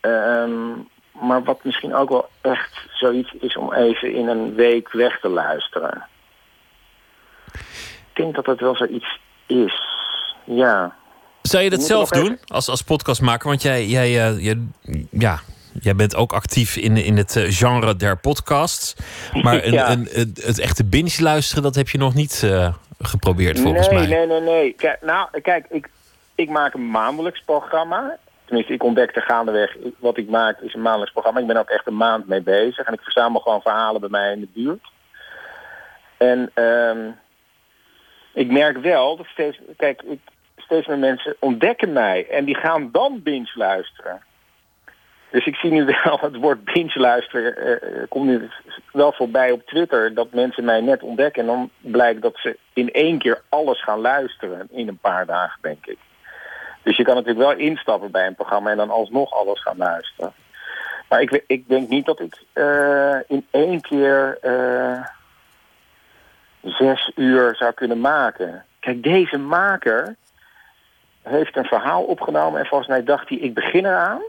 Ehm, 0.00 0.70
maar 1.12 1.42
wat 1.42 1.64
misschien 1.64 1.94
ook 1.94 2.08
wel 2.08 2.28
echt 2.40 2.86
zoiets 2.92 3.32
is 3.32 3.56
om 3.56 3.72
even 3.72 4.12
in 4.12 4.28
een 4.28 4.54
week 4.54 4.92
weg 4.92 5.20
te 5.20 5.28
luisteren. 5.28 6.06
Ik 8.16 8.22
denk 8.22 8.34
dat 8.34 8.44
dat 8.44 8.60
wel 8.60 8.76
zoiets 8.76 9.18
is. 9.46 9.82
Ja. 10.44 10.94
Zou 11.42 11.62
je 11.62 11.70
dat 11.70 11.82
zelf 11.82 12.08
doen 12.08 12.38
als, 12.46 12.68
als 12.68 12.82
podcastmaker? 12.82 13.48
Want 13.48 13.62
jij, 13.62 13.86
jij, 13.86 14.08
uh, 14.08 14.44
je, 14.44 14.66
ja, 15.10 15.38
jij 15.80 15.94
bent 15.94 16.16
ook 16.16 16.32
actief 16.32 16.76
in, 16.76 16.96
in 16.96 17.16
het 17.16 17.36
eh, 17.36 17.44
genre 17.48 17.96
der 17.96 18.16
podcasts. 18.16 18.96
Maar 19.42 19.64
een, 19.64 19.72
ja. 19.72 19.90
een, 19.90 20.08
een, 20.12 20.36
het 20.40 20.58
echte 20.58 20.84
binge 20.84 21.22
luisteren, 21.22 21.62
dat 21.62 21.74
heb 21.74 21.88
je 21.88 21.98
nog 21.98 22.14
niet 22.14 22.42
uh, 22.44 22.74
geprobeerd 22.98 23.60
volgens 23.60 23.88
nee, 23.88 23.98
mij. 23.98 24.06
Nee, 24.06 24.26
nee, 24.26 24.40
nee. 24.40 24.72
Kijk, 24.72 25.02
nou, 25.02 25.40
kijk, 25.40 25.66
ik, 25.68 25.88
ik 26.34 26.48
maak 26.48 26.74
een 26.74 26.90
maandelijks 26.90 27.42
programma. 27.44 28.16
Tenminste, 28.44 28.72
ik 28.72 28.82
ontdekte 28.82 29.20
gaandeweg, 29.20 29.76
wat 29.98 30.16
ik 30.16 30.28
maak 30.28 30.60
is 30.60 30.74
een 30.74 30.82
maandelijks 30.82 31.12
programma. 31.12 31.40
Ik 31.40 31.46
ben 31.46 31.56
ook 31.56 31.70
echt 31.70 31.86
een 31.86 31.96
maand 31.96 32.28
mee 32.28 32.42
bezig. 32.42 32.86
En 32.86 32.92
ik 32.92 33.00
verzamel 33.00 33.40
gewoon 33.40 33.62
verhalen 33.62 34.00
bij 34.00 34.10
mij 34.10 34.32
in 34.32 34.40
de 34.40 34.48
buurt. 34.54 34.90
En 36.16 36.50
um, 36.64 37.16
ik 38.36 38.50
merk 38.50 38.78
wel 38.78 39.16
dat 39.16 39.26
steeds... 39.26 39.60
Kijk, 39.76 40.02
steeds 40.56 40.86
meer 40.86 40.98
mensen 40.98 41.36
ontdekken 41.38 41.92
mij. 41.92 42.26
En 42.30 42.44
die 42.44 42.56
gaan 42.56 42.88
dan 42.92 43.22
binge 43.22 43.52
luisteren. 43.54 44.22
Dus 45.30 45.46
ik 45.46 45.54
zie 45.54 45.70
nu 45.70 45.84
wel 46.04 46.18
het 46.20 46.36
woord 46.36 46.64
binge 46.64 46.98
luisteren. 46.98 47.54
Uh, 47.58 48.02
komt 48.08 48.26
nu 48.26 48.48
wel 48.92 49.12
voorbij 49.12 49.50
op 49.50 49.66
Twitter. 49.66 50.14
Dat 50.14 50.32
mensen 50.32 50.64
mij 50.64 50.80
net 50.80 51.02
ontdekken. 51.02 51.42
En 51.42 51.46
dan 51.46 51.70
blijkt 51.80 52.22
dat 52.22 52.36
ze 52.36 52.58
in 52.72 52.92
één 52.92 53.18
keer 53.18 53.42
alles 53.48 53.82
gaan 53.82 54.00
luisteren. 54.00 54.68
In 54.70 54.88
een 54.88 54.98
paar 54.98 55.26
dagen, 55.26 55.58
denk 55.62 55.86
ik. 55.86 55.98
Dus 56.82 56.96
je 56.96 57.04
kan 57.04 57.14
natuurlijk 57.14 57.46
wel 57.46 57.56
instappen 57.56 58.10
bij 58.10 58.26
een 58.26 58.34
programma. 58.34 58.70
En 58.70 58.76
dan 58.76 58.90
alsnog 58.90 59.32
alles 59.32 59.62
gaan 59.62 59.76
luisteren. 59.76 60.32
Maar 61.08 61.20
ik, 61.20 61.44
ik 61.46 61.68
denk 61.68 61.88
niet 61.88 62.06
dat 62.06 62.20
ik 62.20 62.42
uh, 62.54 63.16
in 63.26 63.46
één 63.50 63.80
keer 63.80 64.38
uh, 64.42 65.06
zes 66.66 67.10
uur 67.14 67.56
zou 67.56 67.72
kunnen 67.72 68.00
maken. 68.00 68.64
Kijk, 68.80 69.02
deze 69.02 69.38
maker 69.38 70.16
heeft 71.22 71.56
een 71.56 71.64
verhaal 71.64 72.02
opgenomen 72.02 72.60
en 72.60 72.66
volgens 72.66 72.88
mij 72.88 73.04
dacht 73.04 73.28
hij, 73.28 73.38
ik 73.38 73.54
begin 73.54 73.84
eraan. 73.86 74.22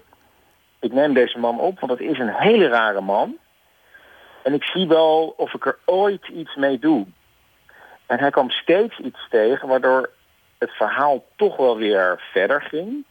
Ik 0.79 0.93
neem 0.93 1.13
deze 1.13 1.39
man 1.39 1.59
op, 1.59 1.79
want 1.79 1.91
het 1.91 2.01
is 2.01 2.19
een 2.19 2.33
hele 2.33 2.67
rare 2.67 3.01
man. 3.01 3.37
En 4.43 4.53
ik 4.53 4.63
zie 4.63 4.87
wel 4.87 5.33
of 5.37 5.53
ik 5.53 5.65
er 5.65 5.77
ooit 5.85 6.27
iets 6.27 6.55
mee 6.55 6.79
doe. 6.79 7.05
En 8.05 8.19
hij 8.19 8.29
kwam 8.29 8.49
steeds 8.49 8.99
iets 8.99 9.27
tegen, 9.29 9.67
waardoor 9.67 10.09
het 10.57 10.71
verhaal 10.71 11.25
toch 11.35 11.57
wel 11.57 11.77
weer 11.77 12.21
verder 12.31 12.61
ging. 12.61 13.05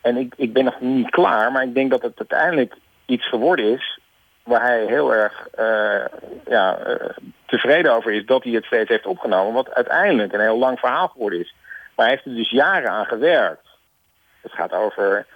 En 0.00 0.16
ik, 0.16 0.34
ik 0.36 0.52
ben 0.52 0.64
nog 0.64 0.80
niet 0.80 1.10
klaar, 1.10 1.52
maar 1.52 1.62
ik 1.62 1.74
denk 1.74 1.90
dat 1.90 2.02
het 2.02 2.18
uiteindelijk 2.18 2.74
iets 3.06 3.28
geworden 3.28 3.64
is... 3.64 3.98
waar 4.44 4.62
hij 4.62 4.84
heel 4.86 5.14
erg 5.14 5.48
uh, 5.58 6.04
ja, 6.46 6.78
uh, 6.86 6.94
tevreden 7.46 7.94
over 7.94 8.12
is 8.12 8.26
dat 8.26 8.44
hij 8.44 8.52
het 8.52 8.64
steeds 8.64 8.88
heeft 8.88 9.06
opgenomen. 9.06 9.52
Wat 9.52 9.74
uiteindelijk 9.74 10.32
een 10.32 10.40
heel 10.40 10.58
lang 10.58 10.78
verhaal 10.78 11.08
geworden 11.08 11.40
is. 11.40 11.54
Maar 11.94 12.06
hij 12.06 12.14
heeft 12.14 12.26
er 12.26 12.34
dus 12.34 12.50
jaren 12.50 12.90
aan 12.90 13.06
gewerkt. 13.06 13.66
Het 14.40 14.52
gaat 14.52 14.72
over 14.72 15.26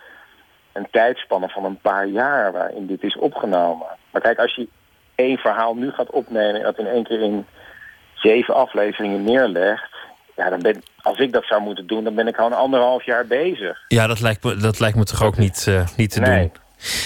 een 0.72 0.88
tijdspanne 0.90 1.48
van 1.48 1.64
een 1.64 1.80
paar 1.80 2.06
jaar 2.06 2.52
waarin 2.52 2.86
dit 2.86 3.02
is 3.02 3.16
opgenomen. 3.16 3.86
Maar 4.10 4.22
kijk, 4.22 4.38
als 4.38 4.54
je 4.54 4.68
één 5.14 5.38
verhaal 5.38 5.74
nu 5.74 5.90
gaat 5.90 6.10
opnemen 6.10 6.54
en 6.54 6.62
dat 6.62 6.78
in 6.78 6.86
één 6.86 7.04
keer 7.04 7.20
in 7.20 7.46
zeven 8.14 8.54
afleveringen 8.54 9.24
neerlegt. 9.24 9.96
Ja, 10.36 10.50
dan 10.50 10.62
ben, 10.62 10.82
als 11.02 11.18
ik 11.18 11.32
dat 11.32 11.44
zou 11.44 11.62
moeten 11.62 11.86
doen, 11.86 12.04
dan 12.04 12.14
ben 12.14 12.26
ik 12.26 12.34
gewoon 12.34 12.52
anderhalf 12.52 13.04
jaar 13.04 13.26
bezig. 13.26 13.84
Ja, 13.88 14.06
dat 14.06 14.20
lijkt 14.20 14.44
me, 14.44 14.56
dat 14.56 14.80
lijkt 14.80 14.96
me 14.96 15.04
toch 15.04 15.22
ook 15.22 15.36
niet, 15.36 15.66
uh, 15.68 15.86
niet 15.96 16.10
te 16.10 16.20
nee. 16.20 16.40
doen. 16.40 16.52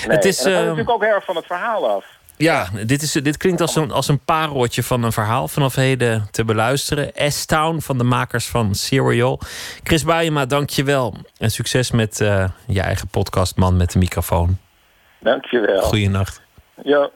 Nee. 0.06 0.16
Het 0.16 0.24
is, 0.24 0.38
en 0.38 0.44
dat 0.44 0.52
hangt 0.52 0.68
uh, 0.68 0.76
natuurlijk 0.76 0.90
ook 0.90 1.02
erg 1.02 1.24
van 1.24 1.36
het 1.36 1.46
verhaal 1.46 1.88
af. 1.88 2.04
Ja, 2.36 2.68
dit, 2.86 3.02
is, 3.02 3.12
dit 3.12 3.36
klinkt 3.36 3.60
als 3.60 3.76
een, 3.76 3.90
als 3.90 4.08
een 4.08 4.24
pareltje 4.24 4.82
van 4.82 5.02
een 5.02 5.12
verhaal 5.12 5.48
vanaf 5.48 5.74
heden 5.74 6.28
te 6.30 6.44
beluisteren. 6.44 7.12
S-Town 7.14 7.80
van 7.80 7.98
de 7.98 8.04
makers 8.04 8.46
van 8.46 8.74
Serial. 8.74 9.40
Chris 9.82 10.04
Baayema, 10.04 10.46
dank 10.46 10.70
je 10.70 10.84
wel. 10.84 11.14
En 11.38 11.50
succes 11.50 11.90
met 11.90 12.20
uh, 12.20 12.48
je 12.66 12.80
eigen 12.80 13.08
podcast 13.08 13.56
Man 13.56 13.76
met 13.76 13.92
de 13.92 13.98
microfoon. 13.98 14.58
Dank 15.18 15.44
je 15.44 15.60
wel. 15.60 15.82
Goeienacht. 15.82 16.40
Ja. 16.82 17.10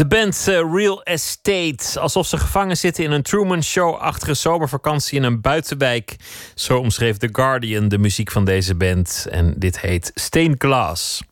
De 0.00 0.06
band 0.06 0.46
uh, 0.48 0.72
Real 0.72 1.02
Estate. 1.02 2.00
Alsof 2.00 2.26
ze 2.26 2.38
gevangen 2.38 2.76
zitten 2.76 3.04
in 3.04 3.10
een 3.10 3.22
Truman 3.22 3.62
Show-achtige 3.62 4.34
zomervakantie 4.34 5.18
in 5.18 5.24
een 5.24 5.40
buitenwijk. 5.40 6.16
Zo 6.54 6.78
omschreef 6.78 7.16
The 7.16 7.28
Guardian 7.32 7.88
de 7.88 7.98
muziek 7.98 8.30
van 8.30 8.44
deze 8.44 8.74
band. 8.74 9.26
En 9.30 9.54
dit 9.56 9.80
heet 9.80 10.10
Stained 10.14 10.54
Glass. 10.58 11.22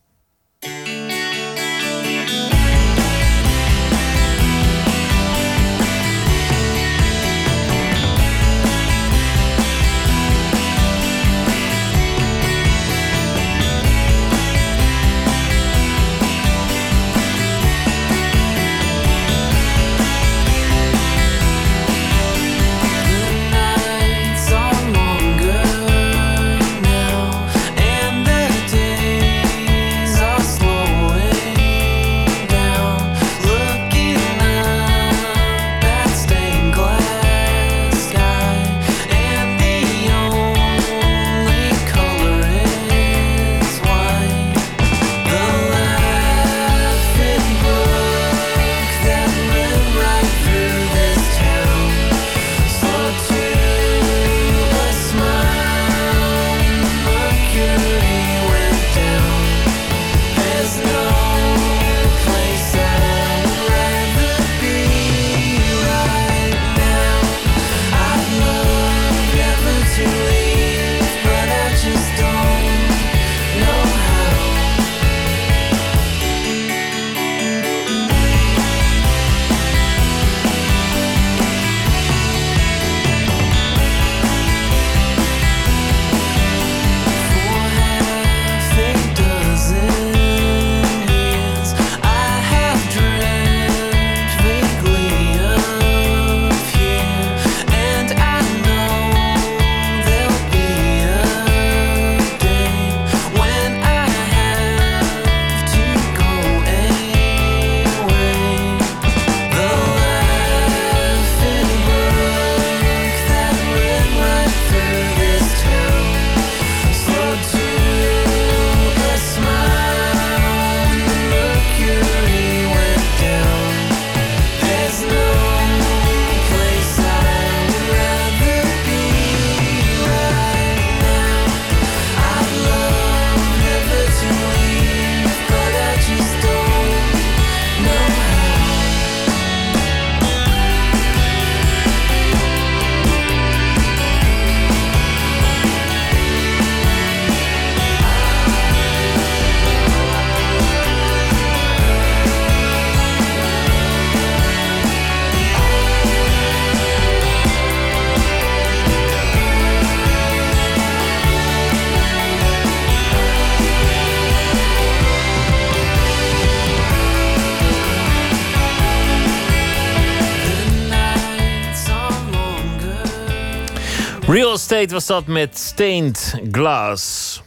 Real 174.69 174.81
Estate 174.81 174.93
was 174.93 175.05
dat 175.05 175.27
met 175.27 175.57
Stained 175.57 176.41
Glass. 176.51 177.41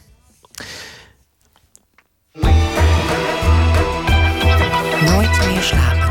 Nooit 5.01 5.47
meer 5.47 5.63
slapen. 5.63 6.02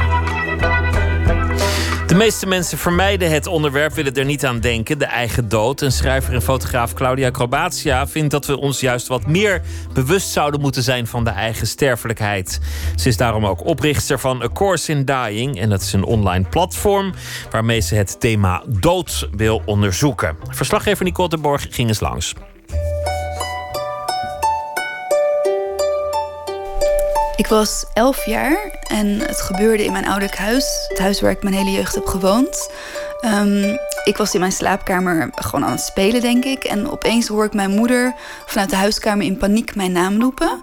Meeste 2.22 2.48
mensen 2.48 2.78
vermijden 2.78 3.32
het 3.32 3.48
onderwerp, 3.48 3.94
willen 3.94 4.14
er 4.14 4.26
niet 4.26 4.46
aan 4.46 4.60
denken. 4.60 4.98
De 4.98 5.06
eigen 5.06 5.50
dood. 5.50 5.82
En 5.82 5.92
schrijver 5.92 6.34
en 6.34 6.42
fotograaf 6.42 6.94
Claudia 6.94 7.32
Crobatia 7.32 8.08
vindt 8.08 8.32
dat 8.32 8.46
we 8.46 8.60
ons 8.60 8.80
juist 8.80 9.08
wat 9.08 9.28
meer 9.28 9.62
bewust 9.94 10.30
zouden 10.30 10.62
moeten 10.62 10.84
zijn 10.84 11.08
van 11.08 11.24
de 11.24 11.30
eigen 11.30 11.68
sterfelijkheid. 11.68 12.60
Ze 12.96 13.08
is 13.08 13.18
daarom 13.18 13.46
ook 13.46 13.66
oprichter 13.66 14.20
van 14.20 14.42
A 14.42 14.50
Course 14.54 14.92
in 14.92 15.06
Dying. 15.06 15.60
En 15.60 15.70
dat 15.70 15.82
is 15.82 15.94
een 15.94 16.04
online 16.04 16.46
platform 16.50 17.14
waarmee 17.52 17.80
ze 17.80 17.96
het 17.96 18.20
thema 18.20 18.64
dood 18.68 19.30
wil 19.32 19.62
onderzoeken. 19.66 20.38
Verslaggever 20.50 21.06
Nicole 21.06 21.30
de 21.30 21.58
ging 21.70 21.88
eens 21.88 22.00
langs. 22.00 22.34
Ik 27.42 27.48
was 27.48 27.86
elf 27.94 28.26
jaar 28.26 28.80
en 28.88 29.08
het 29.08 29.42
gebeurde 29.42 29.84
in 29.84 29.92
mijn 29.92 30.06
ouderlijk 30.06 30.38
huis. 30.38 30.86
Het 30.88 31.00
huis 31.00 31.22
waar 31.22 31.32
ik 31.32 31.44
mijn 31.44 31.56
hele 31.56 31.72
jeugd 31.72 31.96
heb 31.96 32.06
gewoond. 32.06 32.72
Ehm, 33.22 33.78
ik 34.04 34.18
was 34.18 34.34
in 34.34 34.40
mijn 34.40 34.52
slaapkamer 34.52 35.30
gewoon 35.36 35.66
aan 35.66 35.72
het 35.72 35.82
spelen, 35.82 36.22
denk 36.22 36.46
ik. 36.46 36.64
En 36.64 36.92
opeens 36.92 37.28
hoor 37.28 37.46
ik 37.46 37.54
mijn 37.54 37.72
moeder 37.72 38.14
vanuit 38.46 38.70
de 38.70 38.76
huiskamer 38.76 39.26
in 39.26 39.38
paniek 39.38 39.76
mijn 39.76 39.92
naam 39.92 40.22
roepen. 40.22 40.62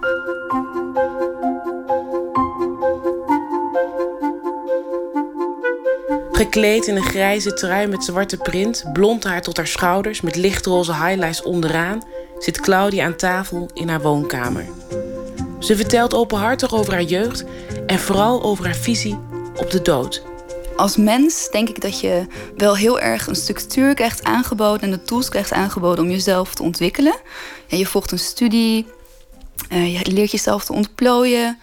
Gekleed 6.33 6.87
in 6.87 6.97
een 6.97 7.03
grijze 7.03 7.55
trui 7.55 7.87
met 7.87 8.05
zwarte 8.05 8.37
print, 8.37 8.85
blond 8.93 9.25
haar 9.25 9.43
tot 9.43 9.57
haar 9.57 9.67
schouders 9.67 10.21
met 10.21 10.37
lichtroze 10.37 10.95
highlights 10.95 11.43
onderaan, 11.43 12.03
zit 12.39 12.61
Claudia 12.61 13.05
aan 13.05 13.17
tafel 13.17 13.69
in 13.75 13.89
haar 13.89 14.01
woonkamer. 14.01 14.65
Ze 15.59 15.77
vertelt 15.77 16.15
openhartig 16.15 16.75
over 16.75 16.93
haar 16.93 17.03
jeugd 17.03 17.45
en 17.87 17.99
vooral 17.99 18.43
over 18.43 18.65
haar 18.65 18.77
visie 18.77 19.19
op 19.57 19.71
de 19.71 19.83
dood. 19.83 20.23
Als 20.77 20.97
mens 20.97 21.49
denk 21.51 21.69
ik 21.69 21.81
dat 21.81 22.01
je 22.01 22.27
wel 22.57 22.77
heel 22.77 23.01
erg 23.01 23.27
een 23.27 23.37
structuur 23.37 23.95
krijgt 23.95 24.25
aangeboden 24.25 24.81
en 24.81 24.91
de 24.91 25.03
tools 25.03 25.29
krijgt 25.29 25.53
aangeboden 25.53 26.05
om 26.05 26.11
jezelf 26.11 26.55
te 26.55 26.63
ontwikkelen. 26.63 27.15
je 27.67 27.87
volgt 27.87 28.13
een 28.13 28.19
studie, 28.19 28.87
uh, 29.73 29.99
je 29.99 30.13
leert 30.13 30.31
jezelf 30.31 30.65
te 30.65 30.73
ontplooien. 30.73 31.59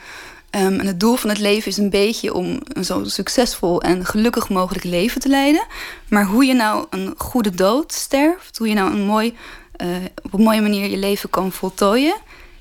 Um, 0.51 0.80
en 0.80 0.88
het 0.88 0.99
doel 0.99 1.15
van 1.15 1.30
het 1.30 1.39
leven 1.39 1.72
is 1.72 1.77
een 1.77 1.89
beetje 1.89 2.34
om 2.34 2.59
een 2.67 2.85
zo 2.85 3.03
succesvol 3.03 3.81
en 3.81 4.05
gelukkig 4.05 4.49
mogelijk 4.49 4.84
leven 4.84 5.22
te 5.22 5.30
leiden. 5.30 5.65
Maar 6.09 6.26
hoe 6.26 6.45
je 6.45 6.53
nou 6.53 6.85
een 6.89 7.13
goede 7.17 7.51
dood 7.51 7.93
sterft, 7.93 8.57
hoe 8.57 8.67
je 8.67 8.73
nou 8.73 8.91
een 8.91 9.05
mooi, 9.05 9.38
uh, 9.81 9.88
op 10.22 10.34
een 10.34 10.41
mooie 10.41 10.61
manier 10.61 10.89
je 10.89 10.97
leven 10.97 11.30
kan 11.30 11.51
voltooien, 11.51 12.15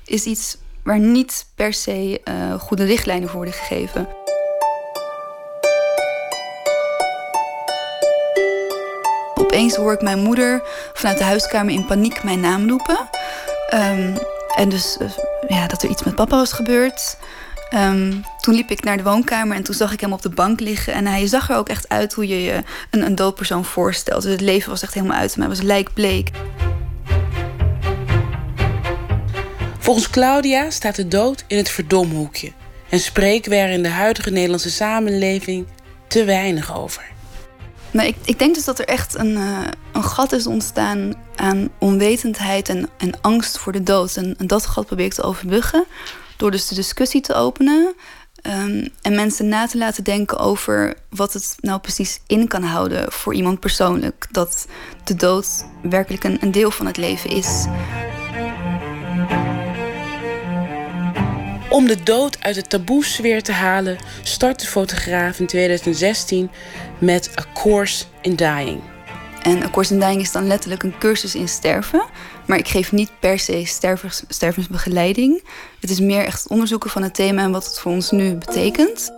is 0.05 0.25
iets 0.25 0.57
waar 0.85 0.99
niet 0.99 1.45
per 1.55 1.73
se 1.73 2.21
uh, 2.23 2.53
goede 2.53 2.83
richtlijnen 2.83 3.29
voor 3.29 3.37
worden 3.37 3.53
gegeven. 3.53 4.07
Opeens 9.35 9.75
hoor 9.75 9.93
ik 9.93 10.01
mijn 10.01 10.19
moeder 10.19 10.61
vanuit 10.93 11.17
de 11.17 11.23
huiskamer 11.23 11.73
in 11.73 11.85
paniek 11.85 12.23
mijn 12.23 12.39
naam 12.39 12.69
roepen. 12.69 13.09
Um, 13.73 14.17
en 14.55 14.69
dus 14.69 14.97
uh, 15.01 15.09
ja, 15.47 15.67
dat 15.67 15.83
er 15.83 15.89
iets 15.89 16.03
met 16.03 16.15
papa 16.15 16.35
was 16.35 16.53
gebeurd. 16.53 17.17
Um, 17.73 18.23
toen 18.39 18.55
liep 18.55 18.69
ik 18.69 18.83
naar 18.83 18.97
de 18.97 19.03
woonkamer 19.03 19.57
en 19.57 19.63
toen 19.63 19.75
zag 19.75 19.93
ik 19.93 20.01
hem 20.01 20.13
op 20.13 20.21
de 20.21 20.29
bank 20.29 20.59
liggen. 20.59 20.93
En 20.93 21.05
hij 21.05 21.27
zag 21.27 21.49
er 21.49 21.57
ook 21.57 21.69
echt 21.69 21.89
uit 21.89 22.13
hoe 22.13 22.27
je 22.27 22.43
je 22.43 22.63
een, 22.89 23.05
een 23.05 23.15
doodpersoon 23.15 23.65
voorstelt. 23.65 24.21
Dus 24.21 24.31
het 24.31 24.41
leven 24.41 24.69
was 24.69 24.81
echt 24.81 24.93
helemaal 24.93 25.17
uit 25.17 25.31
hem. 25.31 25.39
Hij 25.39 25.49
was 25.49 25.61
lijkbleek. 25.61 26.31
Volgens 29.85 30.09
Claudia 30.09 30.69
staat 30.69 30.95
de 30.95 31.07
dood 31.07 31.43
in 31.47 31.57
het 31.57 31.69
verdomhoekje 31.69 32.51
en 32.89 32.99
spreken 32.99 33.51
we 33.51 33.57
er 33.57 33.69
in 33.69 33.83
de 33.83 33.89
huidige 33.89 34.29
Nederlandse 34.29 34.71
samenleving 34.71 35.67
te 36.07 36.23
weinig 36.23 36.77
over. 36.77 37.03
Nou, 37.91 38.07
ik, 38.07 38.15
ik 38.23 38.39
denk 38.39 38.55
dus 38.55 38.65
dat 38.65 38.79
er 38.79 38.85
echt 38.85 39.15
een, 39.15 39.31
uh, 39.31 39.59
een 39.93 40.03
gat 40.03 40.31
is 40.31 40.47
ontstaan 40.47 41.13
aan 41.35 41.69
onwetendheid 41.79 42.69
en, 42.69 42.89
angst 43.21 43.57
voor 43.57 43.71
de 43.71 43.83
dood. 43.83 44.15
En, 44.15 44.35
dat 44.37 44.65
gat 44.65 44.85
probeer 44.85 45.05
ik 45.05 45.13
te 45.13 45.23
overbruggen 45.23 45.85
door 46.37 46.51
dus 46.51 46.67
de 46.67 46.75
discussie 46.75 47.21
te 47.21 47.33
openen. 47.33 47.93
Um, 48.43 48.89
en 49.01 49.15
mensen 49.15 49.47
na 49.47 49.67
te 49.67 49.77
laten 49.77 50.03
denken 50.03 50.37
over 50.37 50.93
wat 51.09 51.33
het 51.33 51.55
nou 51.59 51.79
precies 51.79 52.19
in 52.27 52.47
kan 52.47 52.63
houden 52.63 53.11
voor 53.11 53.33
iemand 53.33 53.59
persoonlijk. 53.59 54.27
Dat 54.31 54.67
de 55.03 55.15
dood 55.15 55.65
werkelijk 55.81 56.23
een, 56.23 56.37
een 56.41 56.51
deel 56.51 56.71
van 56.71 56.85
het 56.85 56.97
leven 56.97 57.29
is. 57.29 57.65
Om 61.69 61.87
de 61.87 62.03
dood 62.03 62.37
uit 62.39 62.55
de 62.55 62.61
taboesfeer 62.61 63.43
te 63.43 63.51
halen, 63.51 63.97
start 64.23 64.59
de 64.59 64.67
fotograaf 64.67 65.39
in 65.39 65.47
2016 65.47 66.49
met 66.99 67.31
A 67.39 67.45
Course 67.53 68.05
in 68.21 68.35
Dying. 68.35 68.81
En 69.41 69.63
A 69.63 69.69
Course 69.69 69.93
in 69.93 69.99
Dying 69.99 70.21
is 70.21 70.31
dan 70.31 70.47
letterlijk 70.47 70.83
een 70.83 70.97
cursus 70.97 71.35
in 71.35 71.47
sterven. 71.47 72.05
Maar 72.47 72.57
ik 72.57 72.67
geef 72.67 72.91
niet 72.91 73.11
per 73.19 73.39
se 73.39 73.65
stervens, 73.65 74.23
stervensbegeleiding. 74.27 75.43
Het 75.79 75.89
is 75.89 75.99
meer 75.99 76.25
echt 76.25 76.47
onderzoeken 76.47 76.89
van 76.89 77.03
het 77.03 77.13
thema 77.13 77.43
en 77.43 77.51
wat 77.51 77.65
het 77.65 77.79
voor 77.79 77.91
ons 77.91 78.11
nu 78.11 78.35
betekent. 78.35 79.11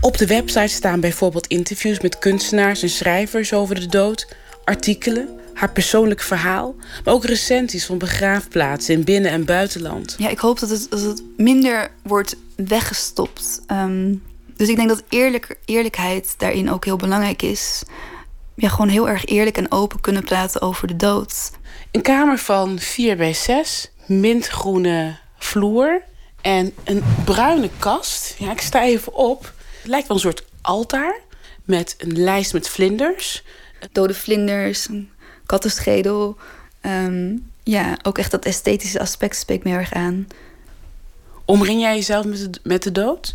Op 0.00 0.18
de 0.18 0.26
website 0.26 0.68
staan 0.68 1.00
bijvoorbeeld 1.00 1.46
interviews 1.46 2.00
met 2.00 2.18
kunstenaars 2.18 2.82
en 2.82 2.88
schrijvers 2.88 3.52
over 3.52 3.74
de 3.74 3.86
dood, 3.86 4.28
artikelen, 4.64 5.37
haar 5.58 5.72
persoonlijk 5.72 6.20
verhaal, 6.20 6.74
maar 7.04 7.14
ook 7.14 7.24
recensies 7.24 7.86
van 7.86 7.98
begraafplaatsen 7.98 8.94
in 8.94 9.04
binnen- 9.04 9.30
en 9.30 9.44
buitenland. 9.44 10.14
Ja, 10.18 10.28
ik 10.28 10.38
hoop 10.38 10.58
dat 10.58 10.70
het, 10.70 10.86
dat 10.90 11.00
het 11.00 11.22
minder 11.36 11.90
wordt 12.02 12.36
weggestopt. 12.56 13.62
Ehm, 13.66 14.14
dus 14.56 14.68
ik 14.68 14.76
denk 14.76 14.88
dat 14.88 15.02
eerlijk, 15.08 15.58
eerlijkheid 15.64 16.34
daarin 16.36 16.70
ook 16.70 16.84
heel 16.84 16.96
belangrijk 16.96 17.42
is. 17.42 17.82
Ja, 18.54 18.68
gewoon 18.68 18.88
heel 18.88 19.08
erg 19.08 19.24
eerlijk 19.24 19.56
en 19.56 19.72
open 19.72 20.00
kunnen 20.00 20.24
praten 20.24 20.60
over 20.60 20.86
de 20.86 20.96
dood. 20.96 21.50
Een 21.90 22.02
kamer 22.02 22.38
van 22.38 22.78
4 22.78 23.16
bij 23.16 23.34
6, 23.34 23.90
mintgroene 24.06 25.18
vloer 25.38 26.02
en 26.40 26.72
een 26.84 27.02
bruine 27.24 27.70
kast. 27.78 28.34
Ja, 28.38 28.50
ik 28.50 28.60
sta 28.60 28.82
even 28.82 29.14
op. 29.14 29.52
Het 29.80 29.90
lijkt 29.90 30.08
wel 30.08 30.16
een 30.16 30.22
soort 30.22 30.44
altaar 30.60 31.20
met 31.64 31.94
een 31.98 32.22
lijst 32.22 32.52
met 32.52 32.68
vlinders. 32.68 33.42
Dode 33.92 34.14
vlinders, 34.14 34.88
kattenschedel. 35.48 36.36
Um, 36.82 37.50
ja, 37.62 37.98
ook 38.02 38.18
echt 38.18 38.30
dat 38.30 38.44
esthetische 38.44 39.00
aspect 39.00 39.36
spreekt 39.36 39.64
me 39.64 39.70
erg 39.70 39.92
aan. 39.92 40.26
Omring 41.44 41.80
jij 41.80 41.94
jezelf 41.94 42.24
met 42.24 42.54
de, 42.54 42.60
met 42.62 42.82
de 42.82 42.92
dood? 42.92 43.34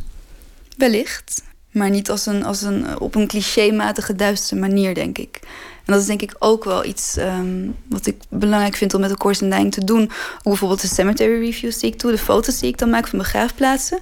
Wellicht. 0.78 1.44
Maar 1.72 1.90
niet 1.90 2.10
als 2.10 2.26
een, 2.26 2.46
als 2.46 2.62
een, 2.62 3.00
op 3.00 3.16
een 3.16 3.28
clichématige 3.28 4.16
duistere 4.16 4.60
manier, 4.60 4.94
denk 4.94 5.18
ik. 5.18 5.40
En 5.86 5.94
dat 5.94 6.02
is 6.02 6.08
denk 6.08 6.22
ik 6.22 6.36
ook 6.40 6.64
wel 6.64 6.86
iets 6.86 7.18
um, 7.18 7.76
wat 7.90 8.06
ik 8.06 8.18
belangrijk 8.30 8.76
vind 8.76 8.94
om 8.94 9.02
met 9.02 9.10
de 9.10 9.18
Course 9.18 9.44
in 9.44 9.50
Dying 9.50 9.72
te 9.72 9.84
doen. 9.84 10.04
Ook 10.04 10.44
bijvoorbeeld 10.44 10.82
de 10.82 10.88
cemetery 10.88 11.40
reviews 11.40 11.80
die 11.80 11.92
ik 11.92 12.00
doe, 12.00 12.12
de 12.12 12.18
foto's 12.18 12.60
die 12.60 12.70
ik 12.70 12.78
dan 12.78 12.90
maak 12.90 13.08
van 13.08 13.20
begraafplaatsen 13.20 14.00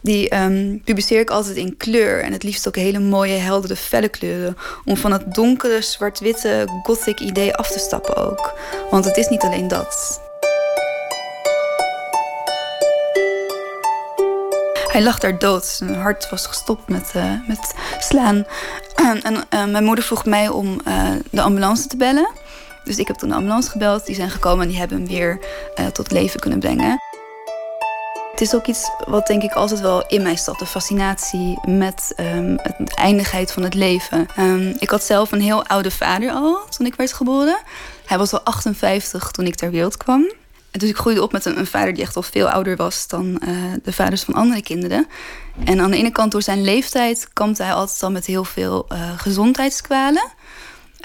die 0.00 0.36
um, 0.36 0.80
publiceer 0.84 1.20
ik 1.20 1.30
altijd 1.30 1.56
in 1.56 1.76
kleur. 1.76 2.22
En 2.22 2.32
het 2.32 2.42
liefst 2.42 2.68
ook 2.68 2.76
hele 2.76 2.98
mooie, 2.98 3.36
heldere, 3.36 3.76
felle 3.76 4.08
kleuren. 4.08 4.56
Om 4.84 4.96
van 4.96 5.12
het 5.12 5.34
donkere, 5.34 5.82
zwart-witte, 5.82 6.68
gothic 6.82 7.20
idee 7.20 7.54
af 7.54 7.70
te 7.70 7.78
stappen 7.78 8.16
ook. 8.16 8.58
Want 8.90 9.04
het 9.04 9.16
is 9.16 9.28
niet 9.28 9.42
alleen 9.42 9.68
dat. 9.68 10.20
Hij 14.96 15.02
lag 15.02 15.18
daar 15.18 15.38
dood. 15.38 15.64
Zijn 15.64 15.94
hart 15.94 16.30
was 16.30 16.46
gestopt 16.46 16.88
met, 16.88 17.12
uh, 17.16 17.48
met 17.48 17.74
slaan. 17.98 18.46
en 18.94 19.34
uh, 19.34 19.64
mijn 19.64 19.84
moeder 19.84 20.04
vroeg 20.04 20.24
mij 20.24 20.48
om 20.48 20.80
uh, 20.88 21.10
de 21.30 21.42
ambulance 21.42 21.86
te 21.86 21.96
bellen. 21.96 22.30
Dus 22.84 22.98
ik 22.98 23.06
heb 23.06 23.16
toen 23.16 23.28
de 23.28 23.34
ambulance 23.34 23.70
gebeld. 23.70 24.06
Die 24.06 24.14
zijn 24.14 24.30
gekomen 24.30 24.62
en 24.62 24.68
die 24.68 24.78
hebben 24.78 24.98
hem 24.98 25.06
weer 25.06 25.38
tot 25.92 26.10
leven 26.10 26.40
kunnen 26.40 26.58
brengen. 26.58 27.00
Het 28.36 28.46
is 28.46 28.54
ook 28.54 28.66
iets 28.66 28.90
wat 29.06 29.26
denk 29.26 29.42
ik 29.42 29.52
altijd 29.52 29.80
wel 29.80 30.06
in 30.06 30.22
mij 30.22 30.36
zat. 30.36 30.58
De 30.58 30.66
fascinatie 30.66 31.58
met 31.68 32.14
um, 32.16 32.56
de 32.56 32.94
eindigheid 32.94 33.52
van 33.52 33.62
het 33.62 33.74
leven. 33.74 34.26
Um, 34.38 34.74
ik 34.78 34.90
had 34.90 35.02
zelf 35.02 35.32
een 35.32 35.40
heel 35.40 35.66
oude 35.66 35.90
vader 35.90 36.30
al 36.30 36.64
toen 36.68 36.86
ik 36.86 36.94
werd 36.94 37.12
geboren. 37.12 37.58
Hij 38.06 38.18
was 38.18 38.32
al 38.32 38.40
58 38.40 39.30
toen 39.30 39.46
ik 39.46 39.54
ter 39.54 39.70
wereld 39.70 39.96
kwam. 39.96 40.32
Dus 40.70 40.88
ik 40.88 40.96
groeide 40.96 41.22
op 41.22 41.32
met 41.32 41.44
een, 41.44 41.66
vader 41.66 41.94
die 41.94 42.02
echt 42.02 42.16
al 42.16 42.22
veel 42.22 42.48
ouder 42.48 42.76
was 42.76 43.06
dan 43.08 43.40
uh, 43.48 43.72
de 43.82 43.92
vaders 43.92 44.22
van 44.22 44.34
andere 44.34 44.62
kinderen. 44.62 45.06
En 45.64 45.80
aan 45.80 45.90
de 45.90 45.96
ene 45.96 46.10
kant 46.10 46.32
door 46.32 46.42
zijn 46.42 46.62
leeftijd 46.62 47.28
kampte 47.32 47.62
hij 47.62 47.72
altijd 47.72 48.02
al 48.02 48.10
met 48.10 48.26
heel 48.26 48.44
veel 48.44 48.86
uh, 48.92 48.98
gezondheidskwalen. 49.16 50.28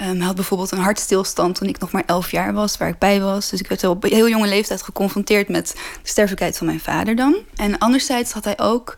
Um, 0.02 0.16
hij 0.16 0.26
had 0.26 0.34
bijvoorbeeld 0.34 0.70
een 0.70 0.78
hartstilstand 0.78 1.54
toen 1.54 1.68
ik 1.68 1.78
nog 1.78 1.90
maar 1.90 2.02
elf 2.06 2.30
jaar 2.30 2.52
was, 2.52 2.76
waar 2.76 2.88
ik 2.88 2.98
bij 2.98 3.20
was. 3.20 3.50
Dus 3.50 3.60
ik 3.60 3.68
werd 3.68 3.84
op 3.84 4.02
heel 4.02 4.28
jonge 4.28 4.48
leeftijd 4.48 4.82
geconfronteerd 4.82 5.48
met 5.48 5.68
de 6.02 6.08
sterfelijkheid 6.08 6.58
van 6.58 6.66
mijn 6.66 6.80
vader 6.80 7.16
dan. 7.16 7.36
En 7.56 7.78
anderzijds 7.78 8.32
had 8.32 8.44
hij 8.44 8.58
ook 8.58 8.96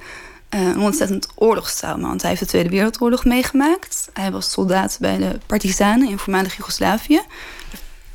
een 0.49 0.81
ontzettend 0.81 1.29
oorlogstrauma. 1.35 2.09
Want 2.09 2.21
hij 2.21 2.31
heeft 2.31 2.43
de 2.43 2.49
Tweede 2.49 2.69
Wereldoorlog 2.69 3.25
meegemaakt. 3.25 4.09
Hij 4.13 4.31
was 4.31 4.51
soldaat 4.51 4.97
bij 5.01 5.19
de 5.19 5.39
partisanen 5.47 6.09
in 6.09 6.19
voormalig 6.19 6.57
Joegoslavië. 6.57 7.21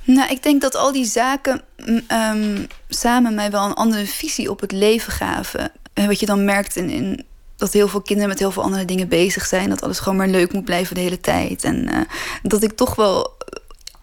Nou, 0.03 0.31
ik 0.31 0.43
denk 0.43 0.61
dat 0.61 0.75
al 0.75 0.91
die 0.91 1.05
zaken 1.05 1.61
mm, 1.85 2.01
ehm, 2.07 2.65
samen 2.89 3.35
mij 3.35 3.51
wel 3.51 3.65
een 3.65 3.73
andere 3.73 4.05
visie 4.05 4.49
op 4.49 4.59
het 4.59 4.71
leven 4.71 5.13
gaven. 5.13 5.71
En 5.93 6.07
wat 6.07 6.19
je 6.19 6.25
dan 6.25 6.45
merkt 6.45 6.75
in, 6.75 6.89
in, 6.89 7.25
dat 7.59 7.73
heel 7.73 7.87
veel 7.87 8.01
kinderen 8.01 8.29
met 8.29 8.39
heel 8.39 8.51
veel 8.51 8.63
andere 8.63 8.85
dingen 8.85 9.07
bezig 9.07 9.45
zijn. 9.45 9.69
Dat 9.69 9.83
alles 9.83 9.99
gewoon 9.99 10.17
maar 10.17 10.27
leuk 10.27 10.53
moet 10.53 10.65
blijven 10.65 10.95
de 10.95 11.01
hele 11.01 11.19
tijd. 11.19 11.63
En 11.63 11.87
uh, 11.93 11.99
dat 12.43 12.63
ik 12.63 12.71
toch 12.71 12.95
wel 12.95 13.37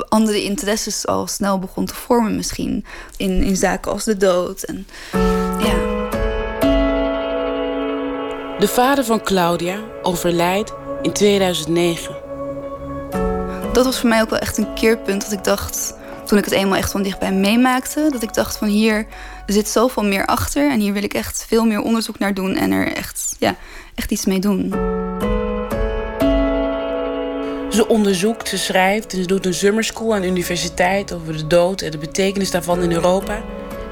andere 0.08 0.42
interesses 0.42 1.06
al 1.06 1.26
snel 1.26 1.58
begon 1.58 1.86
te 1.86 1.94
vormen 1.94 2.36
misschien. 2.36 2.84
In, 3.16 3.42
in 3.42 3.56
zaken 3.56 3.92
als 3.92 4.04
de 4.04 4.16
dood. 4.16 4.62
En, 4.62 4.86
ja. 5.58 5.74
De 8.58 8.68
vader 8.68 9.04
van 9.04 9.22
Claudia 9.22 9.80
overlijdt 10.02 10.72
in 11.02 11.12
2009. 11.12 12.16
Dat 13.72 13.84
was 13.84 13.98
voor 13.98 14.08
mij 14.08 14.20
ook 14.20 14.30
wel 14.30 14.38
echt 14.38 14.58
een 14.58 14.74
keerpunt 14.74 15.22
dat 15.22 15.32
ik 15.32 15.44
dacht, 15.44 15.94
toen 16.26 16.38
ik 16.38 16.44
het 16.44 16.54
eenmaal 16.54 16.76
echt 16.76 16.90
van 16.90 17.02
dichtbij 17.02 17.32
meemaakte, 17.32 18.08
dat 18.10 18.22
ik 18.22 18.34
dacht 18.34 18.56
van 18.56 18.68
hier 18.68 19.06
zit 19.46 19.68
zoveel 19.68 20.04
meer 20.04 20.26
achter 20.26 20.70
en 20.70 20.80
hier 20.80 20.92
wil 20.92 21.02
ik 21.02 21.14
echt 21.14 21.44
veel 21.48 21.64
meer 21.64 21.80
onderzoek 21.80 22.18
naar 22.18 22.34
doen 22.34 22.56
en 22.56 22.70
er 22.70 22.92
echt, 22.92 23.36
ja, 23.38 23.54
echt 23.94 24.10
iets 24.10 24.24
mee 24.24 24.40
doen. 24.40 24.74
Ze 27.70 27.88
onderzoekt, 27.88 28.48
ze 28.48 28.58
schrijft 28.58 29.12
en 29.12 29.20
ze 29.20 29.26
doet 29.26 29.46
een 29.46 29.54
summerschool 29.54 30.14
aan 30.14 30.20
de 30.20 30.26
universiteit 30.26 31.12
over 31.12 31.36
de 31.36 31.46
dood 31.46 31.80
en 31.80 31.90
de 31.90 31.98
betekenis 31.98 32.50
daarvan 32.50 32.82
in 32.82 32.92
Europa. 32.92 33.42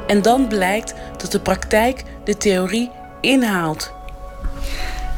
En 0.07 0.23
dan 0.23 0.49
blijkt 0.49 0.95
dat 1.17 1.33
de 1.33 1.41
praktijk 1.41 2.03
de 2.25 2.37
theorie 2.37 2.91
inhaalt. 3.21 3.93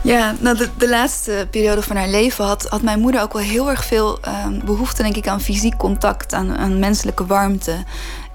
Ja, 0.07 0.35
nou 0.41 0.57
de, 0.57 0.69
de, 0.79 0.89
laatste 0.89 1.49
periode 1.51 1.83
van 1.83 1.97
haar 1.97 2.09
leven 2.09 2.45
had, 2.45 2.67
had 2.69 2.83
mijn 2.83 3.01
moeder 3.01 3.23
ook 3.23 3.33
wel 3.33 3.43
heel 3.43 3.71
erg 3.71 3.85
veel 3.85 4.19
um, 4.47 4.61
behoefte, 4.65 5.03
denk 5.03 5.17
ik, 5.17 5.29
aan 5.29 5.41
fysiek 5.41 5.77
contact, 5.77 6.33
aan, 6.33 6.57
aan 6.57 6.79
menselijke 6.79 7.27
warmte. 7.27 7.85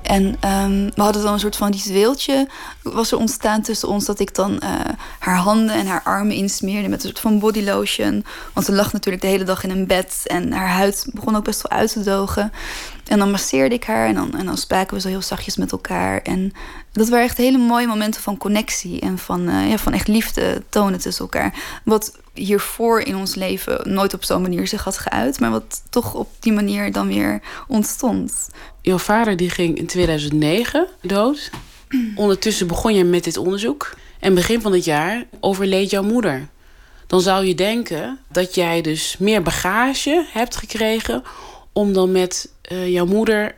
En 0.02 0.24
um, 0.26 0.92
we 0.96 1.02
hadden 1.02 1.24
dan 1.24 1.34
een 1.34 1.40
soort 1.40 1.56
van 1.56 1.72
ritueeltje 1.72 2.50
was 2.82 3.12
er 3.12 3.18
ontstaan 3.18 3.62
tussen 3.62 3.88
ons 3.88 4.06
dat 4.06 4.20
ik 4.20 4.36
dan 4.36 4.52
uh, 4.52 4.70
haar 5.20 5.38
handen 5.38 5.76
en 5.76 5.88
haar 5.88 6.02
armen 6.04 6.36
insmeerde 6.36 6.88
met 6.88 7.04
een 7.04 7.10
soort 7.10 7.20
van 7.20 7.40
body 7.40 7.64
lotion. 7.64 8.26
Want 8.54 8.66
ze 8.66 8.72
lag 8.72 8.94
natuurlijk 8.94 9.24
de 9.24 9.30
hele 9.30 9.44
dag 9.44 9.64
in 9.64 9.70
een 9.70 9.88
bed 9.88 10.22
en 10.24 10.52
haar 10.52 10.70
huid 10.70 11.06
begon 11.14 11.36
ook 11.36 11.44
best 11.44 11.62
wel 11.62 11.80
uit 11.80 11.92
te 11.92 12.04
dogen. 12.04 12.52
En 13.12 13.20
dan 13.20 13.32
masseerde 13.32 13.76
ik 13.76 13.84
haar 13.84 14.08
en 14.08 14.16
dan, 14.16 14.34
en 14.38 14.46
dan 14.46 14.58
spraken 14.58 14.96
we 14.96 15.02
zo 15.02 15.08
heel 15.08 15.22
zachtjes 15.22 15.58
met 15.58 15.72
elkaar. 15.72 16.22
En 16.22 16.54
dat 16.92 17.10
waren 17.10 17.26
echt 17.26 17.38
hele 17.38 17.58
mooie 17.58 17.88
momenten 17.88 18.22
van 18.22 18.38
connectie 18.38 19.00
en 19.00 19.18
van, 19.18 19.50
uh, 19.50 19.70
ja, 19.70 19.78
van 19.78 19.94
echt 19.94 20.08
liefde 20.08 20.64
tonen 20.70 21.00
tussen 21.00 21.24
elkaar. 21.24 21.80
Wat 21.84 22.18
hiervoor 22.34 23.02
in 23.02 23.16
ons 23.16 23.36
leven 23.36 23.94
nooit 23.94 24.14
op 24.14 24.24
zo'n 24.24 24.42
manier 24.42 24.68
zich 24.68 24.84
had 24.84 24.98
geuit, 24.98 25.40
maar 25.40 25.52
wat 25.52 25.84
toch 25.90 26.14
op 26.14 26.30
die 26.40 26.54
manier 26.54 26.92
dan 26.92 27.08
weer 27.08 27.42
ontstond. 27.68 28.50
Jouw 28.82 28.98
vader 28.98 29.38
die 29.38 29.50
ging 29.50 29.78
in 29.78 29.88
2009 29.88 30.88
dood. 31.02 31.50
Ondertussen 32.16 32.68
begon 32.68 32.94
je 32.94 33.04
met 33.04 33.24
dit 33.24 33.38
onderzoek. 33.38 33.94
En 34.20 34.36
begin 34.36 34.62
van 34.62 34.74
het 34.74 34.86
jaar 34.86 35.26
overleed 35.40 35.90
jouw 35.90 36.04
moeder. 36.04 36.48
Dan 37.08 37.22
zou 37.22 37.46
je 37.46 37.56
denken 37.56 38.20
dat 38.30 38.56
jij 38.56 38.82
dus 38.82 39.16
meer 39.20 39.42
bagage 39.42 40.26
hebt 40.32 40.56
gekregen 40.56 41.24
om 41.74 41.94
dan 41.94 42.12
met 42.12 42.50
uh, 42.72 42.88
jouw 42.88 43.06
moeder, 43.06 43.56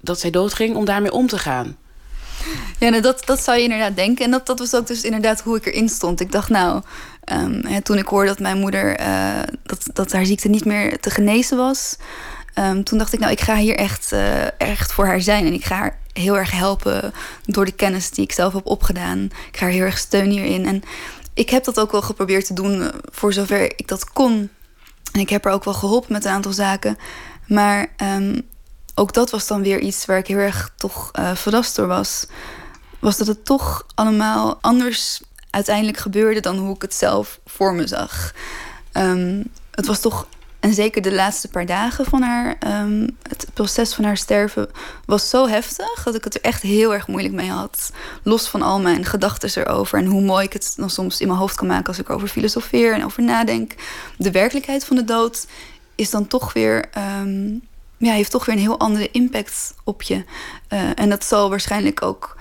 dat 0.00 0.20
zij 0.20 0.30
doodging, 0.30 0.76
om 0.76 0.84
daarmee 0.84 1.12
om 1.12 1.26
te 1.26 1.38
gaan. 1.38 1.76
Ja, 2.78 2.88
nou, 2.88 3.02
dat, 3.02 3.26
dat 3.26 3.42
zou 3.42 3.56
je 3.56 3.62
inderdaad 3.62 3.96
denken. 3.96 4.24
En 4.24 4.30
dat, 4.30 4.46
dat 4.46 4.58
was 4.58 4.74
ook 4.74 4.86
dus 4.86 5.02
inderdaad 5.02 5.40
hoe 5.40 5.56
ik 5.56 5.66
erin 5.66 5.88
stond. 5.88 6.20
Ik 6.20 6.32
dacht, 6.32 6.48
nou, 6.48 6.82
um, 7.32 7.66
hè, 7.66 7.82
toen 7.82 7.98
ik 7.98 8.06
hoorde 8.06 8.28
dat 8.28 8.38
mijn 8.38 8.58
moeder, 8.58 9.00
uh, 9.00 9.42
dat, 9.62 9.86
dat 9.92 10.12
haar 10.12 10.26
ziekte 10.26 10.48
niet 10.48 10.64
meer 10.64 11.00
te 11.00 11.10
genezen 11.10 11.56
was, 11.56 11.96
um, 12.58 12.84
toen 12.84 12.98
dacht 12.98 13.12
ik, 13.12 13.20
nou, 13.20 13.32
ik 13.32 13.40
ga 13.40 13.56
hier 13.56 13.76
echt, 13.76 14.12
uh, 14.12 14.60
echt 14.60 14.92
voor 14.92 15.06
haar 15.06 15.20
zijn. 15.20 15.46
En 15.46 15.52
ik 15.52 15.64
ga 15.64 15.76
haar 15.76 15.98
heel 16.12 16.36
erg 16.36 16.50
helpen 16.50 17.12
door 17.44 17.64
de 17.64 17.72
kennis 17.72 18.10
die 18.10 18.24
ik 18.24 18.32
zelf 18.32 18.52
heb 18.52 18.66
opgedaan. 18.66 19.24
Ik 19.24 19.56
ga 19.56 19.64
haar 19.64 19.74
heel 19.74 19.84
erg 19.84 19.98
steunen 19.98 20.32
hierin. 20.32 20.66
En 20.66 20.82
ik 21.34 21.50
heb 21.50 21.64
dat 21.64 21.80
ook 21.80 21.92
wel 21.92 22.02
geprobeerd 22.02 22.46
te 22.46 22.54
doen 22.54 22.90
voor 23.10 23.32
zover 23.32 23.62
ik 23.62 23.88
dat 23.88 24.12
kon. 24.12 24.50
En 25.12 25.20
ik 25.20 25.28
heb 25.28 25.44
haar 25.44 25.52
ook 25.52 25.64
wel 25.64 25.74
geholpen 25.74 26.12
met 26.12 26.24
een 26.24 26.32
aantal 26.32 26.52
zaken. 26.52 26.98
Maar 27.52 27.86
um, 28.02 28.48
ook 28.94 29.12
dat 29.12 29.30
was 29.30 29.46
dan 29.46 29.62
weer 29.62 29.78
iets 29.80 30.06
waar 30.06 30.18
ik 30.18 30.26
heel 30.26 30.38
erg 30.38 30.72
toch 30.76 31.10
uh, 31.18 31.34
verrast 31.34 31.76
door 31.76 31.86
was. 31.86 32.26
Was 32.98 33.16
dat 33.16 33.26
het 33.26 33.44
toch 33.44 33.86
allemaal 33.94 34.58
anders 34.60 35.22
uiteindelijk 35.50 35.98
gebeurde 35.98 36.40
dan 36.40 36.56
hoe 36.56 36.74
ik 36.74 36.82
het 36.82 36.94
zelf 36.94 37.40
voor 37.46 37.74
me 37.74 37.86
zag. 37.86 38.34
Um, 38.92 39.44
het 39.70 39.86
was 39.86 40.00
toch, 40.00 40.26
en 40.60 40.74
zeker 40.74 41.02
de 41.02 41.12
laatste 41.14 41.48
paar 41.48 41.66
dagen 41.66 42.04
van 42.04 42.22
haar, 42.22 42.56
um, 42.66 43.16
het 43.22 43.46
proces 43.54 43.94
van 43.94 44.04
haar 44.04 44.16
sterven, 44.16 44.68
was 45.04 45.28
zo 45.28 45.48
heftig 45.48 46.02
dat 46.04 46.14
ik 46.14 46.24
het 46.24 46.34
er 46.34 46.40
echt 46.40 46.62
heel 46.62 46.94
erg 46.94 47.06
moeilijk 47.06 47.34
mee 47.34 47.50
had. 47.50 47.92
Los 48.22 48.48
van 48.48 48.62
al 48.62 48.80
mijn 48.80 49.04
gedachten 49.04 49.62
erover 49.62 49.98
en 49.98 50.06
hoe 50.06 50.22
mooi 50.22 50.44
ik 50.44 50.52
het 50.52 50.72
dan 50.76 50.90
soms 50.90 51.20
in 51.20 51.26
mijn 51.26 51.38
hoofd 51.38 51.56
kan 51.56 51.66
maken 51.66 51.86
als 51.86 51.98
ik 51.98 52.10
over 52.10 52.28
filosofeer 52.28 52.94
en 52.94 53.04
over 53.04 53.22
nadenk. 53.22 53.74
De 54.16 54.30
werkelijkheid 54.30 54.84
van 54.84 54.96
de 54.96 55.04
dood 55.04 55.46
is 55.94 56.10
dan 56.10 56.26
toch 56.26 56.52
weer. 56.52 56.84
Um, 57.20 57.62
ja, 57.96 58.12
heeft 58.12 58.30
toch 58.30 58.46
weer 58.46 58.54
een 58.54 58.60
heel 58.60 58.78
andere 58.78 59.10
impact 59.10 59.74
op 59.84 60.02
je. 60.02 60.24
Uh, 60.68 60.90
en 60.94 61.08
dat 61.08 61.24
zal 61.24 61.50
waarschijnlijk 61.50 62.02
ook 62.02 62.36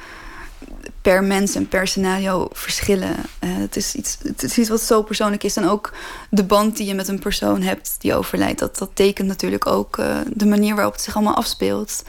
per 1.02 1.24
mens 1.24 1.56
en 1.56 1.68
per 1.68 1.88
scenario 1.88 2.48
verschillen. 2.52 3.16
Uh, 3.44 3.58
het, 3.58 3.76
is 3.76 3.96
iets, 3.96 4.18
het 4.24 4.44
is 4.44 4.58
iets 4.58 4.70
wat 4.70 4.82
zo 4.82 5.02
persoonlijk 5.02 5.44
is. 5.44 5.56
En 5.56 5.70
ook 5.70 5.94
de 6.30 6.44
band 6.44 6.78
die 6.78 6.88
je 6.88 6.94
met 6.94 7.08
een 7.08 7.20
persoon 7.20 7.62
hebt 7.62 7.96
die 8.00 8.16
overlijdt, 8.16 8.60
dat, 8.60 8.78
dat 8.78 8.90
tekent 8.94 9.28
natuurlijk 9.28 9.68
ook 9.68 9.98
uh, 9.98 10.18
de 10.34 10.46
manier 10.46 10.76
waarop 10.76 10.94
het 10.94 11.02
zich 11.02 11.16
allemaal 11.16 11.36
afspeelt. 11.36 12.04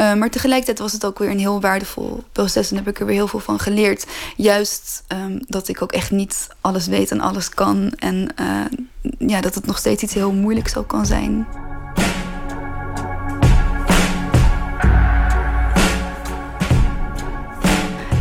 Uh, 0.00 0.14
maar 0.14 0.30
tegelijkertijd 0.30 0.78
was 0.78 0.92
het 0.92 1.04
ook 1.04 1.18
weer 1.18 1.30
een 1.30 1.38
heel 1.38 1.60
waardevol 1.60 2.24
proces 2.32 2.70
en 2.70 2.76
heb 2.76 2.88
ik 2.88 3.00
er 3.00 3.06
weer 3.06 3.14
heel 3.14 3.28
veel 3.28 3.40
van 3.40 3.58
geleerd. 3.58 4.06
Juist 4.36 5.04
um, 5.08 5.40
dat 5.46 5.68
ik 5.68 5.82
ook 5.82 5.92
echt 5.92 6.10
niet 6.10 6.48
alles 6.60 6.86
weet 6.86 7.10
en 7.10 7.20
alles 7.20 7.48
kan. 7.48 7.92
En 7.98 8.28
ja, 9.18 9.40
dat 9.40 9.54
het 9.54 9.66
nog 9.66 9.78
steeds 9.78 10.02
iets 10.02 10.14
heel 10.14 10.32
moeilijks 10.32 10.76
ook 10.76 10.88
kan 10.88 11.06
zijn. 11.06 11.46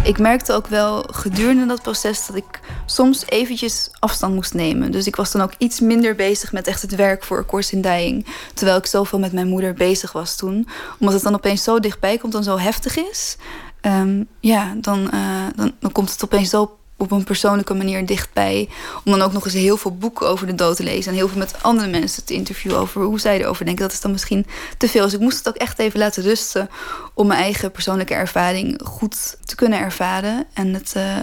Ik 0.10 0.20
merkte 0.20 0.54
ook 0.54 0.68
wel 0.68 1.04
gedurende 1.12 1.66
dat 1.66 1.82
proces 1.82 2.26
dat 2.26 2.36
ik 2.36 2.60
soms 2.86 3.26
eventjes 3.26 3.90
afstand 4.00 4.34
moest 4.34 4.54
nemen. 4.54 4.92
Dus 4.92 5.08
ik 5.08 5.16
was 5.16 5.32
dan 5.32 5.42
ook 5.42 5.54
iets 5.58 5.80
minder 5.80 6.16
bezig 6.16 6.52
met 6.52 6.68
echt 6.68 6.82
het 6.82 6.96
werk 6.96 7.24
voor 7.24 7.46
Course 7.46 7.80
in. 7.80 8.26
Terwijl 8.54 8.78
ik 8.78 8.86
zoveel 8.86 9.20
met 9.20 9.32
mijn 9.32 9.48
moeder 9.48 9.74
bezig 9.74 10.12
was 10.12 10.36
toen. 10.36 10.68
Omdat 11.00 11.14
het 11.14 11.24
dan 11.24 11.34
opeens 11.34 11.64
zo 11.64 11.80
dichtbij 11.80 12.18
komt 12.18 12.36
en 12.36 12.44
zo 12.44 12.58
heftig 12.58 12.98
is. 12.98 13.38
Um, 13.82 14.28
ja, 14.40 14.74
dan, 14.78 15.10
uh, 15.14 15.46
dan, 15.56 15.72
dan 15.80 15.92
komt 15.92 16.12
het 16.12 16.24
opeens 16.24 16.50
zo 16.50 16.78
op 17.00 17.12
een 17.12 17.24
persoonlijke 17.24 17.74
manier 17.74 18.06
dichtbij. 18.06 18.70
Om 19.04 19.12
dan 19.12 19.22
ook 19.22 19.34
nog 19.34 19.46
eens 19.46 19.54
heel 19.54 19.78
veel 19.78 19.96
boeken 19.96 20.28
over 20.28 20.48
de 20.48 20.56
dood 20.56 20.76
te 20.76 20.84
lezen. 20.84 21.12
En 21.12 21.18
heel 21.18 21.28
veel 21.28 21.38
met 21.38 21.56
andere 21.62 21.90
mensen 21.90 22.26
te 22.26 22.34
interviewen 22.34 22.80
over 22.80 23.02
hoe 23.02 23.20
zij 23.20 23.40
erover 23.40 23.66
denken. 23.66 23.84
Dat 23.84 23.94
is 23.94 24.02
dan 24.02 24.12
misschien 24.12 24.46
te 24.78 24.90
veel. 24.90 25.04
Dus 25.04 25.14
ik 25.14 25.20
moest 25.20 25.38
het 25.38 25.48
ook 25.48 25.56
echt 25.56 25.80
even 25.80 26.00
laten 26.00 26.24
rusten. 26.24 26.70
Om 27.14 27.28
mijn 27.28 27.42
eigen 27.42 27.72
persoonlijke 27.72 28.14
ervaring 28.14 28.82
goed 28.84 29.38
te 29.46 29.56
kunnen 29.56 29.80
ervaren. 29.80 30.46
En 30.54 30.74
het 30.74 30.94
uh, 30.98 31.16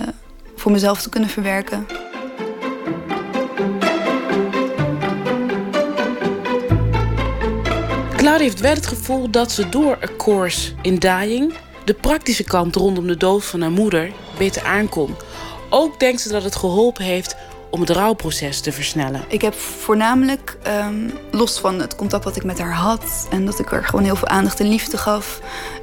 voor 0.56 0.72
mezelf 0.72 1.02
te 1.02 1.08
kunnen 1.08 1.30
verwerken. 1.30 1.86
Claudia 8.16 8.44
heeft 8.44 8.60
wel 8.60 8.74
het 8.74 8.86
gevoel 8.86 9.30
dat 9.30 9.52
ze 9.52 9.68
door 9.68 9.96
een 10.00 10.16
course 10.16 10.72
in 10.82 10.98
dying 10.98 11.54
de 11.86 11.94
praktische 11.94 12.44
kant 12.44 12.76
rondom 12.76 13.06
de 13.06 13.16
dood 13.16 13.44
van 13.44 13.60
haar 13.60 13.70
moeder 13.70 14.12
beter 14.38 14.64
aankomt. 14.64 15.25
Ook 15.70 16.00
denkt 16.00 16.20
ze 16.20 16.28
dat 16.28 16.42
het 16.42 16.56
geholpen 16.56 17.04
heeft 17.04 17.36
om 17.70 17.80
het 17.80 17.90
rouwproces 17.90 18.60
te 18.60 18.72
versnellen. 18.72 19.24
Ik 19.28 19.40
heb 19.40 19.54
voornamelijk, 19.54 20.58
um, 20.66 21.12
los 21.30 21.60
van 21.60 21.80
het 21.80 21.96
contact 21.96 22.24
wat 22.24 22.36
ik 22.36 22.44
met 22.44 22.58
haar 22.58 22.74
had... 22.74 23.26
en 23.30 23.46
dat 23.46 23.58
ik 23.58 23.68
haar 23.68 23.84
gewoon 23.84 24.04
heel 24.04 24.16
veel 24.16 24.28
aandacht 24.28 24.60
en 24.60 24.68
liefde 24.68 24.98
gaf... 24.98 25.40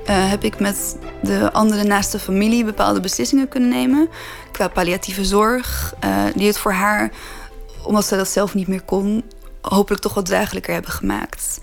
Uh, 0.09 0.29
heb 0.29 0.43
ik 0.43 0.59
met 0.59 0.97
de 1.21 1.51
andere 1.51 1.83
naaste 1.83 2.19
familie 2.19 2.65
bepaalde 2.65 2.99
beslissingen 2.99 3.47
kunnen 3.47 3.69
nemen... 3.69 4.09
qua 4.51 4.67
palliatieve 4.67 5.25
zorg, 5.25 5.93
uh, 6.03 6.23
die 6.35 6.47
het 6.47 6.57
voor 6.57 6.73
haar, 6.73 7.11
omdat 7.83 8.05
ze 8.05 8.15
dat 8.15 8.29
zelf 8.29 8.53
niet 8.53 8.67
meer 8.67 8.81
kon... 8.81 9.23
hopelijk 9.61 10.01
toch 10.01 10.13
wat 10.13 10.25
draaglijker 10.25 10.73
hebben 10.73 10.91
gemaakt. 10.91 11.59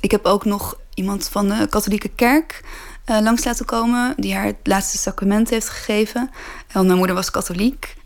Ik 0.00 0.10
heb 0.10 0.24
ook 0.24 0.44
nog 0.44 0.78
iemand 0.94 1.28
van 1.28 1.48
de 1.48 1.66
katholieke 1.68 2.10
kerk 2.14 2.62
uh, 3.06 3.20
langs 3.20 3.44
laten 3.44 3.64
komen. 3.64 4.14
Die 4.16 4.34
haar 4.34 4.44
het 4.44 4.56
laatste 4.62 4.98
sacrament 4.98 5.50
heeft 5.50 5.68
gegeven. 5.68 6.30
Want 6.72 6.86
mijn 6.86 6.98
moeder 6.98 7.16
was 7.16 7.30
katholiek. 7.30 7.98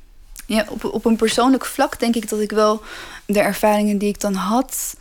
Ja, 0.46 0.66
op, 0.68 0.84
op 0.84 1.04
een 1.04 1.16
persoonlijk 1.16 1.64
vlak 1.64 1.98
denk 1.98 2.14
ik 2.14 2.28
dat 2.28 2.40
ik 2.40 2.50
wel 2.50 2.82
de 3.26 3.40
ervaringen 3.40 3.98
die 3.98 4.08
ik 4.08 4.20
dan 4.20 4.34
had... 4.34 4.96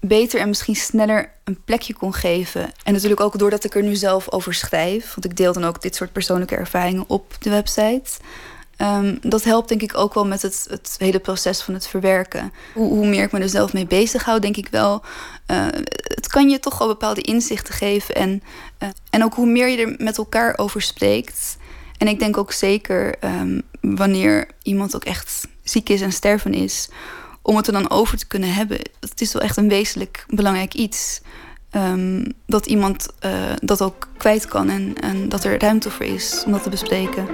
beter 0.00 0.40
en 0.40 0.48
misschien 0.48 0.76
sneller 0.76 1.30
een 1.44 1.62
plekje 1.64 1.94
kon 1.94 2.14
geven. 2.14 2.72
En 2.84 2.92
natuurlijk 2.92 3.20
ook 3.20 3.38
doordat 3.38 3.64
ik 3.64 3.74
er 3.74 3.82
nu 3.82 3.94
zelf 3.94 4.30
over 4.30 4.54
schrijf. 4.54 5.14
Want 5.14 5.24
ik 5.24 5.36
deel 5.36 5.52
dan 5.52 5.64
ook 5.64 5.82
dit 5.82 5.94
soort 5.94 6.12
persoonlijke 6.12 6.56
ervaringen 6.56 7.04
op 7.06 7.36
de 7.40 7.50
website. 7.50 8.10
Ehm, 8.80 9.16
dat 9.20 9.44
helpt 9.44 9.68
denk 9.68 9.82
ik 9.82 9.96
ook 9.96 10.14
wel 10.14 10.26
met 10.26 10.42
het, 10.42 10.66
het 10.70 10.94
hele 10.98 11.18
proces 11.18 11.62
van 11.62 11.74
het 11.74 11.86
verwerken. 11.86 12.52
Hoe, 12.74 12.88
hoe 12.88 13.06
meer 13.06 13.24
ik 13.24 13.32
me 13.32 13.38
er 13.38 13.48
zelf 13.48 13.72
mee 13.72 13.86
bezighoud, 13.86 14.42
denk 14.42 14.56
ik 14.56 14.68
wel. 14.70 15.02
Uh, 15.46 15.66
het 16.02 16.26
kan 16.26 16.48
je 16.48 16.60
toch 16.60 16.78
wel 16.78 16.88
bepaalde 16.88 17.20
inzichten 17.20 17.74
geven. 17.74 18.14
En, 18.14 18.42
uh, 18.82 18.88
en 19.10 19.24
ook 19.24 19.34
hoe 19.34 19.46
meer 19.46 19.68
je 19.68 19.76
er 19.76 19.94
met 19.98 20.18
elkaar 20.18 20.58
over 20.58 20.82
spreekt. 20.82 21.56
En 21.98 22.08
ik 22.08 22.18
denk 22.18 22.36
ook 22.36 22.52
zeker 22.52 23.14
um, 23.24 23.62
wanneer 23.80 24.48
iemand 24.62 24.96
ook 24.96 25.04
echt 25.04 25.46
ziek 25.62 25.88
is 25.88 26.00
en 26.00 26.12
sterven 26.12 26.54
is, 26.54 26.88
om 27.42 27.56
het 27.56 27.66
er 27.66 27.72
dan 27.72 27.90
over 27.90 28.18
te 28.18 28.26
kunnen 28.26 28.54
hebben. 28.54 28.78
Het 29.00 29.20
is 29.20 29.32
wel 29.32 29.42
echt 29.42 29.56
een 29.56 29.68
wezenlijk 29.68 30.24
belangrijk 30.28 30.74
iets. 30.74 31.20
Um, 31.72 32.24
dat 32.46 32.66
iemand 32.66 33.08
uh, 33.24 33.32
dat 33.62 33.82
ook 33.82 34.08
kwijt 34.16 34.46
kan 34.46 34.68
en, 34.68 34.94
en 35.00 35.28
dat 35.28 35.44
er 35.44 35.60
ruimte 35.60 35.90
voor 35.90 36.06
is 36.06 36.42
om 36.46 36.52
dat 36.52 36.62
te 36.62 36.70
bespreken. 36.70 37.26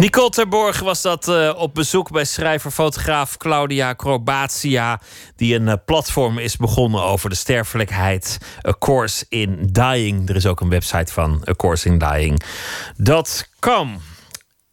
Nicole 0.00 0.30
Terborg 0.30 0.80
was 0.80 1.02
dat 1.02 1.28
uh, 1.28 1.52
op 1.56 1.74
bezoek 1.74 2.10
bij 2.10 2.24
schrijver-fotograaf 2.24 3.36
Claudia 3.36 3.94
Crobatia, 3.94 5.00
die 5.36 5.54
een 5.54 5.66
uh, 5.66 5.74
platform 5.84 6.38
is 6.38 6.56
begonnen 6.56 7.02
over 7.02 7.30
de 7.30 7.36
sterfelijkheid. 7.36 8.38
A 8.68 8.74
Course 8.78 9.26
in 9.28 9.68
Dying. 9.72 10.28
Er 10.28 10.36
is 10.36 10.46
ook 10.46 10.60
een 10.60 10.68
website 10.68 11.12
van 11.12 11.44
A 11.48 11.54
Course 11.54 11.88
in 11.88 11.98
Dying.com. 11.98 14.00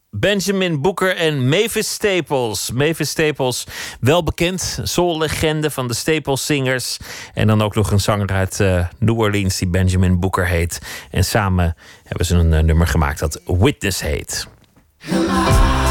Benjamin 0.09 0.81
Booker 0.81 1.15
en 1.15 1.49
Mavis 1.49 1.93
Staples. 1.93 2.71
Mavis 2.71 3.09
Staples, 3.09 3.67
wel 3.99 4.23
bekend, 4.23 4.79
soul-legende 4.83 5.71
van 5.71 5.87
de 5.87 5.93
Staples 5.93 6.45
Singers. 6.45 6.97
En 7.33 7.47
dan 7.47 7.61
ook 7.61 7.75
nog 7.75 7.91
een 7.91 7.99
zanger 7.99 8.29
uit 8.29 8.59
uh, 8.59 8.85
New 8.99 9.19
Orleans 9.19 9.57
die 9.57 9.67
Benjamin 9.67 10.19
Booker 10.19 10.47
heet. 10.47 10.81
En 11.11 11.25
samen 11.25 11.75
hebben 12.03 12.25
ze 12.25 12.35
een 12.35 12.65
nummer 12.65 12.87
gemaakt 12.87 13.19
dat 13.19 13.41
Witness 13.45 14.01
heet. 14.01 14.55
Hello. 14.99 15.83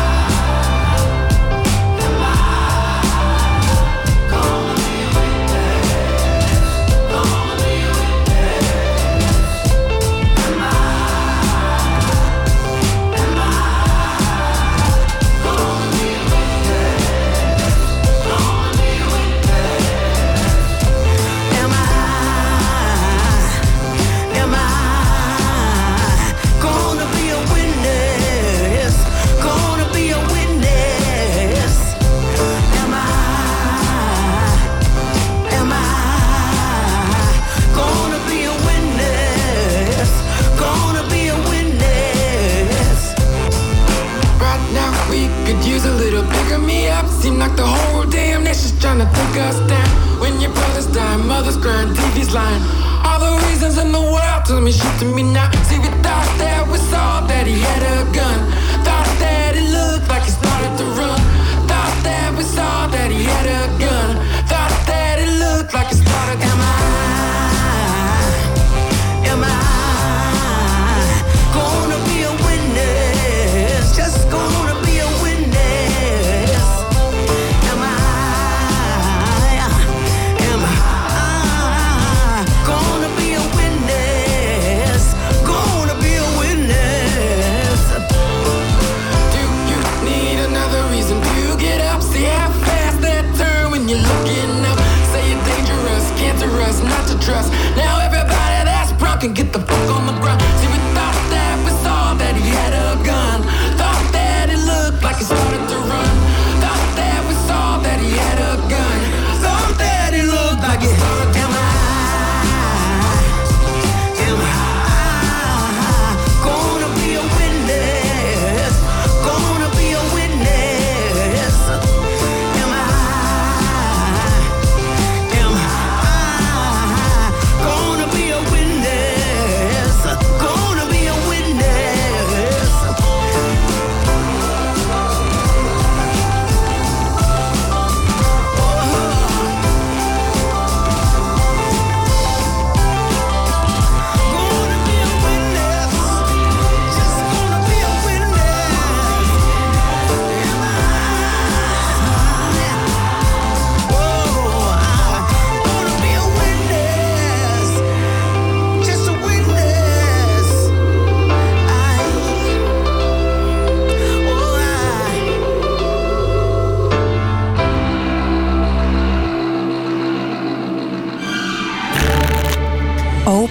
world 54.66 54.98
tell 54.98 55.14
me 55.14 55.22
now. 55.22 55.50
See, 55.62 55.78
we 55.78 55.88
thought 56.02 56.26
that 56.38 56.66
we 56.70 56.78
saw 56.90 57.24
that 57.26 57.46
he 57.46 57.54
had 57.60 57.82
a 57.82 58.12
gun. 58.12 58.65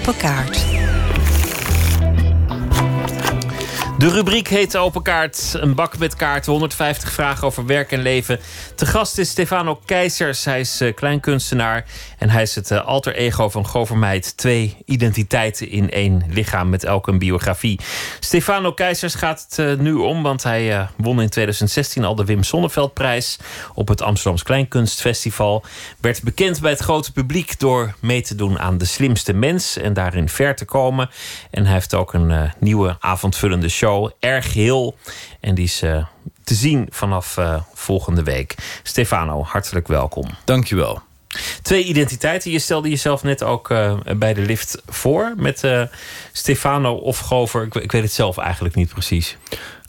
Open 0.08 0.65
De 4.06 4.12
rubriek 4.12 4.48
heet 4.48 4.78
Open 4.78 5.02
Kaart. 5.02 5.54
Een 5.54 5.76
bak 5.76 5.98
met 5.98 6.16
kaarten. 6.16 6.52
150 6.52 7.12
vragen 7.12 7.48
over 7.48 7.66
werk 7.66 7.92
en 7.92 8.02
leven. 8.02 8.40
Te 8.76 8.86
gast 8.86 9.18
is 9.18 9.30
Stefano 9.30 9.80
Keizers. 9.86 10.46
Hij 10.46 10.60
is 10.60 10.82
uh, 10.82 10.94
kleinkunstenaar. 10.94 11.86
En 12.18 12.30
hij 12.30 12.42
is 12.42 12.56
het 12.56 12.72
uh, 12.72 12.86
alter 12.86 13.16
ego 13.16 13.50
van 13.50 13.68
Govermeid. 13.68 14.38
Twee 14.38 14.78
identiteiten 14.86 15.70
in 15.70 15.92
één 15.92 16.24
lichaam 16.30 16.70
met 16.70 16.84
elk 16.84 17.08
een 17.08 17.20
biografie. 17.20 17.80
Stefano 18.20 18.74
Keizers 18.74 19.16
gaat 19.16 19.46
het 19.50 19.58
uh, 19.60 19.78
nu 19.78 19.94
om. 19.94 20.24
Want 20.24 20.44
hij 20.44 20.88
won 20.98 21.22
in 21.22 21.30
2016 21.30 22.04
al 22.04 22.16
de 22.16 22.26
Wim 22.26 22.44
Sonneveldprijs. 22.44 23.40
Op 23.74 23.88
het 23.88 24.02
Amsterdams 24.02 24.44
Kleinkunstfestival. 24.44 25.64
Werd 26.02 26.24
bekend 26.24 26.62
bij 26.62 26.72
het 26.72 26.80
grote 26.80 27.12
publiek 27.12 27.60
door 27.60 27.96
mee 28.00 28.22
te 28.22 28.36
doen 28.36 28.60
aan 28.60 28.78
De 28.78 28.86
Slimste 28.86 29.34
Mens. 29.34 29.78
En 29.78 29.94
daarin 29.94 30.30
ver 30.30 30.56
te 30.56 30.66
komen. 30.66 31.10
En 31.52 31.64
hij 31.64 31.74
heeft 31.74 31.94
ook 31.94 32.14
een 32.14 32.52
nieuwe 32.60 32.96
avondvullende 33.00 33.70
show 33.70 33.94
Erg 34.20 34.54
Heel. 34.54 34.98
En 35.40 35.56
die 35.56 35.64
is 35.64 35.84
uh, 35.84 36.06
te 36.44 36.54
zien 36.54 36.88
vanaf 36.90 37.38
uh, 37.38 37.62
volgende 37.74 38.24
week. 38.24 38.56
Stefano, 38.84 39.44
hartelijk 39.44 39.88
welkom. 39.88 40.30
Dankjewel. 40.44 41.02
Twee 41.62 41.84
identiteiten. 41.84 42.52
Je 42.52 42.60
stelde 42.60 42.90
jezelf 42.90 43.24
net 43.24 43.44
ook 43.44 43.70
uh, 43.70 43.94
bij 44.18 44.34
de 44.34 44.42
lift 44.42 44.82
voor 44.88 45.34
met 45.38 45.64
Stefano 46.32 46.94
of 46.94 47.20
Gover. 47.20 47.64
Ik, 47.64 47.76
ik, 47.76 47.92
weet 47.92 48.04
het 48.04 48.12
zelf 48.12 48.38
eigenlijk 48.38 48.76
niet 48.76 48.90
precies. 48.90 49.38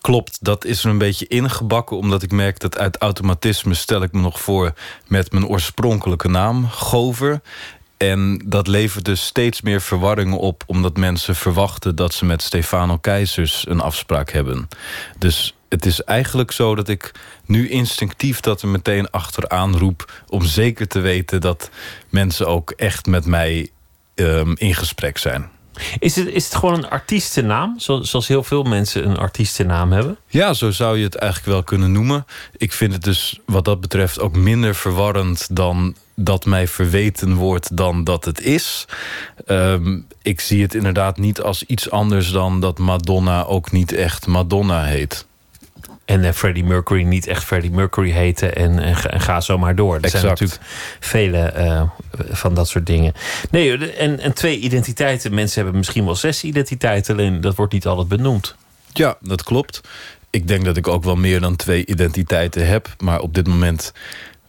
klopt, 0.00 0.38
dat 0.40 0.64
is 0.64 0.84
er 0.84 0.90
een 0.90 0.98
beetje 0.98 1.26
ingebakken... 1.26 1.96
omdat 1.96 2.22
ik 2.22 2.32
merk 2.32 2.58
dat 2.58 2.78
uit 2.78 2.96
automatisme 2.96 3.74
stel 3.74 4.02
ik 4.02 4.12
me 4.12 4.20
nog 4.20 4.40
voor... 4.40 4.72
met 5.06 5.32
mijn 5.32 5.46
oorspronkelijke 5.46 6.28
naam, 6.28 6.68
Gover. 6.68 7.40
En 7.96 8.42
dat 8.44 8.66
levert 8.66 9.04
dus 9.04 9.26
steeds 9.26 9.60
meer 9.60 9.80
verwarringen 9.80 10.38
op... 10.38 10.62
omdat 10.66 10.96
mensen 10.96 11.34
verwachten 11.36 11.96
dat 11.96 12.14
ze 12.14 12.24
met 12.24 12.42
Stefano 12.42 12.96
Keizers 12.96 13.66
een 13.68 13.80
afspraak 13.80 14.30
hebben. 14.30 14.68
Dus 15.18 15.54
het 15.68 15.86
is 15.86 16.02
eigenlijk 16.02 16.50
zo 16.50 16.74
dat 16.74 16.88
ik 16.88 17.12
nu 17.44 17.68
instinctief 17.68 18.40
dat 18.40 18.62
er 18.62 18.68
meteen 18.68 19.10
achteraan 19.10 19.76
roep... 19.76 20.22
om 20.28 20.44
zeker 20.44 20.88
te 20.88 21.00
weten 21.00 21.40
dat 21.40 21.70
mensen 22.08 22.46
ook 22.46 22.70
echt 22.70 23.06
met 23.06 23.26
mij 23.26 23.68
um, 24.14 24.54
in 24.56 24.74
gesprek 24.74 25.18
zijn. 25.18 25.50
Is 25.98 26.16
het, 26.16 26.26
is 26.26 26.44
het 26.44 26.54
gewoon 26.54 26.74
een 26.74 26.88
artiestennaam? 26.88 27.74
Zoals 27.78 28.28
heel 28.28 28.42
veel 28.42 28.62
mensen 28.62 29.08
een 29.08 29.16
artiestennaam 29.16 29.92
hebben? 29.92 30.18
Ja, 30.26 30.52
zo 30.52 30.70
zou 30.70 30.98
je 30.98 31.04
het 31.04 31.14
eigenlijk 31.14 31.52
wel 31.52 31.62
kunnen 31.62 31.92
noemen. 31.92 32.26
Ik 32.56 32.72
vind 32.72 32.92
het 32.92 33.02
dus 33.02 33.40
wat 33.44 33.64
dat 33.64 33.80
betreft 33.80 34.20
ook 34.20 34.36
minder 34.36 34.74
verwarrend 34.74 35.56
dan 35.56 35.94
dat 36.14 36.44
mij 36.44 36.68
verweten 36.68 37.34
wordt 37.34 37.76
dan 37.76 38.04
dat 38.04 38.24
het 38.24 38.40
is. 38.40 38.84
Um, 39.46 40.06
ik 40.22 40.40
zie 40.40 40.62
het 40.62 40.74
inderdaad 40.74 41.18
niet 41.18 41.40
als 41.40 41.62
iets 41.62 41.90
anders 41.90 42.30
dan 42.30 42.60
dat 42.60 42.78
Madonna 42.78 43.44
ook 43.44 43.72
niet 43.72 43.92
echt 43.92 44.26
Madonna 44.26 44.84
heet. 44.84 45.26
En 46.06 46.24
uh, 46.24 46.30
Freddie 46.30 46.64
Mercury 46.64 47.02
niet 47.02 47.26
echt 47.26 47.44
Freddie 47.44 47.70
Mercury 47.70 48.10
heette. 48.10 48.50
En, 48.50 48.78
en, 48.78 49.20
ga 49.20 49.40
zo 49.40 49.58
maar 49.58 49.74
door. 49.74 49.94
Er 49.94 50.04
exact. 50.04 50.20
zijn 50.20 50.32
natuurlijk 50.32 50.60
vele 51.00 51.52
uh, 51.56 51.82
van 52.30 52.54
dat 52.54 52.68
soort 52.68 52.86
dingen. 52.86 53.12
Nee, 53.50 53.94
en, 53.94 54.20
en 54.20 54.32
twee 54.32 54.58
identiteiten. 54.58 55.34
Mensen 55.34 55.60
hebben 55.60 55.78
misschien 55.78 56.04
wel 56.04 56.14
zes 56.14 56.44
identiteiten. 56.44 57.14
Alleen 57.14 57.40
dat 57.40 57.54
wordt 57.54 57.72
niet 57.72 57.86
altijd 57.86 58.08
benoemd. 58.08 58.54
Ja, 58.92 59.16
dat 59.20 59.42
klopt. 59.42 59.80
Ik 60.30 60.48
denk 60.48 60.64
dat 60.64 60.76
ik 60.76 60.88
ook 60.88 61.04
wel 61.04 61.16
meer 61.16 61.40
dan 61.40 61.56
twee 61.56 61.86
identiteiten 61.86 62.66
heb. 62.66 62.88
Maar 62.98 63.20
op 63.20 63.34
dit 63.34 63.46
moment 63.46 63.92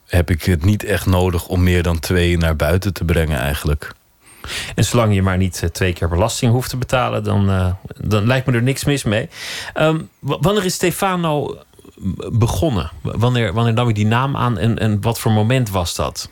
heb 0.08 0.30
ik 0.30 0.44
het 0.44 0.66
niet 0.66 0.84
echt 0.84 1.06
nodig 1.06 1.48
om 1.48 1.64
meer 1.64 1.84
dan 1.84 2.00
twee 2.00 2.38
naar 2.38 2.56
buiten 2.56 2.94
te 2.94 3.06
brengen 3.06 3.40
eigenlijk. 3.40 3.94
En 4.76 4.84
zolang 4.84 5.14
je 5.14 5.22
maar 5.22 5.38
niet 5.38 5.64
eh, 5.64 5.69
twee 5.69 5.94
keer 5.94 6.10
belasting 6.10 6.52
hoeft 6.52 6.69
te 6.69 6.78
betalen, 6.78 7.24
dan, 7.24 7.49
uh, 7.49 7.72
dan 7.98 8.28
lijkt 8.28 8.48
me 8.48 8.53
er 8.53 8.64
niks 8.64 8.84
mis 8.84 9.03
mee. 9.03 9.30
Um, 9.76 10.10
wanneer 10.19 10.65
is 10.65 10.74
Stefano 10.74 11.57
begonnen? 12.32 12.91
Wanneer, 13.02 13.53
wanneer 13.53 13.74
nam 13.74 13.88
je 13.88 13.94
die 13.94 14.06
naam 14.06 14.36
aan 14.36 14.57
en, 14.57 14.80
en 14.80 15.02
wat 15.02 15.19
voor 15.19 15.32
moment 15.32 15.69
was 15.69 15.95
dat? 15.95 16.28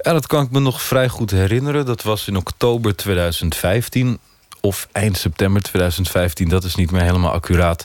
Ja, 0.00 0.12
dat 0.12 0.26
kan 0.26 0.44
ik 0.44 0.50
me 0.50 0.60
nog 0.60 0.82
vrij 0.82 1.08
goed 1.08 1.30
herinneren. 1.30 1.86
Dat 1.86 2.02
was 2.02 2.28
in 2.28 2.36
oktober 2.36 2.96
2015 2.96 4.18
of 4.60 4.88
eind 4.92 5.16
september 5.16 5.62
2015, 5.62 6.48
dat 6.48 6.64
is 6.64 6.74
niet 6.74 6.90
meer 6.90 7.02
helemaal 7.02 7.32
accuraat. 7.32 7.84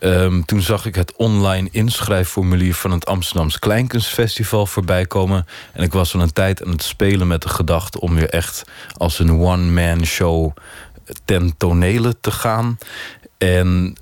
Um, 0.00 0.44
toen 0.44 0.62
zag 0.62 0.86
ik 0.86 0.94
het 0.94 1.16
online 1.16 1.68
inschrijfformulier 1.72 2.74
van 2.74 2.90
het 2.90 3.06
Amsterdams 3.06 3.58
Kleinkunstfestival 3.58 4.66
voorbij 4.66 5.06
komen. 5.06 5.46
En 5.72 5.82
ik 5.82 5.92
was 5.92 6.14
al 6.14 6.20
een 6.20 6.32
tijd 6.32 6.64
aan 6.64 6.70
het 6.70 6.82
spelen 6.82 7.26
met 7.26 7.42
de 7.42 7.48
gedachte 7.48 8.00
om 8.00 8.14
weer 8.14 8.28
echt 8.28 8.64
als 8.96 9.18
een 9.18 9.30
one-man 9.30 10.04
show 10.04 10.56
ten 11.24 11.54
tonele 11.56 12.14
te 12.20 12.30
gaan. 12.30 12.78
En 13.38 13.96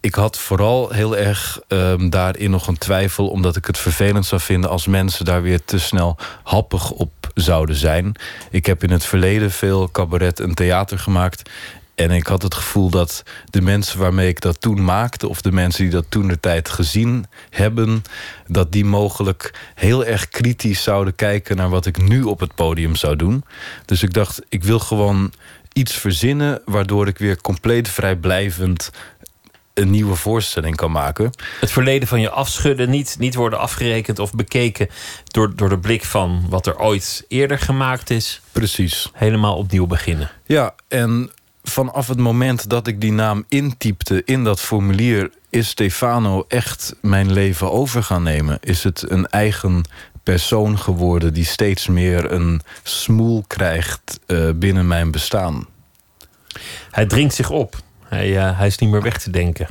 ik 0.00 0.14
had 0.14 0.38
vooral 0.38 0.90
heel 0.90 1.16
erg 1.16 1.60
um, 1.68 2.10
daarin 2.10 2.50
nog 2.50 2.66
een 2.66 2.78
twijfel, 2.78 3.28
omdat 3.28 3.56
ik 3.56 3.64
het 3.64 3.78
vervelend 3.78 4.26
zou 4.26 4.40
vinden 4.40 4.70
als 4.70 4.86
mensen 4.86 5.24
daar 5.24 5.42
weer 5.42 5.64
te 5.64 5.78
snel 5.78 6.16
happig 6.42 6.90
op 6.90 7.12
zouden 7.34 7.76
zijn. 7.76 8.14
Ik 8.50 8.66
heb 8.66 8.82
in 8.82 8.90
het 8.90 9.04
verleden 9.04 9.50
veel 9.50 9.90
cabaret 9.90 10.40
en 10.40 10.54
theater 10.54 10.98
gemaakt. 10.98 11.50
En 11.96 12.10
ik 12.10 12.26
had 12.26 12.42
het 12.42 12.54
gevoel 12.54 12.90
dat 12.90 13.22
de 13.50 13.60
mensen 13.60 13.98
waarmee 13.98 14.28
ik 14.28 14.40
dat 14.40 14.60
toen 14.60 14.84
maakte... 14.84 15.28
of 15.28 15.40
de 15.40 15.52
mensen 15.52 15.82
die 15.82 15.92
dat 15.92 16.04
toen 16.08 16.28
de 16.28 16.40
tijd 16.40 16.68
gezien 16.68 17.26
hebben... 17.50 18.02
dat 18.46 18.72
die 18.72 18.84
mogelijk 18.84 19.54
heel 19.74 20.04
erg 20.04 20.28
kritisch 20.28 20.82
zouden 20.82 21.14
kijken... 21.14 21.56
naar 21.56 21.68
wat 21.68 21.86
ik 21.86 22.08
nu 22.08 22.22
op 22.22 22.40
het 22.40 22.54
podium 22.54 22.96
zou 22.96 23.16
doen. 23.16 23.44
Dus 23.84 24.02
ik 24.02 24.12
dacht, 24.12 24.42
ik 24.48 24.64
wil 24.64 24.78
gewoon 24.78 25.32
iets 25.72 25.94
verzinnen... 25.94 26.62
waardoor 26.64 27.06
ik 27.06 27.18
weer 27.18 27.40
compleet 27.40 27.88
vrijblijvend 27.88 28.90
een 29.74 29.90
nieuwe 29.90 30.14
voorstelling 30.14 30.76
kan 30.76 30.90
maken. 30.90 31.30
Het 31.60 31.70
verleden 31.70 32.08
van 32.08 32.20
je 32.20 32.30
afschudden, 32.30 32.90
niet, 32.90 33.16
niet 33.18 33.34
worden 33.34 33.58
afgerekend 33.58 34.18
of 34.18 34.32
bekeken 34.32 34.88
door, 35.24 35.56
door 35.56 35.68
de 35.68 35.78
blik 35.78 36.04
van 36.04 36.46
wat 36.48 36.66
er 36.66 36.78
ooit 36.78 37.24
eerder 37.28 37.58
gemaakt 37.58 38.10
is. 38.10 38.40
Precies. 38.52 39.10
Helemaal 39.12 39.56
opnieuw 39.56 39.86
beginnen. 39.86 40.30
Ja, 40.44 40.74
en 40.88 41.30
vanaf 41.68 42.08
het 42.08 42.18
moment 42.18 42.68
dat 42.70 42.86
ik 42.86 43.00
die 43.00 43.12
naam 43.12 43.44
intypte 43.48 44.22
in 44.24 44.44
dat 44.44 44.60
formulier, 44.60 45.30
is 45.50 45.68
Stefano 45.68 46.44
echt 46.48 46.94
mijn 47.00 47.32
leven 47.32 47.72
over 47.72 48.02
gaan 48.02 48.22
nemen. 48.22 48.58
Is 48.60 48.84
het 48.84 49.10
een 49.10 49.26
eigen 49.26 49.84
persoon 50.22 50.78
geworden 50.78 51.34
die 51.34 51.44
steeds 51.44 51.86
meer 51.86 52.32
een 52.32 52.60
smoel 52.82 53.44
krijgt 53.46 54.20
uh, 54.26 54.50
binnen 54.54 54.86
mijn 54.86 55.10
bestaan. 55.10 55.66
Hij 56.90 57.06
dringt 57.06 57.34
zich 57.34 57.50
op. 57.50 57.76
Hij, 58.04 58.30
uh, 58.30 58.58
hij 58.58 58.66
is 58.66 58.78
niet 58.78 58.90
meer 58.90 59.02
weg 59.02 59.18
te 59.18 59.30
denken. 59.30 59.66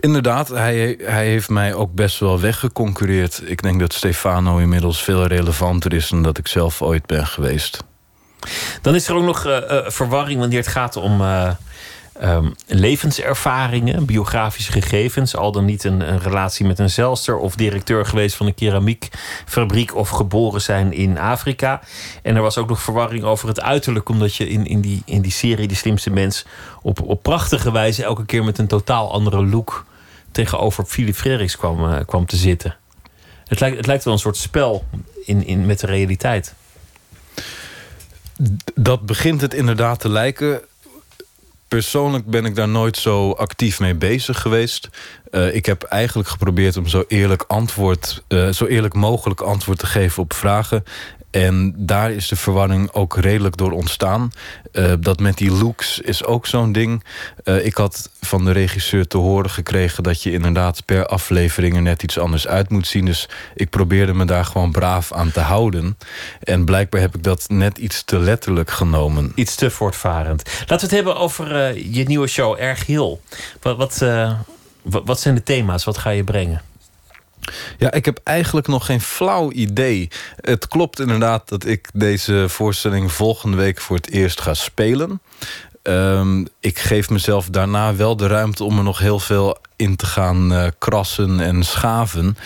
Inderdaad, 0.00 0.48
hij, 0.48 0.98
hij 1.02 1.26
heeft 1.26 1.48
mij 1.48 1.74
ook 1.74 1.94
best 1.94 2.18
wel 2.18 2.40
weggeconcureerd. 2.40 3.42
Ik 3.44 3.62
denk 3.62 3.80
dat 3.80 3.92
Stefano 3.92 4.58
inmiddels 4.58 5.02
veel 5.02 5.26
relevanter 5.26 5.92
is 5.92 6.08
dan 6.08 6.22
dat 6.22 6.38
ik 6.38 6.46
zelf 6.46 6.82
ooit 6.82 7.06
ben 7.06 7.26
geweest. 7.26 7.84
Dan 8.82 8.94
is 8.94 9.08
er 9.08 9.14
ook 9.14 9.24
nog 9.24 9.46
uh, 9.46 9.56
uh, 9.56 9.78
verwarring 9.86 10.40
wanneer 10.40 10.58
het 10.58 10.68
gaat 10.68 10.96
om 10.96 11.20
uh, 11.20 11.50
um, 12.22 12.54
levenservaringen, 12.66 14.04
biografische 14.04 14.72
gegevens. 14.72 15.36
Al 15.36 15.52
dan 15.52 15.64
niet 15.64 15.84
een, 15.84 16.00
een, 16.00 16.20
relatie 16.20 16.66
met 16.66 16.78
een 16.78 16.90
zelster 16.90 17.36
of 17.36 17.56
directeur 17.56 18.06
geweest 18.06 18.36
van 18.36 18.46
een 18.46 18.54
keramiekfabriek 18.54 19.94
of 19.94 20.08
geboren 20.08 20.60
zijn 20.60 20.92
in 20.92 21.18
Afrika. 21.18 21.80
En 22.22 22.36
er 22.36 22.42
was 22.42 22.58
ook 22.58 22.68
nog 22.68 22.82
verwarring 22.82 23.24
over 23.24 23.48
het 23.48 23.60
uiterlijk, 23.60 24.08
omdat 24.08 24.36
je 24.36 24.48
in, 24.48 24.66
in, 24.66 24.80
die, 24.80 25.02
in 25.04 25.22
die 25.22 25.32
serie 25.32 25.68
De 25.68 25.74
Slimste 25.74 26.10
Mens 26.10 26.44
op, 26.82 27.02
op 27.02 27.22
prachtige 27.22 27.72
wijze 27.72 28.04
elke 28.04 28.24
keer 28.24 28.44
met 28.44 28.58
een 28.58 28.66
totaal 28.66 29.12
andere 29.12 29.46
look 29.46 29.84
tegenover 30.30 30.84
Philip 30.84 31.14
Frerichs 31.14 31.56
kwam, 31.56 32.04
kwam 32.04 32.26
te 32.26 32.36
zitten. 32.36 32.76
Het 33.44 33.60
lijkt, 33.60 33.76
het 33.76 33.86
lijkt 33.86 34.04
wel 34.04 34.12
een 34.12 34.18
soort 34.18 34.36
spel 34.36 34.84
in, 35.24 35.46
in, 35.46 35.66
met 35.66 35.80
de 35.80 35.86
realiteit. 35.86 36.54
Dat 38.74 39.06
begint 39.06 39.40
het 39.40 39.54
inderdaad 39.54 40.00
te 40.00 40.08
lijken. 40.08 40.60
Persoonlijk 41.68 42.26
ben 42.26 42.44
ik 42.44 42.54
daar 42.54 42.68
nooit 42.68 42.96
zo 42.96 43.30
actief 43.30 43.80
mee 43.80 43.94
bezig 43.94 44.40
geweest. 44.40 44.88
Uh, 45.30 45.54
ik 45.54 45.66
heb 45.66 45.82
eigenlijk 45.82 46.28
geprobeerd 46.28 46.76
om 46.76 46.86
zo 46.86 47.04
eerlijk, 47.08 47.42
antwoord, 47.42 48.22
uh, 48.28 48.48
zo 48.48 48.66
eerlijk 48.66 48.94
mogelijk 48.94 49.40
antwoord 49.40 49.78
te 49.78 49.86
geven 49.86 50.22
op 50.22 50.32
vragen. 50.32 50.84
En 51.34 51.74
daar 51.76 52.12
is 52.12 52.28
de 52.28 52.36
verwarring 52.36 52.92
ook 52.92 53.16
redelijk 53.16 53.56
door 53.56 53.72
ontstaan. 53.72 54.32
Uh, 54.72 54.92
dat 55.00 55.20
met 55.20 55.36
die 55.36 55.50
looks 55.50 56.00
is 56.00 56.24
ook 56.24 56.46
zo'n 56.46 56.72
ding. 56.72 57.04
Uh, 57.44 57.66
ik 57.66 57.74
had 57.74 58.10
van 58.20 58.44
de 58.44 58.50
regisseur 58.50 59.06
te 59.06 59.16
horen 59.16 59.50
gekregen 59.50 60.02
dat 60.02 60.22
je 60.22 60.32
inderdaad 60.32 60.84
per 60.84 61.06
aflevering 61.06 61.74
er 61.74 61.82
net 61.82 62.02
iets 62.02 62.18
anders 62.18 62.46
uit 62.46 62.70
moet 62.70 62.86
zien. 62.86 63.04
Dus 63.04 63.28
ik 63.54 63.70
probeerde 63.70 64.14
me 64.14 64.24
daar 64.24 64.44
gewoon 64.44 64.72
braaf 64.72 65.12
aan 65.12 65.30
te 65.30 65.40
houden. 65.40 65.98
En 66.40 66.64
blijkbaar 66.64 67.00
heb 67.00 67.14
ik 67.14 67.22
dat 67.22 67.44
net 67.48 67.78
iets 67.78 68.02
te 68.02 68.18
letterlijk 68.18 68.70
genomen. 68.70 69.32
Iets 69.34 69.54
te 69.54 69.70
voortvarend. 69.70 70.42
Laten 70.58 70.76
we 70.76 70.82
het 70.82 70.90
hebben 70.90 71.16
over 71.16 71.76
uh, 71.76 71.94
je 71.94 72.04
nieuwe 72.04 72.26
show, 72.26 72.60
Erg 72.60 72.86
Heel. 72.86 73.20
Wat, 73.62 73.76
wat, 73.76 74.04
wat 74.82 75.20
zijn 75.20 75.34
de 75.34 75.42
thema's? 75.42 75.84
Wat 75.84 75.98
ga 75.98 76.10
je 76.10 76.24
brengen? 76.24 76.62
Ja, 77.78 77.92
ik 77.92 78.04
heb 78.04 78.20
eigenlijk 78.24 78.66
nog 78.66 78.86
geen 78.86 79.00
flauw 79.00 79.50
idee. 79.50 80.08
Het 80.40 80.68
klopt 80.68 81.00
inderdaad 81.00 81.48
dat 81.48 81.66
ik 81.66 81.88
deze 81.92 82.44
voorstelling 82.48 83.12
volgende 83.12 83.56
week 83.56 83.80
voor 83.80 83.96
het 83.96 84.10
eerst 84.10 84.40
ga 84.40 84.54
spelen. 84.54 85.20
Um, 85.82 86.46
ik 86.60 86.78
geef 86.78 87.10
mezelf 87.10 87.48
daarna 87.48 87.94
wel 87.94 88.16
de 88.16 88.26
ruimte 88.26 88.64
om 88.64 88.78
er 88.78 88.84
nog 88.84 88.98
heel 88.98 89.18
veel 89.18 89.58
in 89.76 89.96
te 89.96 90.06
gaan 90.06 90.52
uh, 90.52 90.66
krassen 90.78 91.40
en 91.40 91.64
schaven. 91.64 92.36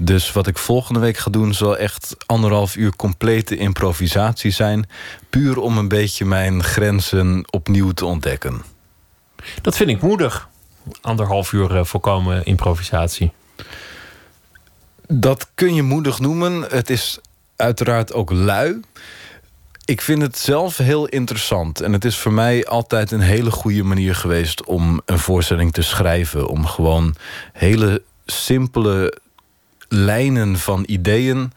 Dus 0.00 0.32
wat 0.32 0.46
ik 0.46 0.58
volgende 0.58 1.00
week 1.00 1.16
ga 1.16 1.30
doen 1.30 1.54
zal 1.54 1.76
echt 1.76 2.16
anderhalf 2.26 2.76
uur 2.76 2.96
complete 2.96 3.56
improvisatie 3.56 4.50
zijn. 4.50 4.88
Puur 5.30 5.58
om 5.58 5.78
een 5.78 5.88
beetje 5.88 6.24
mijn 6.24 6.62
grenzen 6.62 7.44
opnieuw 7.50 7.90
te 7.90 8.04
ontdekken. 8.04 8.62
Dat 9.62 9.76
vind 9.76 9.90
ik 9.90 10.02
moedig. 10.02 10.48
Anderhalf 11.00 11.52
uur 11.52 11.76
uh, 11.76 11.84
voorkomen 11.84 12.44
improvisatie. 12.44 13.32
Dat 15.08 15.50
kun 15.54 15.74
je 15.74 15.82
moedig 15.82 16.18
noemen. 16.18 16.62
Het 16.62 16.90
is 16.90 17.18
uiteraard 17.56 18.12
ook 18.12 18.30
lui. 18.30 18.80
Ik 19.84 20.00
vind 20.00 20.22
het 20.22 20.38
zelf 20.38 20.76
heel 20.76 21.06
interessant. 21.06 21.80
En 21.80 21.92
het 21.92 22.04
is 22.04 22.18
voor 22.18 22.32
mij 22.32 22.66
altijd 22.66 23.10
een 23.10 23.20
hele 23.20 23.50
goede 23.50 23.82
manier 23.82 24.14
geweest 24.14 24.64
om 24.64 25.00
een 25.04 25.18
voorstelling 25.18 25.72
te 25.72 25.82
schrijven. 25.82 26.48
Om 26.48 26.66
gewoon 26.66 27.14
hele 27.52 28.02
simpele 28.26 29.18
lijnen 29.88 30.58
van 30.58 30.84
ideeën 30.86 31.52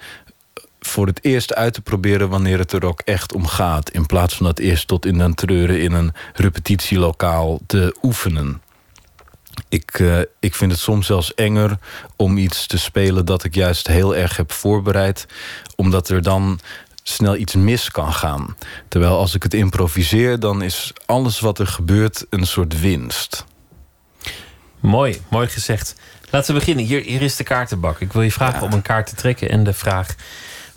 voor 0.80 1.08
het 1.08 1.20
eerst 1.24 1.54
uit 1.54 1.74
te 1.74 1.82
proberen 1.82 2.30
wanneer 2.30 2.60
het 2.60 2.72
er 2.72 2.86
ook 2.86 3.02
echt 3.06 3.34
om 3.34 3.48
gaat. 3.48 3.90
In 3.90 4.06
plaats 4.06 4.36
van 4.36 4.46
dat 4.46 4.60
eerst 4.60 4.88
tot 4.88 5.06
in 5.06 5.18
den 5.18 5.34
treuren 5.34 5.82
in 5.82 5.92
een 5.92 6.14
repetitielokaal 6.34 7.60
te 7.66 7.96
oefenen. 8.04 8.62
Ik, 9.72 10.00
uh, 10.00 10.20
ik 10.40 10.56
vind 10.56 10.72
het 10.72 10.80
soms 10.80 11.06
zelfs 11.06 11.34
enger 11.34 11.78
om 12.16 12.38
iets 12.38 12.68
te 12.68 12.78
spelen 12.78 13.26
dat 13.26 13.44
ik 13.44 13.56
juist 13.56 13.88
heel 13.88 14.16
erg 14.16 14.38
heb 14.38 14.52
voorbereid. 14.52 15.26
Omdat 15.76 16.10
er 16.10 16.22
dan 16.22 16.60
snel 17.04 17.36
iets 17.36 17.56
mis 17.56 17.92
kan 17.92 18.14
gaan. 18.14 18.56
Terwijl 18.88 19.18
als 19.18 19.36
ik 19.36 19.44
het 19.44 19.54
improviseer, 19.54 20.40
dan 20.40 20.62
is 20.62 20.94
alles 21.06 21.40
wat 21.40 21.60
er 21.60 21.68
gebeurt 21.68 22.26
een 22.30 22.46
soort 22.46 22.80
winst. 22.80 23.46
Mooi, 24.80 25.22
mooi 25.30 25.48
gezegd. 25.48 25.96
Laten 26.30 26.54
we 26.54 26.60
beginnen. 26.60 26.86
Hier, 26.86 27.02
hier 27.02 27.22
is 27.22 27.36
de 27.36 27.44
kaartenbak. 27.44 28.00
Ik 28.00 28.14
wil 28.14 28.22
je 28.22 28.32
vragen 28.32 28.62
om 28.62 28.74
een 28.74 28.82
kaart 28.82 29.08
te 29.08 29.16
trekken 29.16 29.50
en 29.50 29.64
de 29.64 29.74
vraag 29.74 30.16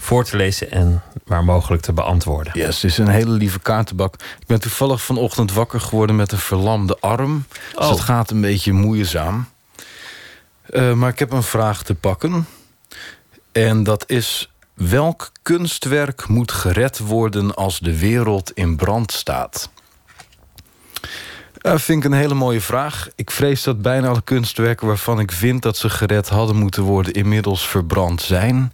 voor 0.05 0.25
te 0.25 0.37
lezen 0.37 0.71
en 0.71 1.03
waar 1.25 1.45
mogelijk 1.45 1.83
te 1.83 1.93
beantwoorden. 1.93 2.53
Ja, 2.57 2.67
yes, 2.67 2.83
het 2.83 2.91
is 2.91 2.99
een 2.99 3.09
hele 3.09 3.31
lieve 3.31 3.61
kaartenbak. 3.61 4.15
Ik 4.15 4.47
ben 4.47 4.61
toevallig 4.61 5.03
vanochtend 5.03 5.53
wakker 5.53 5.81
geworden 5.81 6.17
met 6.17 6.33
een 6.33 6.39
verlamde 6.39 6.97
arm. 7.01 7.45
Dus 7.49 7.75
oh. 7.75 7.81
Dus 7.81 7.89
het 7.89 8.01
gaat 8.01 8.31
een 8.31 8.41
beetje 8.41 8.73
moeizaam. 8.73 9.49
Uh, 10.71 10.93
maar 10.93 11.11
ik 11.11 11.19
heb 11.19 11.33
een 11.33 11.43
vraag 11.43 11.83
te 11.83 11.95
pakken. 11.95 12.47
En 13.53 13.83
dat 13.83 14.05
is: 14.07 14.53
welk 14.75 15.33
kunstwerk 15.43 16.29
moet 16.29 16.53
gered 16.53 16.99
worden 16.99 17.55
als 17.55 17.79
de 17.79 17.99
wereld 17.99 18.53
in 18.53 18.77
brand 18.77 19.13
staat? 19.13 19.71
Dat 21.53 21.83
vind 21.83 22.05
ik 22.05 22.11
een 22.11 22.19
hele 22.19 22.35
mooie 22.35 22.61
vraag. 22.61 23.09
Ik 23.15 23.31
vrees 23.31 23.63
dat 23.63 23.83
bijna 23.83 24.09
alle 24.09 24.23
kunstwerken 24.25 24.87
waarvan 24.87 25.21
ik 25.21 25.33
vind 25.33 25.63
dat 25.63 25.77
ze 25.77 25.91
gered 25.91 26.29
hadden 26.29 26.57
moeten 26.57 26.83
worden, 26.83 27.13
inmiddels 27.13 27.69
verbrand 27.69 28.23
zijn. 28.23 28.73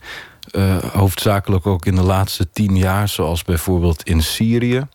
Uh, 0.52 0.77
hoofdzakelijk 0.77 1.66
ook 1.66 1.86
in 1.86 1.94
de 1.94 2.02
laatste 2.02 2.51
tien 2.52 2.77
jaar, 2.77 3.09
zoals 3.09 3.44
bijvoorbeeld 3.44 4.02
in 4.02 4.22
Syrië. 4.22 4.86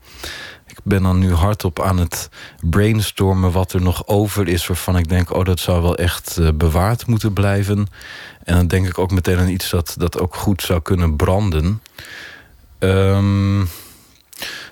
Ik 0.68 0.78
ben 0.84 1.04
dan 1.04 1.20
nu 1.20 1.34
hardop 1.34 1.82
aan 1.82 1.98
het 1.98 2.30
brainstormen 2.62 3.52
wat 3.52 3.74
er 3.74 3.82
nog 3.82 4.08
over 4.08 4.48
is... 4.48 4.68
waarvan 4.68 4.98
ik 4.98 5.10
denk, 5.10 5.34
oh, 5.34 5.44
dat 5.46 5.60
zou 5.60 5.82
wel 5.82 5.98
echt 5.98 6.38
uh, 6.40 6.50
bewaard 6.56 7.08
moeten 7.08 7.34
blijven. 7.34 7.88
En 8.44 8.56
dan 8.56 8.68
denk 8.68 8.88
ik 8.88 8.98
ook 8.98 9.12
meteen 9.12 9.38
aan 9.38 9.48
iets 9.48 9.70
dat, 9.70 9.96
dat 9.98 10.20
ook 10.20 10.36
goed 10.36 10.62
zou 10.62 10.82
kunnen 10.82 11.16
branden. 11.16 11.82
Um, 12.80 13.70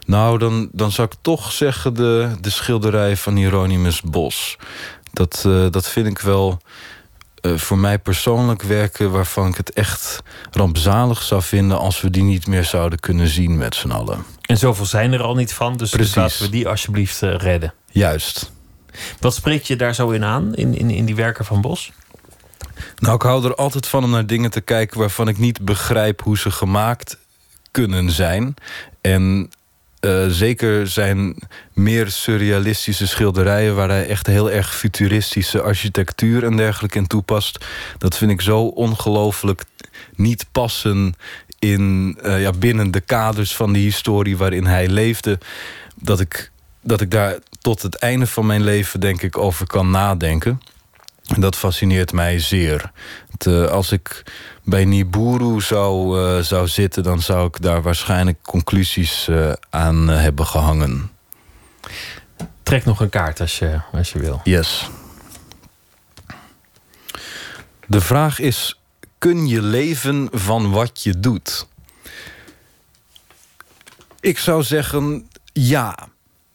nou, 0.06 0.38
dan, 0.38 0.70
dan 0.72 0.92
zou 0.92 1.08
ik 1.12 1.18
toch 1.22 1.52
zeggen 1.52 1.94
de, 1.94 2.36
de 2.42 2.50
schilderij 2.50 3.18
van 3.18 3.36
Hieronymus 3.36 4.02
Bos. 4.02 4.58
Dat, 5.14 5.44
uh, 5.48 5.66
dat 5.70 5.90
vind 5.90 6.08
ik 6.08 6.20
wel 6.20 6.62
uh, 7.44 7.58
voor 7.58 7.78
mij 7.78 8.00
persoonlijk 8.00 8.62
werken... 8.62 9.12
waarvan 9.12 9.48
ik 9.48 9.56
het 9.56 9.74
echt 9.74 10.24
rampzalig 10.52 11.22
zou 11.22 11.42
vinden... 11.42 11.80
als 11.80 12.02
we 12.02 12.10
die 12.10 12.24
niet 12.24 12.48
meer 12.48 12.64
zouden 12.64 13.00
kunnen 13.00 13.28
zien 13.28 13.58
met 13.58 13.76
z'n 13.76 13.92
allen. 13.92 14.26
En 14.42 14.58
zoveel 14.58 14.86
zijn 14.86 15.14
er 15.14 15.22
al 15.22 15.36
niet 15.36 15.54
van, 15.54 15.78
dus, 15.78 15.92
dus 15.92 16.16
laten 16.16 16.42
we 16.42 16.50
die 16.50 16.68
alsjeblieft 16.68 17.22
uh, 17.22 17.36
redden. 17.36 17.74
Juist. 17.88 18.52
Wat 19.20 19.36
spreekt 19.36 19.68
je 19.68 19.76
daar 19.76 19.96
zo 19.96 20.10
in 20.10 20.24
aan, 20.24 20.56
in, 20.56 20.78
in, 20.78 20.90
in 20.90 21.06
die 21.06 21.16
werken 21.16 21.46
van 21.46 21.62
Bos? 21.62 21.92
Nou, 22.98 23.16
ik 23.16 23.22
hou 23.22 23.46
er 23.46 23.56
altijd 23.56 23.88
van 23.88 24.04
om 24.04 24.10
naar 24.10 24.26
dingen 24.26 24.52
te 24.52 24.62
kijken... 24.62 25.00
waarvan 25.00 25.28
ik 25.28 25.38
niet 25.38 25.62
begrijp 25.62 26.22
hoe 26.22 26.38
ze 26.38 26.52
gemaakt 26.52 27.18
kunnen 27.72 28.12
zijn. 28.12 28.54
En 29.02 29.52
uh, 30.06 30.26
zeker 30.28 30.88
zijn 30.88 31.36
meer 31.74 32.12
surrealistische 32.12 33.08
schilderijen... 33.08 33.76
waar 33.76 33.90
hij 33.90 34.08
echt 34.08 34.28
heel 34.28 34.52
erg 34.52 34.76
futuristische 34.76 35.62
architectuur 35.62 36.44
en 36.44 36.58
dergelijke 36.58 36.98
in 36.98 37.08
toepast. 37.08 37.66
Dat 37.98 38.18
vind 38.18 38.32
ik 38.32 38.42
zo 38.42 38.60
ongelooflijk 38.62 39.64
niet 40.16 40.46
passen 40.52 41.16
in, 41.60 42.18
uh, 42.26 42.42
ja, 42.42 42.52
binnen 42.52 42.92
de 42.92 43.02
kaders 43.02 43.56
van 43.56 43.74
die 43.74 43.84
historie 43.84 44.38
waarin 44.38 44.66
hij 44.66 44.88
leefde... 44.88 45.40
dat 45.96 46.20
ik, 46.20 46.52
dat 46.82 47.02
ik 47.02 47.12
daar 47.12 47.38
tot 47.62 47.82
het 47.82 47.96
einde 47.96 48.28
van 48.28 48.46
mijn 48.46 48.64
leven 48.64 49.00
denk 49.00 49.22
ik 49.22 49.38
over 49.38 49.68
kan 49.68 49.90
nadenken. 49.90 50.62
En 51.28 51.42
dat 51.42 51.56
fascineert 51.56 52.12
mij 52.12 52.40
zeer. 52.40 52.92
Uh, 53.48 53.66
als 53.66 53.92
ik 53.92 54.24
bij 54.64 54.86
Nibiru 54.86 55.62
zou, 55.62 56.20
uh, 56.20 56.44
zou 56.44 56.68
zitten... 56.68 57.04
dan 57.04 57.22
zou 57.22 57.48
ik 57.48 57.62
daar 57.62 57.82
waarschijnlijk 57.82 58.38
conclusies 58.42 59.28
uh, 59.30 59.54
aan 59.70 60.10
uh, 60.10 60.20
hebben 60.20 60.46
gehangen. 60.46 61.12
Trek 62.64 62.86
nog 62.86 63.00
een 63.00 63.10
kaart 63.10 63.40
als 63.40 63.60
je, 63.60 63.80
als 63.92 64.12
je 64.12 64.20
wil. 64.20 64.42
Yes. 64.44 64.90
De 67.88 68.02
vraag 68.02 68.40
is, 68.40 68.80
kun 69.18 69.48
je 69.48 69.62
leven 69.62 70.28
van 70.32 70.72
wat 70.72 71.04
je 71.04 71.20
doet? 71.20 71.68
Ik 74.20 74.38
zou 74.38 74.64
zeggen, 74.64 75.30
ja. 75.54 75.98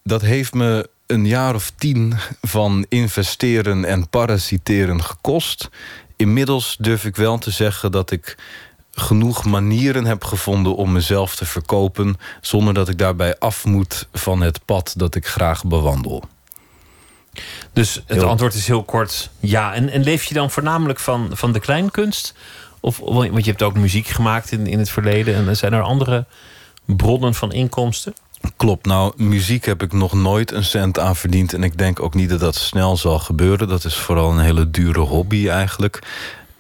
Dat 0.03 0.23
heeft 0.23 0.55
me 0.55 0.91
een 1.07 1.27
jaar 1.27 1.55
of 1.55 1.73
tien 1.77 2.15
van 2.41 2.87
investeren 2.89 3.85
en 3.85 4.09
parasiteren 4.09 5.05
gekost 5.05 5.69
inmiddels 6.19 6.77
durf 6.79 7.05
ik 7.05 7.17
wel 7.17 7.39
te 7.39 7.51
zeggen 7.51 7.93
dat 7.93 8.11
ik 8.11 8.37
genoeg 8.93 9.45
manieren 9.45 10.05
heb 10.05 10.25
gevonden 10.25 10.77
om 10.77 10.93
mezelf 10.93 11.37
te 11.37 11.45
verkopen... 11.45 12.17
zonder 12.41 12.75
dat 12.75 12.89
ik 12.89 12.99
daarbij 12.99 13.39
af 13.39 13.65
moet 13.65 14.09
van 14.13 14.41
het 14.41 14.65
pad 14.65 14.95
dat 14.97 15.15
ik 15.15 15.27
graag 15.27 15.65
bewandel. 15.65 16.25
Dus 17.73 18.03
het 18.07 18.23
antwoord 18.23 18.55
is 18.55 18.67
heel 18.67 18.85
kort 18.85 19.31
ja. 19.41 19.75
En, 19.75 19.89
en 19.89 20.03
leef 20.03 20.25
je 20.25 20.35
dan 20.35 20.51
voornamelijk 20.51 20.99
van, 20.99 21.31
van 21.33 21.53
de 21.53 21.61
kleinkunst? 21.61 22.35
Of, 22.81 22.99
want 22.99 23.45
je 23.45 23.51
hebt 23.51 23.63
ook 23.63 23.77
muziek 23.77 24.07
gemaakt 24.07 24.53
in, 24.53 24.67
in 24.67 24.79
het 24.79 24.91
verleden. 24.91 25.35
En 25.35 25.57
zijn 25.57 25.73
er 25.73 25.83
andere 25.83 26.27
bronnen 26.85 27.35
van 27.35 27.53
inkomsten? 27.53 28.15
Klopt. 28.57 28.87
Nou, 28.87 29.13
muziek 29.17 29.65
heb 29.65 29.83
ik 29.83 29.93
nog 29.93 30.13
nooit 30.13 30.53
een 30.53 30.65
cent 30.65 30.99
aan 30.99 31.17
verdiend. 31.17 31.53
En 31.53 31.63
ik 31.63 31.79
denk 31.79 32.03
ook 32.03 32.15
niet 32.15 32.29
dat 32.29 32.41
dat 32.41 32.55
snel 32.55 32.97
zal 32.97 33.19
gebeuren. 33.19 33.69
Dat 33.69 33.85
is 33.85 33.97
vooral 33.97 34.31
een 34.31 34.39
hele 34.39 34.71
dure 34.71 35.01
hobby 35.01 35.49
eigenlijk. 35.49 36.03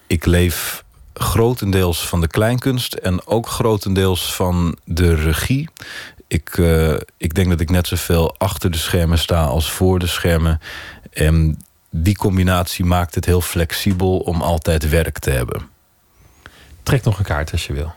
Ik 0.06 0.26
leef 0.26 0.84
grotendeels 1.14 2.08
van 2.08 2.20
de 2.20 2.26
kleinkunst 2.26 2.94
en 2.94 3.26
ook 3.26 3.48
grotendeels 3.48 4.34
van 4.34 4.76
de 4.84 5.14
regie. 5.14 5.68
Ik, 6.26 6.56
uh, 6.56 6.94
ik 7.16 7.34
denk 7.34 7.48
dat 7.48 7.60
ik 7.60 7.70
net 7.70 7.86
zoveel 7.86 8.34
achter 8.38 8.70
de 8.70 8.78
schermen 8.78 9.18
sta 9.18 9.44
als 9.44 9.70
voor 9.70 9.98
de 9.98 10.06
schermen. 10.06 10.60
En 11.12 11.62
die 11.90 12.16
combinatie 12.16 12.84
maakt 12.84 13.14
het 13.14 13.24
heel 13.24 13.40
flexibel 13.40 14.18
om 14.18 14.42
altijd 14.42 14.88
werk 14.88 15.18
te 15.18 15.30
hebben. 15.30 15.68
Trek 16.82 17.04
nog 17.04 17.18
een 17.18 17.24
kaart 17.24 17.52
als 17.52 17.66
je 17.66 17.72
wil. 17.72 17.92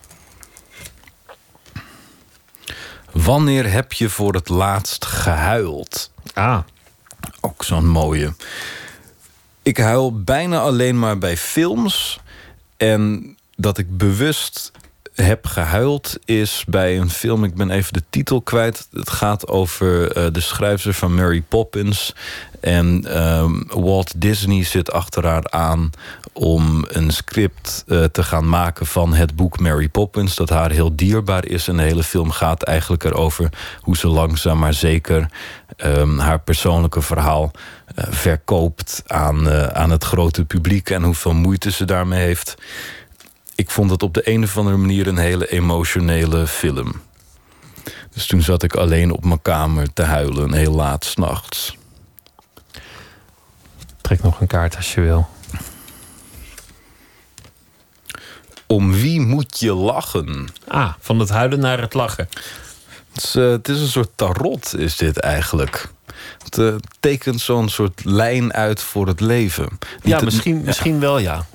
Wanneer 3.12 3.72
heb 3.72 3.94
je 3.94 4.10
voor 4.10 4.34
het 4.34 4.50
laatst 4.50 5.06
gehuild? 5.06 6.12
Ah. 6.34 6.60
Ook 7.42 7.64
zo'n 7.64 7.88
mooie. 7.88 8.34
Ik 9.64 9.78
huil 9.78 10.24
bijna 10.24 10.60
alleen 10.60 11.00
maar 11.00 11.18
bij 11.18 11.38
films. 11.38 12.20
En 12.78 13.36
dat 13.56 13.78
ik 13.78 13.98
bewust 13.98 14.72
heb 15.16 15.46
gehuild 15.46 16.18
is 16.26 16.64
bij 16.68 17.00
een 17.00 17.10
film. 17.10 17.44
Ik 17.44 17.56
ben 17.56 17.70
even 17.70 17.94
de 17.94 18.04
titel 18.10 18.42
kwijt. 18.42 18.88
Het 18.92 19.10
gaat 19.10 19.48
over 19.48 20.18
uh, 20.18 20.26
de 20.32 20.40
schrijfster 20.40 20.94
van 20.94 21.14
Mary 21.14 21.42
Poppins. 21.42 22.16
En 22.60 23.18
um, 23.22 23.64
Walt 23.68 24.22
Disney 24.22 24.64
zit 24.64 24.92
achter 24.92 25.26
haar 25.26 25.50
aan 25.50 25.90
om 26.34 26.86
een 26.88 27.12
script 27.12 27.84
uh, 27.88 28.04
te 28.04 28.24
gaan 28.24 28.50
maken 28.50 28.86
van 28.86 29.14
het 29.14 29.36
boek 29.36 29.60
Mary 29.60 29.90
Poppins. 29.90 30.36
Dat 30.36 30.50
haar 30.50 30.72
heel 30.72 30.96
dierbaar 30.96 31.46
is. 31.46 31.68
En 31.68 31.78
de 31.78 31.84
hele 31.84 32.04
film 32.04 32.32
gaat 32.32 32.64
eigenlijk 32.64 33.04
erover 33.04 33.50
hoe 33.80 33.98
ze 33.98 34.08
langzaam 34.08 34.60
maar 34.60 34.74
zeker 34.74 35.26
um, 35.78 36.20
haar 36.20 36.40
persoonlijke 36.40 37.02
verhaal 37.02 37.52
uh, 37.96 38.06
verkoopt 38.10 39.04
aan, 39.08 39.50
aan 39.74 39.92
het 39.92 40.04
grote 40.04 40.46
publiek. 40.46 40.90
En 40.90 41.04
hoeveel 41.04 41.34
moeite 41.34 41.72
ze 41.72 41.86
daarmee 41.86 42.22
heeft. 42.22 42.56
Ik 43.62 43.70
vond 43.70 43.92
het 43.92 44.04
op 44.04 44.14
de 44.14 44.30
een 44.30 44.44
of 44.44 44.58
andere 44.58 44.78
manier 44.78 45.08
een 45.08 45.18
hele 45.18 45.48
emotionele 45.48 46.48
film. 46.48 47.02
Dus 48.14 48.26
toen 48.28 48.42
zat 48.42 48.64
ik 48.64 48.76
alleen 48.76 49.12
op 49.12 49.26
mijn 49.26 49.42
kamer 49.42 49.94
te 49.94 50.02
huilen, 50.02 50.54
heel 50.54 50.74
laat 50.74 51.06
s'nachts. 51.06 51.78
Trek 54.02 54.24
nog 54.24 54.42
een 54.42 54.48
kaart 54.48 54.76
als 54.76 54.94
je 54.94 55.02
wil. 55.02 55.30
Om 58.68 58.92
wie 58.92 59.20
moet 59.20 59.60
je 59.60 59.74
lachen? 59.74 60.48
Ah, 60.68 60.94
van 61.00 61.20
het 61.20 61.30
huilen 61.30 61.60
naar 61.60 61.82
het 61.82 61.94
lachen. 61.94 62.30
Het 63.14 63.24
is, 63.24 63.36
uh, 63.36 63.52
het 63.52 63.70
is 63.70 63.80
een 63.80 63.88
soort 63.88 64.12
tarot, 64.16 64.76
is 64.78 64.98
dit 64.98 65.20
eigenlijk. 65.20 65.88
Het 66.44 66.58
uh, 66.58 66.76
tekent 67.00 67.42
zo'n 67.42 67.70
soort 67.70 68.06
lijn 68.06 68.54
uit 68.54 68.82
voor 68.82 69.08
het 69.08 69.20
leven. 69.20 69.70
Niet 69.70 70.14
ja, 70.14 70.22
misschien, 70.22 70.58
ja. 70.58 70.66
misschien 70.66 71.00
wel, 71.00 71.18
ja. 71.18 71.46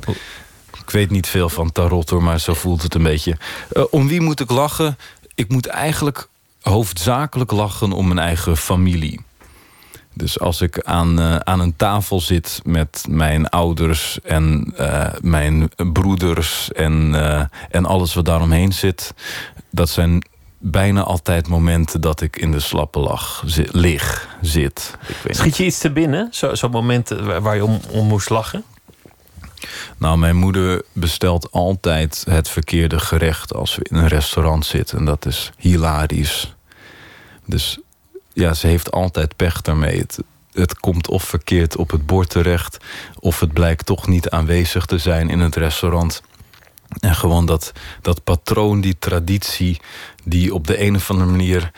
Ik 0.86 0.92
weet 0.92 1.10
niet 1.10 1.26
veel 1.26 1.48
van 1.48 1.72
tarot 1.72 2.10
hoor, 2.10 2.22
maar 2.22 2.40
zo 2.40 2.54
voelt 2.54 2.82
het 2.82 2.94
een 2.94 3.02
beetje. 3.02 3.36
Uh, 3.72 3.84
om 3.90 4.08
wie 4.08 4.20
moet 4.20 4.40
ik 4.40 4.50
lachen? 4.50 4.98
Ik 5.34 5.48
moet 5.48 5.66
eigenlijk 5.66 6.28
hoofdzakelijk 6.60 7.50
lachen 7.50 7.92
om 7.92 8.06
mijn 8.06 8.18
eigen 8.18 8.56
familie. 8.56 9.20
Dus 10.12 10.40
als 10.40 10.60
ik 10.60 10.82
aan, 10.82 11.20
uh, 11.20 11.36
aan 11.36 11.60
een 11.60 11.76
tafel 11.76 12.20
zit 12.20 12.60
met 12.64 13.04
mijn 13.08 13.48
ouders 13.48 14.20
en 14.22 14.74
uh, 14.80 15.06
mijn 15.20 15.68
broeders 15.92 16.72
en, 16.72 17.10
uh, 17.14 17.42
en 17.70 17.86
alles 17.86 18.14
wat 18.14 18.24
daaromheen 18.24 18.72
zit, 18.72 19.14
dat 19.70 19.88
zijn 19.88 20.24
bijna 20.58 21.02
altijd 21.02 21.48
momenten 21.48 22.00
dat 22.00 22.20
ik 22.20 22.36
in 22.36 22.50
de 22.50 22.60
slappe 22.60 22.98
lach 22.98 23.42
lig, 23.70 24.28
zit. 24.40 24.94
Ik 25.08 25.16
weet 25.22 25.36
Schiet 25.36 25.56
je 25.56 25.64
iets 25.64 25.78
te 25.78 25.90
binnen? 25.90 26.28
Zo'n 26.30 26.56
zo 26.56 26.68
moment 26.68 27.08
waar- 27.08 27.40
waar 27.42 27.54
je 27.56 27.64
om, 27.64 27.80
om 27.90 28.06
moest 28.06 28.30
lachen? 28.30 28.64
Nou, 29.98 30.18
mijn 30.18 30.36
moeder 30.36 30.82
bestelt 30.92 31.50
altijd 31.50 32.24
het 32.30 32.48
verkeerde 32.48 32.98
gerecht 32.98 33.54
als 33.54 33.76
we 33.76 33.86
in 33.90 33.96
een 33.96 34.08
restaurant 34.08 34.66
zitten. 34.66 34.98
En 34.98 35.04
dat 35.04 35.26
is 35.26 35.52
hilarisch. 35.58 36.54
Dus 37.46 37.78
ja, 38.32 38.54
ze 38.54 38.66
heeft 38.66 38.90
altijd 38.90 39.36
pech 39.36 39.60
daarmee. 39.60 40.04
Het, 40.52 40.80
komt 40.80 41.08
of 41.08 41.22
verkeerd 41.22 41.76
op 41.76 41.90
het 41.90 42.06
bord 42.06 42.30
terecht, 42.30 42.76
of 43.18 43.40
het 43.40 43.52
blijkt 43.52 43.86
toch 43.86 44.06
niet 44.06 44.30
aanwezig 44.30 44.86
te 44.86 44.98
zijn 44.98 45.30
in 45.30 45.40
het 45.40 45.56
restaurant. 45.56 46.22
En 47.00 47.14
gewoon 47.14 47.46
dat, 47.46 47.72
dat 48.02 48.24
patroon, 48.24 48.80
die 48.80 48.98
traditie, 48.98 49.80
die 50.24 50.54
op 50.54 50.66
de 50.66 50.80
een 50.80 50.94
of 50.94 51.10
andere 51.10 51.30
manier, 51.30 51.70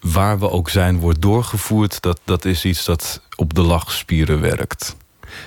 waar 0.00 0.38
we 0.38 0.50
ook 0.50 0.68
zijn, 0.68 0.98
wordt 0.98 1.22
doorgevoerd, 1.22 2.00
dat, 2.00 2.20
dat 2.24 2.44
is 2.44 2.64
iets 2.64 2.84
dat 2.84 3.20
op 3.36 3.54
de 3.54 3.62
lachspieren 3.62 4.40
werkt. 4.40 4.96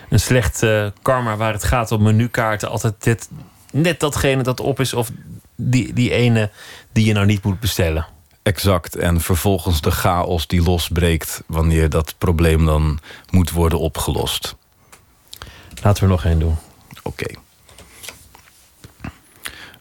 Een 0.10 0.19
slecht 0.19 0.64
eh, 0.64 0.88
karma 1.01 1.38
waar 1.38 1.53
het 1.53 1.64
gaat 1.64 1.91
om 1.91 2.03
menukaarten. 2.03 2.69
Altijd 2.69 2.93
dit, 3.03 3.30
net 3.72 3.99
datgene 3.99 4.43
dat 4.43 4.60
op 4.60 4.80
is 4.80 4.93
of 4.93 5.11
die, 5.55 5.93
die 5.93 6.11
ene 6.11 6.49
die 6.91 7.05
je 7.05 7.14
nou 7.14 7.26
niet 7.26 7.43
moet 7.43 7.60
bestellen. 7.60 8.05
Exact. 8.43 8.95
En 8.95 9.22
vervolgens 9.22 9.81
de 9.81 9.91
chaos 9.91 10.47
die 10.47 10.64
losbreekt 10.64 11.43
wanneer 11.47 11.89
dat 11.89 12.15
probleem 12.18 12.65
dan 12.65 12.99
moet 13.30 13.51
worden 13.51 13.80
opgelost. 13.80 14.55
Laten 15.81 16.03
we 16.03 16.10
nog 16.10 16.26
één 16.26 16.39
doen. 16.39 16.57
Oké. 17.03 17.26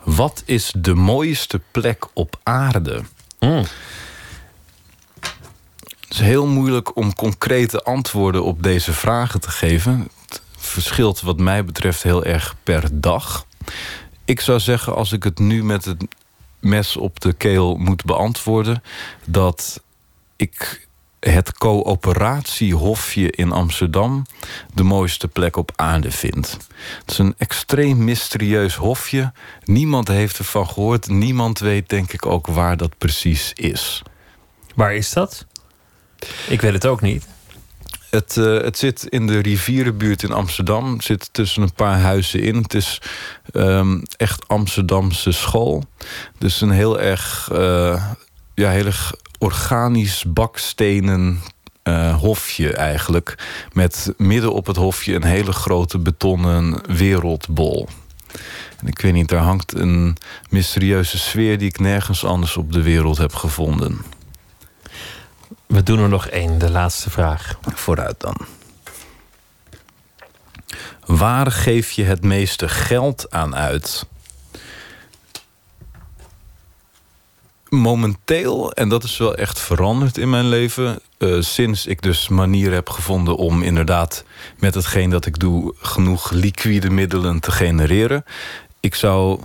Wat 0.03 0.43
is 0.47 0.73
de 0.77 0.95
mooiste 0.95 1.61
plek 1.71 2.07
op 2.13 2.41
aarde? 2.43 3.03
Mm. 3.39 3.65
Het 6.13 6.21
is 6.21 6.27
heel 6.27 6.47
moeilijk 6.47 6.97
om 6.97 7.15
concrete 7.15 7.83
antwoorden 7.83 8.45
op 8.45 8.63
deze 8.63 8.93
vragen 8.93 9.41
te 9.41 9.51
geven. 9.51 10.09
Het 10.29 10.43
verschilt 10.57 11.21
wat 11.21 11.39
mij 11.39 11.65
betreft 11.65 12.03
heel 12.03 12.25
erg 12.25 12.55
per 12.63 12.89
dag. 12.93 13.47
Ik 14.25 14.41
zou 14.41 14.61
zeggen, 14.61 14.95
als 14.95 15.13
ik 15.13 15.23
het 15.23 15.39
nu 15.39 15.65
met 15.65 15.85
het 15.85 16.07
mes 16.61 16.97
op 16.97 17.21
de 17.21 17.33
keel 17.33 17.77
moet 17.77 18.05
beantwoorden... 18.05 18.83
dat 19.25 19.83
ik 20.37 20.87
het 21.21 21.53
coöperatiehofje 21.53 23.31
in 23.31 23.53
Amsterdam... 23.53 24.27
de 24.75 24.83
mooiste 24.83 25.29
plek 25.29 25.57
op 25.57 25.73
aarde 25.77 26.11
vind. 26.11 26.57
Het 27.01 27.11
is 27.11 27.19
een 27.19 27.35
extreem 27.39 28.05
mysterieus 28.05 28.75
hofje. 28.75 29.33
Niemand 29.65 30.09
heeft 30.09 30.39
ervan 30.39 30.69
gehoord. 30.69 31.09
Niemand 31.09 31.59
weet 31.59 31.89
denk 31.89 32.13
ik 32.13 32.27
ook 32.27 32.47
waar 32.47 32.77
dat 32.77 32.99
precies 32.99 33.53
is. 33.53 34.03
Waar 34.75 34.95
is 34.95 35.13
dat? 35.13 35.47
Ik 36.49 36.61
weet 36.61 36.73
het 36.73 36.87
ook 36.87 37.01
niet. 37.01 37.27
Het, 38.11 38.37
eh, 38.37 38.45
het 38.45 38.79
zit 38.79 39.07
in 39.09 39.27
de 39.27 39.39
rivierenbuurt 39.39 40.23
in 40.23 40.33
Amsterdam. 40.33 40.93
Het 40.93 41.05
zit 41.05 41.29
tussen 41.33 41.63
een 41.63 41.73
paar 41.73 41.99
huizen 41.99 42.41
in. 42.41 42.57
Het 42.57 42.75
is 42.75 43.01
ehm, 43.53 44.01
echt 44.17 44.49
Amsterdamse 44.49 45.33
school. 45.33 45.85
Dus 46.39 46.61
een 46.61 46.71
heel 46.71 47.01
erg, 47.01 47.49
eh, 47.53 48.05
ja, 48.55 48.71
heel 48.71 48.91
organisch 49.39 50.25
bakstenen 50.27 51.41
eh, 51.83 52.21
hofje 52.21 52.73
eigenlijk. 52.73 53.39
Met 53.73 54.13
midden 54.17 54.53
op 54.53 54.67
het 54.67 54.77
hofje 54.77 55.15
een 55.15 55.25
hele 55.25 55.53
grote 55.53 55.99
betonnen 55.99 56.95
wereldbol. 56.97 57.89
En 58.79 58.87
ik 58.87 59.01
weet 59.01 59.13
niet, 59.13 59.29
daar 59.29 59.43
hangt 59.43 59.75
een 59.75 60.17
mysterieuze 60.51 61.19
sfeer... 61.19 61.59
die 61.59 61.69
ik 61.69 61.79
nergens 61.79 62.25
anders 62.25 62.57
op 62.57 62.73
de 62.73 62.83
wereld 62.83 63.19
heb 63.19 63.35
gevonden. 63.35 63.99
We 65.73 65.83
doen 65.83 65.99
er 65.99 66.09
nog 66.09 66.27
één, 66.27 66.59
de 66.59 66.71
laatste 66.71 67.11
vraag. 67.11 67.59
Vooruit 67.75 68.21
dan. 68.21 68.37
Waar 71.07 71.51
geef 71.51 71.91
je 71.91 72.03
het 72.03 72.23
meeste 72.23 72.69
geld 72.69 73.31
aan 73.31 73.57
uit? 73.57 74.07
Momenteel, 77.69 78.73
en 78.73 78.89
dat 78.89 79.05
is 79.05 79.17
wel 79.17 79.35
echt 79.35 79.61
veranderd 79.61 80.19
in 80.19 80.31
mijn 80.31 80.49
leven... 80.49 81.01
eh, 81.19 81.41
sinds 81.41 81.87
ik 81.87 82.03
dus 82.03 82.29
manieren 82.29 82.75
heb 82.75 82.89
gevonden 82.89 83.37
om 83.37 83.63
inderdaad... 83.63 84.25
met 84.59 84.75
hetgeen 84.75 85.11
dat 85.11 85.27
ik 85.27 85.39
doe 85.39 85.75
genoeg 85.79 86.31
liquide 86.31 86.91
middelen 86.91 87.41
te 87.41 87.51
genereren. 87.51 88.25
Ik 88.81 88.95
zou 88.95 89.41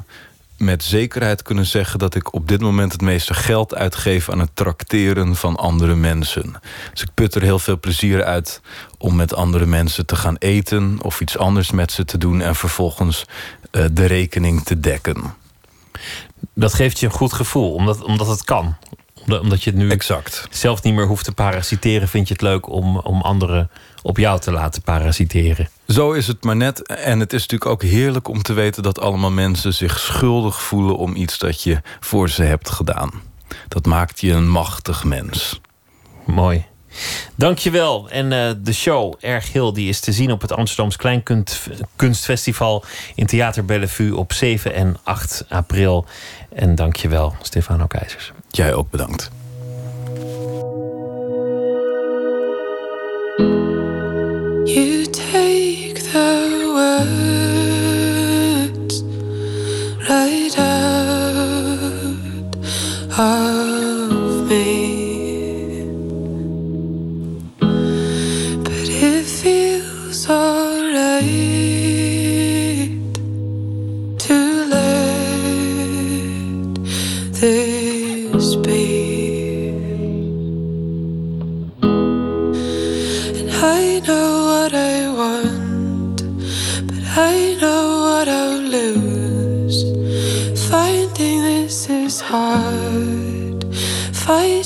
met 0.58 0.84
zekerheid 0.84 1.42
kunnen 1.42 1.66
zeggen 1.66 2.00
dat 2.00 2.16
ik 2.16 2.34
op 2.34 2.48
dit 2.48 2.62
moment 2.62 2.92
het 2.92 3.02
meeste 3.02 3.34
geld 3.34 3.76
uitgeef 3.76 4.30
aan 4.30 4.40
het 4.40 4.50
trakteren 4.54 5.36
van 5.36 5.56
andere 5.56 5.96
mensen. 5.96 6.54
Dus 6.92 7.02
ik 7.02 7.10
put 7.14 7.36
er 7.36 7.42
heel 7.42 7.60
veel 7.60 7.80
plezier 7.80 8.24
uit 8.24 8.62
om 8.98 9.16
met 9.16 9.34
andere 9.34 9.66
mensen 9.66 10.06
te 10.06 10.16
gaan 10.16 10.36
eten 10.36 10.98
of 11.02 11.22
iets 11.22 11.38
anders 11.38 11.72
met 11.72 11.92
ze 11.92 12.06
te 12.06 12.18
doen 12.18 12.42
en 12.42 12.56
vervolgens 12.56 13.26
eh, 13.72 13.86
de 13.92 14.06
rekening 14.06 14.64
te 14.64 14.80
dekken. 14.80 15.36
Dat 16.54 16.74
geeft 16.74 17.00
je 17.00 17.06
een 17.06 17.12
goed 17.12 17.34
gevoel, 17.34 17.74
omdat, 17.74 18.04
omdat 18.04 18.28
het 18.28 18.44
kan. 18.44 18.76
Omdat, 19.28 19.64
je 19.64 19.70
het 19.70 19.80
nu 19.80 19.90
exact. 19.90 20.48
zelf 20.52 20.84
niet 20.84 20.94
meer 20.94 21.06
hoeft 21.06 21.26
te 21.26 21.32
parasiteren, 21.32 22.08
vind 22.08 22.28
je 22.28 22.34
het 22.34 22.42
leuk 22.42 22.70
om, 22.70 22.98
om 22.98 23.22
anderen 23.22 23.70
op 24.02 24.18
jou 24.18 24.40
te 24.40 24.52
laten 24.52 24.82
parasiteren. 24.82 25.70
Zo 25.88 26.12
is 26.12 26.28
het 26.28 26.44
maar 26.44 26.56
net. 26.56 26.88
En 26.88 27.20
het 27.20 27.34
is 27.34 27.42
natuurlijk 27.42 27.72
ook 27.72 27.84
heerlijk 27.84 28.28
om 28.28 28.42
te 28.42 28.54
weten 28.54 28.84
dat 28.84 29.00
allemaal 29.00 29.32
mensen 29.32 29.74
zich 29.74 30.00
schuldig 30.00 30.62
voelen 30.62 30.98
om 30.98 31.16
iets 31.16 31.38
dat 31.38 31.64
je 31.64 31.82
voor 32.00 32.30
ze 32.30 32.44
hebt 32.44 32.70
gedaan. 32.70 33.12
Dat 33.68 33.86
maakt 33.86 34.22
je 34.22 34.32
een 34.32 34.50
machtig 34.50 35.04
mens. 35.04 35.62
Mooi. 36.26 36.66
Dankjewel. 37.36 38.10
En 38.10 38.32
eh, 38.32 38.52
de 38.62 38.74
show 38.74 39.14
Erg 39.20 39.52
Heel 39.52 39.74
die 39.74 39.90
is 39.90 40.00
te 40.00 40.12
zien 40.12 40.32
op 40.32 40.42
het 40.42 40.52
Amsterdams 40.52 40.96
Kleinkunstfestival 40.96 42.84
in 43.16 43.26
Theater 43.26 43.66
Bellevue 43.66 44.16
op 44.16 44.34
7 44.34 44.74
en 44.74 44.98
8 45.04 45.46
april. 45.50 46.06
En 46.56 46.76
dankjewel, 46.76 47.36
Stefano 47.42 47.88
Keizers. 47.88 48.32
Jij 48.50 48.74
ook 48.74 48.90
bedankt. 48.90 49.30
You 54.66 55.06
take 55.06 56.02
the 56.12 56.72
words 56.74 59.04
right 60.10 60.58
out 60.58 60.98
I 83.60 84.00
know 84.06 84.46
what 84.46 84.74
I 84.76 85.10
want, 85.10 86.18
but 86.88 87.04
I 87.18 87.58
know 87.60 88.02
what 88.06 88.28
I'll 88.28 88.62
lose. 88.62 89.84
Finding 90.70 91.42
this 91.42 91.90
is 91.90 92.22
hard, 92.22 93.66
fighting 94.14 94.57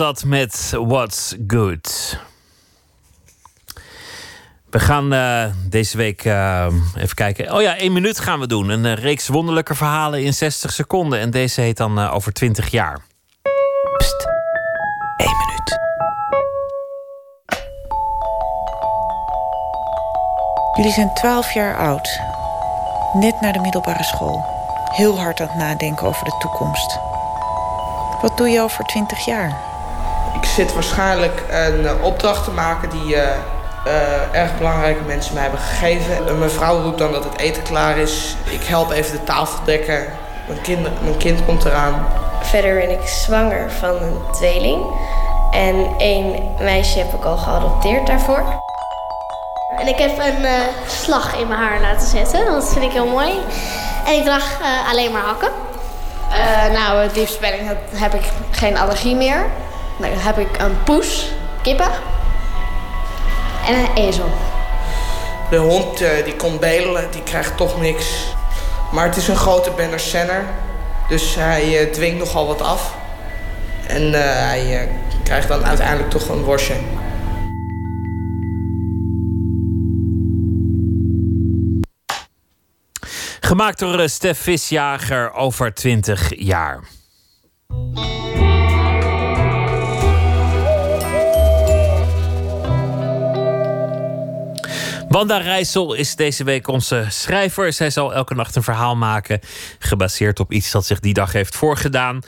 dat 0.00 0.24
met 0.24 0.72
What's 0.86 1.34
Good. 1.46 2.18
We 4.70 4.78
gaan 4.78 5.12
eh, 5.12 5.44
deze 5.68 5.96
week 5.96 6.24
eh, 6.24 6.66
even 6.96 7.14
kijken. 7.14 7.52
Oh 7.52 7.62
ja, 7.62 7.76
één 7.76 7.92
minuut 7.92 8.20
gaan 8.20 8.40
we 8.40 8.46
doen. 8.46 8.68
Een 8.68 8.84
eh, 8.84 8.94
reeks 8.94 9.28
wonderlijke 9.28 9.74
verhalen 9.74 10.22
in 10.22 10.34
60 10.34 10.72
seconden. 10.72 11.18
En 11.18 11.30
deze 11.30 11.60
heet 11.60 11.76
dan 11.76 11.98
over 11.98 12.32
20 12.32 12.70
jaar. 12.70 12.98
Pst, 13.96 14.26
minuut. 15.16 15.78
Jullie 20.76 20.92
zijn 20.92 21.14
12 21.14 21.52
jaar 21.52 21.76
oud. 21.76 22.20
Net 23.12 23.40
naar 23.40 23.52
de 23.52 23.60
middelbare 23.60 24.04
school. 24.04 24.44
Heel 24.92 25.18
hard 25.18 25.40
aan 25.40 25.48
het 25.48 25.56
nadenken 25.56 26.06
over 26.06 26.24
de 26.24 26.36
toekomst. 26.38 26.98
Wat 28.20 28.36
doe 28.36 28.48
je 28.48 28.60
over 28.60 28.84
20 28.84 29.24
jaar? 29.24 29.69
Ik 30.60 30.66
zit 30.66 30.74
waarschijnlijk 30.74 31.42
een 31.50 31.86
eh, 31.86 32.04
opdracht 32.04 32.44
te 32.44 32.50
maken 32.50 32.90
die 32.90 33.16
eh, 33.16 33.30
eh, 33.84 34.34
erg 34.40 34.58
belangrijke 34.58 35.02
mensen 35.06 35.34
mij 35.34 35.42
hebben 35.42 35.60
gegeven. 35.60 36.28
En 36.28 36.38
mijn 36.38 36.50
vrouw 36.50 36.82
roept 36.82 36.98
dan 36.98 37.12
dat 37.12 37.24
het 37.24 37.38
eten 37.38 37.62
klaar 37.62 37.98
is. 37.98 38.36
Ik 38.50 38.62
help 38.62 38.90
even 38.90 39.12
de 39.12 39.24
tafel 39.24 39.64
dekken. 39.64 40.06
Mijn 40.48 40.60
kind, 40.60 41.02
mijn 41.02 41.16
kind 41.16 41.44
komt 41.44 41.64
eraan. 41.64 42.06
Verder 42.42 42.74
ben 42.74 42.90
ik 42.90 43.08
zwanger 43.08 43.70
van 43.70 44.02
een 44.02 44.20
tweeling. 44.32 44.82
En 45.50 45.94
één 45.98 46.54
meisje 46.58 46.98
heb 46.98 47.12
ik 47.12 47.24
al 47.24 47.36
geadopteerd 47.36 48.06
daarvoor. 48.06 48.44
En 49.78 49.88
ik 49.88 49.98
heb 49.98 50.18
een 50.18 50.44
eh, 50.44 50.60
slag 50.86 51.36
in 51.36 51.48
mijn 51.48 51.60
haar 51.60 51.80
laten 51.80 52.08
zetten. 52.08 52.44
Dat 52.44 52.72
vind 52.72 52.84
ik 52.84 52.92
heel 52.92 53.06
mooi. 53.06 53.32
En 54.06 54.14
ik 54.14 54.24
draag 54.24 54.60
eh, 54.60 54.90
alleen 54.90 55.12
maar 55.12 55.22
hakken. 55.22 55.50
Eh, 56.30 56.72
nou, 56.72 56.98
het 57.02 57.16
liefstspelling 57.16 57.70
heb 57.94 58.14
ik 58.14 58.24
geen 58.50 58.78
allergie 58.78 59.16
meer. 59.16 59.46
Dan 60.00 60.10
heb 60.10 60.38
ik 60.38 60.60
een 60.60 60.82
poes, 60.84 61.30
kippen. 61.62 61.90
En 63.66 63.74
een 63.74 63.94
ezel. 63.94 64.30
De 65.50 65.56
hond 65.56 66.00
eh, 66.00 66.24
die 66.24 66.36
komt 66.36 66.60
bedelen, 66.60 67.10
die 67.10 67.22
krijgt 67.22 67.56
toch 67.56 67.80
niks. 67.80 68.34
Maar 68.92 69.04
het 69.04 69.16
is 69.16 69.28
een 69.28 69.36
grote 69.36 69.70
Benner 69.70 70.00
Senner. 70.00 70.44
Dus 71.08 71.34
hij 71.34 71.86
eh, 71.86 71.92
dwingt 71.92 72.18
nogal 72.18 72.46
wat 72.46 72.62
af. 72.62 72.94
En 73.86 74.14
eh, 74.14 74.20
hij 74.20 74.80
eh, 74.80 74.88
krijgt 75.24 75.48
dan 75.48 75.64
uiteindelijk 75.64 76.10
toch 76.10 76.28
een 76.28 76.42
worstje. 76.42 76.74
Gemaakt 83.40 83.78
door 83.78 84.08
Stef 84.08 84.38
Visjager 84.38 85.32
over 85.32 85.74
20 85.74 86.32
jaar. 86.36 86.80
Wanda 95.10 95.36
Rijssel 95.36 95.94
is 95.94 96.16
deze 96.16 96.44
week 96.44 96.68
onze 96.68 97.04
schrijver. 97.08 97.72
Zij 97.72 97.90
zal 97.90 98.14
elke 98.14 98.34
nacht 98.34 98.56
een 98.56 98.62
verhaal 98.62 98.96
maken, 98.96 99.40
gebaseerd 99.78 100.40
op 100.40 100.52
iets 100.52 100.70
dat 100.70 100.84
zich 100.84 101.00
die 101.00 101.14
dag 101.14 101.32
heeft 101.32 101.56
voorgedaan. 101.56 102.20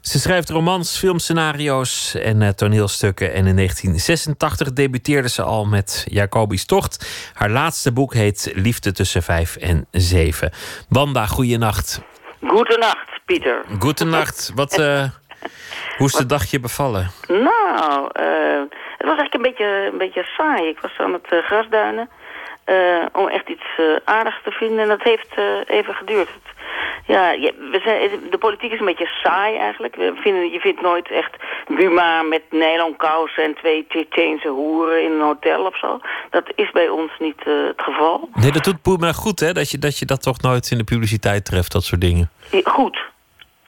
Ze 0.00 0.18
schrijft 0.18 0.50
romans, 0.50 0.98
filmscenario's 0.98 2.14
en 2.14 2.42
eh, 2.42 2.48
toneelstukken. 2.48 3.32
En 3.32 3.46
in 3.46 3.56
1986 3.56 4.72
debuteerde 4.72 5.28
ze 5.28 5.42
al 5.42 5.64
met 5.64 6.06
Jacobi's 6.08 6.66
Tocht. 6.66 7.30
Haar 7.34 7.50
laatste 7.50 7.92
boek 7.92 8.14
heet 8.14 8.52
Liefde 8.54 8.92
tussen 8.92 9.22
vijf 9.22 9.56
en 9.56 9.86
zeven. 9.90 10.52
Wanda, 10.88 11.26
goeienacht. 11.26 12.00
Goedenacht, 12.46 13.20
Pieter. 13.24 13.64
Goedenacht. 13.78 14.52
Wat, 14.54 14.78
eh, 14.78 15.04
hoe 15.96 16.06
is 16.06 16.12
de 16.12 16.26
dag 16.26 16.50
je 16.50 16.60
bevallen? 16.60 17.10
Nou, 17.28 18.08
eh, 18.12 18.62
het 18.98 19.08
was 19.08 19.18
eigenlijk 19.18 19.34
een 19.34 19.42
beetje, 19.42 19.88
een 19.92 19.98
beetje 19.98 20.24
saai. 20.36 20.68
Ik 20.68 20.80
was 20.80 20.98
aan 20.98 21.12
het 21.12 21.44
grasduinen 21.44 22.08
eh, 22.74 23.06
om 23.12 23.28
echt 23.28 23.48
iets 23.48 23.64
eh, 23.76 23.84
aardigs 24.04 24.40
te 24.44 24.50
vinden. 24.50 24.78
En 24.78 24.88
dat 24.88 25.02
heeft 25.02 25.28
eh, 25.36 25.44
even 25.76 25.94
geduurd. 25.94 26.28
Het- 26.28 26.58
ja, 27.06 27.30
je- 27.30 27.68
we 27.72 27.80
zijn, 27.84 28.10
de 28.30 28.38
politiek 28.38 28.72
is 28.72 28.78
een 28.80 28.84
beetje 28.86 29.10
saai 29.22 29.56
eigenlijk. 29.56 29.94
We 29.96 30.12
vinden, 30.14 30.50
je 30.50 30.60
vindt 30.60 30.80
nooit 30.80 31.10
echt 31.10 31.36
Buma 31.68 32.22
met 32.22 32.42
nylonkousen 32.50 33.44
en 33.44 33.54
twee 33.54 33.86
Tsjetsjeense 33.88 34.48
hoeren 34.48 35.04
in 35.04 35.10
een 35.12 35.20
hotel 35.20 35.64
of 35.64 35.78
zo. 35.78 36.00
Dat 36.30 36.44
is 36.54 36.70
bij 36.70 36.88
ons 36.88 37.10
niet 37.18 37.40
het 37.44 37.82
geval. 37.82 38.28
Nee, 38.34 38.52
dat 38.52 38.64
doet 38.64 38.82
Boema 38.82 39.12
goed, 39.12 39.40
hè? 39.40 39.52
Dat 39.52 39.70
je, 39.70 39.78
dat 39.78 39.98
je 39.98 40.04
dat 40.06 40.22
toch 40.22 40.40
nooit 40.40 40.70
in 40.70 40.78
de 40.78 40.84
publiciteit 40.84 41.44
treft, 41.44 41.72
dat 41.72 41.84
soort 41.84 42.00
dingen. 42.00 42.30
Goed. 42.64 42.98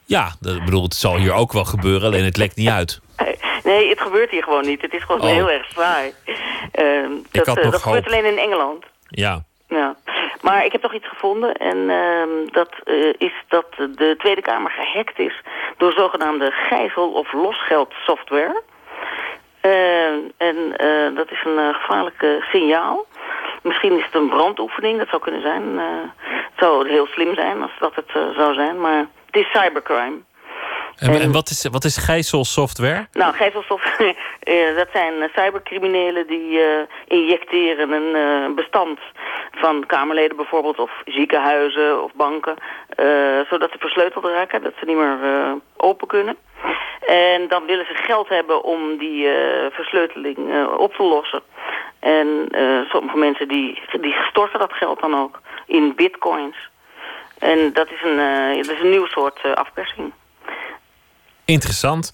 Ja, 0.04 0.28
dat, 0.40 0.54
ik 0.56 0.64
bedoel, 0.64 0.82
het 0.82 0.94
zal 0.94 1.16
hier 1.16 1.32
ook 1.32 1.52
wel 1.52 1.64
gebeuren, 1.64 2.06
alleen 2.08 2.24
het 2.24 2.36
lekt 2.36 2.56
niet 2.56 2.68
uit. 2.68 3.00
Nee, 3.64 3.88
het 3.88 4.00
gebeurt 4.00 4.30
hier 4.30 4.42
gewoon 4.42 4.66
niet. 4.66 4.82
Het 4.82 4.94
is 4.94 5.02
gewoon 5.02 5.20
Oh. 5.20 5.26
heel 5.26 5.50
erg 5.50 5.66
saai. 5.74 6.12
Ehm, 6.72 7.10
dat 7.30 7.44
dat 7.44 7.76
gebeurt 7.82 8.06
alleen 8.06 8.24
in 8.24 8.38
Engeland. 8.38 8.84
Ja. 9.12 9.43
Ja. 9.68 9.97
Maar 10.43 10.64
ik 10.64 10.72
heb 10.72 10.80
toch 10.80 10.94
iets 10.94 11.09
gevonden. 11.09 11.55
En 11.55 11.90
ehm, 11.90 12.28
dat 12.51 12.70
eh, 12.84 13.12
is 13.18 13.32
dat 13.48 13.66
de 13.76 14.14
Tweede 14.18 14.40
Kamer 14.40 14.70
gehackt 14.70 15.18
is 15.18 15.40
door 15.76 15.93
zogenaamde 15.93 16.51
gijzel- 16.51 17.12
of 17.12 17.32
losgeldsoftware. 17.32 18.62
Ehm, 19.60 20.18
en 20.36 20.76
eh, 20.76 21.16
dat 21.16 21.30
is 21.30 21.44
een 21.44 21.59
eh, 21.59 21.74
gevaarlijk 21.74 22.40
signaal. 22.51 23.06
Misschien 23.62 23.98
is 23.98 24.05
het 24.05 24.14
een 24.14 24.28
brandoefening, 24.28 24.98
dat 24.98 25.09
zou 25.09 25.22
kunnen 25.22 25.43
zijn. 25.43 25.78
Het 26.18 26.56
zou 26.56 26.89
heel 26.89 27.06
slim 27.06 27.34
zijn 27.34 27.62
als 27.62 27.70
dat 27.78 27.94
het 27.94 28.10
zou 28.36 28.55
zijn, 28.55 28.80
maar 28.80 29.06
het 29.26 29.36
is 29.36 29.51
cybercrime. 29.52 30.18
En, 30.97 31.20
en 31.20 31.32
wat 31.32 31.48
is, 31.48 31.69
wat 31.70 31.85
is 31.85 31.97
gijzelsoftware? 31.97 33.06
Nou, 33.12 33.35
gijzelsoftware, 33.35 34.16
eh, 34.40 34.77
dat 34.77 34.89
zijn 34.93 35.23
eh, 35.23 35.28
cybercriminelen 35.35 36.27
die 36.27 36.60
eh, 36.60 36.66
injecteren 37.09 37.90
een 37.90 38.55
bestand 38.55 38.98
van 39.51 39.86
Kamerleden 39.86 40.36
bijvoorbeeld, 40.36 40.78
of 40.78 40.90
ziekenhuizen 41.05 42.02
of 42.02 42.12
banken, 42.14 42.56
zodat 43.51 43.70
ze 43.70 43.78
versleuteld 43.78 44.24
raken, 44.24 44.62
dat 44.62 44.73
ze 44.78 44.85
niet 44.85 44.97
meer 44.97 45.19
open 45.77 46.06
kunnen. 46.06 46.36
En 47.06 47.48
dan 47.48 47.66
willen 47.66 47.86
ze 47.86 47.94
geld 47.94 48.28
hebben 48.28 48.62
om 48.64 48.97
die 48.98 49.28
versleuteling 49.70 50.39
op 50.77 50.94
te 50.94 51.02
lossen. 51.02 51.43
En 52.01 52.48
sommige 52.89 53.19
mensen 53.19 53.48
die, 53.48 53.82
die 54.01 54.14
storten 54.28 54.59
dat 54.59 54.73
geld 54.73 55.01
dan 55.01 55.14
ook 55.14 55.40
in 55.66 55.94
bitcoins. 55.94 56.56
En 57.39 57.73
dat 57.73 57.90
is 57.90 58.02
een, 58.02 58.16
dat 58.56 58.74
is 58.77 58.81
een 58.81 58.90
nieuw 58.90 59.06
soort 59.06 59.55
afpersing. 59.55 60.12
Interessant. 61.52 62.04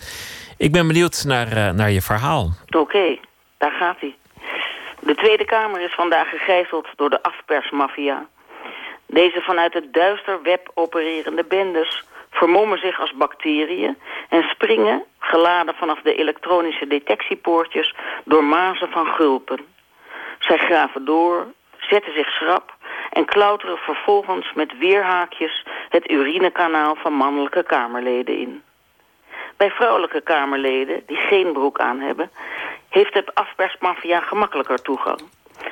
Ik 0.59 0.73
ben 0.73 0.87
benieuwd 0.87 1.25
naar, 1.27 1.47
eh, 1.53 1.71
naar 1.71 1.91
je 1.91 2.03
verhaal. 2.03 2.51
Oké, 2.77 3.19
daar 3.59 3.73
gaat 3.73 4.01
hij. 4.01 4.15
De 5.01 5.15
Tweede 5.15 5.45
Kamer 5.45 5.81
is 5.81 5.95
vandaag 5.95 6.29
gegijzeld 6.29 6.87
door 6.97 7.11
de 7.11 7.23
afpersmafia. 7.23 8.27
Deze 9.07 9.41
vanuit 9.41 9.75
het 9.75 9.93
duister 9.93 10.43
web 10.43 10.71
opererende 10.75 11.45
bendes 11.45 12.05
vermommen 12.31 12.79
zich 12.79 13.01
als 13.01 13.15
bacteriën 13.15 13.99
en 14.29 14.43
springen, 14.43 15.05
geladen 15.19 15.75
vanaf 15.75 16.01
de 16.03 16.15
elektronische 16.15 16.87
detectiepoortjes, 16.87 17.95
door 18.25 18.45
mazen 18.45 18.91
van 18.91 19.07
gulpen. 19.07 19.61
Zij 20.39 20.59
graven 20.59 21.05
door, 21.05 21.47
zetten 21.79 22.13
zich 22.13 22.29
schrap 22.29 22.77
en 23.11 23.25
klauteren 23.25 23.79
vervolgens 23.79 24.53
met 24.55 24.79
weerhaakjes 24.79 25.65
het 25.89 26.11
urinekanaal 26.11 26.95
van 26.95 27.13
mannelijke 27.13 27.63
Kamerleden 27.63 28.39
in. 28.39 28.63
Bij 29.59 29.71
vrouwelijke 29.71 30.21
Kamerleden, 30.21 31.03
die 31.07 31.17
geen 31.17 31.53
broek 31.53 31.79
aan 31.79 32.01
hebben, 32.01 32.31
heeft 32.89 33.15
het 33.15 33.35
afpersmafia 33.35 34.21
gemakkelijker 34.21 34.83
toegang. 34.83 35.21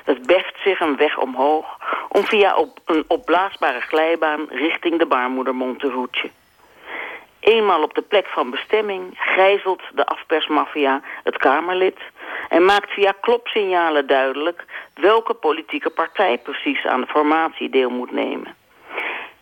Het 0.04 0.26
beft 0.26 0.54
zich 0.64 0.80
een 0.80 0.96
weg 0.96 1.18
omhoog 1.18 1.78
om 2.08 2.24
via 2.24 2.56
op 2.56 2.78
een 2.84 3.04
opblaasbare 3.08 3.80
glijbaan 3.80 4.46
richting 4.48 4.98
de 4.98 5.06
baarmoedermond 5.06 5.80
te 5.80 5.88
roetjen. 5.88 6.30
Eenmaal 7.40 7.82
op 7.82 7.94
de 7.94 8.02
plek 8.02 8.26
van 8.26 8.50
bestemming 8.50 9.14
gijzelt 9.14 9.82
de 9.94 10.06
afpersmafia 10.06 11.00
het 11.22 11.36
Kamerlid 11.36 11.98
en 12.48 12.64
maakt 12.64 12.90
via 12.90 13.14
klopsignalen 13.20 14.06
duidelijk 14.06 14.64
welke 14.94 15.34
politieke 15.34 15.90
partij 15.90 16.38
precies 16.38 16.86
aan 16.86 17.00
de 17.00 17.06
formatie 17.06 17.70
deel 17.70 17.90
moet 17.90 18.12
nemen. 18.12 18.54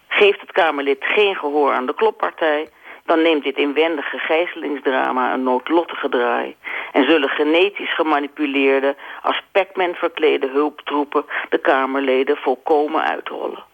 Geeft 0.08 0.40
het 0.40 0.52
Kamerlid 0.52 1.04
geen 1.04 1.36
gehoor 1.36 1.72
aan 1.72 1.86
de 1.86 1.94
kloppartij, 1.94 2.68
dan 3.05 3.22
neemt 3.22 3.44
dit 3.44 3.56
inwendige 3.56 4.18
gijzelingsdrama 4.18 5.32
een 5.32 5.43
noodlottige 5.43 6.09
draai. 6.09 6.56
En 6.93 7.05
zullen 7.05 7.28
genetisch 7.28 7.94
gemanipuleerde, 7.94 8.97
als 9.22 9.43
Pac-Man 9.52 9.94
verklede 9.94 10.48
hulptroepen 10.48 11.24
de 11.48 11.59
Kamerleden 11.59 12.36
volkomen 12.36 13.02
uitrollen. 13.02 13.64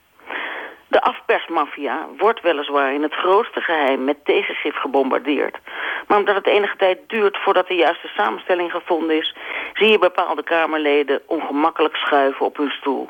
De 0.88 1.02
afpersmafia 1.02 2.06
wordt 2.18 2.40
weliswaar 2.40 2.92
in 2.92 3.02
het 3.02 3.14
grootste 3.14 3.60
geheim 3.60 4.04
met 4.04 4.24
tegengif 4.24 4.76
gebombardeerd. 4.76 5.58
Maar 6.06 6.18
omdat 6.18 6.34
het 6.34 6.46
enige 6.46 6.76
tijd 6.76 6.98
duurt 7.06 7.38
voordat 7.38 7.68
de 7.68 7.74
juiste 7.74 8.08
samenstelling 8.08 8.70
gevonden 8.70 9.16
is... 9.16 9.36
zie 9.74 9.88
je 9.88 9.98
bepaalde 9.98 10.42
Kamerleden 10.42 11.22
ongemakkelijk 11.26 11.96
schuiven 11.96 12.46
op 12.46 12.56
hun 12.56 12.70
stoel. 12.70 13.08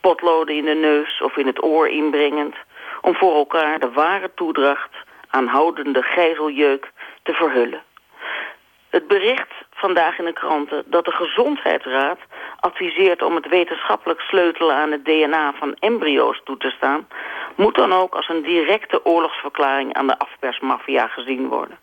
Potloden 0.00 0.54
in 0.54 0.64
de 0.64 0.74
neus 0.74 1.20
of 1.20 1.36
in 1.36 1.46
het 1.46 1.64
oor 1.64 1.88
inbrengend... 1.88 2.54
om 3.00 3.14
voor 3.14 3.34
elkaar 3.34 3.78
de 3.78 3.90
ware 3.90 4.30
toedracht 4.34 5.08
aanhoudende 5.30 6.02
gijzeljeuk 6.02 6.92
te 7.22 7.32
verhullen. 7.32 7.82
Het 8.90 9.06
bericht 9.06 9.52
vandaag 9.70 10.18
in 10.18 10.24
de 10.24 10.32
kranten 10.32 10.84
dat 10.86 11.04
de 11.04 11.12
Gezondheidsraad 11.12 12.18
adviseert 12.60 13.22
om 13.22 13.34
het 13.34 13.48
wetenschappelijk 13.48 14.20
sleutelen 14.20 14.74
aan 14.74 14.90
het 14.90 15.04
DNA 15.04 15.52
van 15.52 15.74
embryo's 15.74 16.40
toe 16.44 16.56
te 16.56 16.70
staan, 16.70 17.08
moet 17.54 17.74
dan 17.74 17.92
ook 17.92 18.14
als 18.14 18.28
een 18.28 18.42
directe 18.42 19.04
oorlogsverklaring 19.04 19.94
aan 19.94 20.06
de 20.06 20.18
afpersmafia 20.18 21.06
gezien 21.06 21.48
worden. 21.48 21.78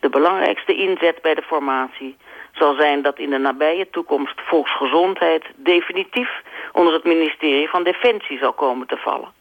De 0.00 0.08
belangrijkste 0.08 0.74
inzet 0.74 1.22
bij 1.22 1.34
de 1.34 1.42
formatie 1.42 2.16
zal 2.52 2.74
zijn 2.74 3.02
dat 3.02 3.18
in 3.18 3.30
de 3.30 3.38
nabije 3.38 3.90
toekomst 3.90 4.40
volksgezondheid 4.40 5.44
definitief 5.56 6.42
onder 6.72 6.92
het 6.92 7.04
ministerie 7.04 7.68
van 7.68 7.82
Defensie 7.82 8.38
zal 8.38 8.52
komen 8.52 8.86
te 8.86 8.96
vallen. 8.96 9.32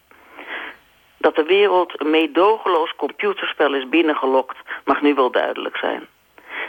Dat 1.23 1.35
de 1.35 1.43
wereld 1.43 1.99
een 1.99 2.09
meedogenloos 2.09 2.95
computerspel 2.95 3.73
is 3.73 3.89
binnengelokt 3.89 4.57
mag 4.85 5.01
nu 5.01 5.13
wel 5.13 5.31
duidelijk 5.31 5.77
zijn. 5.77 6.07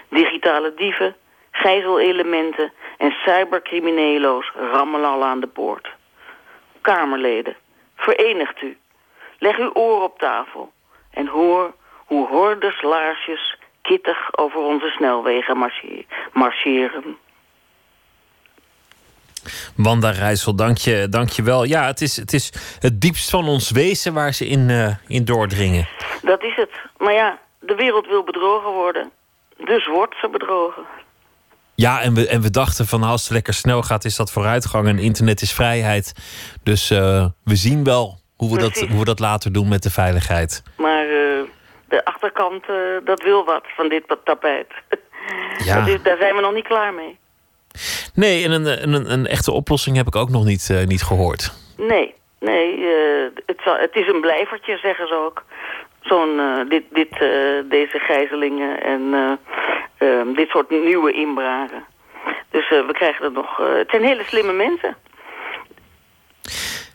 Digitale 0.08 0.74
dieven, 0.74 1.16
gijzelelementen 1.50 2.72
en 2.98 3.10
cybercriminelo's 3.10 4.52
rammelen 4.72 5.10
al 5.10 5.24
aan 5.24 5.40
de 5.40 5.46
poort. 5.46 5.88
Kamerleden, 6.80 7.56
verenigt 7.96 8.62
u. 8.62 8.76
Leg 9.38 9.58
uw 9.58 9.70
oor 9.72 10.02
op 10.02 10.18
tafel 10.18 10.72
en 11.10 11.26
hoor 11.26 11.74
hoe 12.06 12.26
hordes 12.26 12.82
laarsjes 12.82 13.56
kittig 13.82 14.38
over 14.38 14.60
onze 14.60 14.88
snelwegen 14.88 15.56
marche- 15.56 16.06
marcheren. 16.32 17.18
Wanda 19.76 20.10
Rijssel, 20.10 20.54
dank 20.54 20.78
je, 20.78 21.06
dank 21.10 21.30
je 21.30 21.42
wel. 21.42 21.64
Ja, 21.64 21.86
het 21.86 22.00
is, 22.00 22.16
het 22.16 22.32
is 22.32 22.52
het 22.78 23.00
diepst 23.00 23.30
van 23.30 23.48
ons 23.48 23.70
wezen 23.70 24.14
waar 24.14 24.32
ze 24.32 24.46
in, 24.46 24.70
eh, 24.70 24.94
in 25.06 25.24
doordringen. 25.24 25.88
Dat 26.22 26.42
is 26.42 26.56
het. 26.56 26.70
Maar 26.98 27.12
ja, 27.12 27.38
de 27.60 27.74
wereld 27.74 28.06
wil 28.06 28.24
bedrogen 28.24 28.72
worden. 28.72 29.10
Dus 29.64 29.86
wordt 29.86 30.14
ze 30.20 30.28
bedrogen. 30.28 30.82
Ja, 31.74 32.00
en 32.00 32.14
we, 32.14 32.28
en 32.28 32.40
we 32.40 32.50
dachten 32.50 32.86
van 32.86 33.02
als 33.02 33.22
het 33.22 33.32
lekker 33.32 33.54
snel 33.54 33.82
gaat, 33.82 34.04
is 34.04 34.16
dat 34.16 34.32
vooruitgang. 34.32 34.88
En 34.88 34.98
internet 34.98 35.40
is 35.40 35.52
vrijheid. 35.52 36.12
Dus 36.62 36.90
eh, 36.90 37.26
we 37.44 37.56
zien 37.56 37.84
wel 37.84 38.18
hoe 38.36 38.52
we, 38.52 38.58
dat, 38.58 38.74
hoe 38.74 38.98
we 38.98 39.04
dat 39.04 39.18
later 39.18 39.52
doen 39.52 39.68
met 39.68 39.82
de 39.82 39.90
veiligheid. 39.90 40.62
Maar 40.76 41.04
eh, 41.04 41.42
de 41.88 42.04
achterkant, 42.04 42.64
dat 43.04 43.22
wil 43.22 43.44
wat 43.44 43.64
van 43.76 43.88
dit 43.88 44.16
tapijt. 44.24 44.72
Ja. 45.64 45.86
Is, 45.86 46.02
daar 46.02 46.16
zijn 46.16 46.34
we 46.34 46.40
nog 46.40 46.54
niet 46.54 46.66
klaar 46.66 46.94
mee. 46.94 47.18
Nee, 48.14 48.44
en 48.44 48.50
een, 48.50 48.94
een, 48.94 49.12
een 49.12 49.26
echte 49.26 49.52
oplossing 49.52 49.96
heb 49.96 50.06
ik 50.06 50.16
ook 50.16 50.28
nog 50.30 50.44
niet, 50.44 50.70
eh, 50.70 50.86
niet 50.86 51.02
gehoord. 51.02 51.52
Nee, 51.76 52.14
nee. 52.40 52.74
eh, 52.76 53.24
het, 53.46 53.60
zal, 53.64 53.76
het 53.76 53.94
is 53.94 54.06
een 54.08 54.20
blijvertje, 54.20 54.78
zeggen 54.82 55.06
ze 55.08 55.14
ook. 55.14 55.44
Zo'n, 56.00 56.38
eh, 56.40 56.68
dit, 56.68 56.82
dit, 56.92 57.10
eh, 57.12 57.20
deze 57.70 57.98
gijzelingen 57.98 58.82
en 58.82 59.14
eh, 59.14 59.32
ehm, 60.08 60.32
dit 60.34 60.48
soort 60.48 60.70
nieuwe 60.70 61.12
inbraken. 61.12 61.84
Dus 62.50 62.70
eh, 62.70 62.86
we 62.86 62.92
krijgen 62.92 63.24
er 63.24 63.32
nog... 63.32 63.60
eh, 63.60 63.66
het 63.74 63.90
zijn 63.90 64.02
hele 64.04 64.24
slimme 64.24 64.52
mensen. 64.52 64.96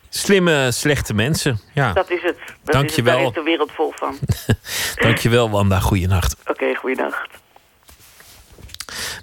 Slimme, 0.10 0.72
slechte 0.72 1.14
mensen. 1.14 1.60
Ja. 1.74 1.94
Dat 1.94 2.10
is 2.10 2.22
het. 2.22 2.38
Dat 2.64 2.74
Dank 2.74 2.90
is 2.90 2.96
je 2.96 3.02
het. 3.02 3.10
Daar 3.10 3.20
wel. 3.20 3.28
is 3.28 3.34
de 3.34 3.44
wereld 3.44 3.72
vol 3.72 3.92
van. 3.96 4.18
Dankjewel, 5.06 5.50
Wanda. 5.50 5.80
Goeienacht. 5.80 6.36
Oké, 6.50 6.76
goeienacht. 6.76 7.30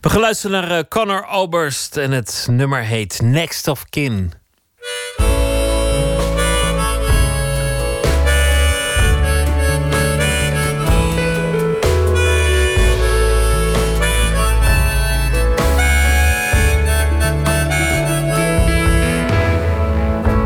We 0.01 0.09
gaan 0.11 0.21
luisteren 0.21 0.61
naar 0.61 0.79
eh, 0.79 0.85
Connor 0.89 1.27
Oberst 1.27 1.97
en 1.97 2.11
het 2.11 2.47
nummer 2.51 2.83
heet 2.83 3.21
Next 3.23 3.69
of 3.69 3.85
Kin. 3.85 4.33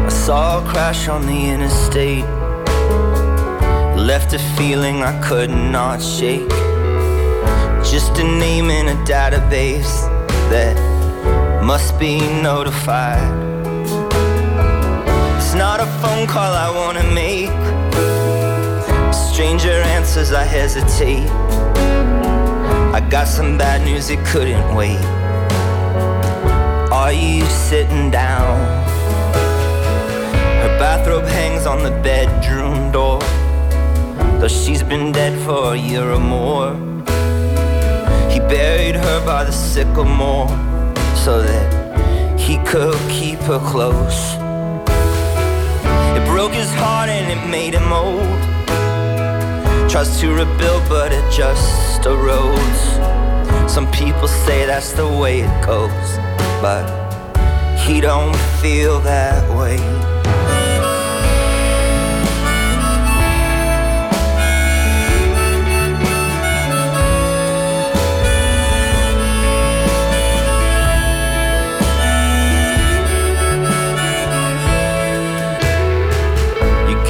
Saw 0.09 0.65
a 0.65 0.73
crash 0.73 1.09
on 1.09 1.27
the 1.27 1.51
interstate. 1.53 2.25
Left 3.97 4.33
a 4.33 4.39
feeling 4.57 5.03
I 5.03 5.19
could 5.21 5.51
not 5.51 6.03
shake. 6.03 6.70
Just 7.85 8.19
a 8.19 8.24
name 8.24 8.70
in 8.70 8.89
a 8.89 9.05
database 9.05 10.09
that 10.51 10.77
must 11.65 11.98
be 11.98 12.20
notified. 12.40 13.20
It's 15.36 15.55
not 15.55 15.81
a 15.81 15.86
phone 16.01 16.27
call 16.27 16.52
I 16.52 16.70
wanna 16.70 17.05
make. 17.12 17.51
Stranger 19.12 19.73
answers, 19.97 20.32
I 20.32 20.44
hesitate. 20.44 21.28
I 22.94 23.01
got 23.11 23.27
some 23.27 23.59
bad 23.59 23.82
news, 23.82 24.11
it 24.11 24.24
couldn't 24.27 24.74
wait. 24.74 25.01
Are 26.93 27.12
you 27.12 27.44
sitting 27.47 28.11
down? 28.11 28.59
Her 30.62 30.78
bathrobe 30.78 31.24
hangs 31.24 31.66
on 31.66 31.82
the 31.82 31.90
bedroom 32.02 32.93
door. 32.93 33.20
Though 34.39 34.48
she's 34.48 34.82
been 34.82 35.11
dead 35.12 35.39
for 35.44 35.74
a 35.74 35.77
year 35.77 36.11
or 36.12 36.20
more. 36.20 36.77
Buried 38.51 38.97
her 38.97 39.24
by 39.24 39.44
the 39.44 39.52
sycamore 39.52 40.48
so 41.14 41.40
that 41.40 42.36
he 42.36 42.56
could 42.66 42.98
keep 43.09 43.39
her 43.47 43.60
close. 43.60 44.35
It 46.16 46.27
broke 46.27 46.51
his 46.51 46.68
heart 46.74 47.09
and 47.10 47.31
it 47.31 47.48
made 47.48 47.74
him 47.74 47.93
old. 47.93 48.40
Tries 49.89 50.20
to 50.20 50.32
rebuild, 50.32 50.82
but 50.89 51.12
it 51.12 51.24
just 51.31 52.02
erodes. 52.02 53.70
Some 53.70 53.89
people 53.93 54.27
say 54.27 54.66
that's 54.66 54.94
the 54.94 55.06
way 55.06 55.43
it 55.43 55.64
goes, 55.64 56.18
but 56.60 56.85
he 57.78 58.01
don't 58.01 58.36
feel 58.60 58.98
that 59.02 59.48
way. 59.56 60.20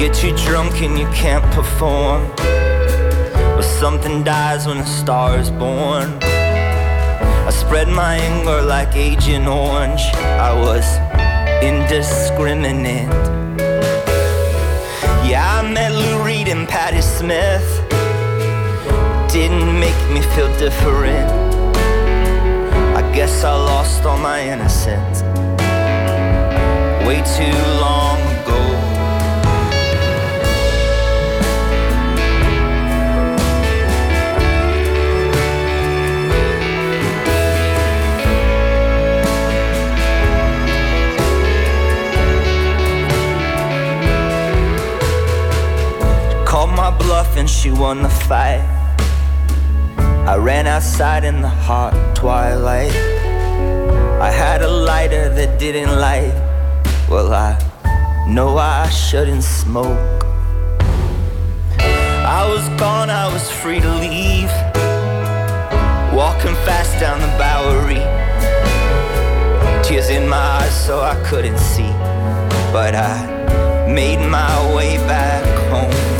Get 0.01 0.15
too 0.15 0.35
drunk 0.35 0.81
and 0.81 0.97
you 0.97 1.05
can't 1.09 1.45
perform. 1.53 2.23
Or 3.55 3.61
something 3.61 4.23
dies 4.23 4.65
when 4.65 4.77
a 4.77 4.85
star 4.87 5.37
is 5.37 5.51
born. 5.51 6.17
I 7.47 7.51
spread 7.51 7.87
my 7.87 8.15
anger 8.15 8.63
like 8.63 8.95
Agent 8.95 9.47
Orange. 9.47 10.01
I 10.49 10.59
was 10.59 10.87
indiscriminate. 11.61 13.13
Yeah, 15.29 15.59
I 15.59 15.71
met 15.71 15.91
Lou 15.91 16.25
Reed 16.25 16.47
and 16.47 16.67
Patti 16.67 17.01
Smith. 17.01 17.69
Didn't 19.31 19.79
make 19.79 20.01
me 20.09 20.21
feel 20.33 20.51
different. 20.57 21.29
I 22.97 23.03
guess 23.13 23.43
I 23.43 23.53
lost 23.53 24.03
all 24.03 24.17
my 24.17 24.41
innocence 24.41 25.21
way 27.05 27.21
too 27.35 27.57
long 27.81 28.30
my 46.91 46.97
bluff 46.97 47.37
and 47.37 47.49
she 47.49 47.71
won 47.71 48.01
the 48.01 48.09
fight. 48.09 48.61
I 50.27 50.35
ran 50.37 50.67
outside 50.67 51.23
in 51.23 51.41
the 51.41 51.49
hot 51.49 51.93
twilight. 52.15 52.91
I 54.21 54.29
had 54.31 54.61
a 54.61 54.67
lighter 54.67 55.33
that 55.35 55.59
didn't 55.59 55.99
light. 55.99 56.33
Well, 57.09 57.33
I 57.33 57.57
know 58.27 58.57
I 58.57 58.89
shouldn't 58.89 59.43
smoke. 59.43 60.23
I 61.79 62.47
was 62.47 62.67
gone, 62.79 63.09
I 63.09 63.31
was 63.33 63.49
free 63.51 63.79
to 63.79 63.91
leave. 64.05 64.53
Walking 66.13 66.55
fast 66.65 66.99
down 66.99 67.19
the 67.19 67.31
Bowery. 67.37 68.03
Tears 69.83 70.09
in 70.09 70.27
my 70.27 70.37
eyes, 70.37 70.85
so 70.85 71.01
I 71.01 71.15
couldn't 71.25 71.59
see. 71.59 71.91
But 72.71 72.95
I 72.95 73.87
made 73.87 74.21
my 74.29 74.75
way 74.75 74.97
back 74.97 75.43
home. 75.69 76.10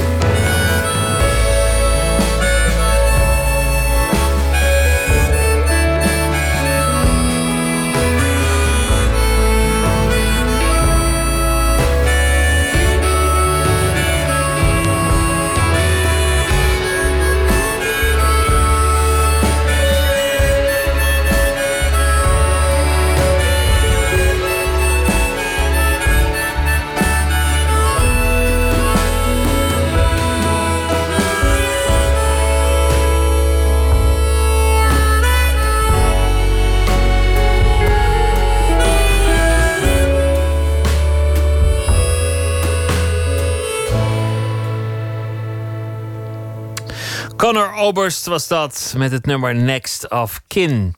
Connor 47.41 47.73
Oberst 47.73 48.25
was 48.25 48.47
dat 48.47 48.93
met 48.97 49.11
het 49.11 49.25
nummer 49.25 49.55
Next 49.55 50.09
of 50.09 50.41
Kin. 50.47 50.95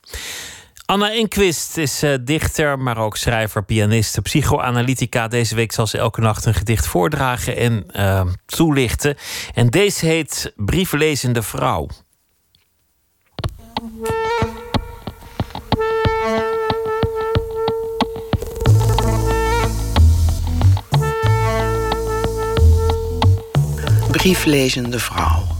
Anna 0.86 1.10
Inquist 1.10 1.76
is 1.76 2.02
uh, 2.02 2.14
dichter, 2.20 2.78
maar 2.78 2.98
ook 2.98 3.16
schrijver, 3.16 3.64
pianiste, 3.64 4.22
psychoanalytica. 4.22 5.28
Deze 5.28 5.54
week 5.54 5.72
zal 5.72 5.86
ze 5.86 5.98
elke 5.98 6.20
nacht 6.20 6.44
een 6.44 6.54
gedicht 6.54 6.86
voordragen 6.86 7.56
en 7.56 7.86
uh, 7.96 8.20
toelichten. 8.46 9.16
En 9.54 9.66
deze 9.66 10.06
heet 10.06 10.52
Brieflezende 10.56 11.42
Vrouw. 11.42 11.88
Brieflezende 24.10 24.98
Vrouw. 24.98 25.53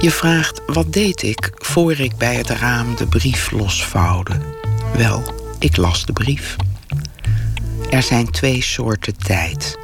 Je 0.00 0.10
vraagt, 0.10 0.60
wat 0.66 0.92
deed 0.92 1.22
ik 1.22 1.50
voor 1.54 1.92
ik 1.92 2.16
bij 2.16 2.34
het 2.34 2.50
raam 2.50 2.96
de 2.96 3.06
brief 3.06 3.50
losvouwde? 3.50 4.40
Wel, 4.96 5.34
ik 5.58 5.76
las 5.76 6.06
de 6.06 6.12
brief. 6.12 6.56
Er 7.90 8.02
zijn 8.02 8.30
twee 8.30 8.62
soorten 8.62 9.16
tijd. 9.16 9.78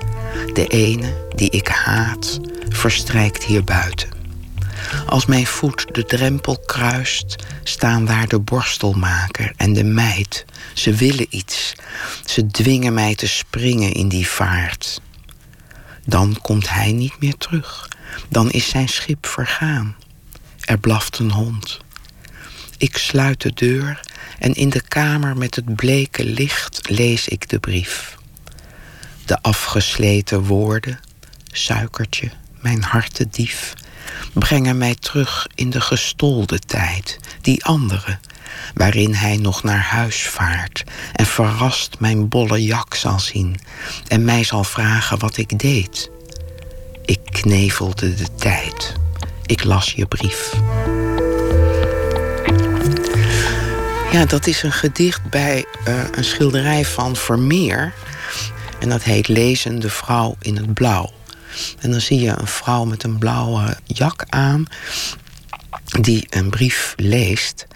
De 0.52 0.66
ene, 0.66 1.28
die 1.34 1.50
ik 1.50 1.68
haat, 1.68 2.40
verstrijkt 2.68 3.44
hier 3.44 3.64
buiten. 3.64 4.08
Als 5.06 5.26
mijn 5.26 5.46
voet 5.46 5.94
de 5.94 6.04
drempel 6.04 6.58
kruist, 6.66 7.36
staan 7.62 8.04
daar 8.04 8.28
de 8.28 8.38
borstelmaker 8.38 9.52
en 9.56 9.72
de 9.72 9.84
meid. 9.84 10.44
Ze 10.74 10.92
willen 10.92 11.26
iets. 11.30 11.74
Ze 12.24 12.46
dwingen 12.46 12.94
mij 12.94 13.14
te 13.14 13.28
springen 13.28 13.92
in 13.92 14.08
die 14.08 14.28
vaart. 14.28 15.00
Dan 16.04 16.38
komt 16.42 16.68
hij 16.68 16.92
niet 16.92 17.20
meer 17.20 17.36
terug. 17.36 17.88
Dan 18.28 18.50
is 18.50 18.68
zijn 18.68 18.88
schip 18.88 19.26
vergaan. 19.26 19.96
Er 20.64 20.78
blaft 20.78 21.18
een 21.18 21.30
hond. 21.30 21.80
Ik 22.78 22.96
sluit 22.96 23.40
de 23.40 23.52
deur 23.52 24.00
en 24.38 24.54
in 24.54 24.70
de 24.70 24.80
kamer 24.80 25.36
met 25.36 25.54
het 25.54 25.76
bleke 25.76 26.24
licht 26.24 26.90
lees 26.90 27.28
ik 27.28 27.48
de 27.48 27.58
brief. 27.58 28.16
De 29.24 29.42
afgesleten 29.42 30.42
woorden, 30.42 31.00
suikertje, 31.52 32.30
mijn 32.60 32.82
hartedief, 32.82 33.74
brengen 34.32 34.78
mij 34.78 34.94
terug 34.94 35.46
in 35.54 35.70
de 35.70 35.80
gestolde 35.80 36.58
tijd, 36.58 37.18
die 37.40 37.64
andere, 37.64 38.18
waarin 38.74 39.14
hij 39.14 39.36
nog 39.36 39.62
naar 39.62 39.82
huis 39.82 40.22
vaart 40.22 40.84
en 41.12 41.26
verrast 41.26 41.96
mijn 41.98 42.28
bolle 42.28 42.64
jak 42.64 42.94
zal 42.94 43.20
zien 43.20 43.60
en 44.08 44.24
mij 44.24 44.44
zal 44.44 44.64
vragen 44.64 45.18
wat 45.18 45.36
ik 45.36 45.58
deed. 45.58 46.10
Ik 47.04 47.20
knevelde 47.24 48.14
de 48.14 48.34
tijd. 48.34 48.94
Ik 49.46 49.64
las 49.64 49.92
je 49.92 50.06
brief. 50.06 50.52
Ja, 54.12 54.24
dat 54.24 54.46
is 54.46 54.62
een 54.62 54.72
gedicht 54.72 55.30
bij 55.30 55.64
uh, 55.88 56.04
een 56.12 56.24
schilderij 56.24 56.84
van 56.84 57.16
Vermeer. 57.16 57.92
En 58.78 58.88
dat 58.88 59.02
heet 59.02 59.28
Lezende 59.28 59.90
vrouw 59.90 60.36
in 60.40 60.56
het 60.56 60.74
blauw. 60.74 61.12
En 61.78 61.90
dan 61.90 62.00
zie 62.00 62.20
je 62.20 62.34
een 62.38 62.46
vrouw 62.46 62.84
met 62.84 63.02
een 63.02 63.18
blauwe 63.18 63.76
jak 63.84 64.24
aan 64.28 64.66
die 66.00 66.26
een 66.30 66.50
brief 66.50 66.94
leest. 66.96 67.66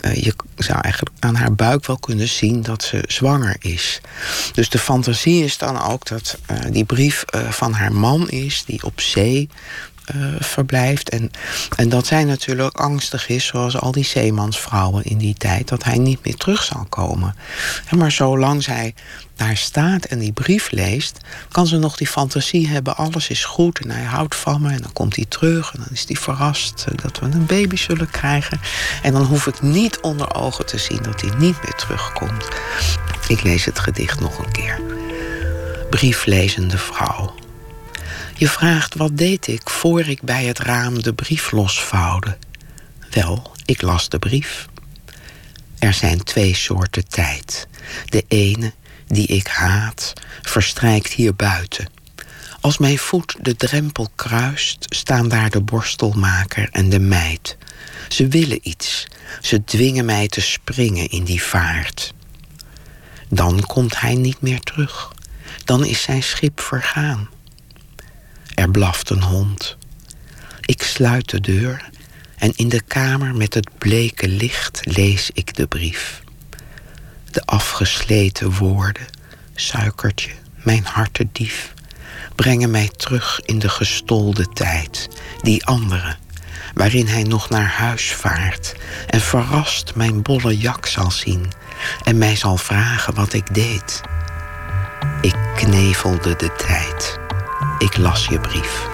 Uh, 0.00 0.14
je 0.14 0.34
zou 0.56 0.80
eigenlijk 0.80 1.16
aan 1.18 1.34
haar 1.34 1.54
buik 1.54 1.86
wel 1.86 1.98
kunnen 1.98 2.28
zien 2.28 2.62
dat 2.62 2.82
ze 2.82 3.04
zwanger 3.06 3.56
is. 3.58 4.00
Dus 4.52 4.68
de 4.68 4.78
fantasie 4.78 5.44
is 5.44 5.58
dan 5.58 5.82
ook 5.82 6.06
dat 6.06 6.38
uh, 6.50 6.58
die 6.70 6.84
brief 6.84 7.24
van 7.48 7.72
haar 7.72 7.92
man 7.92 8.30
is, 8.30 8.64
die 8.64 8.82
op 8.82 9.00
zee 9.00 9.48
verblijft. 10.38 11.08
En, 11.08 11.30
en 11.76 11.88
dat 11.88 12.06
zij 12.06 12.24
natuurlijk 12.24 12.76
angstig 12.76 13.28
is, 13.28 13.46
zoals 13.46 13.78
al 13.78 13.92
die 13.92 14.04
zeemansvrouwen 14.04 15.04
in 15.04 15.18
die 15.18 15.34
tijd, 15.34 15.68
dat 15.68 15.84
hij 15.84 15.98
niet 15.98 16.24
meer 16.24 16.36
terug 16.36 16.62
zal 16.62 16.86
komen. 16.88 17.34
maar 17.96 18.12
zolang 18.12 18.62
zij 18.62 18.94
daar 19.36 19.56
staat 19.56 20.04
en 20.04 20.18
die 20.18 20.32
brief 20.32 20.70
leest, 20.70 21.18
kan 21.50 21.66
ze 21.66 21.78
nog 21.78 21.96
die 21.96 22.06
fantasie 22.06 22.68
hebben: 22.68 22.96
alles 22.96 23.28
is 23.28 23.44
goed 23.44 23.78
en 23.78 23.90
hij 23.90 24.04
houdt 24.04 24.36
van 24.36 24.60
me. 24.60 24.70
En 24.70 24.82
dan 24.82 24.92
komt 24.92 25.16
hij 25.16 25.24
terug 25.28 25.74
en 25.74 25.78
dan 25.78 25.92
is 25.92 26.04
hij 26.06 26.16
verrast 26.16 26.84
eh, 26.88 26.96
dat 27.02 27.18
we 27.18 27.26
een 27.26 27.46
baby 27.46 27.76
zullen 27.76 28.10
krijgen. 28.10 28.60
En 29.02 29.12
dan 29.12 29.24
hoef 29.24 29.46
ik 29.46 29.62
niet 29.62 30.00
onder 30.00 30.34
ogen 30.34 30.66
te 30.66 30.78
zien 30.78 31.02
dat 31.02 31.20
hij 31.20 31.30
niet 31.38 31.62
meer 31.62 31.74
terugkomt. 31.76 32.48
Ik 33.28 33.42
lees 33.42 33.64
het 33.64 33.78
gedicht 33.78 34.20
nog 34.20 34.38
een 34.38 34.52
keer. 34.52 34.80
Brieflezende 35.90 36.78
vrouw. 36.78 37.45
Je 38.38 38.48
vraagt 38.48 38.94
wat 38.94 39.16
deed 39.16 39.46
ik 39.46 39.70
voor 39.70 40.00
ik 40.00 40.22
bij 40.22 40.44
het 40.44 40.58
raam 40.58 41.02
de 41.02 41.14
brief 41.14 41.50
losvouwde. 41.50 42.36
Wel, 43.10 43.52
ik 43.64 43.82
las 43.82 44.08
de 44.08 44.18
brief. 44.18 44.68
Er 45.78 45.92
zijn 45.92 46.22
twee 46.22 46.54
soorten 46.54 47.08
tijd. 47.08 47.68
De 48.04 48.24
ene, 48.28 48.72
die 49.06 49.26
ik 49.26 49.46
haat, 49.46 50.12
verstrijkt 50.42 51.12
hier 51.12 51.34
buiten. 51.34 51.88
Als 52.60 52.78
mijn 52.78 52.98
voet 52.98 53.36
de 53.40 53.56
drempel 53.56 54.08
kruist, 54.14 54.86
staan 54.88 55.28
daar 55.28 55.50
de 55.50 55.60
borstelmaker 55.60 56.68
en 56.72 56.88
de 56.88 57.00
meid. 57.00 57.56
Ze 58.08 58.28
willen 58.28 58.58
iets. 58.62 59.06
Ze 59.40 59.64
dwingen 59.64 60.04
mij 60.04 60.28
te 60.28 60.40
springen 60.40 61.08
in 61.08 61.24
die 61.24 61.42
vaart. 61.42 62.14
Dan 63.28 63.60
komt 63.66 64.00
hij 64.00 64.14
niet 64.14 64.40
meer 64.40 64.60
terug. 64.60 65.12
Dan 65.64 65.84
is 65.84 66.02
zijn 66.02 66.22
schip 66.22 66.60
vergaan. 66.60 67.28
Er 68.56 68.70
blaft 68.70 69.10
een 69.10 69.22
hond. 69.22 69.76
Ik 70.60 70.82
sluit 70.82 71.30
de 71.30 71.40
deur 71.40 71.90
en 72.36 72.52
in 72.56 72.68
de 72.68 72.80
kamer 72.80 73.34
met 73.34 73.54
het 73.54 73.78
bleke 73.78 74.28
licht 74.28 74.80
lees 74.84 75.30
ik 75.32 75.54
de 75.54 75.66
brief. 75.66 76.22
De 77.30 77.42
afgesleten 77.44 78.52
woorden, 78.52 79.06
suikertje, 79.54 80.30
mijn 80.54 80.84
hartedief, 80.84 81.74
brengen 82.34 82.70
mij 82.70 82.88
terug 82.96 83.40
in 83.44 83.58
de 83.58 83.68
gestolde 83.68 84.46
tijd, 84.48 85.08
die 85.42 85.64
andere, 85.64 86.16
waarin 86.74 87.06
hij 87.06 87.22
nog 87.22 87.48
naar 87.48 87.70
huis 87.70 88.12
vaart 88.12 88.74
en 89.06 89.20
verrast 89.20 89.94
mijn 89.94 90.22
bolle 90.22 90.58
jak 90.58 90.86
zal 90.86 91.10
zien 91.10 91.52
en 92.04 92.18
mij 92.18 92.36
zal 92.36 92.56
vragen 92.56 93.14
wat 93.14 93.32
ik 93.32 93.54
deed. 93.54 94.00
Ik 95.20 95.36
knevelde 95.54 96.36
de 96.36 96.52
tijd. 96.56 97.24
Ik 97.78 97.96
las 97.96 98.26
je 98.26 98.40
brief. 98.40 98.88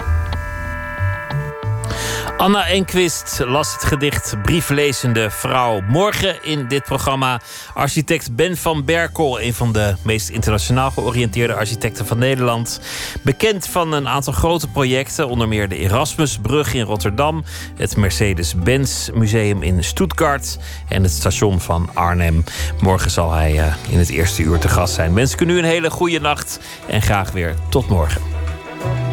Anna 2.37 2.67
Enquist 2.67 3.39
las 3.45 3.73
het 3.73 3.83
gedicht 3.83 4.35
Brieflezende 4.41 5.29
Vrouw. 5.29 5.81
Morgen 5.81 6.43
in 6.43 6.67
dit 6.67 6.83
programma 6.83 7.41
architect 7.73 8.35
Ben 8.35 8.57
van 8.57 8.85
Berkel, 8.85 9.41
een 9.41 9.53
van 9.53 9.71
de 9.71 9.95
meest 10.01 10.29
internationaal 10.29 10.91
georiënteerde 10.91 11.53
architecten 11.53 12.05
van 12.05 12.17
Nederland. 12.17 12.81
Bekend 13.21 13.67
van 13.67 13.93
een 13.93 14.07
aantal 14.07 14.33
grote 14.33 14.67
projecten, 14.67 15.27
onder 15.27 15.47
meer 15.47 15.69
de 15.69 15.77
Erasmusbrug 15.77 16.73
in 16.73 16.85
Rotterdam, 16.85 17.43
het 17.75 17.97
Mercedes-Benz 17.97 19.09
Museum 19.13 19.61
in 19.61 19.83
Stuttgart 19.83 20.57
en 20.89 21.03
het 21.03 21.11
station 21.11 21.59
van 21.59 21.89
Arnhem. 21.93 22.43
Morgen 22.79 23.11
zal 23.11 23.31
hij 23.31 23.59
eh, 23.59 23.73
in 23.89 23.97
het 23.97 24.09
eerste 24.09 24.41
uur 24.41 24.59
te 24.59 24.69
gast 24.69 24.93
zijn. 24.93 25.13
Wens 25.13 25.33
ik 25.33 25.41
u 25.41 25.57
een 25.57 25.63
hele 25.63 25.89
goede 25.89 26.19
nacht 26.19 26.59
en 26.87 27.01
graag 27.01 27.31
weer 27.31 27.55
tot 27.69 27.87
morgen. 27.87 28.42
Op 28.83 29.12